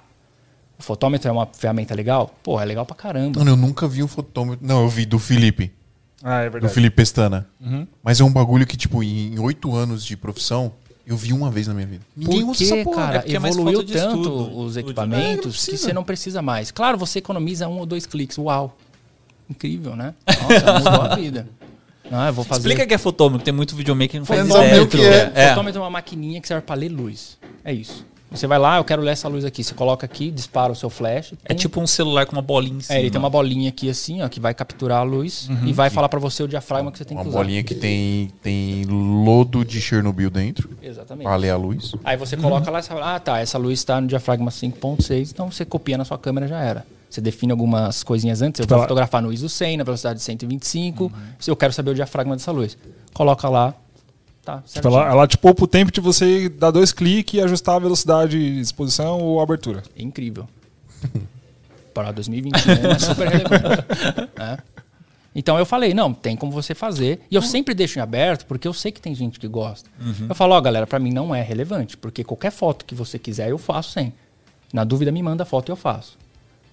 O 0.79 0.83
fotômetro 0.83 1.29
é 1.29 1.31
uma 1.31 1.45
ferramenta 1.45 1.93
legal? 1.93 2.33
Pô, 2.41 2.59
é 2.59 2.65
legal 2.65 2.85
pra 2.85 2.95
caramba. 2.95 3.39
Mano, 3.39 3.51
eu 3.51 3.57
nunca 3.57 3.87
vi 3.87 4.01
um 4.01 4.07
fotômetro. 4.07 4.65
Não, 4.65 4.81
eu 4.81 4.89
vi 4.89 5.05
do 5.05 5.19
Felipe. 5.19 5.71
Ah, 6.23 6.41
é 6.41 6.49
Do 6.49 6.53
verdade. 6.53 6.73
Felipe 6.73 6.95
Pestana. 6.95 7.47
Mas 8.03 8.19
é 8.19 8.23
um 8.23 8.31
bagulho 8.31 8.65
que, 8.65 8.77
tipo, 8.77 9.03
em 9.03 9.37
oito 9.39 9.75
anos 9.75 10.03
de 10.03 10.17
profissão, 10.17 10.73
eu 11.11 11.17
vi 11.17 11.33
uma 11.33 11.51
vez 11.51 11.67
na 11.67 11.73
minha 11.73 11.85
vida. 11.87 12.05
Ninguém 12.15 12.43
usa 12.43 12.59
Porque, 12.59 12.63
essa 12.63 12.83
porra. 12.83 13.05
cara, 13.07 13.23
É 13.27 13.31
é 13.31 13.35
evoluiu 13.35 13.83
tanto 13.83 13.97
estudo. 13.97 14.59
os 14.59 14.77
É, 14.77 14.81
não 14.81 14.87
equipamentos 14.87 15.65
que 15.65 15.77
você 15.77 15.93
não 15.93 16.03
precisa 16.03 16.41
mais. 16.41 16.71
Claro, 16.71 16.97
você 16.97 17.19
economiza 17.19 17.67
um 17.67 17.79
ou 17.79 17.85
dois 17.85 18.05
cliques. 18.05 18.37
Uau. 18.37 18.77
Incrível, 19.49 19.95
né? 19.95 20.13
Nossa, 20.27 20.73
mudou 20.79 21.01
a 21.01 21.15
vida. 21.15 21.47
Não, 22.09 22.25
eu 22.27 22.33
vou 22.33 22.43
fazer... 22.43 22.61
Explica 22.61 22.85
que 22.87 22.93
é 22.93 22.97
fotômetro, 22.97 23.43
tem 23.45 23.53
muito 23.53 23.75
videomaker 23.75 24.09
que 24.11 24.19
não 24.19 24.25
faz 24.25 24.47
Fotômetro 24.47 24.99
ideia. 24.99 25.31
é. 25.35 25.43
É. 25.45 25.49
Fotômetro 25.49 25.79
é 25.79 25.83
uma 25.83 25.89
maquininha 25.89 26.41
que 26.41 26.47
serve 26.47 26.65
pra 26.65 26.75
ler 26.75 26.89
luz. 26.89 27.37
É 27.63 27.73
isso. 27.73 28.05
Você 28.31 28.47
vai 28.47 28.57
lá, 28.57 28.77
eu 28.77 28.83
quero 28.85 29.01
ler 29.01 29.11
essa 29.11 29.27
luz 29.27 29.43
aqui. 29.43 29.61
Você 29.63 29.73
coloca 29.73 30.05
aqui, 30.05 30.31
dispara 30.31 30.71
o 30.71 30.75
seu 30.75 30.89
flash. 30.89 31.33
É 31.43 31.53
tipo 31.53 31.81
um 31.81 31.85
celular 31.85 32.25
com 32.25 32.31
uma 32.31 32.41
bolinha 32.41 32.77
em 32.77 32.81
cima. 32.81 32.97
É, 32.97 33.01
ele 33.01 33.11
tem 33.11 33.19
uma 33.19 33.29
bolinha 33.29 33.67
aqui 33.69 33.89
assim, 33.89 34.21
ó, 34.21 34.29
que 34.29 34.39
vai 34.39 34.53
capturar 34.53 34.99
a 34.99 35.03
luz 35.03 35.49
e 35.65 35.73
vai 35.73 35.89
falar 35.89 36.07
pra 36.07 36.19
você 36.19 36.41
o 36.41 36.47
diafragma 36.47 36.91
que 36.91 36.97
você 36.97 37.03
tem 37.05 37.17
Uma 37.17 37.23
que 37.23 37.29
usar. 37.29 37.37
bolinha 37.39 37.61
que 37.63 37.75
tem, 37.75 38.31
tem 38.41 38.85
lodo 38.85 39.65
de 39.65 39.81
Chernobyl 39.81 40.29
dentro. 40.29 40.69
Exatamente. 40.81 41.25
Pra 41.25 41.35
ler 41.35 41.49
a 41.49 41.57
luz. 41.57 41.91
Aí 42.05 42.15
você 42.15 42.37
coloca 42.37 42.71
lá 42.71 42.79
e 42.79 42.83
fala, 42.83 43.15
ah, 43.15 43.19
tá, 43.19 43.39
essa 43.39 43.57
luz 43.57 43.79
está 43.79 43.99
no 43.99 44.07
diafragma 44.07 44.49
5.6, 44.49 45.31
então 45.31 45.51
você 45.51 45.65
copia 45.65 45.97
na 45.97 46.05
sua 46.05 46.17
câmera 46.17 46.47
já 46.47 46.59
era. 46.61 46.85
Você 47.09 47.19
define 47.19 47.51
algumas 47.51 48.01
coisinhas 48.03 48.41
antes, 48.41 48.61
eu 48.61 48.65
vou 48.65 48.77
ela- 48.77 48.85
fotografar 48.85 49.21
no 49.21 49.33
ISO 49.33 49.49
100, 49.49 49.75
na 49.75 49.83
velocidade 49.83 50.19
de 50.19 50.23
125, 50.23 51.11
se 51.37 51.51
eu 51.51 51.55
quero 51.57 51.73
saber 51.73 51.91
o 51.91 51.95
diafragma 51.95 52.37
dessa 52.37 52.51
luz. 52.53 52.77
Coloca 53.13 53.49
lá, 53.49 53.73
tá, 54.57 54.63
Tipo, 54.73 54.87
ela, 54.87 55.09
ela 55.09 55.27
te 55.27 55.37
poupa 55.37 55.63
o 55.63 55.67
tempo 55.67 55.91
de 55.91 55.99
você 56.01 56.49
dar 56.49 56.71
dois 56.71 56.91
cliques 56.91 57.39
e 57.39 57.41
ajustar 57.41 57.75
a 57.75 57.79
velocidade 57.79 58.37
de 58.37 58.59
exposição 58.59 59.19
ou 59.19 59.41
abertura. 59.41 59.83
É 59.97 60.01
incrível. 60.01 60.47
Para 61.93 62.11
2021 62.11 62.71
é 62.91 62.99
super 62.99 63.27
relevante. 63.27 63.85
né? 64.37 64.57
Então 65.33 65.57
eu 65.57 65.65
falei, 65.65 65.93
não, 65.93 66.13
tem 66.13 66.35
como 66.35 66.51
você 66.51 66.75
fazer. 66.75 67.21
E 67.31 67.35
eu 67.35 67.41
sempre 67.41 67.73
deixo 67.73 67.97
em 67.97 68.01
aberto, 68.01 68.45
porque 68.45 68.67
eu 68.67 68.73
sei 68.73 68.91
que 68.91 68.99
tem 68.99 69.15
gente 69.15 69.39
que 69.39 69.47
gosta. 69.47 69.89
Eu 70.27 70.35
falo, 70.35 70.53
ó, 70.53 70.59
galera, 70.59 70.85
pra 70.85 70.99
mim 70.99 71.11
não 71.13 71.33
é 71.33 71.41
relevante, 71.41 71.95
porque 71.95 72.21
qualquer 72.21 72.51
foto 72.51 72.83
que 72.83 72.93
você 72.93 73.17
quiser, 73.17 73.49
eu 73.49 73.57
faço 73.57 73.91
sem. 73.91 74.11
Na 74.73 74.83
dúvida, 74.83 75.09
me 75.11 75.23
manda 75.23 75.43
a 75.43 75.45
foto 75.45 75.69
e 75.69 75.71
eu 75.71 75.77
faço. 75.77 76.17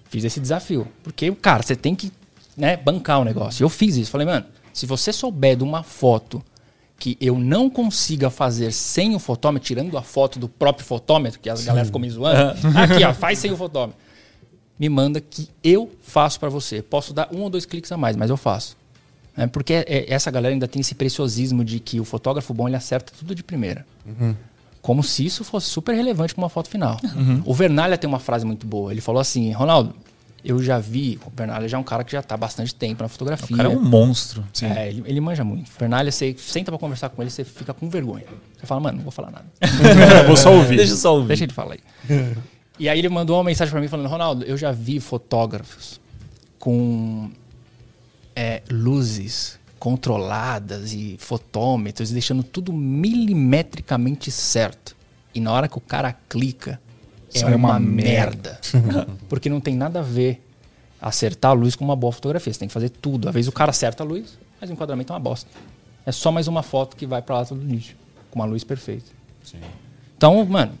Fiz 0.09 0.25
esse 0.25 0.39
desafio. 0.41 0.87
Porque, 1.03 1.31
cara, 1.35 1.63
você 1.63 1.75
tem 1.75 1.95
que 1.95 2.11
né, 2.57 2.75
bancar 2.75 3.21
o 3.21 3.23
negócio. 3.23 3.63
Eu 3.63 3.69
fiz 3.69 3.95
isso. 3.95 4.11
Falei, 4.11 4.27
mano, 4.27 4.45
se 4.73 4.85
você 4.85 5.13
souber 5.13 5.55
de 5.55 5.63
uma 5.63 5.83
foto 5.83 6.43
que 6.99 7.17
eu 7.21 7.39
não 7.39 7.69
consiga 7.69 8.29
fazer 8.29 8.71
sem 8.73 9.15
o 9.15 9.19
fotômetro, 9.19 9.65
tirando 9.65 9.97
a 9.97 10.01
foto 10.03 10.37
do 10.37 10.49
próprio 10.49 10.85
fotômetro, 10.85 11.39
que 11.39 11.49
a 11.49 11.55
galera 11.55 11.85
ficou 11.85 11.99
me 12.01 12.09
zoando. 12.09 12.55
Aqui, 12.77 13.03
ó, 13.03 13.13
faz 13.13 13.39
sem 13.39 13.51
o 13.51 13.57
fotômetro. 13.57 13.97
Me 14.77 14.87
manda 14.89 15.19
que 15.19 15.49
eu 15.63 15.89
faço 16.01 16.39
pra 16.39 16.49
você. 16.49 16.81
Posso 16.81 17.13
dar 17.13 17.29
um 17.33 17.41
ou 17.41 17.49
dois 17.49 17.65
cliques 17.65 17.91
a 17.91 17.97
mais, 17.97 18.15
mas 18.15 18.29
eu 18.29 18.37
faço. 18.37 18.77
É, 19.37 19.47
porque 19.47 19.73
é- 19.73 20.05
essa 20.13 20.29
galera 20.29 20.53
ainda 20.53 20.67
tem 20.67 20.81
esse 20.81 20.93
preciosismo 20.95 21.63
de 21.63 21.79
que 21.79 21.99
o 21.99 22.05
fotógrafo 22.05 22.53
bom 22.53 22.67
ele 22.67 22.75
acerta 22.75 23.13
tudo 23.17 23.33
de 23.33 23.41
primeira. 23.43 23.85
Como 24.81 25.03
se 25.03 25.25
isso 25.25 25.43
fosse 25.43 25.67
super 25.67 25.93
relevante 25.95 26.33
para 26.33 26.41
uma 26.43 26.49
foto 26.49 26.69
final. 26.69 26.97
O 27.45 27.53
Vernalha 27.53 27.97
tem 27.97 28.07
uma 28.07 28.19
frase 28.19 28.45
muito 28.45 28.65
boa. 28.65 28.91
Ele 28.91 29.01
falou 29.01 29.19
assim: 29.21 29.51
Ronaldo, 29.51 29.93
Eu 30.43 30.61
já 30.63 30.79
vi, 30.79 31.19
o 31.25 31.29
Bernalha 31.29 31.67
já 31.67 31.77
é 31.77 31.79
um 31.79 31.83
cara 31.83 32.03
que 32.03 32.11
já 32.11 32.21
tá 32.21 32.35
há 32.35 32.37
bastante 32.37 32.73
tempo 32.73 33.03
na 33.03 33.09
fotografia. 33.09 33.53
O 33.53 33.57
cara 33.57 33.69
é 33.69 33.75
um 33.77 33.81
monstro. 33.83 34.43
É, 34.61 34.89
ele, 34.89 35.03
ele 35.05 35.19
manja 35.19 35.43
muito. 35.43 35.67
O 35.67 35.79
Bernalha, 35.79 36.11
você 36.11 36.35
senta 36.37 36.71
pra 36.71 36.79
conversar 36.79 37.09
com 37.09 37.21
ele, 37.21 37.29
você 37.29 37.43
fica 37.43 37.73
com 37.73 37.89
vergonha. 37.89 38.25
Você 38.57 38.65
fala, 38.65 38.79
mano, 38.81 38.97
não 38.97 39.03
vou 39.03 39.11
falar 39.11 39.31
nada. 39.31 39.45
Vou 40.27 40.37
só 40.37 40.53
ouvir. 40.53 40.77
Deixa 40.77 40.93
eu 40.93 40.97
só 40.97 41.15
ouvir. 41.15 41.27
Deixa 41.27 41.43
ele 41.43 41.53
falar 41.53 41.73
aí. 41.75 42.35
e 42.77 42.87
aí 42.87 42.99
ele 42.99 43.09
mandou 43.09 43.37
uma 43.37 43.43
mensagem 43.43 43.71
pra 43.71 43.81
mim 43.81 43.87
falando, 43.87 44.07
Ronaldo, 44.07 44.43
eu 44.45 44.57
já 44.57 44.71
vi 44.71 44.99
fotógrafos 44.99 45.99
com 46.57 47.31
é, 48.35 48.61
luzes 48.69 49.59
controladas 49.79 50.93
e 50.93 51.15
fotômetros, 51.19 52.11
deixando 52.11 52.43
tudo 52.43 52.73
milimetricamente 52.73 54.29
certo. 54.29 54.95
E 55.33 55.39
na 55.39 55.51
hora 55.51 55.67
que 55.67 55.77
o 55.77 55.81
cara 55.81 56.13
clica, 56.27 56.79
é 57.33 57.39
Sai 57.39 57.53
uma, 57.53 57.69
uma 57.71 57.79
merda. 57.79 58.59
Porque 59.29 59.49
não 59.49 59.59
tem 59.59 59.75
nada 59.75 59.99
a 59.99 60.03
ver 60.03 60.41
acertar 61.01 61.51
a 61.51 61.53
luz 61.53 61.75
com 61.75 61.85
uma 61.85 61.95
boa 61.95 62.11
fotografia. 62.11 62.51
Você 62.51 62.59
tem 62.59 62.67
que 62.67 62.73
fazer 62.73 62.89
tudo. 62.89 63.27
Às 63.27 63.33
vezes 63.33 63.47
o 63.47 63.51
cara 63.51 63.71
acerta 63.71 64.03
a 64.03 64.05
luz, 64.05 64.37
mas 64.59 64.69
o 64.69 64.73
enquadramento 64.73 65.11
é 65.11 65.15
uma 65.15 65.19
bosta. 65.19 65.49
É 66.05 66.11
só 66.11 66.31
mais 66.31 66.47
uma 66.47 66.63
foto 66.63 66.95
que 66.95 67.05
vai 67.05 67.21
pra 67.21 67.37
lata 67.37 67.55
do 67.55 67.65
lixo. 67.65 67.95
Com 68.31 68.39
uma 68.39 68.45
luz 68.45 68.63
perfeita. 68.63 69.05
Então, 70.17 70.43
mano, 70.45 70.73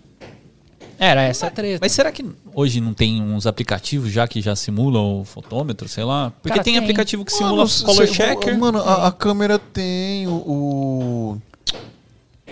era 0.99 1.23
essa 1.23 1.47
a 1.47 1.49
treta. 1.49 1.79
Mas 1.81 1.93
será 1.93 2.11
que 2.11 2.25
hoje 2.53 2.81
não 2.81 2.93
tem 2.93 3.21
uns 3.21 3.47
aplicativos 3.47 4.11
já 4.11 4.27
que 4.27 4.41
já 4.41 4.53
simulam 4.53 5.21
o 5.21 5.25
fotômetro, 5.25 5.87
sei 5.87 6.03
lá? 6.03 6.33
Porque 6.41 6.49
Cara, 6.49 6.63
tem, 6.63 6.73
tem. 6.73 6.83
aplicativo 6.83 7.23
que 7.23 7.31
Mano, 7.41 7.65
simula 7.67 7.95
color 7.95 8.07
checker. 8.07 8.59
Mano, 8.59 8.79
a, 8.79 9.07
a 9.07 9.11
câmera 9.11 9.57
tem 9.57 10.27
o. 10.27 10.33
o... 10.33 11.41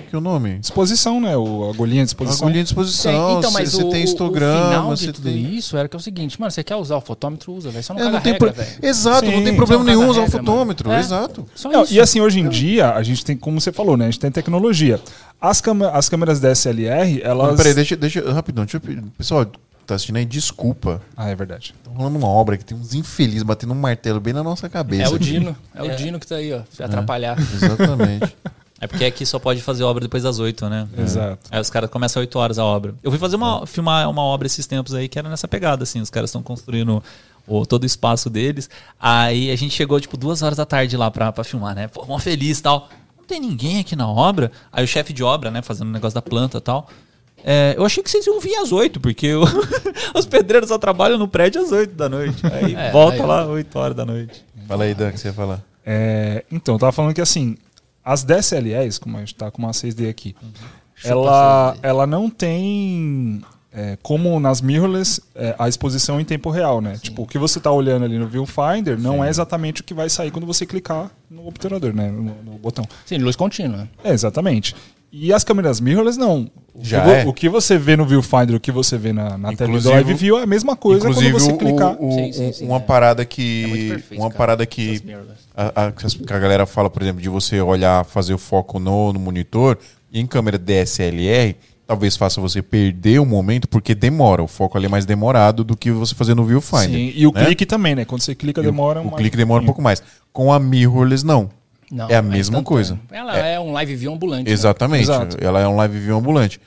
Que 0.10 0.16
é 0.16 0.18
o 0.18 0.22
nome? 0.22 0.60
Disposição, 0.60 1.20
né? 1.20 1.36
O 1.36 1.70
agulhinha 1.70 1.98
de 1.98 2.02
A 2.02 2.06
disposição. 2.06 2.46
agulhinha 2.48 2.64
de 2.64 2.70
exposição. 2.70 3.28
Tem- 3.28 3.38
então, 3.40 3.52
mas 3.52 3.72
você 3.72 3.84
o, 3.84 3.90
tem 3.90 4.02
o- 4.02 4.04
histograma, 4.06 4.62
o 4.62 4.70
final 4.70 4.94
de 4.94 5.00
você 5.06 5.12
tudo 5.14 5.24
tem. 5.26 5.56
isso 5.56 5.76
era 5.78 5.88
que 5.90 5.96
é 5.96 6.00
o 6.00 6.02
seguinte, 6.02 6.40
mano, 6.40 6.52
você 6.52 6.64
quer 6.64 6.76
usar 6.76 6.96
o 6.98 7.02
fotômetro, 7.02 7.52
usa, 7.54 7.70
velho. 7.70 7.84
Só 7.84 7.94
não 7.94 8.00
É, 8.02 8.04
caga 8.06 8.16
não 8.16 8.22
tem 8.24 8.34
regra, 8.34 8.54
pro-. 8.54 8.88
Exato, 8.88 9.26
não 9.26 9.38
Sim. 9.40 9.44
tem 9.44 9.56
problema 9.56 9.84
Só 9.84 9.90
não 9.92 9.98
nenhum 9.98 10.10
usar 10.10 10.22
o 10.22 10.24
regra, 10.24 10.42
mano. 10.42 10.52
fotômetro. 10.52 10.92
É. 10.92 11.00
Exato. 11.00 11.46
Só 11.56 11.70
Não, 11.70 11.84
isso. 11.84 11.94
e 11.94 12.00
assim, 12.00 12.22
hoje 12.22 12.40
em 12.40 12.48
dia, 12.48 12.92
a 12.94 13.04
gente 13.04 13.26
tem, 13.26 13.36
como 13.36 13.60
você 13.60 13.72
falou, 13.72 13.98
né? 13.98 14.06
A 14.06 14.10
gente 14.10 14.20
tem 14.20 14.32
tecnologia. 14.32 15.00
As, 15.42 15.62
as 15.94 16.10
câmeras 16.10 16.40
DSLR, 16.40 17.22
elas. 17.24 17.56
Peraí, 17.58 17.74
deixa, 17.74 17.96
deixa. 17.96 18.32
Rapidão, 18.32 18.66
deixa 18.66 18.78
eu. 18.78 19.04
Pessoal, 19.18 19.46
tá 19.86 19.96
assistindo 19.96 20.16
aí, 20.18 20.26
desculpa. 20.26 21.02
Ah, 21.16 21.30
é 21.30 21.36
verdade. 21.36 21.76
Tá 21.84 21.92
rolando 21.94 22.18
uma 22.18 22.28
obra 22.28 22.58
que 22.58 22.66
tem 22.66 22.78
uns 22.78 22.94
infelizes 22.94 23.44
batendo 23.44 23.74
um 23.74 23.76
martelo 23.80 24.20
bem 24.20 24.34
na 24.34 24.44
nossa 24.44 24.68
cabeça. 24.70 25.04
É 25.04 25.10
o 25.10 25.16
aqui. 25.16 25.26
Dino, 25.26 25.56
é 25.76 25.82
o 25.84 25.92
É. 25.92 25.96
Dino 25.96 26.20
que 26.20 26.26
tá 26.28 26.36
aí, 26.36 26.52
ó, 26.54 26.62
pra 26.76 26.86
atrapalhar. 26.88 27.38
Exatamente. 27.40 28.36
É 28.80 28.86
porque 28.88 29.06
aqui 29.06 29.26
só 29.26 29.40
pode 29.40 29.62
fazer 29.62 29.84
obra 29.84 30.02
depois 30.02 30.22
das 30.24 30.38
8, 30.40 30.70
né? 30.70 30.88
Exato. 30.98 31.48
Aí 31.50 31.60
os 31.60 31.70
caras 31.70 31.90
começam 31.90 32.20
às 32.22 32.26
8 32.28 32.38
horas 32.40 32.60
a 32.60 32.64
obra. 32.66 32.94
Eu 33.02 33.10
fui 33.10 33.20
fazer 33.20 33.36
uma, 33.36 33.66
filmar 33.66 34.08
uma 34.10 34.22
obra 34.22 34.46
esses 34.46 34.68
tempos 34.68 34.94
aí 34.94 35.08
que 35.08 35.18
era 35.18 35.28
nessa 35.30 35.48
pegada, 35.48 35.84
assim. 35.84 36.00
Os 36.00 36.10
caras 36.12 36.30
estão 36.30 36.44
construindo 36.44 37.04
o, 37.48 37.66
todo 37.66 37.84
o 37.84 37.86
espaço 37.88 38.30
deles. 38.30 38.70
Aí 39.00 39.50
a 39.50 39.56
gente 39.56 39.74
chegou, 39.74 40.00
tipo, 40.00 40.16
duas 40.16 40.42
horas 40.44 40.58
da 40.58 40.66
tarde 40.66 40.96
lá 40.96 41.10
pra, 41.10 41.32
pra 41.32 41.44
filmar, 41.44 41.74
né? 41.76 41.88
Pô, 41.88 42.06
mó 42.06 42.20
feliz 42.20 42.60
e 42.60 42.64
tal. 42.64 42.88
Não 43.18 43.26
tem 43.26 43.40
ninguém 43.40 43.80
aqui 43.80 43.96
na 43.96 44.08
obra. 44.08 44.52
Aí 44.72 44.84
o 44.84 44.88
chefe 44.88 45.12
de 45.12 45.24
obra, 45.24 45.50
né, 45.50 45.62
fazendo 45.64 45.88
o 45.88 45.92
negócio 45.92 46.14
da 46.14 46.22
planta 46.22 46.60
e 46.60 46.62
tal. 46.62 46.88
É, 47.44 47.74
eu 47.78 47.86
achei 47.86 48.04
que 48.04 48.10
vocês 48.12 48.26
iam 48.28 48.40
vir 48.40 48.56
às 48.58 48.72
8, 48.72 49.00
porque 49.00 49.34
o- 49.34 49.44
os 50.14 50.26
pedreiros 50.26 50.70
só 50.70 50.78
trabalham 50.78 51.18
no 51.18 51.28
prédio 51.28 51.62
às 51.62 51.72
8 51.72 51.96
da 51.96 52.08
noite. 52.10 52.46
Aí 52.46 52.76
É, 52.76 52.92
volta 52.92 53.18
aí- 53.24 53.28
lá 53.28 53.46
8 53.46 53.80
horas 53.80 53.96
da 53.96 54.06
noite. 54.06 54.44
Fala 54.68 54.84
aí, 54.84 54.94
Dan, 54.94 55.10
o 55.10 55.12
que 55.14 55.20
você 55.20 55.30
ia 55.30 55.34
falar. 55.34 55.62
É, 55.86 56.44
então, 56.52 56.76
eu 56.76 56.80
tava 56.80 56.92
falando 56.92 57.14
que 57.14 57.22
assim, 57.22 57.56
as 58.08 58.24
DSLRs, 58.24 58.98
como 58.98 59.18
a 59.18 59.20
gente 59.20 59.36
tá 59.36 59.52
com 59.52 59.62
uma 59.62 59.72
6D 59.72 60.10
aqui, 60.10 60.34
Chupa 60.96 61.10
ela, 61.10 61.74
6D. 61.76 61.80
ela 61.84 62.08
não 62.08 62.30
tem. 62.30 63.42
é, 63.74 63.98
como 64.02 64.40
nas 64.40 64.62
mirrorless, 64.62 65.22
é, 65.36 65.54
a 65.60 65.68
exposição 65.68 66.20
em 66.20 66.24
tempo 66.26 66.50
real, 66.50 66.80
né? 66.82 66.98
Tipo, 67.02 67.24
o 67.24 67.28
que 67.28 67.38
você 67.38 67.60
tá 67.60 67.70
olhando 67.70 68.06
ali 68.06 68.18
no 68.18 68.26
viewfinder 68.28 68.98
não 68.98 69.24
é 69.24 69.30
exatamente 69.30 69.82
o 69.82 69.84
que 69.84 69.94
vai 69.94 70.10
sair 70.10 70.32
quando 70.32 70.48
você 70.48 70.66
clicar 70.66 71.12
no 71.30 71.48
obturador, 71.48 71.94
né? 71.94 72.10
No, 72.10 72.24
no 72.44 72.58
botão. 72.58 72.86
Sim, 73.06 73.18
luz 73.18 73.36
contínua. 73.36 73.88
É, 74.04 74.12
exatamente. 74.12 74.74
E 75.12 75.32
as 75.34 75.44
câmeras 75.44 75.80
mirrorless, 75.80 76.20
não. 76.20 76.50
O 76.76 76.84
Já 76.84 77.02
que, 77.04 77.10
é. 77.10 77.26
o 77.26 77.34
que 77.34 77.50
você 77.50 77.78
vê 77.78 77.96
no 77.96 78.06
viewfinder, 78.06 78.56
o 78.56 78.60
que 78.60 78.72
você 78.72 78.98
vê 78.98 79.12
na, 79.14 79.38
na 79.38 79.50
tela 79.50 79.56
do 79.56 79.64
Inclusive- 79.78 79.94
live 79.94 80.14
view 80.14 80.38
é 80.38 80.44
a 80.44 80.46
mesma 80.46 80.76
coisa 80.76 81.10
Inclusive, 81.10 81.32
quando 81.32 81.42
você 81.42 81.52
o- 81.54 81.58
clicar. 81.58 81.96
o- 82.00 82.12
Sim, 82.12 82.32
sim, 82.34 82.52
sim, 82.54 82.66
uma 82.68 82.78
é. 82.78 82.80
parada 82.82 83.22
É 83.24 83.26
que. 83.26 83.88
perfeito, 83.90 84.22
uma 84.22 84.30
cara, 84.30 84.38
parada 84.38 84.66
que. 84.66 85.02
A, 85.56 85.86
a- 85.88 85.92
que 85.92 86.34
a 86.34 86.38
galera 86.40 86.66
fala, 86.68 86.90
por 86.90 87.02
exemplo, 87.02 87.22
de 87.22 87.30
você 87.30 87.60
olhar, 87.62 88.04
fazer 88.06 88.34
o 88.34 88.38
foco 88.38 88.80
no, 88.80 89.12
no 89.14 89.20
monitor, 89.20 89.78
em 90.14 90.28
câmera 90.28 90.58
DSLR, 90.58 91.56
talvez 91.88 92.16
faça 92.16 92.40
você 92.40 92.62
perder 92.62 93.20
o 93.20 93.26
momento, 93.26 93.68
porque 93.68 93.96
demora. 93.96 94.44
O 94.44 94.48
foco 94.48 94.78
ali 94.78 94.86
é 94.86 94.90
mais 94.90 95.06
demorado 95.06 95.64
do 95.64 95.76
que 95.76 95.90
você 95.90 96.14
fazer 96.14 96.36
no 96.36 96.44
viewfinder. 96.46 96.90
Sim, 96.90 97.14
e 97.16 97.26
o 97.26 97.32
né? 97.32 97.46
clique 97.46 97.66
também, 97.66 97.96
né? 97.96 98.06
Quando 98.06 98.22
você 98.22 98.36
clica, 98.36 98.60
E 98.62 98.64
o- 98.64 98.66
demora 98.66 99.00
o, 99.00 99.04
uma- 99.08 99.18
clique 99.18 99.36
demora 99.38 99.64
um 99.64 99.66
pouco 99.66 99.82
mais. 99.82 100.04
Com 100.32 100.54
a 100.54 100.60
mirrorless, 100.60 101.26
não. 101.26 101.50
Não, 101.92 102.10
É 102.10 102.16
a 102.16 102.22
mesma 102.22 102.38
instantâneo. 102.60 102.64
coisa. 102.66 103.00
Ela 103.12 103.38
é, 103.38 103.60
um 103.60 103.72
live 103.72 103.96
view 103.96 104.14
ambulante. 104.14 104.46
né? 104.46 104.52
Exatamente. 104.52 105.04
Exato. 105.04 105.38
Ela 105.40 105.60
é 105.62 105.68
um 105.68 105.76
live 105.76 106.00
view 106.00 106.18
ambulante. 106.18 106.60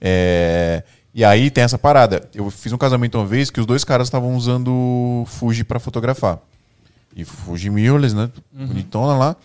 É, 0.00 0.82
E 1.14 1.24
aí 1.24 1.50
tem 1.50 1.64
essa 1.64 1.78
parada. 1.78 2.28
Eu 2.34 2.48
fiz 2.50 2.72
um 2.72 2.78
casamento 2.78 3.18
uma 3.18 3.26
vez 3.26 3.50
que 3.50 3.58
os 3.58 3.66
dois 3.66 3.82
caras 3.82 4.06
estavam 4.06 4.36
usando 4.36 5.24
Fuji 5.26 5.64
pra 5.64 5.80
fotografar. 5.80 6.38
E 7.16 7.24
Fuji 7.24 7.70
mirrorless, 7.70 8.14
né? 8.14 8.30
Bonitona 8.52 9.16
lá. 9.16 9.36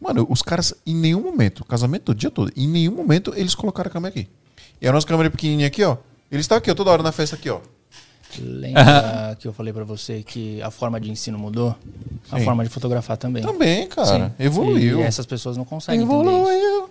Mano, 0.00 0.26
os 0.28 0.42
caras, 0.42 0.74
em 0.86 0.94
nenhum 0.94 1.22
momento, 1.22 1.64
casamento 1.64 2.10
o 2.12 2.14
dia 2.14 2.30
todo, 2.30 2.52
em 2.56 2.68
nenhum 2.68 2.92
momento 2.94 3.32
eles 3.36 3.54
colocaram 3.54 3.88
a 3.88 3.92
câmera 3.92 4.10
aqui. 4.10 4.28
E 4.80 4.86
a 4.86 4.92
nossa 4.92 5.06
câmera 5.06 5.30
pequenininha 5.30 5.68
aqui, 5.68 5.82
ó. 5.82 5.96
Eles 6.30 6.44
estão 6.44 6.58
aqui, 6.58 6.70
ó, 6.70 6.74
toda 6.74 6.90
hora 6.90 7.02
na 7.02 7.12
festa 7.12 7.36
aqui, 7.36 7.48
ó. 7.48 7.60
Lembra 8.40 9.36
que 9.40 9.46
eu 9.48 9.52
falei 9.52 9.72
pra 9.72 9.84
você 9.84 10.22
que 10.22 10.62
a 10.62 10.70
forma 10.70 11.00
de 11.00 11.10
ensino 11.10 11.38
mudou? 11.38 11.74
A 12.30 12.38
Sim. 12.38 12.44
forma 12.44 12.62
de 12.64 12.70
fotografar 12.70 13.16
também. 13.16 13.42
Também, 13.42 13.86
cara. 13.88 14.28
Sim. 14.28 14.32
Evoluiu. 14.38 15.00
E 15.00 15.02
essas 15.02 15.26
pessoas 15.26 15.56
não 15.56 15.64
conseguem. 15.64 16.02
Evoluiu. 16.02 16.88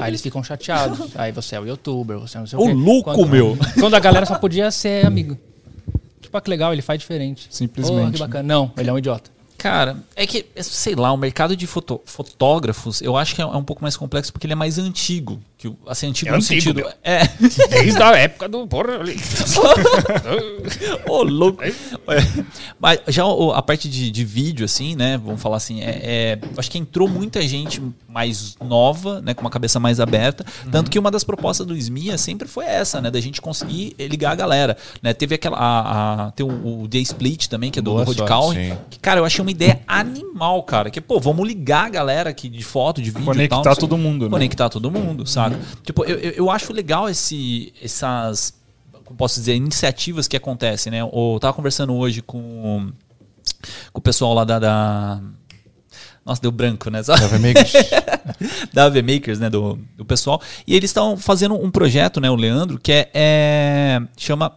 Aí 0.00 0.10
eles 0.10 0.20
ficam 0.22 0.42
chateados. 0.42 1.16
Aí 1.16 1.30
você 1.32 1.54
é 1.56 1.60
o 1.60 1.66
youtuber, 1.66 2.18
você 2.18 2.38
não 2.38 2.46
sei 2.46 2.58
Ô, 2.58 2.62
o 2.62 2.66
quê. 2.66 2.72
louco, 2.72 3.14
quando, 3.14 3.28
meu. 3.28 3.56
Quando 3.78 3.94
a 3.94 4.00
galera 4.00 4.24
só 4.26 4.36
podia 4.38 4.70
ser 4.70 5.04
amigo. 5.06 5.36
Tipo, 6.20 6.36
ah, 6.36 6.40
que 6.40 6.50
legal, 6.50 6.72
ele 6.72 6.82
faz 6.82 6.98
diferente. 7.00 7.46
Simplesmente, 7.50 8.08
Oh, 8.08 8.12
que 8.12 8.18
bacana. 8.18 8.42
Não, 8.42 8.72
ele 8.76 8.88
é 8.88 8.92
um 8.92 8.98
idiota. 8.98 9.30
Cara, 9.60 9.98
é 10.16 10.26
que, 10.26 10.46
sei 10.62 10.94
lá, 10.94 11.12
o 11.12 11.18
mercado 11.18 11.54
de 11.54 11.66
foto- 11.66 12.00
fotógrafos, 12.06 13.02
eu 13.02 13.14
acho 13.14 13.34
que 13.34 13.42
é 13.42 13.44
é 13.44 13.48
um 13.48 13.62
pouco 13.62 13.82
mais 13.82 13.94
complexo 13.94 14.32
porque 14.32 14.46
ele 14.46 14.54
é 14.54 14.56
mais 14.56 14.78
antigo. 14.78 15.38
Que, 15.58 15.68
o- 15.68 15.76
assim, 15.86 16.06
antigo 16.06 16.30
É 16.30 16.32
no 16.32 16.38
antigo, 16.38 16.62
sentido. 16.62 16.76
meu. 16.76 16.90
É. 17.04 17.26
Desde 17.68 18.02
a 18.02 18.16
época 18.16 18.48
do. 18.48 18.66
Porra. 18.66 19.00
Ô, 21.06 21.22
louco. 21.22 21.62
É. 21.62 21.72
Mas 22.78 23.00
já 23.08 23.24
a 23.54 23.62
parte 23.62 23.88
de, 23.88 24.10
de 24.10 24.24
vídeo, 24.24 24.64
assim, 24.64 24.94
né? 24.96 25.18
Vamos 25.22 25.40
falar 25.42 25.56
assim, 25.58 25.82
é, 25.82 26.00
é- 26.02 26.38
acho 26.56 26.70
que 26.70 26.78
entrou 26.78 27.08
muita 27.08 27.42
gente 27.46 27.82
mais 28.08 28.56
nova, 28.64 29.20
né? 29.20 29.34
Com 29.34 29.42
uma 29.42 29.50
cabeça 29.50 29.78
mais 29.78 30.00
aberta. 30.00 30.44
Tanto 30.70 30.90
que 30.90 30.98
uma 30.98 31.10
das 31.10 31.24
propostas 31.24 31.66
do 31.66 31.76
SMIA 31.76 32.16
sempre 32.16 32.48
foi 32.48 32.64
essa, 32.64 33.00
né? 33.00 33.10
Da 33.10 33.20
gente 33.20 33.40
conseguir 33.40 33.94
ligar 33.98 34.32
a 34.32 34.36
galera. 34.36 34.76
Né? 35.02 35.12
Teve 35.12 35.34
aquela. 35.34 35.56
A, 35.58 36.26
a- 36.28 36.30
tem 36.32 36.46
o, 36.46 36.82
o 36.84 36.88
The 36.88 36.98
Split 36.98 37.48
também, 37.48 37.70
que 37.70 37.78
é 37.78 37.82
do 37.82 37.90
Boa 37.92 38.04
sim. 38.54 38.76
Que, 38.88 38.98
cara, 38.98 39.20
eu 39.20 39.24
achei 39.24 39.42
uma 39.42 39.49
ideia 39.50 39.80
animal, 39.86 40.62
cara. 40.62 40.90
Que, 40.90 41.00
pô, 41.00 41.18
vamos 41.20 41.46
ligar 41.46 41.86
a 41.86 41.88
galera 41.90 42.30
aqui 42.30 42.48
de 42.48 42.62
foto, 42.62 43.00
de 43.02 43.10
vídeo. 43.10 43.22
e 43.22 43.26
Conectar 43.26 43.56
tal, 43.56 43.64
não 43.64 43.74
sei- 43.74 43.80
todo 43.80 43.98
mundo, 43.98 44.24
né? 44.26 44.30
Conectar 44.30 44.68
todo 44.68 44.90
mundo, 44.90 45.26
saca? 45.26 45.58
Tipo, 45.82 46.04
eu, 46.04 46.18
eu, 46.18 46.50
acho 46.50 46.72
legal 46.72 47.08
esse, 47.08 47.72
essas, 47.82 48.54
como 49.04 49.16
posso 49.16 49.38
dizer, 49.40 49.54
iniciativas 49.54 50.26
que 50.28 50.36
acontecem, 50.36 50.90
né? 50.90 51.00
Eu 51.00 51.38
tava 51.40 51.52
conversando 51.52 51.94
hoje 51.94 52.22
com, 52.22 52.90
com 53.92 53.98
o 53.98 54.02
pessoal 54.02 54.32
lá 54.34 54.44
da, 54.44 54.58
da- 54.58 55.20
Nossa, 56.24 56.40
deu 56.40 56.50
branco, 56.52 56.90
né? 56.90 57.00
Meio 57.40 57.54
que- 57.54 58.70
da 58.72 58.84
AV 58.84 59.02
Makers, 59.02 59.38
né, 59.40 59.50
do, 59.50 59.78
do 59.96 60.04
pessoal. 60.04 60.40
E 60.66 60.74
eles 60.76 60.90
estão 60.90 61.16
fazendo 61.16 61.54
um 61.54 61.70
projeto, 61.70 62.20
né, 62.20 62.30
o 62.30 62.36
Leandro, 62.36 62.78
que 62.78 62.92
é, 62.92 63.10
é- 63.12 64.00
chama 64.16 64.52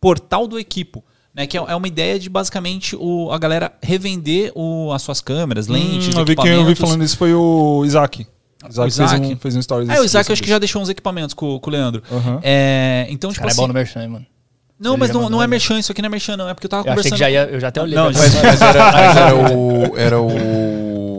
Portal 0.00 0.46
do 0.48 0.58
Equipo. 0.58 1.04
Né, 1.34 1.46
que 1.46 1.56
é 1.56 1.64
é 1.66 1.74
uma 1.74 1.88
ideia 1.88 2.18
de 2.18 2.28
basicamente 2.28 2.94
o, 2.94 3.30
a 3.32 3.38
galera 3.38 3.72
revender 3.82 4.52
o, 4.54 4.92
as 4.92 5.00
suas 5.00 5.20
câmeras, 5.22 5.66
lentes, 5.66 6.14
Hum, 6.14 6.18
eu 6.20 6.24
vi 6.26 6.36
quem 6.36 6.50
eu 6.52 6.64
vi 6.66 6.74
falando 6.74 7.02
isso 7.02 7.16
foi 7.16 7.32
o 7.32 7.82
Isaac. 7.86 8.26
Isaac, 8.68 8.88
Isaac? 8.88 9.10
Fez, 9.18 9.30
um, 9.32 9.36
fez 9.38 9.56
um 9.56 9.62
stories 9.62 9.88
Ah, 9.88 10.00
o 10.00 10.04
Isaac 10.04 10.28
eu 10.28 10.34
acho 10.34 10.42
que 10.42 10.48
já 10.48 10.58
deixou 10.58 10.82
uns 10.82 10.88
equipamentos 10.90 11.32
com, 11.34 11.58
com 11.58 11.70
o 11.70 11.72
Leandro. 11.72 12.02
Aham. 12.12 12.38
É, 12.42 13.06
então, 13.08 13.30
tipo 13.30 13.40
Cara, 13.40 13.50
é 13.50 13.52
assim. 13.52 13.60
bom 13.62 13.66
no 13.68 13.72
merchan, 13.74 14.02
hein, 14.02 14.08
mano. 14.08 14.26
Não, 14.78 14.92
Ele 14.92 15.00
mas 15.00 15.08
já 15.08 15.14
não, 15.14 15.30
não 15.30 15.42
é 15.42 15.46
merchan, 15.46 15.78
isso 15.78 15.90
aqui 15.92 16.02
não 16.02 16.08
é 16.08 16.10
merchan, 16.10 16.36
não. 16.36 16.48
É 16.48 16.54
porque 16.54 16.66
eu 16.66 16.70
tava 16.70 16.86
Eu 16.86 16.92
achei 16.92 17.10
conversando. 17.10 17.12
que 17.14 17.18
já 17.18 17.30
ia. 17.30 17.44
Eu 17.50 17.60
já 17.60 17.68
até 17.68 17.80
olhei. 17.80 17.94
Não, 17.94 18.12
pra 18.12 18.20
Mas, 18.20 18.32
já- 18.32 18.42
mas 18.42 18.60
era, 18.60 18.92
mas 18.92 19.16
era 19.16 19.36
o. 19.56 19.96
Era 19.96 20.20
o. 20.20 20.28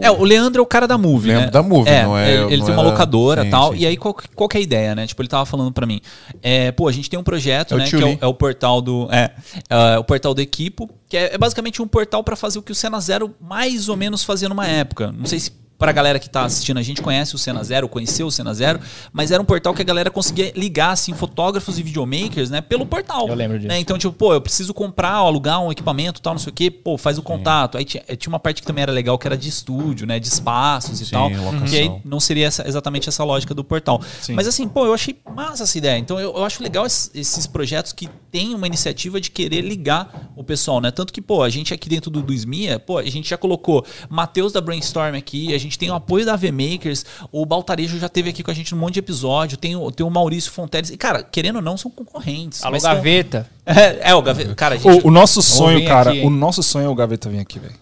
É, 0.04 0.12
o 0.12 0.24
Leandro 0.24 0.60
é 0.60 0.64
o 0.64 0.66
cara 0.66 0.88
da 0.88 0.98
Movie, 0.98 1.30
Leandro 1.30 1.46
né? 1.48 1.52
da 1.52 1.64
Movie, 1.64 1.92
não 2.04 2.18
é- 2.18 2.34
Ele, 2.34 2.44
ele 2.46 2.58
não 2.58 2.66
tem 2.66 2.76
uma 2.76 2.82
era- 2.84 2.92
locadora 2.92 3.46
e 3.46 3.50
tal. 3.50 3.74
sim, 3.74 3.80
E 3.80 3.86
aí, 3.88 3.98
qual, 3.98 4.16
qual 4.36 4.48
que 4.50 4.58
é 4.58 4.60
a 4.60 4.64
ideia, 4.64 4.96
né? 4.96 5.08
Tipo, 5.08 5.22
ele 5.22 5.30
tava 5.30 5.46
falando 5.46 5.72
pra 5.72 5.86
mim. 5.86 6.02
É, 6.42 6.72
pô, 6.72 6.88
a 6.88 6.92
gente 6.92 7.10
tem 7.10 7.20
um 7.20 7.24
projeto, 7.24 7.74
É 7.76 7.78
né? 7.78 7.86
Que 7.90 7.96
é 7.96 8.06
o, 8.06 8.18
é 8.22 8.28
o 8.28 8.34
portal 8.34 8.82
do. 8.82 9.08
É, 9.12 9.32
é, 9.70 9.98
o 9.98 10.04
portal 10.04 10.34
do 10.34 10.42
Equipo, 10.42 10.90
que 11.10 11.16
é, 11.18 11.34
é 11.34 11.38
basicamente 11.38 11.82
um 11.82 11.88
portal 11.88 12.24
pra 12.24 12.36
fazer 12.36 12.60
o 12.60 12.62
que 12.62 12.72
o 12.72 12.76
Cena 12.76 13.00
Zero 13.00 13.34
mais 13.42 13.90
ou 13.90 13.96
menos 13.98 14.24
fazia 14.24 14.50
numa 14.50 14.68
época. 14.68 15.12
Não 15.12 15.26
sei 15.26 15.40
se 15.40 15.52
pra 15.84 15.92
galera 15.92 16.18
que 16.18 16.30
tá 16.30 16.46
assistindo, 16.46 16.78
a 16.78 16.82
gente 16.82 17.02
conhece 17.02 17.36
o 17.36 17.38
Cena 17.38 17.62
Zero, 17.62 17.90
conheceu 17.90 18.28
o 18.28 18.32
Cena 18.32 18.54
Zero, 18.54 18.80
mas 19.12 19.32
era 19.32 19.42
um 19.42 19.46
portal 19.46 19.74
que 19.74 19.82
a 19.82 19.86
galera 19.86 20.10
conseguia 20.10 20.54
ligar, 20.56 20.92
assim, 20.92 21.14
fotógrafos 21.14 21.78
e 21.78 21.84
videomakers, 21.84 22.50
né, 22.50 22.62
pelo 22.62 22.86
portal. 22.86 23.28
Eu 23.28 23.36
lembro 23.36 23.58
disso. 23.58 23.68
né? 23.68 23.80
Então, 23.80 23.98
tipo, 23.98 24.14
pô, 24.14 24.34
eu 24.34 24.40
preciso 24.40 24.74
comprar, 24.74 25.12
alugar 25.12 25.60
um 25.62 25.70
equipamento, 25.72 26.22
tal, 26.22 26.34
não 26.36 26.40
sei 26.40 26.52
o 26.52 26.54
quê, 26.54 26.72
pô, 26.72 26.98
faz 26.98 27.18
o 27.18 27.22
contato. 27.22 27.78
Aí 27.78 27.84
tinha, 27.84 28.02
tinha 28.16 28.32
uma 28.32 28.40
parte 28.40 28.62
que 28.62 28.68
também 28.68 28.82
era 28.84 28.92
legal, 28.94 29.18
que 29.18 29.28
era 29.28 29.36
de 29.38 29.50
estúdio, 29.50 30.08
né, 30.08 30.20
de 30.20 30.28
espaços 30.28 31.02
e 31.02 31.06
Sim, 31.06 31.12
tal. 31.12 31.30
locação. 31.30 31.66
Que 31.68 31.78
aí 31.78 31.92
não 32.06 32.20
seria 32.22 32.48
essa- 32.48 32.66
exatamente 32.66 33.10
essa 33.10 33.24
lógica 33.26 33.54
do 33.54 33.64
portal. 33.64 34.02
Mas 34.30 34.48
assim, 34.48 34.68
pô, 34.70 34.86
eu 34.86 34.94
achei 34.94 35.18
massa 35.36 35.64
essa 35.64 35.78
ideia. 35.78 35.98
Então 35.98 36.18
eu, 36.18 36.34
eu 36.38 36.46
acho 36.46 36.64
legal 36.64 36.86
es- 36.86 37.12
esses 37.14 37.46
projetos 37.46 37.92
que 37.92 38.08
têm 38.34 38.56
uma 38.56 38.66
iniciativa 38.66 39.22
de 39.22 39.30
querer 39.30 39.62
ligar 39.62 40.32
o 40.36 40.44
pessoal, 40.44 40.82
né? 40.82 40.90
Tanto 40.90 41.14
que, 41.14 41.22
pô, 41.22 41.44
a 41.44 41.50
gente 41.52 41.72
aqui 41.72 41.88
dentro 41.88 42.10
do, 42.10 42.20
do 42.20 42.34
SMIA, 42.34 42.80
pô, 42.80 42.98
a 42.98 43.04
gente 43.04 43.30
já 43.30 43.38
colocou 43.38 43.86
Matheus 44.10 44.52
da 44.52 44.60
Brainstorm 44.60 45.14
aqui, 45.16 45.54
a 45.54 45.58
gente 45.60 45.78
tem 45.78 45.92
o 45.92 45.94
apoio 45.94 46.26
da 46.26 46.36
VMakers, 46.36 47.06
o 47.32 47.46
Baltarejo 47.46 48.00
já 48.00 48.10
teve 48.10 48.32
aqui 48.32 48.42
com 48.42 48.50
a 48.50 48.54
gente 48.56 48.74
num 48.74 48.82
monte 48.82 48.96
de 48.96 49.00
episódio, 49.02 49.56
tem 49.56 49.76
o, 49.76 49.92
tem 49.92 50.04
o 50.04 50.10
Maurício 50.10 50.52
Fonteles. 50.52 50.90
E, 50.90 50.98
cara, 50.98 51.22
querendo 51.22 51.58
ou 51.58 51.62
não, 51.62 51.78
são 51.78 51.92
concorrentes. 51.92 52.64
Alô, 52.64 52.82
gaveta. 52.82 53.48
É, 53.68 54.10
é, 54.10 54.16
o 54.16 54.22
Gaveta. 54.24 54.56
Cara, 54.56 54.76
a 54.76 54.78
gente. 54.80 55.06
O, 55.06 55.10
o 55.10 55.12
nosso 55.12 55.42
sonho, 55.42 55.86
cara, 55.86 56.10
aqui, 56.10 56.26
o 56.26 56.30
nosso 56.32 56.64
sonho 56.64 56.88
é 56.88 56.90
o 56.90 56.96
Gaveta 56.96 57.30
vir 57.30 57.40
aqui, 57.40 57.60
velho. 57.60 57.76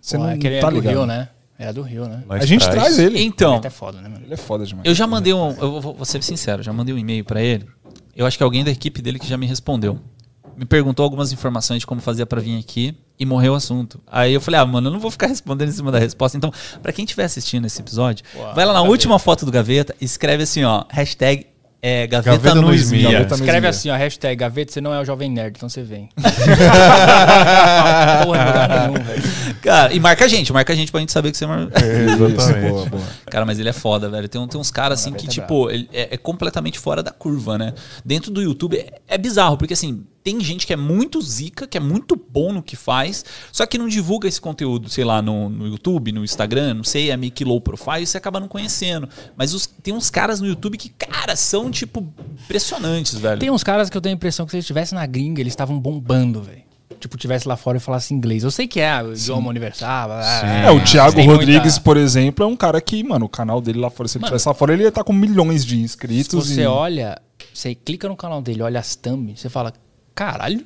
Você 0.00 0.18
Pô, 0.18 0.22
não 0.22 0.30
é 0.30 0.36
que 0.36 0.46
ele 0.46 0.60
tá 0.60 0.68
é 0.68 0.70
do 0.70 0.76
ligado. 0.76 0.92
Rio, 0.92 1.06
né? 1.06 1.28
Era 1.58 1.72
do 1.72 1.82
Rio, 1.82 2.06
né? 2.06 2.22
Nós 2.28 2.42
A 2.42 2.46
gente 2.46 2.68
traz 2.68 2.98
ele. 2.98 3.22
Então, 3.22 3.56
Até 3.56 3.70
foda, 3.70 4.00
né, 4.02 4.08
mano? 4.08 4.24
Ele 4.24 4.34
é 4.34 4.36
foda 4.36 4.66
demais. 4.66 4.86
Eu 4.86 4.94
já 4.94 5.06
mandei 5.06 5.32
um. 5.32 5.50
Eu 5.52 5.80
vou, 5.80 5.94
vou 5.94 6.04
ser 6.04 6.22
sincero, 6.22 6.62
já 6.62 6.74
mandei 6.74 6.94
um 6.94 6.98
e-mail 6.98 7.24
pra 7.24 7.40
ele. 7.40 7.66
Eu 8.16 8.26
acho 8.26 8.36
que 8.36 8.44
alguém 8.44 8.64
da 8.64 8.70
equipe 8.70 9.02
dele 9.02 9.18
que 9.18 9.26
já 9.26 9.36
me 9.36 9.46
respondeu. 9.46 9.98
Me 10.56 10.64
perguntou 10.64 11.02
algumas 11.02 11.32
informações 11.32 11.80
de 11.80 11.86
como 11.86 12.00
fazia 12.00 12.24
pra 12.24 12.40
vir 12.40 12.58
aqui 12.58 12.96
e 13.18 13.26
morreu 13.26 13.54
o 13.54 13.56
assunto. 13.56 14.00
Aí 14.06 14.32
eu 14.32 14.40
falei, 14.40 14.60
ah, 14.60 14.66
mano, 14.66 14.88
eu 14.88 14.92
não 14.92 15.00
vou 15.00 15.10
ficar 15.10 15.26
respondendo 15.26 15.68
em 15.68 15.72
cima 15.72 15.90
da 15.90 15.98
resposta. 15.98 16.36
Então, 16.36 16.52
pra 16.82 16.92
quem 16.92 17.04
estiver 17.04 17.24
assistindo 17.24 17.66
esse 17.66 17.80
episódio, 17.80 18.24
vai 18.54 18.64
lá 18.64 18.72
na 18.72 18.82
última 18.82 19.18
foto 19.18 19.44
do 19.44 19.50
Gaveta 19.50 19.94
e 20.00 20.04
escreve 20.04 20.44
assim, 20.44 20.62
ó, 20.64 20.84
hashtag 20.88 21.46
é, 21.86 22.06
Gaveta, 22.06 22.36
Gaveta 22.38 22.54
no 22.54 22.62
no 22.62 22.74
Esmia. 22.74 23.10
Gaveta 23.12 23.34
Escreve 23.34 23.66
assim, 23.66 23.90
ó, 23.90 23.94
hashtag 23.96 24.36
gaveta, 24.36 24.72
você 24.72 24.80
não 24.80 24.94
é 24.94 24.98
o 25.00 25.04
jovem 25.04 25.30
nerd, 25.30 25.54
então 25.56 25.68
você 25.68 25.82
vem. 25.82 26.08
Porra, 28.24 28.44
lugar 28.46 28.88
nenhum, 28.88 29.04
velho. 29.04 29.22
Cara, 29.60 29.92
e 29.92 30.00
marca 30.00 30.24
a 30.24 30.28
gente, 30.28 30.50
marca 30.52 30.72
a 30.72 30.76
gente 30.76 30.90
pra 30.90 31.00
gente 31.00 31.12
saber 31.12 31.30
que 31.30 31.36
você... 31.36 31.46
mar- 31.46 31.68
Exatamente. 31.76 32.70
Boa, 32.72 32.86
boa. 32.86 33.02
Cara, 33.26 33.44
mas 33.44 33.58
ele 33.58 33.68
é 33.68 33.72
foda, 33.72 34.08
velho. 34.08 34.28
Tem, 34.28 34.46
tem 34.48 34.60
uns 34.60 34.70
caras 34.70 35.00
assim 35.00 35.12
que, 35.12 35.26
é 35.26 35.28
tipo, 35.28 35.70
ele 35.70 35.88
é, 35.92 36.14
é 36.14 36.16
completamente 36.16 36.78
fora 36.78 37.02
da 37.02 37.10
curva, 37.10 37.58
né? 37.58 37.74
Dentro 38.04 38.30
do 38.30 38.40
YouTube 38.40 38.78
é, 38.78 39.00
é 39.08 39.18
bizarro, 39.18 39.56
porque 39.58 39.74
assim, 39.74 40.04
tem 40.24 40.40
gente 40.40 40.66
que 40.66 40.72
é 40.72 40.76
muito 40.76 41.20
zica, 41.20 41.66
que 41.66 41.76
é 41.76 41.80
muito 41.80 42.16
bom 42.16 42.50
no 42.50 42.62
que 42.62 42.74
faz, 42.76 43.22
só 43.52 43.66
que 43.66 43.76
não 43.76 43.86
divulga 43.86 44.26
esse 44.26 44.40
conteúdo, 44.40 44.88
sei 44.88 45.04
lá, 45.04 45.20
no, 45.20 45.50
no 45.50 45.66
YouTube, 45.68 46.10
no 46.12 46.24
Instagram, 46.24 46.72
não 46.74 46.82
sei, 46.84 47.10
é 47.10 47.16
meio 47.16 47.30
que 47.30 47.44
low 47.44 47.60
profile, 47.60 48.02
e 48.02 48.06
você 48.06 48.16
acaba 48.16 48.40
não 48.40 48.48
conhecendo. 48.48 49.06
Mas 49.36 49.52
os- 49.52 49.66
tem 49.66 49.92
uns 49.92 50.08
caras 50.08 50.40
no 50.40 50.46
YouTube 50.46 50.78
que, 50.78 50.88
cara, 50.88 51.36
são, 51.36 51.70
tipo, 51.70 52.10
impressionantes, 52.42 53.14
velho. 53.18 53.38
Tem 53.38 53.50
uns 53.50 53.62
caras 53.62 53.90
que 53.90 53.96
eu 53.96 54.00
tenho 54.00 54.14
a 54.14 54.16
impressão 54.16 54.46
que 54.46 54.52
se 54.52 54.56
eles 54.56 54.64
estivessem 54.64 54.98
na 54.98 55.04
gringa, 55.04 55.40
eles 55.42 55.52
estavam 55.52 55.78
bombando, 55.78 56.42
velho. 56.42 56.64
Tipo, 56.98 57.18
tivesse 57.18 57.46
lá 57.46 57.54
fora 57.54 57.76
e 57.76 57.80
falasse 57.80 58.14
inglês. 58.14 58.44
Eu 58.44 58.50
sei 58.50 58.66
que 58.66 58.80
é 58.80 59.02
o 59.02 59.12
idioma 59.12 59.50
universal. 59.50 60.10
É, 60.22 60.70
o 60.70 60.82
Thiago 60.82 61.20
Rodrigues, 61.22 61.62
muita- 61.74 61.80
por 61.82 61.98
exemplo, 61.98 62.42
é 62.42 62.48
um 62.48 62.56
cara 62.56 62.80
que, 62.80 63.04
mano, 63.04 63.26
o 63.26 63.28
canal 63.28 63.60
dele 63.60 63.78
lá 63.78 63.90
fora, 63.90 64.08
se 64.08 64.16
ele 64.16 64.24
tivesse 64.24 64.48
lá 64.48 64.54
fora, 64.54 64.72
ele 64.72 64.84
ia 64.84 64.88
estar 64.88 65.04
com 65.04 65.12
milhões 65.12 65.66
de 65.66 65.76
Se 65.76 65.82
inscritos. 65.82 66.46
você 66.48 66.62
e... 66.62 66.66
olha, 66.66 67.20
você 67.52 67.74
clica 67.74 68.08
no 68.08 68.16
canal 68.16 68.40
dele, 68.40 68.62
olha 68.62 68.80
as 68.80 68.96
thumb, 68.96 69.34
você 69.36 69.50
fala, 69.50 69.72
caralho, 70.14 70.64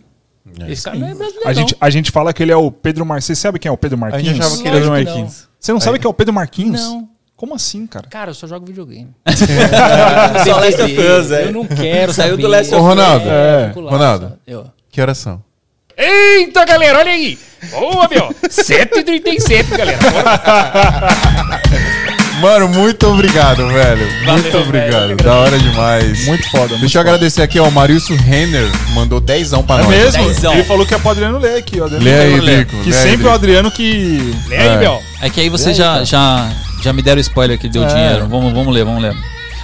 esse 0.66 0.84
cara 0.84 0.96
não 0.96 1.08
é 1.08 1.14
brasileiro 1.14 1.48
A 1.48 1.52
gente, 1.52 1.76
a 1.80 1.90
gente 1.90 2.10
fala 2.10 2.32
que 2.32 2.42
ele 2.42 2.52
é 2.52 2.56
o 2.56 2.70
Pedro 2.70 3.04
Marquinhos. 3.04 3.24
Você 3.26 3.34
sabe 3.34 3.58
quem 3.58 3.68
é 3.68 3.72
o 3.72 3.76
Pedro 3.76 3.96
A 3.96 4.00
Marquinhos? 4.00 4.26
gente 4.28 4.40
achava 4.40 4.56
que 4.62 4.68
ele 4.68 4.76
era 4.76 4.86
o 4.86 4.88
o 4.88 4.92
Marquinhos. 4.92 5.48
Você 5.60 5.72
não 5.72 5.80
sabe 5.80 5.98
quem 5.98 6.06
é 6.06 6.10
o 6.10 6.14
Pedro 6.14 6.32
Marquinhos? 6.34 6.80
Não. 6.80 7.08
Como 7.36 7.54
assim, 7.54 7.86
cara? 7.86 8.08
Cara, 8.08 8.30
eu 8.30 8.34
só 8.34 8.46
jogo 8.48 8.66
videogame. 8.66 9.14
Só 10.44 10.56
Last 10.58 10.82
of 10.82 10.98
Us, 10.98 11.30
é. 11.30 11.44
Eu 11.44 11.52
não 11.52 11.64
quero 11.64 12.12
Saiu 12.12 12.30
saber. 12.32 12.42
do 12.42 12.48
Last 12.48 12.74
of 12.74 12.82
Us. 12.82 12.88
Ronaldo. 12.88 13.28
É. 13.30 13.72
Ronaldo. 13.76 14.38
Eu. 14.44 14.66
Que 14.90 15.00
horas 15.00 15.18
são? 15.18 15.40
Eita, 15.96 16.64
galera, 16.64 16.98
olha 16.98 17.12
aí. 17.12 17.38
Boa, 17.70 18.08
meu. 18.08 18.34
137, 18.50 19.70
galera. 19.76 19.98
Mano, 22.40 22.69
muito 22.69 23.06
obrigado, 23.09 23.66
velho. 23.69 24.06
muito 24.27 24.43
velho. 24.51 24.60
obrigado. 24.65 25.16
Da 25.16 25.35
hora 25.35 25.59
demais. 25.59 26.27
Muito 26.27 26.51
foda. 26.51 26.69
muito 26.69 26.81
Deixa 26.81 26.98
eu 26.98 27.02
foda. 27.02 27.15
agradecer 27.15 27.43
aqui, 27.43 27.59
ó. 27.59 27.69
O 27.69 27.73
Marilson 27.73 28.15
Renner 28.15 28.66
mandou 28.94 29.20
dezão 29.20 29.62
pra 29.62 29.77
É 29.77 29.82
nós. 29.82 29.89
mesmo? 29.89 30.28
Dezão. 30.28 30.52
Ele 30.55 30.65
falou 30.65 30.86
que 30.86 30.94
é 30.94 30.98
pro 30.98 31.10
Adriano 31.10 31.39
ler 31.39 31.56
aqui, 31.59 31.81
ó. 31.81 31.85
Adriano 31.86 32.05
Lê 32.05 32.15
aí. 32.20 32.40
Drico, 32.40 32.77
Que 32.82 32.90
lê 32.90 32.97
aí, 32.97 33.02
sempre 33.02 33.10
Drico. 33.16 33.28
o 33.28 33.32
Adriano 33.32 33.70
que. 33.70 34.35
E 34.51 34.55
aí, 34.55 34.69
É. 34.69 34.77
meu? 34.78 35.02
É 35.20 35.31
que 35.31 35.40
aí 35.40 35.48
vocês 35.48 35.77
já, 35.77 36.05
já, 36.05 36.48
já 36.82 36.93
me 36.93 37.02
deram 37.02 37.20
spoiler 37.20 37.59
que 37.59 37.69
deu 37.69 37.82
É. 37.85 37.86
dinheiro. 37.86 38.28
Vamos, 38.28 38.52
vamos 38.52 38.73
ler, 38.74 38.85
vamos 38.85 39.02
ler. 39.02 39.15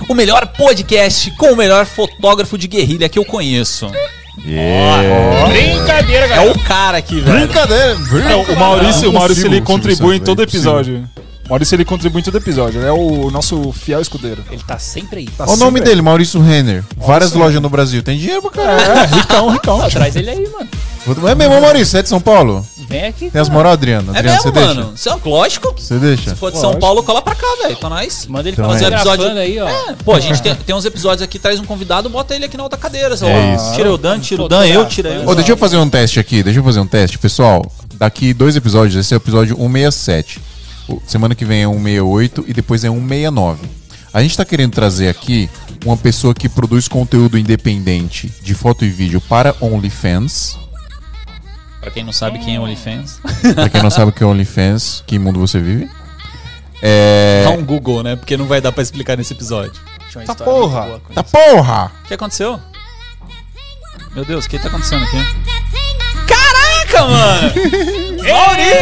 O 0.09 0.15
melhor 0.15 0.45
podcast 0.47 1.31
com 1.33 1.53
o 1.53 1.57
melhor 1.57 1.87
fotógrafo 1.87 2.59
de 2.59 2.67
guerrilha 2.67 3.09
que 3.09 3.19
eu 3.19 3.25
conheço. 3.25 3.91
Yeah. 4.45 5.47
Brincadeira, 5.49 6.25
É 6.27 6.29
galera. 6.29 6.51
o 6.51 6.59
cara 6.65 6.99
aqui, 6.99 7.21
velho. 7.21 7.47
Brincadeira. 7.47 7.95
Não, 8.29 8.43
o 8.43 8.59
Maurício, 8.59 9.03
Não 9.05 9.11
o 9.11 9.13
Maurício 9.13 9.43
consigo, 9.43 9.47
ele 9.47 9.61
não 9.61 9.67
consigo 9.67 9.67
contribui 9.67 10.17
em 10.17 10.21
todo 10.21 10.41
é 10.41 10.43
episódio. 10.45 11.09
Maurício 11.49 11.75
ele 11.77 11.85
contribui 11.85 12.21
em 12.21 12.25
todo 12.25 12.37
episódio. 12.39 12.81
Ele 12.81 12.89
é 12.89 12.93
o 12.93 13.31
nosso 13.31 13.71
fiel 13.73 14.01
escudeiro. 14.01 14.43
Ele 14.51 14.62
tá 14.66 14.79
sempre 14.79 15.21
aí. 15.21 15.27
Tá 15.27 15.45
Olha 15.45 15.53
o 15.53 15.57
nome 15.57 15.79
sempre- 15.79 15.91
dele, 15.91 16.03
Maurício 16.03 16.41
Renner. 16.41 16.83
Várias 16.97 17.33
lojas 17.33 17.61
no 17.61 17.69
Brasil. 17.69 18.03
Tem 18.03 18.19
dinheiro 18.19 18.41
pra 18.41 18.51
caralho. 18.51 18.93
É, 18.99 19.05
ricão, 19.16 19.51
ricão. 19.51 19.79
Ó, 19.81 19.89
traz 19.91 20.16
ele 20.16 20.31
aí, 20.31 20.49
mano. 20.49 20.69
É 21.29 21.35
mesmo, 21.35 21.61
Maurício? 21.61 21.87
Você 21.89 21.99
é 21.99 22.03
de 22.03 22.09
São 22.09 22.19
Paulo? 22.19 22.66
Vem 22.89 23.05
aqui. 23.05 23.31
Tem 23.31 23.39
as 23.41 23.51
moral, 23.51 23.73
Adriano? 23.73 24.15
É 24.15 24.19
Adriano, 24.21 24.39
mesmo, 24.43 24.53
você 24.55 24.61
mano. 24.66 24.75
deixa? 24.85 24.95
Isso 24.95 25.09
é 25.11 25.29
lógico. 25.29 25.75
Você 25.77 25.99
deixa? 25.99 26.31
Se 26.31 26.37
for 26.37 26.51
de 26.51 26.57
São 26.57 26.69
Lógico. 26.71 26.81
Paulo, 26.81 27.03
cola 27.03 27.21
pra 27.21 27.35
cá, 27.35 27.47
velho. 27.62 27.77
Pra 27.77 27.91
nós. 27.91 28.27
Manda 28.27 28.49
ele 28.49 28.57
Então 28.59 28.71
fazer 28.71 28.85
é. 28.85 28.89
episódio 28.89 29.27
Episódio- 29.27 29.39
aí, 29.43 29.61
ó. 29.61 29.69
É, 29.69 29.95
pô, 30.03 30.15
a 30.15 30.21
gente 30.21 30.41
tem, 30.41 30.55
tem 30.55 30.75
uns 30.75 30.87
episódios 30.87 31.21
aqui, 31.21 31.39
traz 31.39 31.61
um 31.61 31.65
convidado, 31.66 32.09
bota 32.09 32.35
ele 32.35 32.47
aqui 32.47 32.57
na 32.57 32.62
outra 32.62 32.79
cadeira. 32.79 33.19
Só, 33.19 33.27
É 33.27 33.55
isso. 33.55 33.75
Tira 33.75 33.93
o 33.93 33.99
Dan, 33.99 34.19
tira 34.19 34.43
o 34.45 34.49
Dan, 34.49 34.65
eu, 34.65 34.87
tira 34.87 35.11
eu. 35.11 35.29
Ô, 35.29 35.35
deixa 35.35 35.53
eu 35.53 35.59
fazer 35.59 35.77
um 35.77 35.91
teste 35.91 36.19
aqui, 36.19 36.43
deixa 36.43 36.59
eu 36.61 36.65
fazer 36.65 36.81
um 36.81 36.87
teste. 36.87 37.19
Pessoal, 37.19 37.71
daqui 37.99 38.33
dois 38.33 38.57
episódios, 38.57 38.97
esse 38.97 39.12
é 39.12 39.16
o 39.16 39.19
episódio 39.19 39.57
167. 39.57 40.41
Semana 41.06 41.35
que 41.35 41.44
vem 41.44 41.62
é 41.62 41.66
168 41.66 42.44
e 42.47 42.52
depois 42.52 42.85
é 42.85 42.89
169. 42.89 43.69
A 44.12 44.23
gente 44.23 44.36
tá 44.36 44.44
querendo 44.44 44.73
trazer 44.73 45.09
aqui 45.09 45.51
uma 45.85 45.97
pessoa 45.97 46.35
que 46.35 46.48
produz 46.48 46.86
conteúdo 46.89 47.36
independente 47.39 48.32
de 48.43 48.55
foto 48.55 48.85
e 48.85 48.89
vídeo 48.89 49.20
para 49.20 49.55
OnlyFans. 49.61 50.59
Pra 51.81 51.90
quem 51.90 52.05
não 52.05 52.12
sabe 52.12 52.39
quem 52.39 52.56
é 52.56 52.61
OnlyFans. 52.61 53.20
pra 53.55 53.69
quem 53.69 53.82
não 53.82 53.90
sabe 53.90 54.11
o 54.11 54.12
que 54.12 54.23
é 54.23 54.27
OnlyFans, 54.27 55.02
que 55.06 55.19
mundo 55.19 55.40
você 55.40 55.59
vive. 55.59 55.90
É. 56.81 57.44
Dá 57.44 57.51
um 57.51 57.65
Google, 57.65 58.02
né? 58.02 58.15
Porque 58.16 58.36
não 58.36 58.47
vai 58.47 58.61
dar 58.61 58.73
pra 58.73 58.82
explicar 58.82 59.16
nesse 59.16 59.32
episódio. 59.32 59.81
Tá 60.27 60.35
porra. 60.35 61.01
Tá 61.12 61.23
isso. 61.23 61.32
porra! 61.32 61.90
O 62.05 62.09
que 62.09 62.15
aconteceu? 62.15 62.61
Meu 64.15 64.24
Deus, 64.24 64.44
o 64.44 64.48
que 64.48 64.59
tá 64.59 64.69
acontecendo 64.69 65.02
aqui? 65.02 65.16
Caraca, 66.85 67.05
mano! 67.06 67.52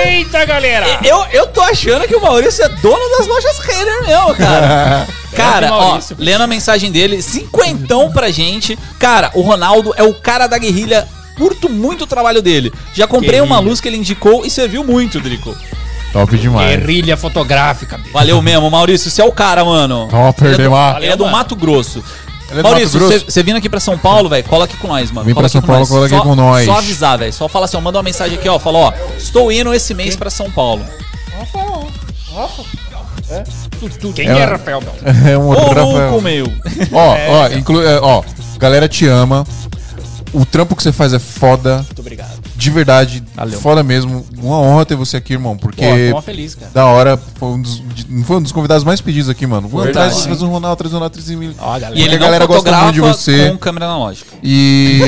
Eita, 0.06 0.44
galera! 0.44 0.86
Eu, 1.04 1.24
eu 1.32 1.46
tô 1.46 1.60
achando 1.60 2.06
que 2.06 2.14
o 2.14 2.20
Maurício 2.20 2.64
é 2.64 2.68
dono 2.68 3.18
das 3.18 3.26
lojas 3.26 3.58
Renner 3.58 4.06
mesmo, 4.06 4.34
cara. 4.34 5.06
Cara, 5.32 5.72
ó, 5.72 5.98
lendo 6.18 6.42
a 6.42 6.46
mensagem 6.46 6.92
dele, 6.92 7.22
cinquentão 7.22 8.12
pra 8.12 8.30
gente. 8.30 8.78
Cara, 8.98 9.30
o 9.32 9.40
Ronaldo 9.40 9.94
é 9.96 10.02
o 10.02 10.12
cara 10.12 10.46
da 10.46 10.58
guerrilha. 10.58 11.08
Curto 11.38 11.70
muito 11.70 12.04
o 12.04 12.06
trabalho 12.06 12.42
dele. 12.42 12.70
Já 12.92 13.06
comprei 13.06 13.40
uma 13.40 13.58
luz 13.58 13.80
que 13.80 13.88
ele 13.88 13.96
indicou 13.96 14.44
e 14.44 14.50
serviu 14.50 14.84
muito, 14.84 15.18
Drico. 15.20 15.56
Top 16.12 16.36
demais. 16.36 16.68
Guerrilha 16.76 17.16
fotográfica, 17.16 17.96
bicho. 17.96 18.12
Valeu 18.12 18.42
mesmo, 18.42 18.70
Maurício. 18.70 19.10
Você 19.10 19.22
é 19.22 19.24
o 19.24 19.32
cara, 19.32 19.64
mano. 19.64 20.06
Top, 20.10 20.44
Ele 20.44 20.52
é 20.52 20.56
do, 20.56 20.62
Demar. 20.62 20.96
ele 20.98 21.06
é 21.12 21.16
do. 21.16 21.26
Mato 21.26 21.56
Grosso. 21.56 22.04
Ele 22.52 22.60
é 22.60 22.62
Maurício, 22.62 23.00
você 23.00 23.42
vindo 23.42 23.56
aqui 23.56 23.68
pra 23.68 23.80
São 23.80 23.98
Paulo, 23.98 24.28
velho, 24.28 24.44
cola 24.44 24.66
aqui 24.66 24.76
com 24.76 24.86
nós, 24.88 25.10
mano. 25.10 25.24
Vem 25.24 25.34
Cola 25.34 25.48
pra 25.48 25.60
São 25.60 25.62
Paulo, 25.62 25.80
nós. 25.80 25.88
cola 25.88 26.06
aqui 26.06 26.14
Só- 26.16 26.22
com 26.22 26.34
nós. 26.36 26.66
Só 26.66 26.78
avisar, 26.78 27.18
velho. 27.18 27.32
Só 27.32 27.48
fala 27.48 27.64
assim, 27.64 27.76
ó, 27.76 27.80
manda 27.80 27.96
uma 27.98 28.02
mensagem 28.04 28.38
aqui, 28.38 28.48
ó. 28.48 28.58
Fala, 28.58 28.78
ó, 28.78 28.92
estou 29.16 29.50
indo 29.50 29.72
esse 29.74 29.94
mês 29.94 30.14
pra 30.14 30.30
São 30.30 30.50
Paulo. 30.50 30.84
Quem 34.14 34.28
É. 34.28 34.38
é, 34.38 34.44
Rafael, 34.44 34.80
meu? 34.80 34.92
É 35.32 35.38
um 35.38 35.48
Ô, 35.48 35.52
Rafael. 35.52 35.86
louco, 36.10 36.20
meu. 36.22 36.46
Ó, 36.92 37.16
ó, 37.28 37.48
inclu 37.48 37.82
é, 37.82 37.98
ó, 38.00 38.22
galera 38.58 38.88
te 38.88 39.06
ama. 39.06 39.44
O 40.32 40.44
trampo 40.46 40.74
que 40.76 40.82
você 40.82 40.92
faz 40.92 41.12
é 41.12 41.18
foda. 41.18 41.76
Muito 41.78 42.00
obrigado. 42.00 42.41
De 42.62 42.70
verdade, 42.70 43.22
Valeu. 43.34 43.60
foda 43.60 43.82
mesmo. 43.82 44.24
Uma 44.40 44.58
honra 44.60 44.86
ter 44.86 44.94
você 44.94 45.16
aqui, 45.16 45.32
irmão. 45.32 45.56
Porque 45.56 45.84
feliz, 46.22 46.54
cara. 46.54 46.70
da 46.72 46.86
hora, 46.86 47.16
foi 47.36 47.48
um, 47.48 47.60
dos, 47.62 47.82
de- 47.94 48.24
foi 48.24 48.36
um 48.36 48.42
dos 48.42 48.52
convidados 48.52 48.84
mais 48.84 49.00
pedidos 49.00 49.28
aqui, 49.28 49.46
mano. 49.46 49.66
Vamos 49.68 49.84
Verdade, 49.86 50.08
atrás, 50.12 50.26
fazer 50.26 50.44
um 50.44 50.48
Ronaldo, 50.48 50.76
traz 50.76 50.92
um 50.92 50.96
Ronaldo, 50.96 51.12
traz 51.14 51.28
um 51.30 51.54
galera. 51.80 51.94
E 51.98 52.02
ele 52.02 52.14
a 52.14 52.18
não 52.18 52.24
galera 52.26 52.46
gosta 52.46 52.70
muito 52.82 52.94
de 52.94 53.00
você. 53.00 53.50
com 53.50 53.58
câmera 53.58 53.86
analógica. 53.86 54.30
E. 54.42 55.00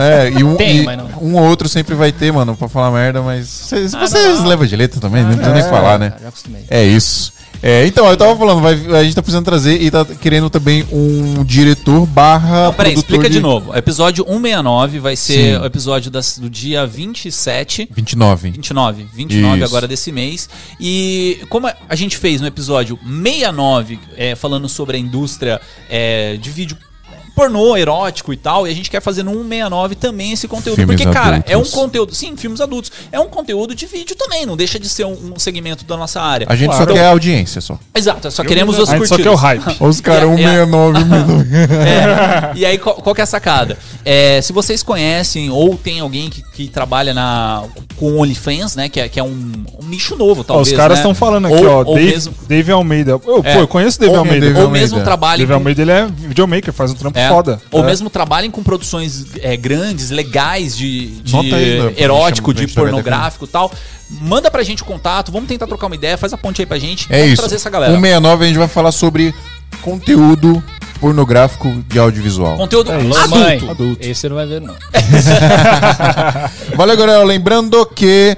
é, 0.00 0.30
e 0.38 0.42
um, 0.42 0.56
Tem, 0.56 0.78
e 0.78 0.84
mas 0.84 0.98
não. 0.98 1.08
um 1.22 1.36
ou 1.36 1.44
outro 1.48 1.68
sempre 1.68 1.94
vai 1.94 2.10
ter, 2.10 2.32
mano, 2.32 2.56
pra 2.56 2.68
falar 2.68 2.90
merda, 2.90 3.22
mas 3.22 3.46
vocês, 3.48 3.94
Ah, 3.94 4.00
vocês 4.00 4.38
não. 4.40 4.46
levam 4.48 4.66
de 4.66 4.74
letra 4.76 5.00
também, 5.00 5.22
não 5.22 5.30
precisa 5.34 5.54
nem 5.54 5.62
É, 5.64 5.68
falar, 5.68 5.98
né? 5.98 6.12
Já 6.20 6.28
acostumei. 6.28 6.64
É 6.68 6.84
isso. 6.84 7.32
É, 7.62 7.86
então, 7.86 8.06
eu 8.08 8.16
tava 8.16 8.36
falando, 8.36 8.60
vai- 8.62 8.74
a 8.98 9.02
gente 9.02 9.14
tá 9.16 9.22
precisando 9.22 9.44
trazer 9.44 9.82
e 9.82 9.90
tá 9.90 10.04
querendo 10.04 10.48
também 10.48 10.86
um 10.92 11.42
diretor 11.44 12.06
barra. 12.06 12.66
Não, 12.66 12.74
peraí, 12.74 12.94
explica 12.94 13.28
de... 13.28 13.40
novo. 13.40 13.76
Episódio 13.76 14.24
169 14.24 14.98
vai 15.00 15.16
ser 15.16 15.56
Sim. 15.56 15.62
o 15.62 15.64
episódio 15.64 16.10
das- 16.10 16.38
do 16.38 16.48
dia 16.48 16.86
27. 16.86 17.88
29. 17.92 18.50
29, 18.50 19.06
29 19.12 19.56
Isso. 19.56 19.64
agora 19.64 19.88
desse 19.88 20.12
mês. 20.12 20.48
E 20.80 21.40
como 21.48 21.66
a- 21.66 21.74
a 21.88 21.94
gente 21.96 22.16
fez 22.16 22.40
no 22.40 22.46
episódio 22.46 22.98
69, 23.04 23.98
é, 24.16 24.34
falando 24.34 24.68
sobre 24.68 24.96
a 24.96 25.00
indústria 25.00 25.60
é, 25.90 26.36
de 26.36 26.50
vídeo 26.50 26.76
pornô, 27.38 27.76
erótico 27.76 28.32
e 28.32 28.36
tal, 28.36 28.66
e 28.66 28.70
a 28.70 28.74
gente 28.74 28.90
quer 28.90 29.00
fazer 29.00 29.22
no 29.22 29.30
169 29.32 29.94
também 29.94 30.32
esse 30.32 30.48
conteúdo. 30.48 30.76
Filmes 30.76 30.96
porque, 30.96 31.12
cara, 31.12 31.36
adultos. 31.36 31.52
é 31.52 31.56
um 31.56 31.64
conteúdo. 31.64 32.14
Sim, 32.14 32.36
filmes 32.36 32.60
adultos. 32.60 32.90
É 33.12 33.20
um 33.20 33.28
conteúdo 33.28 33.74
de 33.74 33.86
vídeo 33.86 34.16
também, 34.16 34.44
não 34.44 34.56
deixa 34.56 34.78
de 34.78 34.88
ser 34.88 35.04
um, 35.04 35.34
um 35.36 35.38
segmento 35.38 35.84
da 35.84 35.96
nossa 35.96 36.20
área. 36.20 36.46
A 36.50 36.56
gente 36.56 36.72
só 36.72 36.78
Claro. 36.78 36.94
quer 36.94 37.06
audiência 37.06 37.60
só. 37.60 37.78
Exato, 37.94 38.30
só 38.30 38.42
queremos 38.44 38.78
os 38.78 38.88
A 38.88 38.96
gente 38.96 39.06
só 39.08 39.14
curtidos. 39.16 39.22
quer 39.24 39.30
o 39.30 39.34
hype. 39.36 39.76
Os 39.80 40.00
caras, 40.00 40.22
E 40.38 40.44
a- 40.44 40.52
e 40.54 40.60
a- 40.60 40.66
169, 40.66 40.98
169. 40.98 41.48
É, 41.88 42.52
e 42.54 42.66
aí, 42.66 42.78
qual, 42.78 42.96
qual 42.96 43.14
que 43.14 43.20
é 43.20 43.24
a 43.24 43.26
sacada? 43.26 43.78
É, 44.04 44.40
se 44.42 44.52
vocês 44.52 44.82
conhecem 44.82 45.50
ou 45.50 45.76
tem 45.76 46.00
alguém 46.00 46.28
que, 46.30 46.42
que 46.52 46.68
trabalha 46.68 47.12
na, 47.14 47.62
com 47.96 48.18
OnlyFans, 48.18 48.74
né? 48.76 48.88
Que 48.88 49.00
é, 49.00 49.08
que 49.08 49.18
é 49.20 49.22
um, 49.22 49.64
um 49.82 49.86
nicho 49.88 50.16
novo, 50.16 50.40
Ó, 50.40 50.44
talvez. 50.44 50.68
os 50.68 50.74
caras 50.76 50.98
né? 50.98 51.02
estão 51.02 51.14
falando 51.14 51.46
aqui, 51.46 51.64
Ou- 51.64 51.70
ó. 51.70 51.84
ou 51.84 51.94
Dave, 51.94 52.10
mesmo- 52.10 52.34
Dave 52.48 52.72
Almeida. 52.72 53.10
Eu, 53.12 53.40
É. 53.44 53.54
Pô, 53.54 53.60
eu 53.60 53.68
conheço 53.68 53.96
o 53.98 54.00
Dave 54.00 54.12
Ou- 54.12 54.18
Almeida. 54.18 54.46
Dave 54.46 54.58
ou 54.58 54.64
Almeida. 54.66 54.84
mesmo 54.86 55.00
trabalhem 55.04 55.38
Dave 55.38 55.52
com- 55.52 55.54
Almeida, 55.58 55.82
ele 55.82 55.90
é 55.90 56.06
videomaker, 56.06 56.72
faz 56.72 56.90
um 56.90 56.94
trampo 56.94 57.18
É. 57.18 57.27
foda. 57.28 57.60
Ou 57.70 57.82
É. 57.82 57.86
mesmo 57.86 58.10
trabalhem 58.10 58.50
com 58.50 58.62
produções 58.62 59.26
é, 59.40 59.56
grandes, 59.56 60.10
legais 60.10 60.76
de, 60.76 61.06
de 61.22 61.36
aí, 61.36 61.80
né, 61.80 61.94
erótico, 61.96 62.52
de 62.54 62.66
pornográfico 62.68 63.44
e 63.44 63.48
tal. 63.48 63.72
Manda 64.10 64.50
pra 64.50 64.62
gente 64.62 64.82
o 64.82 64.86
contato, 64.86 65.30
vamos 65.30 65.48
tentar 65.48 65.66
trocar 65.66 65.86
uma 65.86 65.94
ideia, 65.94 66.16
faz 66.16 66.32
a 66.32 66.38
ponte 66.38 66.62
aí 66.62 66.66
pra 66.66 66.78
gente. 66.78 67.06
É 67.10 67.18
vamos 67.18 67.32
isso. 67.32 67.42
trazer 67.42 67.56
essa 67.56 67.68
galera. 67.70 67.92
169 67.92 68.44
a 68.44 68.48
gente 68.48 68.58
vai 68.58 68.68
falar 68.68 68.92
sobre 68.92 69.34
conteúdo 69.82 70.62
pornográfico 71.00 71.70
de 71.86 71.98
audiovisual. 71.98 72.56
Conteúdo 72.56 72.90
É 72.90 72.96
adulto. 72.96 73.28
Mãe, 73.28 73.70
adulto. 73.70 73.98
esse 74.00 74.20
você 74.22 74.28
não 74.28 74.36
vai 74.36 74.46
ver, 74.46 74.60
não. 74.60 74.74
Valeu, 76.76 76.96
galera. 76.96 77.22
Lembrando 77.24 77.84
que. 77.86 78.36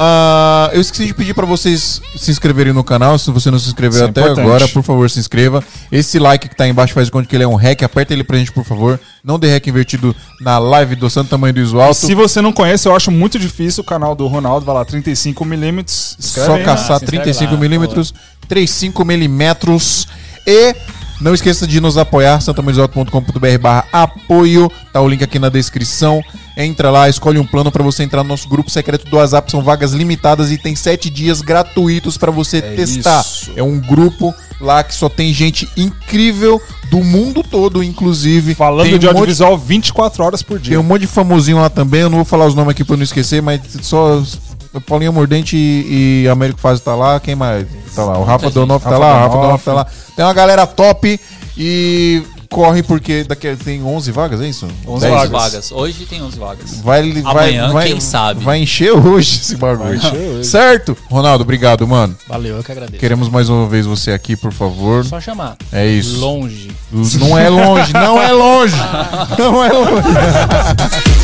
Ah, 0.00 0.70
eu 0.72 0.80
esqueci 0.80 1.06
de 1.06 1.12
pedir 1.12 1.34
pra 1.34 1.44
vocês 1.44 2.00
se 2.14 2.30
inscreverem 2.30 2.72
no 2.72 2.84
canal. 2.84 3.18
Se 3.18 3.32
você 3.32 3.50
não 3.50 3.58
se 3.58 3.66
inscreveu 3.66 3.98
Isso 3.98 4.06
é 4.06 4.08
até 4.08 4.20
importante. 4.20 4.46
agora, 4.46 4.68
por 4.68 4.84
favor, 4.84 5.10
se 5.10 5.18
inscreva. 5.18 5.62
Esse 5.90 6.20
like 6.20 6.48
que 6.48 6.54
tá 6.54 6.62
aí 6.64 6.70
embaixo 6.70 6.94
faz 6.94 7.08
de 7.08 7.10
conta 7.10 7.26
que 7.26 7.34
ele 7.34 7.42
é 7.42 7.48
um 7.48 7.56
hack. 7.56 7.82
Aperta 7.82 8.12
ele 8.12 8.22
pra 8.22 8.38
gente, 8.38 8.52
por 8.52 8.64
favor. 8.64 9.00
Não 9.24 9.40
dê 9.40 9.50
hack 9.50 9.66
invertido 9.66 10.14
na 10.40 10.56
live 10.60 10.94
do 10.94 11.10
Santo 11.10 11.30
Tamanho 11.30 11.52
do 11.52 11.60
Iso 11.60 11.80
Alto. 11.80 11.96
Se 11.96 12.14
você 12.14 12.40
não 12.40 12.52
conhece, 12.52 12.86
eu 12.86 12.94
acho 12.94 13.10
muito 13.10 13.40
difícil 13.40 13.82
o 13.82 13.84
canal 13.84 14.14
do 14.14 14.24
Ronaldo. 14.28 14.64
Vai 14.64 14.76
lá, 14.76 14.86
35mm. 14.86 16.16
Escreve 16.16 16.46
Só 16.46 16.52
aí, 16.52 16.58
né? 16.60 16.64
caçar 16.64 16.98
se 17.00 17.04
inscreve 17.04 17.32
35mm, 17.32 18.12
35mm. 18.48 20.06
E 20.46 20.76
não 21.20 21.34
esqueça 21.34 21.66
de 21.66 21.80
nos 21.80 21.98
apoiar, 21.98 22.40
santamanizoto.com.br 22.40 23.58
barra 23.60 23.84
apoio. 23.92 24.70
Tá 24.92 25.00
o 25.00 25.08
link 25.08 25.24
aqui 25.24 25.40
na 25.40 25.48
descrição. 25.48 26.22
Entra 26.60 26.90
lá, 26.90 27.08
escolhe 27.08 27.38
um 27.38 27.46
plano 27.46 27.70
para 27.70 27.84
você 27.84 28.02
entrar 28.02 28.24
no 28.24 28.28
nosso 28.30 28.48
grupo 28.48 28.68
secreto 28.68 29.08
do 29.08 29.16
WhatsApp. 29.16 29.48
São 29.48 29.62
vagas 29.62 29.92
limitadas 29.92 30.50
e 30.50 30.58
tem 30.58 30.74
sete 30.74 31.08
dias 31.08 31.40
gratuitos 31.40 32.18
para 32.18 32.32
você 32.32 32.60
testar. 32.60 33.20
isso. 33.20 33.52
É 33.54 33.62
um 33.62 33.78
grupo 33.78 34.34
lá 34.60 34.82
que 34.82 34.92
só 34.92 35.08
tem 35.08 35.32
gente 35.32 35.68
incrível 35.76 36.60
do 36.90 36.98
mundo 37.04 37.44
todo, 37.48 37.80
inclusive. 37.80 38.56
Falando 38.56 38.88
Tem 38.90 38.98
de 38.98 39.06
um 39.06 39.10
monte- 39.10 39.18
audiovisual 39.18 39.56
24 39.56 40.24
horas 40.24 40.42
por 40.42 40.58
dia. 40.58 40.70
tem 40.72 40.78
um 40.78 40.82
monte 40.82 41.02
de 41.02 41.06
famosinho 41.06 41.58
lá 41.60 41.70
também, 41.70 42.00
eu 42.00 42.10
não 42.10 42.16
vou 42.18 42.24
falar 42.24 42.46
os 42.46 42.56
nomes 42.56 42.72
aqui 42.72 42.82
pra 42.82 42.96
não 42.96 43.04
esquecer, 43.04 43.40
mas 43.40 43.60
só 43.82 44.20
Paulinho 44.84 45.12
Mordente 45.12 45.56
e, 45.56 46.22
e 46.24 46.28
Américo 46.28 46.58
Faz 46.60 46.80
tá 46.80 46.94
lá, 46.96 47.20
quem 47.20 47.36
mais 47.36 47.66
tá 47.94 48.04
lá? 48.04 48.18
O 48.18 48.24
Rafa 48.24 48.50
Donoff 48.50 48.84
tá 48.84 48.98
lá, 48.98 49.14
o 49.26 49.28
Rafa. 49.28 49.36
Donoff 49.36 49.64
tá 49.64 49.72
lá. 49.74 49.86
Tem 50.16 50.24
uma 50.24 50.34
galera 50.34 50.66
top 50.66 51.20
e 51.56 52.22
corre 52.48 52.82
porque 52.82 53.24
daqui 53.24 53.54
tem 53.56 53.82
11 53.82 54.10
vagas, 54.12 54.40
é 54.40 54.48
isso? 54.48 54.66
11 54.86 55.00
10 55.00 55.02
11 55.02 55.10
vagas. 55.10 55.30
vagas. 55.30 55.72
Hoje 55.72 56.06
tem 56.06 56.22
11 56.22 56.38
vagas. 56.38 56.80
Vai, 56.80 57.12
vai, 57.12 57.22
Amanhã, 57.22 57.72
vai, 57.72 57.88
quem 57.88 58.00
sabe? 58.00 58.44
Vai 58.44 58.58
encher 58.60 58.92
hoje 58.92 59.40
esse 59.40 59.56
bagulho. 59.56 59.88
Vai 59.88 59.96
encher 59.96 60.28
hoje. 60.28 60.48
Certo? 60.48 60.96
Ronaldo, 61.10 61.42
obrigado, 61.42 61.86
mano. 61.86 62.16
Valeu, 62.26 62.56
eu 62.56 62.64
que 62.64 62.72
agradeço. 62.72 62.98
Queremos 62.98 63.28
mais 63.28 63.48
uma 63.48 63.68
vez 63.68 63.86
você 63.86 64.12
aqui, 64.12 64.36
por 64.36 64.52
favor. 64.52 65.04
Só 65.04 65.20
chamar. 65.20 65.56
É 65.72 65.86
isso. 65.86 66.18
Longe. 66.18 66.70
Não 67.18 67.36
é 67.38 67.48
longe, 67.48 67.92
não 67.92 68.20
é 68.20 68.32
longe. 68.32 68.76
Não 69.38 69.64
é 69.64 69.72
longe. 69.72 70.08